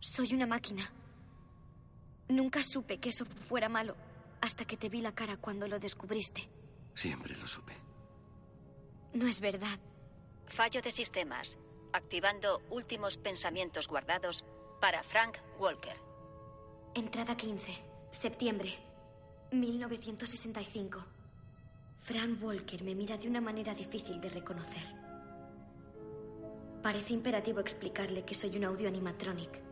Soy 0.00 0.32
una 0.34 0.46
máquina. 0.46 0.90
Nunca 2.28 2.62
supe 2.62 2.98
que 2.98 3.10
eso 3.10 3.24
fuera 3.24 3.68
malo 3.68 3.96
hasta 4.40 4.64
que 4.64 4.76
te 4.76 4.88
vi 4.88 5.00
la 5.00 5.12
cara 5.14 5.36
cuando 5.36 5.66
lo 5.66 5.78
descubriste. 5.78 6.48
Siempre 6.94 7.36
lo 7.36 7.46
supe. 7.46 7.74
No 9.12 9.26
es 9.26 9.40
verdad. 9.40 9.78
Fallo 10.48 10.80
de 10.82 10.90
sistemas. 10.90 11.56
Activando 11.92 12.60
últimos 12.70 13.16
pensamientos 13.18 13.88
guardados 13.88 14.44
para 14.80 15.02
Frank 15.02 15.36
Walker. 15.58 15.96
Entrada 16.94 17.36
15. 17.36 17.72
Septiembre. 18.10 18.74
1965. 19.50 21.04
Fran 22.00 22.38
Walker 22.42 22.82
me 22.82 22.94
mira 22.94 23.16
de 23.16 23.28
una 23.28 23.40
manera 23.40 23.74
difícil 23.74 24.20
de 24.20 24.28
reconocer. 24.28 24.82
Parece 26.82 27.14
imperativo 27.14 27.60
explicarle 27.60 28.24
que 28.24 28.34
soy 28.34 28.56
un 28.56 28.64
audio 28.64 28.88
animatronic. 28.88 29.62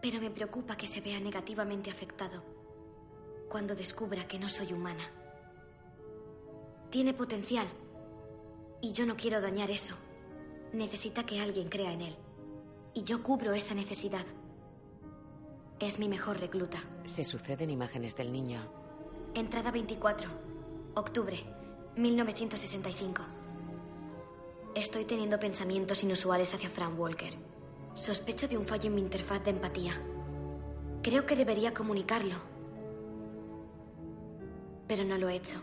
Pero 0.00 0.20
me 0.20 0.30
preocupa 0.30 0.76
que 0.76 0.86
se 0.86 1.00
vea 1.00 1.20
negativamente 1.20 1.90
afectado 1.90 2.42
cuando 3.48 3.74
descubra 3.74 4.26
que 4.26 4.38
no 4.38 4.48
soy 4.48 4.72
humana. 4.72 5.10
Tiene 6.90 7.14
potencial 7.14 7.66
y 8.80 8.92
yo 8.92 9.06
no 9.06 9.16
quiero 9.16 9.40
dañar 9.40 9.70
eso. 9.70 9.94
Necesita 10.72 11.24
que 11.24 11.40
alguien 11.40 11.68
crea 11.68 11.92
en 11.92 12.02
él. 12.02 12.16
Y 12.94 13.04
yo 13.04 13.22
cubro 13.22 13.52
esa 13.54 13.74
necesidad. 13.74 14.24
Es 15.78 15.98
mi 15.98 16.08
mejor 16.08 16.40
recluta. 16.40 16.78
Se 17.04 17.24
suceden 17.24 17.70
imágenes 17.70 18.16
del 18.16 18.32
niño. 18.32 18.60
Entrada 19.34 19.70
24. 19.70 20.28
Octubre. 20.94 21.38
1965. 21.96 23.22
Estoy 24.74 25.04
teniendo 25.04 25.38
pensamientos 25.38 26.02
inusuales 26.02 26.52
hacia 26.54 26.70
Frank 26.70 26.98
Walker. 26.98 27.34
Sospecho 27.94 28.48
de 28.48 28.56
un 28.56 28.66
fallo 28.66 28.86
en 28.86 28.94
mi 28.94 29.00
interfaz 29.00 29.42
de 29.44 29.50
empatía. 29.50 29.92
Creo 31.02 31.26
que 31.26 31.36
debería 31.36 31.74
comunicarlo. 31.74 32.36
Pero 34.86 35.04
no 35.04 35.18
lo 35.18 35.28
he 35.28 35.36
hecho. 35.36 35.62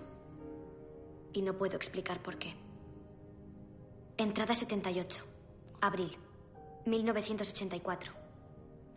Y 1.34 1.42
no 1.42 1.58
puedo 1.58 1.76
explicar 1.76 2.22
por 2.22 2.38
qué. 2.38 2.54
Entrada 4.18 4.54
78. 4.54 5.24
Abril. 5.82 6.18
1984. 6.86 8.14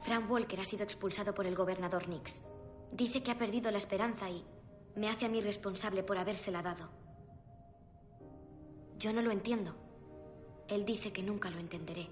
Frank 0.00 0.30
Walker 0.30 0.60
ha 0.60 0.64
sido 0.64 0.84
expulsado 0.84 1.34
por 1.34 1.46
el 1.46 1.54
gobernador 1.54 2.08
Nix. 2.08 2.42
Dice 2.92 3.22
que 3.22 3.30
ha 3.30 3.38
perdido 3.38 3.70
la 3.70 3.78
esperanza 3.78 4.30
y 4.30 4.44
me 4.94 5.08
hace 5.08 5.26
a 5.26 5.28
mí 5.28 5.40
responsable 5.40 6.02
por 6.02 6.18
habérsela 6.18 6.62
dado. 6.62 6.90
Yo 8.98 9.12
no 9.12 9.22
lo 9.22 9.30
entiendo. 9.30 9.74
Él 10.68 10.84
dice 10.84 11.12
que 11.12 11.22
nunca 11.22 11.50
lo 11.50 11.58
entenderé. 11.58 12.08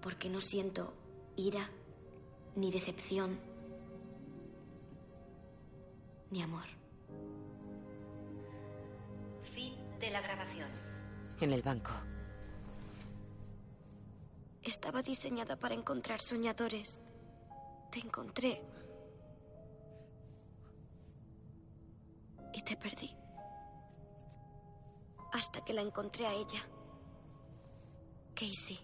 Porque 0.00 0.30
no 0.30 0.40
siento 0.40 0.94
ira, 1.36 1.70
ni 2.56 2.70
decepción, 2.70 3.38
ni 6.30 6.42
amor. 6.42 6.66
Fin 9.54 9.74
de 9.98 10.10
la 10.10 10.20
grabación. 10.20 10.70
En 11.40 11.52
el 11.52 11.62
banco. 11.62 11.92
Estaba 14.68 15.02
diseñada 15.02 15.56
para 15.56 15.74
encontrar 15.74 16.20
soñadores. 16.20 17.00
Te 17.90 18.00
encontré. 18.00 18.62
Y 22.52 22.60
te 22.60 22.76
perdí. 22.76 23.10
Hasta 25.32 25.64
que 25.64 25.72
la 25.72 25.80
encontré 25.80 26.26
a 26.26 26.34
ella. 26.34 26.68
Casey. 28.34 28.78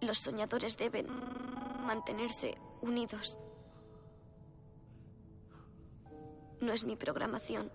Los 0.00 0.18
soñadores 0.20 0.78
deben 0.78 1.06
mantenerse 1.84 2.54
unidos. 2.80 3.38
No 6.62 6.72
es 6.72 6.82
mi 6.82 6.96
programación. 6.96 7.70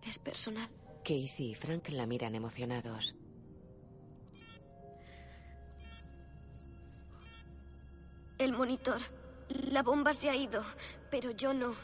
Es 0.00 0.20
personal. 0.20 0.70
Casey 1.02 1.50
y 1.50 1.54
Frank 1.56 1.88
la 1.88 2.06
miran 2.06 2.36
emocionados. 2.36 3.16
El 8.38 8.52
monitor. 8.52 9.00
La 9.48 9.82
bomba 9.82 10.12
se 10.12 10.30
ha 10.30 10.36
ido, 10.36 10.64
pero 11.10 11.30
yo 11.30 11.52
no. 11.52 11.74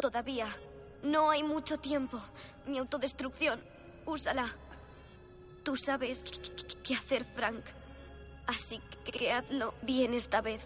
Todavía. 0.00 0.54
No 1.02 1.30
hay 1.30 1.42
mucho 1.42 1.78
tiempo. 1.78 2.20
Mi 2.66 2.78
autodestrucción. 2.78 3.60
Úsala. 4.06 4.54
Tú 5.62 5.76
sabes 5.76 6.24
qué 6.82 6.94
hacer, 6.94 7.24
Frank. 7.34 7.64
Así 8.46 8.80
que 9.04 9.30
hazlo 9.32 9.74
bien 9.82 10.14
esta 10.14 10.40
vez. 10.40 10.62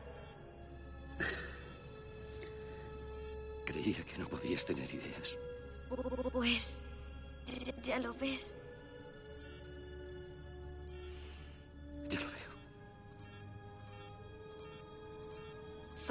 Creía 3.65 4.05
que 4.05 4.19
no 4.19 4.29
podías 4.29 4.65
tener 4.65 4.93
ideas. 4.93 5.35
Pues... 6.33 6.79
ya- 7.85 7.99
lo 7.99 8.15
ves. 8.15 8.55
Ya 12.09 12.21
lo 12.21 12.27
veo. 12.27 12.42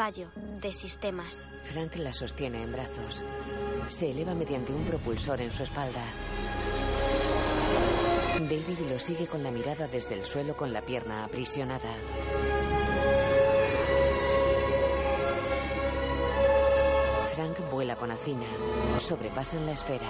De 0.02 0.74
sistemas. 0.74 1.46
Frank 1.64 1.96
la 1.98 2.12
sostiene 2.12 2.64
en 2.64 2.72
brazos. 2.72 3.24
Se 3.88 4.10
eleva 4.10 4.34
mediante 4.34 4.74
un 4.74 4.84
propulsor 4.84 5.40
en 5.42 5.52
su 5.52 5.62
espalda. 5.62 6.02
David 8.34 8.80
lo 8.90 8.98
sigue 8.98 9.28
con 9.28 9.44
la 9.44 9.52
mirada 9.52 9.88
desde 9.88 10.16
el 10.16 10.26
suelo 10.26 10.58
con 10.58 10.74
la 10.74 10.82
pierna 10.82 11.24
aprisionada. 11.24 11.92
Frank 17.36 17.60
vuela 17.70 17.96
con 17.96 18.10
Acina. 18.10 18.48
Sobrepasan 18.98 19.68
la 19.68 19.74
esfera. 19.74 20.08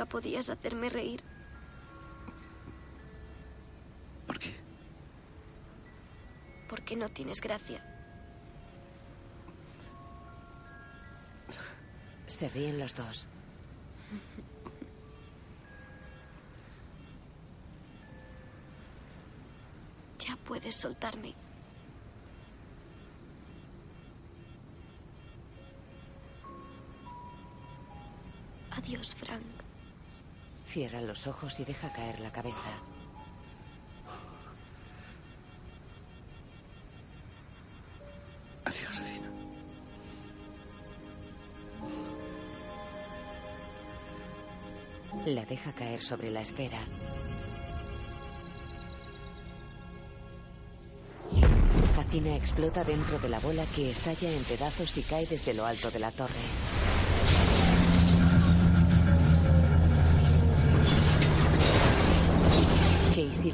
Nunca 0.00 0.10
podías 0.10 0.48
hacerme 0.48 0.88
reír? 0.88 1.22
¿Por 4.26 4.38
qué? 4.38 4.54
Porque 6.68 6.96
no 6.96 7.08
tienes 7.10 7.40
gracia. 7.40 7.84
Se 12.26 12.48
ríen 12.48 12.78
los 12.78 12.94
dos. 12.94 13.26
Ya 20.18 20.36
puedes 20.46 20.74
soltarme. 20.74 21.34
Cierra 30.70 31.00
los 31.00 31.26
ojos 31.26 31.58
y 31.58 31.64
deja 31.64 31.92
caer 31.92 32.20
la 32.20 32.30
cabeza. 32.30 32.56
Adiós, 38.64 39.00
Adina. 39.00 39.30
La 45.26 45.44
deja 45.44 45.72
caer 45.72 46.00
sobre 46.00 46.30
la 46.30 46.42
esfera. 46.42 46.78
Acina 52.10 52.34
explota 52.34 52.82
dentro 52.82 53.20
de 53.20 53.28
la 53.28 53.38
bola 53.38 53.64
que 53.74 53.90
estalla 53.90 54.32
en 54.32 54.42
pedazos 54.42 54.96
y 54.96 55.02
cae 55.02 55.26
desde 55.26 55.54
lo 55.54 55.64
alto 55.64 55.92
de 55.92 56.00
la 56.00 56.10
torre. 56.10 56.69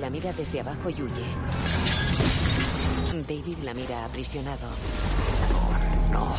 La 0.01 0.11
mira 0.11 0.33
desde 0.33 0.61
abajo 0.61 0.91
y 0.91 1.03
huye. 1.03 1.25
David 3.27 3.59
la 3.65 3.73
mira 3.73 4.05
aprisionado. 4.05 4.69
No. 6.13 6.35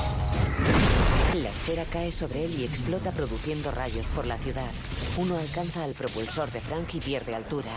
La 1.34 1.50
esfera 1.50 1.84
cae 1.86 2.12
sobre 2.12 2.46
él 2.46 2.60
y 2.60 2.66
explota 2.66 3.12
produciendo 3.12 3.72
rayos 3.72 4.06
por 4.08 4.28
la 4.28 4.38
ciudad. 4.38 4.70
Uno 5.18 5.38
alcanza 5.38 5.84
al 5.84 5.94
propulsor 5.94 6.52
de 6.52 6.62
Frank 6.62 6.94
y 6.94 7.00
pierde 7.00 7.36
altura. 7.36 7.72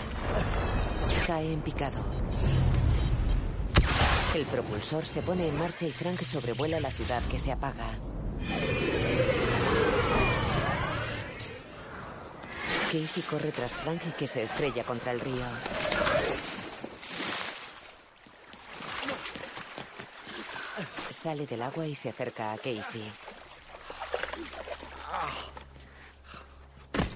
Cae 1.27 1.52
en 1.52 1.61
picado. 1.61 2.05
El 4.35 4.44
propulsor 4.47 5.05
se 5.05 5.23
pone 5.23 5.48
en 5.48 5.59
marcha 5.59 5.86
y 5.86 5.90
Frank 5.93 6.20
sobrevuela 6.23 6.78
la 6.81 6.90
ciudad 6.90 7.23
que 7.31 7.39
se 7.39 7.52
apaga. 7.52 8.09
Casey 12.90 13.22
corre 13.22 13.52
tras 13.52 13.74
Frank 13.74 14.02
que 14.16 14.26
se 14.26 14.42
estrella 14.42 14.82
contra 14.82 15.12
el 15.12 15.20
río. 15.20 15.44
Sale 21.10 21.46
del 21.46 21.62
agua 21.62 21.86
y 21.86 21.94
se 21.94 22.08
acerca 22.08 22.52
a 22.52 22.56
Casey. 22.56 23.08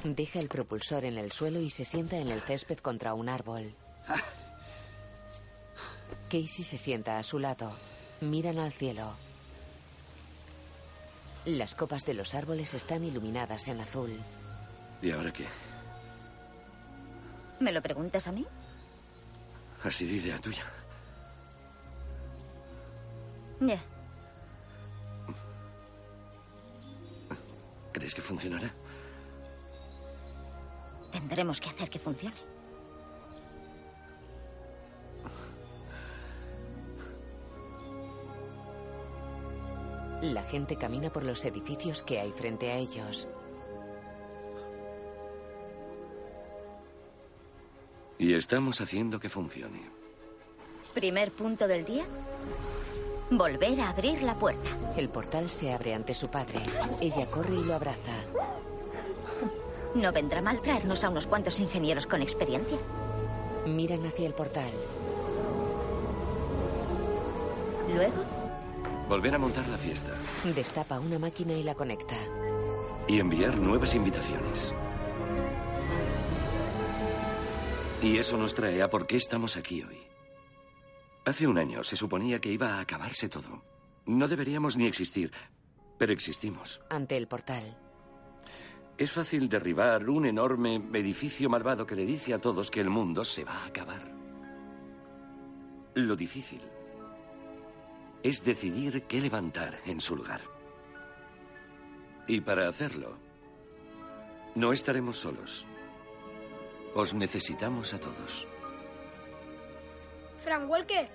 Deja 0.05 0.38
el 0.38 0.46
propulsor 0.46 1.05
en 1.06 1.18
el 1.18 1.32
suelo 1.32 1.59
y 1.60 1.70
se 1.70 1.84
sienta 1.84 2.18
en 2.18 2.28
el 2.28 2.40
césped 2.42 2.78
contra 2.78 3.14
un 3.14 3.28
árbol. 3.28 3.74
Casey 6.28 6.62
se 6.62 6.78
sienta 6.78 7.18
a 7.18 7.24
su 7.24 7.40
lado. 7.40 7.72
Miran 8.20 8.60
al 8.60 8.72
cielo. 8.72 9.12
Las 11.46 11.74
copas 11.74 12.05
de 12.05 12.14
los 12.14 12.34
árboles 12.34 12.74
están 12.74 13.02
iluminadas 13.05 13.66
en 13.66 13.80
azul. 13.80 14.16
¿Y 15.05 15.10
ahora 15.12 15.31
qué? 15.31 15.47
¿Me 17.60 17.72
lo 17.72 17.82
preguntas 17.82 18.26
a 18.26 18.32
mí? 18.32 18.47
Ha 19.82 19.90
sido 19.90 20.14
idea 20.14 20.39
tuya. 20.39 20.64
Ya. 23.60 23.82
¿Crees 27.93 28.14
que 28.14 28.22
funcionará? 28.22 28.72
Tendremos 31.12 31.60
que 31.60 31.68
hacer 31.68 31.90
que 31.90 31.98
funcione. 31.98 32.36
La 40.22 40.43
gente 40.44 40.76
camina 40.76 41.10
por 41.10 41.24
los 41.24 41.44
edificios 41.44 42.02
que 42.02 42.20
hay 42.20 42.32
frente 42.32 42.72
a 42.72 42.76
ellos. 42.76 43.28
Y 48.24 48.32
estamos 48.32 48.80
haciendo 48.80 49.20
que 49.20 49.28
funcione. 49.28 49.82
Primer 50.94 51.30
punto 51.30 51.68
del 51.68 51.84
día. 51.84 52.05
Volver 53.30 53.78
a 53.82 53.90
abrir 53.90 54.22
la 54.22 54.34
puerta. 54.34 54.70
El 54.96 55.10
portal 55.10 55.51
se 55.51 55.74
abre 55.74 55.92
ante 55.92 56.14
su 56.14 56.28
padre. 56.28 56.59
Ella 57.02 57.26
corre 57.26 57.56
y 57.56 57.62
lo 57.62 57.74
abraza. 57.74 58.14
No 59.94 60.10
vendrá 60.10 60.40
mal 60.40 60.62
traernos 60.62 61.05
a 61.05 61.10
unos 61.10 61.26
cuantos 61.26 61.60
ingenieros 61.60 62.06
con 62.06 62.22
experiencia. 62.22 62.78
Miran 63.66 64.06
hacia 64.06 64.26
el 64.26 64.32
portal. 64.32 64.70
Luego, 67.94 68.24
Volver 69.06 69.34
a 69.34 69.38
montar 69.38 69.68
la 69.68 69.76
fiesta. 69.76 70.12
Destapa 70.56 70.98
una 70.98 71.18
máquina 71.18 71.52
y 71.52 71.62
la 71.62 71.74
conecta. 71.74 72.16
Y 73.06 73.20
enviar 73.20 73.59
nuevas 73.59 73.94
invitaciones. 73.94 74.72
Y 78.02 78.18
eso 78.18 78.36
nos 78.36 78.54
trae 78.54 78.82
a 78.82 78.90
por 78.90 79.06
qué 79.06 79.16
estamos 79.16 79.56
aquí 79.56 79.82
hoy. 79.82 79.98
Hace 81.24 81.46
un 81.46 81.56
año 81.56 81.82
se 81.82 81.96
suponía 81.96 82.40
que 82.40 82.52
iba 82.52 82.74
a 82.74 82.80
acabarse 82.80 83.28
todo. 83.28 83.62
No 84.06 84.28
deberíamos 84.28 84.76
ni 84.76 84.86
existir, 84.86 85.32
pero 85.96 86.12
existimos. 86.12 86.82
Ante 86.90 87.16
el 87.16 87.26
portal. 87.26 87.78
Es 88.98 89.10
fácil 89.10 89.48
derribar 89.48 90.08
un 90.08 90.26
enorme 90.26 90.76
edificio 90.92 91.48
malvado 91.48 91.86
que 91.86 91.96
le 91.96 92.04
dice 92.04 92.34
a 92.34 92.38
todos 92.38 92.70
que 92.70 92.80
el 92.80 92.90
mundo 92.90 93.24
se 93.24 93.44
va 93.44 93.64
a 93.64 93.66
acabar. 93.66 94.12
Lo 95.94 96.14
difícil 96.14 96.60
es 98.22 98.44
decidir 98.44 99.02
qué 99.04 99.20
levantar 99.20 99.78
en 99.86 100.00
su 100.00 100.16
lugar. 100.16 100.42
Y 102.26 102.40
para 102.40 102.68
hacerlo, 102.68 103.16
no 104.54 104.72
estaremos 104.72 105.16
solos. 105.16 105.66
Os 106.94 107.12
necesitamos 107.14 107.92
a 107.94 107.98
todos. 108.00 108.46
Frank 110.42 110.68
Walker, 110.68 111.08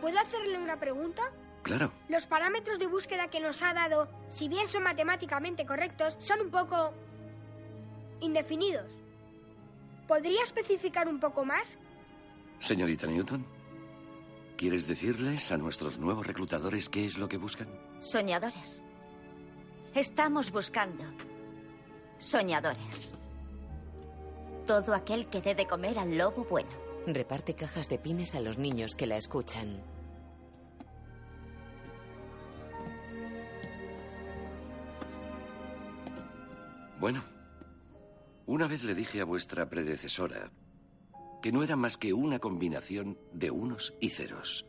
¿puedo 0.00 0.18
hacerle 0.18 0.58
una 0.58 0.78
pregunta? 0.78 1.22
Claro. 1.62 1.92
Los 2.08 2.26
parámetros 2.26 2.78
de 2.78 2.86
búsqueda 2.86 3.28
que 3.28 3.40
nos 3.40 3.62
ha 3.62 3.74
dado, 3.74 4.08
si 4.30 4.48
bien 4.48 4.66
son 4.68 4.84
matemáticamente 4.84 5.66
correctos, 5.66 6.16
son 6.18 6.40
un 6.40 6.50
poco 6.50 6.94
indefinidos. 8.20 8.90
¿Podría 10.06 10.42
especificar 10.42 11.08
un 11.08 11.20
poco 11.20 11.44
más? 11.44 11.76
Señorita 12.60 13.06
Newton, 13.06 13.44
¿quieres 14.56 14.86
decirles 14.86 15.52
a 15.52 15.58
nuestros 15.58 15.98
nuevos 15.98 16.26
reclutadores 16.26 16.88
qué 16.88 17.04
es 17.04 17.18
lo 17.18 17.28
que 17.28 17.36
buscan? 17.36 17.68
soñadores. 18.00 18.82
Estamos 19.94 20.52
buscando 20.52 21.04
soñadores. 22.18 23.10
Todo 24.68 24.92
aquel 24.92 25.30
que 25.30 25.40
dé 25.40 25.54
de 25.54 25.66
comer 25.66 25.98
al 25.98 26.18
lobo 26.18 26.44
bueno. 26.44 26.68
Reparte 27.06 27.54
cajas 27.54 27.88
de 27.88 27.98
pines 27.98 28.34
a 28.34 28.40
los 28.40 28.58
niños 28.58 28.94
que 28.94 29.06
la 29.06 29.16
escuchan. 29.16 29.82
Bueno, 37.00 37.24
una 38.44 38.66
vez 38.66 38.84
le 38.84 38.94
dije 38.94 39.22
a 39.22 39.24
vuestra 39.24 39.70
predecesora 39.70 40.50
que 41.40 41.50
no 41.50 41.62
era 41.62 41.74
más 41.74 41.96
que 41.96 42.12
una 42.12 42.38
combinación 42.38 43.16
de 43.32 43.50
unos 43.50 43.94
y 44.02 44.10
ceros. 44.10 44.66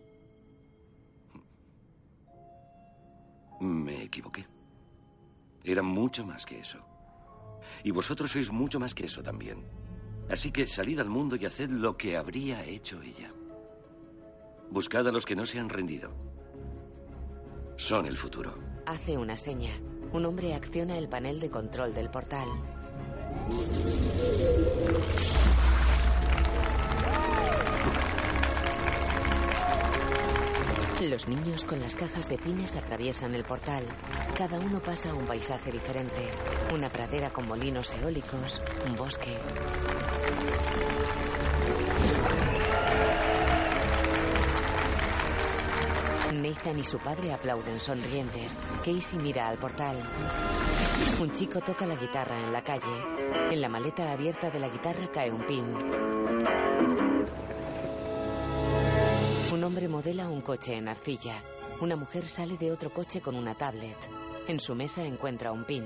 Me 3.59 4.03
equivoqué. 4.03 4.47
Era 5.65 5.83
mucho 5.83 6.25
más 6.25 6.45
que 6.45 6.61
eso. 6.61 6.79
Y 7.83 7.91
vosotros 7.91 8.31
sois 8.31 8.49
mucho 8.49 8.79
más 8.79 8.95
que 8.95 9.05
eso 9.05 9.21
también. 9.21 9.88
Así 10.29 10.51
que 10.51 10.67
salid 10.67 10.99
al 10.99 11.09
mundo 11.09 11.35
y 11.35 11.45
haced 11.45 11.69
lo 11.69 11.97
que 11.97 12.15
habría 12.15 12.63
hecho 12.63 13.01
ella. 13.01 13.33
Buscad 14.69 15.07
a 15.07 15.11
los 15.11 15.25
que 15.25 15.35
no 15.35 15.45
se 15.45 15.59
han 15.59 15.69
rendido. 15.69 16.11
Son 17.75 18.05
el 18.05 18.17
futuro. 18.17 18.57
Hace 18.85 19.17
una 19.17 19.37
seña. 19.37 19.71
Un 20.13 20.25
hombre 20.25 20.53
acciona 20.53 20.97
el 20.97 21.09
panel 21.09 21.39
de 21.39 21.49
control 21.49 21.93
del 21.93 22.09
portal. 22.09 22.47
Los 31.01 31.29
niños 31.29 31.63
con 31.63 31.79
las 31.79 31.95
cajas 31.95 32.27
de 32.27 32.37
pines 32.37 32.75
atraviesan 32.75 33.33
el 33.33 33.45
portal. 33.45 33.85
Cada 34.37 34.59
uno 34.59 34.81
pasa 34.81 35.11
a 35.11 35.13
un 35.13 35.25
paisaje 35.25 35.71
diferente. 35.71 36.29
Una 36.73 36.89
pradera 36.89 37.29
con 37.29 37.47
molinos 37.47 37.93
eólicos, 37.93 38.61
un 38.85 38.97
bosque. 38.97 39.37
Nathan 46.33 46.79
y 46.79 46.83
su 46.83 46.99
padre 46.99 47.31
aplauden 47.31 47.79
sonrientes. 47.79 48.57
Casey 48.83 49.19
mira 49.19 49.47
al 49.47 49.57
portal. 49.57 49.97
Un 51.21 51.31
chico 51.31 51.61
toca 51.61 51.85
la 51.85 51.95
guitarra 51.95 52.37
en 52.41 52.51
la 52.51 52.61
calle. 52.61 53.05
En 53.51 53.61
la 53.61 53.69
maleta 53.69 54.11
abierta 54.11 54.49
de 54.49 54.59
la 54.59 54.67
guitarra 54.67 55.09
cae 55.13 55.31
un 55.31 55.45
pin. 55.45 56.18
Hombre 59.69 59.87
modela 59.87 60.27
un 60.29 60.41
coche 60.41 60.77
en 60.77 60.87
arcilla. 60.87 61.43
Una 61.79 61.95
mujer 61.95 62.25
sale 62.25 62.57
de 62.57 62.71
otro 62.71 62.91
coche 62.91 63.21
con 63.21 63.35
una 63.35 63.53
tablet. 63.53 63.97
En 64.47 64.59
su 64.59 64.73
mesa 64.73 65.05
encuentra 65.05 65.51
un 65.51 65.63
pin. 65.63 65.83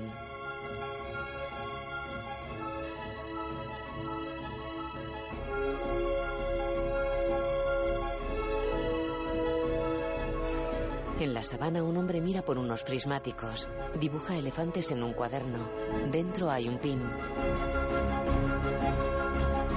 En 11.20 11.34
la 11.34 11.42
sabana 11.42 11.82
un 11.82 11.98
hombre 11.98 12.22
mira 12.22 12.40
por 12.40 12.56
unos 12.56 12.84
prismáticos. 12.84 13.68
Dibuja 14.00 14.38
elefantes 14.38 14.92
en 14.92 15.02
un 15.02 15.12
cuaderno. 15.12 15.68
Dentro 16.10 16.50
hay 16.50 16.68
un 16.68 16.78
pin. 16.78 17.02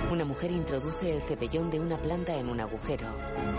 Una 0.09 0.23
mujer 0.23 0.51
introduce 0.51 1.17
el 1.17 1.21
cepellón 1.21 1.69
de 1.69 1.81
una 1.81 1.97
planta 1.97 2.37
en 2.37 2.47
un 2.47 2.61
agujero. 2.61 3.07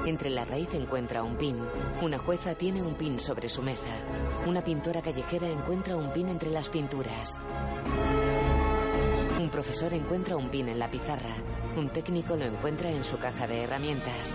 Entre 0.06 0.30
la 0.30 0.46
raíz 0.46 0.72
encuentra 0.72 1.22
un 1.22 1.36
pin. 1.36 1.58
Una 2.00 2.16
jueza 2.16 2.54
tiene 2.54 2.82
un 2.82 2.94
pin 2.94 3.18
sobre 3.18 3.50
su 3.50 3.60
mesa. 3.60 3.90
Una 4.46 4.64
pintora 4.64 5.02
callejera 5.02 5.46
encuentra 5.46 5.94
un 5.94 6.10
pin 6.10 6.28
entre 6.28 6.50
las 6.50 6.70
pinturas. 6.70 7.36
Un 9.38 9.50
profesor 9.50 9.92
encuentra 9.92 10.36
un 10.36 10.48
pin 10.48 10.70
en 10.70 10.78
la 10.78 10.90
pizarra. 10.90 11.34
Un 11.76 11.90
técnico 11.90 12.34
lo 12.34 12.46
encuentra 12.46 12.90
en 12.90 13.04
su 13.04 13.18
caja 13.18 13.46
de 13.46 13.64
herramientas. 13.64 14.32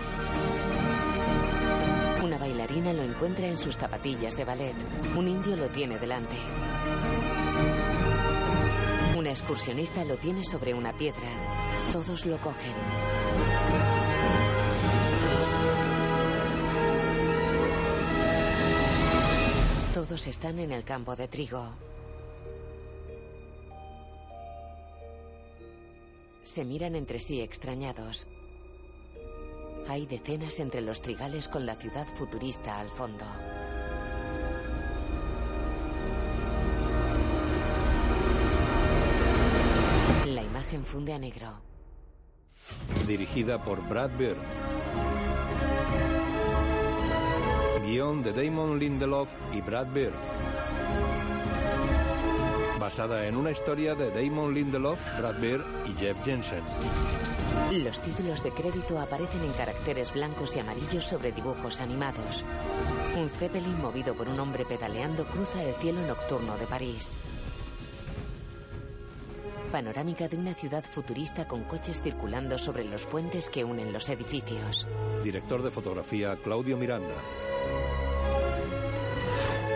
Una 2.22 2.38
bailarina 2.38 2.92
lo 2.92 3.02
encuentra 3.02 3.48
en 3.48 3.58
sus 3.58 3.76
zapatillas 3.76 4.36
de 4.36 4.44
ballet. 4.44 4.76
Un 5.16 5.26
indio 5.26 5.56
lo 5.56 5.68
tiene 5.68 5.98
delante. 5.98 6.36
Una 9.18 9.30
excursionista 9.30 10.04
lo 10.04 10.16
tiene 10.16 10.44
sobre 10.44 10.74
una 10.74 10.92
piedra. 10.92 11.63
Todos 11.92 12.26
lo 12.26 12.36
cogen. 12.38 12.74
Todos 19.94 20.26
están 20.26 20.58
en 20.58 20.72
el 20.72 20.84
campo 20.84 21.14
de 21.14 21.28
trigo. 21.28 21.68
Se 26.42 26.64
miran 26.64 26.94
entre 26.94 27.18
sí 27.18 27.40
extrañados. 27.40 28.26
Hay 29.88 30.06
decenas 30.06 30.60
entre 30.60 30.80
los 30.80 31.00
trigales 31.00 31.48
con 31.48 31.64
la 31.66 31.74
ciudad 31.74 32.06
futurista 32.16 32.80
al 32.80 32.90
fondo. 32.90 33.24
La 40.26 40.42
imagen 40.42 40.84
funde 40.84 41.12
a 41.12 41.18
negro. 41.18 41.73
Dirigida 43.06 43.62
por 43.62 43.86
Brad 43.86 44.10
Bird. 44.18 44.38
Guión 47.84 48.22
de 48.22 48.32
Damon 48.32 48.78
Lindelof 48.78 49.28
y 49.52 49.60
Brad 49.60 49.86
Bird. 49.88 50.14
Basada 52.80 53.26
en 53.26 53.36
una 53.36 53.50
historia 53.50 53.94
de 53.94 54.10
Damon 54.10 54.54
Lindelof, 54.54 55.00
Brad 55.18 55.38
Bird 55.40 55.64
y 55.86 55.94
Jeff 55.98 56.22
Jensen. 56.24 56.62
Los 57.72 58.00
títulos 58.00 58.42
de 58.42 58.52
crédito 58.52 58.98
aparecen 58.98 59.42
en 59.44 59.52
caracteres 59.52 60.12
blancos 60.12 60.54
y 60.56 60.60
amarillos 60.60 61.04
sobre 61.04 61.32
dibujos 61.32 61.80
animados. 61.80 62.44
Un 63.16 63.28
Zeppelin 63.28 63.80
movido 63.80 64.14
por 64.14 64.28
un 64.28 64.38
hombre 64.38 64.64
pedaleando 64.64 65.24
cruza 65.26 65.62
el 65.62 65.74
cielo 65.76 66.00
nocturno 66.06 66.56
de 66.58 66.66
París. 66.66 67.12
Panorámica 69.74 70.28
de 70.28 70.36
una 70.36 70.54
ciudad 70.54 70.84
futurista 70.84 71.48
con 71.48 71.64
coches 71.64 72.00
circulando 72.00 72.58
sobre 72.58 72.84
los 72.84 73.06
puentes 73.06 73.50
que 73.50 73.64
unen 73.64 73.92
los 73.92 74.08
edificios. 74.08 74.86
Director 75.24 75.64
de 75.64 75.72
fotografía 75.72 76.36
Claudio 76.36 76.76
Miranda. 76.76 77.16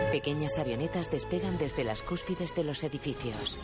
Pequeñas 0.09 0.57
avionetas 0.57 1.11
despegan 1.11 1.57
desde 1.57 1.83
las 1.83 2.01
cúspides 2.01 2.55
de 2.55 2.63
los 2.63 2.81
edificios. 2.85 3.59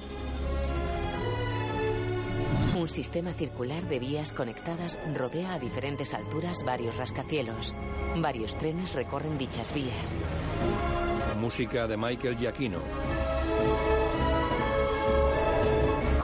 Un 2.78 2.90
sistema 2.90 3.32
circular 3.32 3.84
de 3.88 4.00
vías 4.00 4.34
conectadas 4.34 5.00
rodea 5.14 5.54
a 5.54 5.60
diferentes 5.60 6.14
alturas 6.14 6.66
varios 6.66 6.98
rascacielos. 6.98 7.74
Varios 8.18 8.58
trenes 8.58 8.92
recorren 8.94 9.38
dichas 9.38 9.74
vías. 9.74 10.16
Música 11.40 11.88
de 11.88 11.96
Michael 11.96 12.36
Giacchino. 12.36 12.82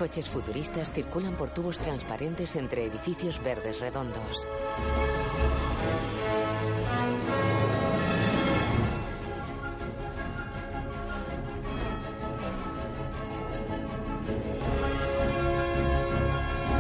Coches 0.02 0.32
futuristas 0.32 0.92
circulan 0.92 1.36
por 1.36 1.52
tubos 1.52 1.78
transparentes 1.78 2.56
entre 2.56 2.86
edificios 2.86 3.40
verdes 3.44 3.80
redondos. 3.80 4.48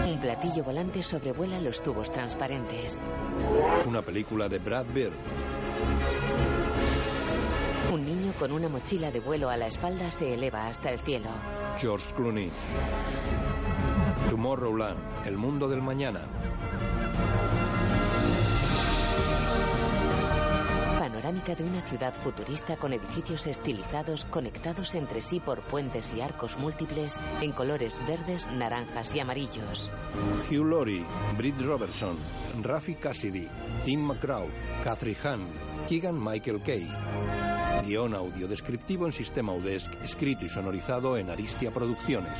Un 0.03 0.19
platillo 0.19 0.64
volante 0.64 1.03
sobrevuela 1.03 1.61
los 1.61 1.84
tubos 1.84 2.11
transparentes. 2.11 2.98
Una 3.85 4.02
película 4.02 4.49
de 4.49 4.57
Brad 4.57 4.88
Bird. 4.88 5.14
Un 7.93 8.03
niño 8.03 8.34
con 8.39 8.52
una 8.52 8.68
mochila 8.68 9.11
de 9.11 9.19
vuelo 9.19 9.52
a 9.52 9.57
la 9.57 9.68
espalda 9.68 10.10
se 10.10 10.34
eleva 10.34 10.65
hasta 10.65 10.89
el 10.89 10.99
cielo. 11.02 11.30
George 11.77 12.14
Clooney. 12.15 12.52
Tomorrowland, 14.30 14.98
el 15.26 15.38
mundo 15.38 15.68
del 15.68 15.81
mañana. 15.81 16.22
Panorámica 20.99 21.56
de 21.56 21.64
una 21.64 21.81
ciudad 21.81 22.14
futurista 22.14 22.77
con 22.77 22.93
edificios 22.93 23.48
estilizados 23.48 24.26
conectados 24.26 24.95
entre 24.95 25.22
sí 25.22 25.39
por 25.39 25.61
puentes 25.61 26.14
y 26.15 26.22
arcos 26.22 26.57
múltiples 26.57 27.18
en 27.41 27.52
colores 27.52 27.99
verdes, 28.07 28.49
naranjas 28.52 29.15
y 29.15 29.19
amarillos. 29.19 29.91
Hugh 30.49 30.65
Laurie, 30.65 31.06
Britt 31.38 31.60
Robertson, 31.61 32.18
Rafi 32.61 32.95
Cassidy, 32.95 33.48
Tim 33.84 34.02
McGraw, 34.02 34.48
Catherine 34.84 35.18
Hahn, 35.23 35.48
Keegan 35.88 36.23
Michael 36.23 36.61
Kay. 36.61 36.88
Guión 37.82 38.14
audio 38.14 38.48
descriptivo 38.48 39.06
en 39.06 39.12
sistema 39.12 39.53
UDESC, 39.53 39.90
escrito 40.03 40.45
y 40.45 40.49
sonorizado 40.49 41.18
en 41.18 41.30
Aristia 41.30 41.72
Producciones. 41.72 42.34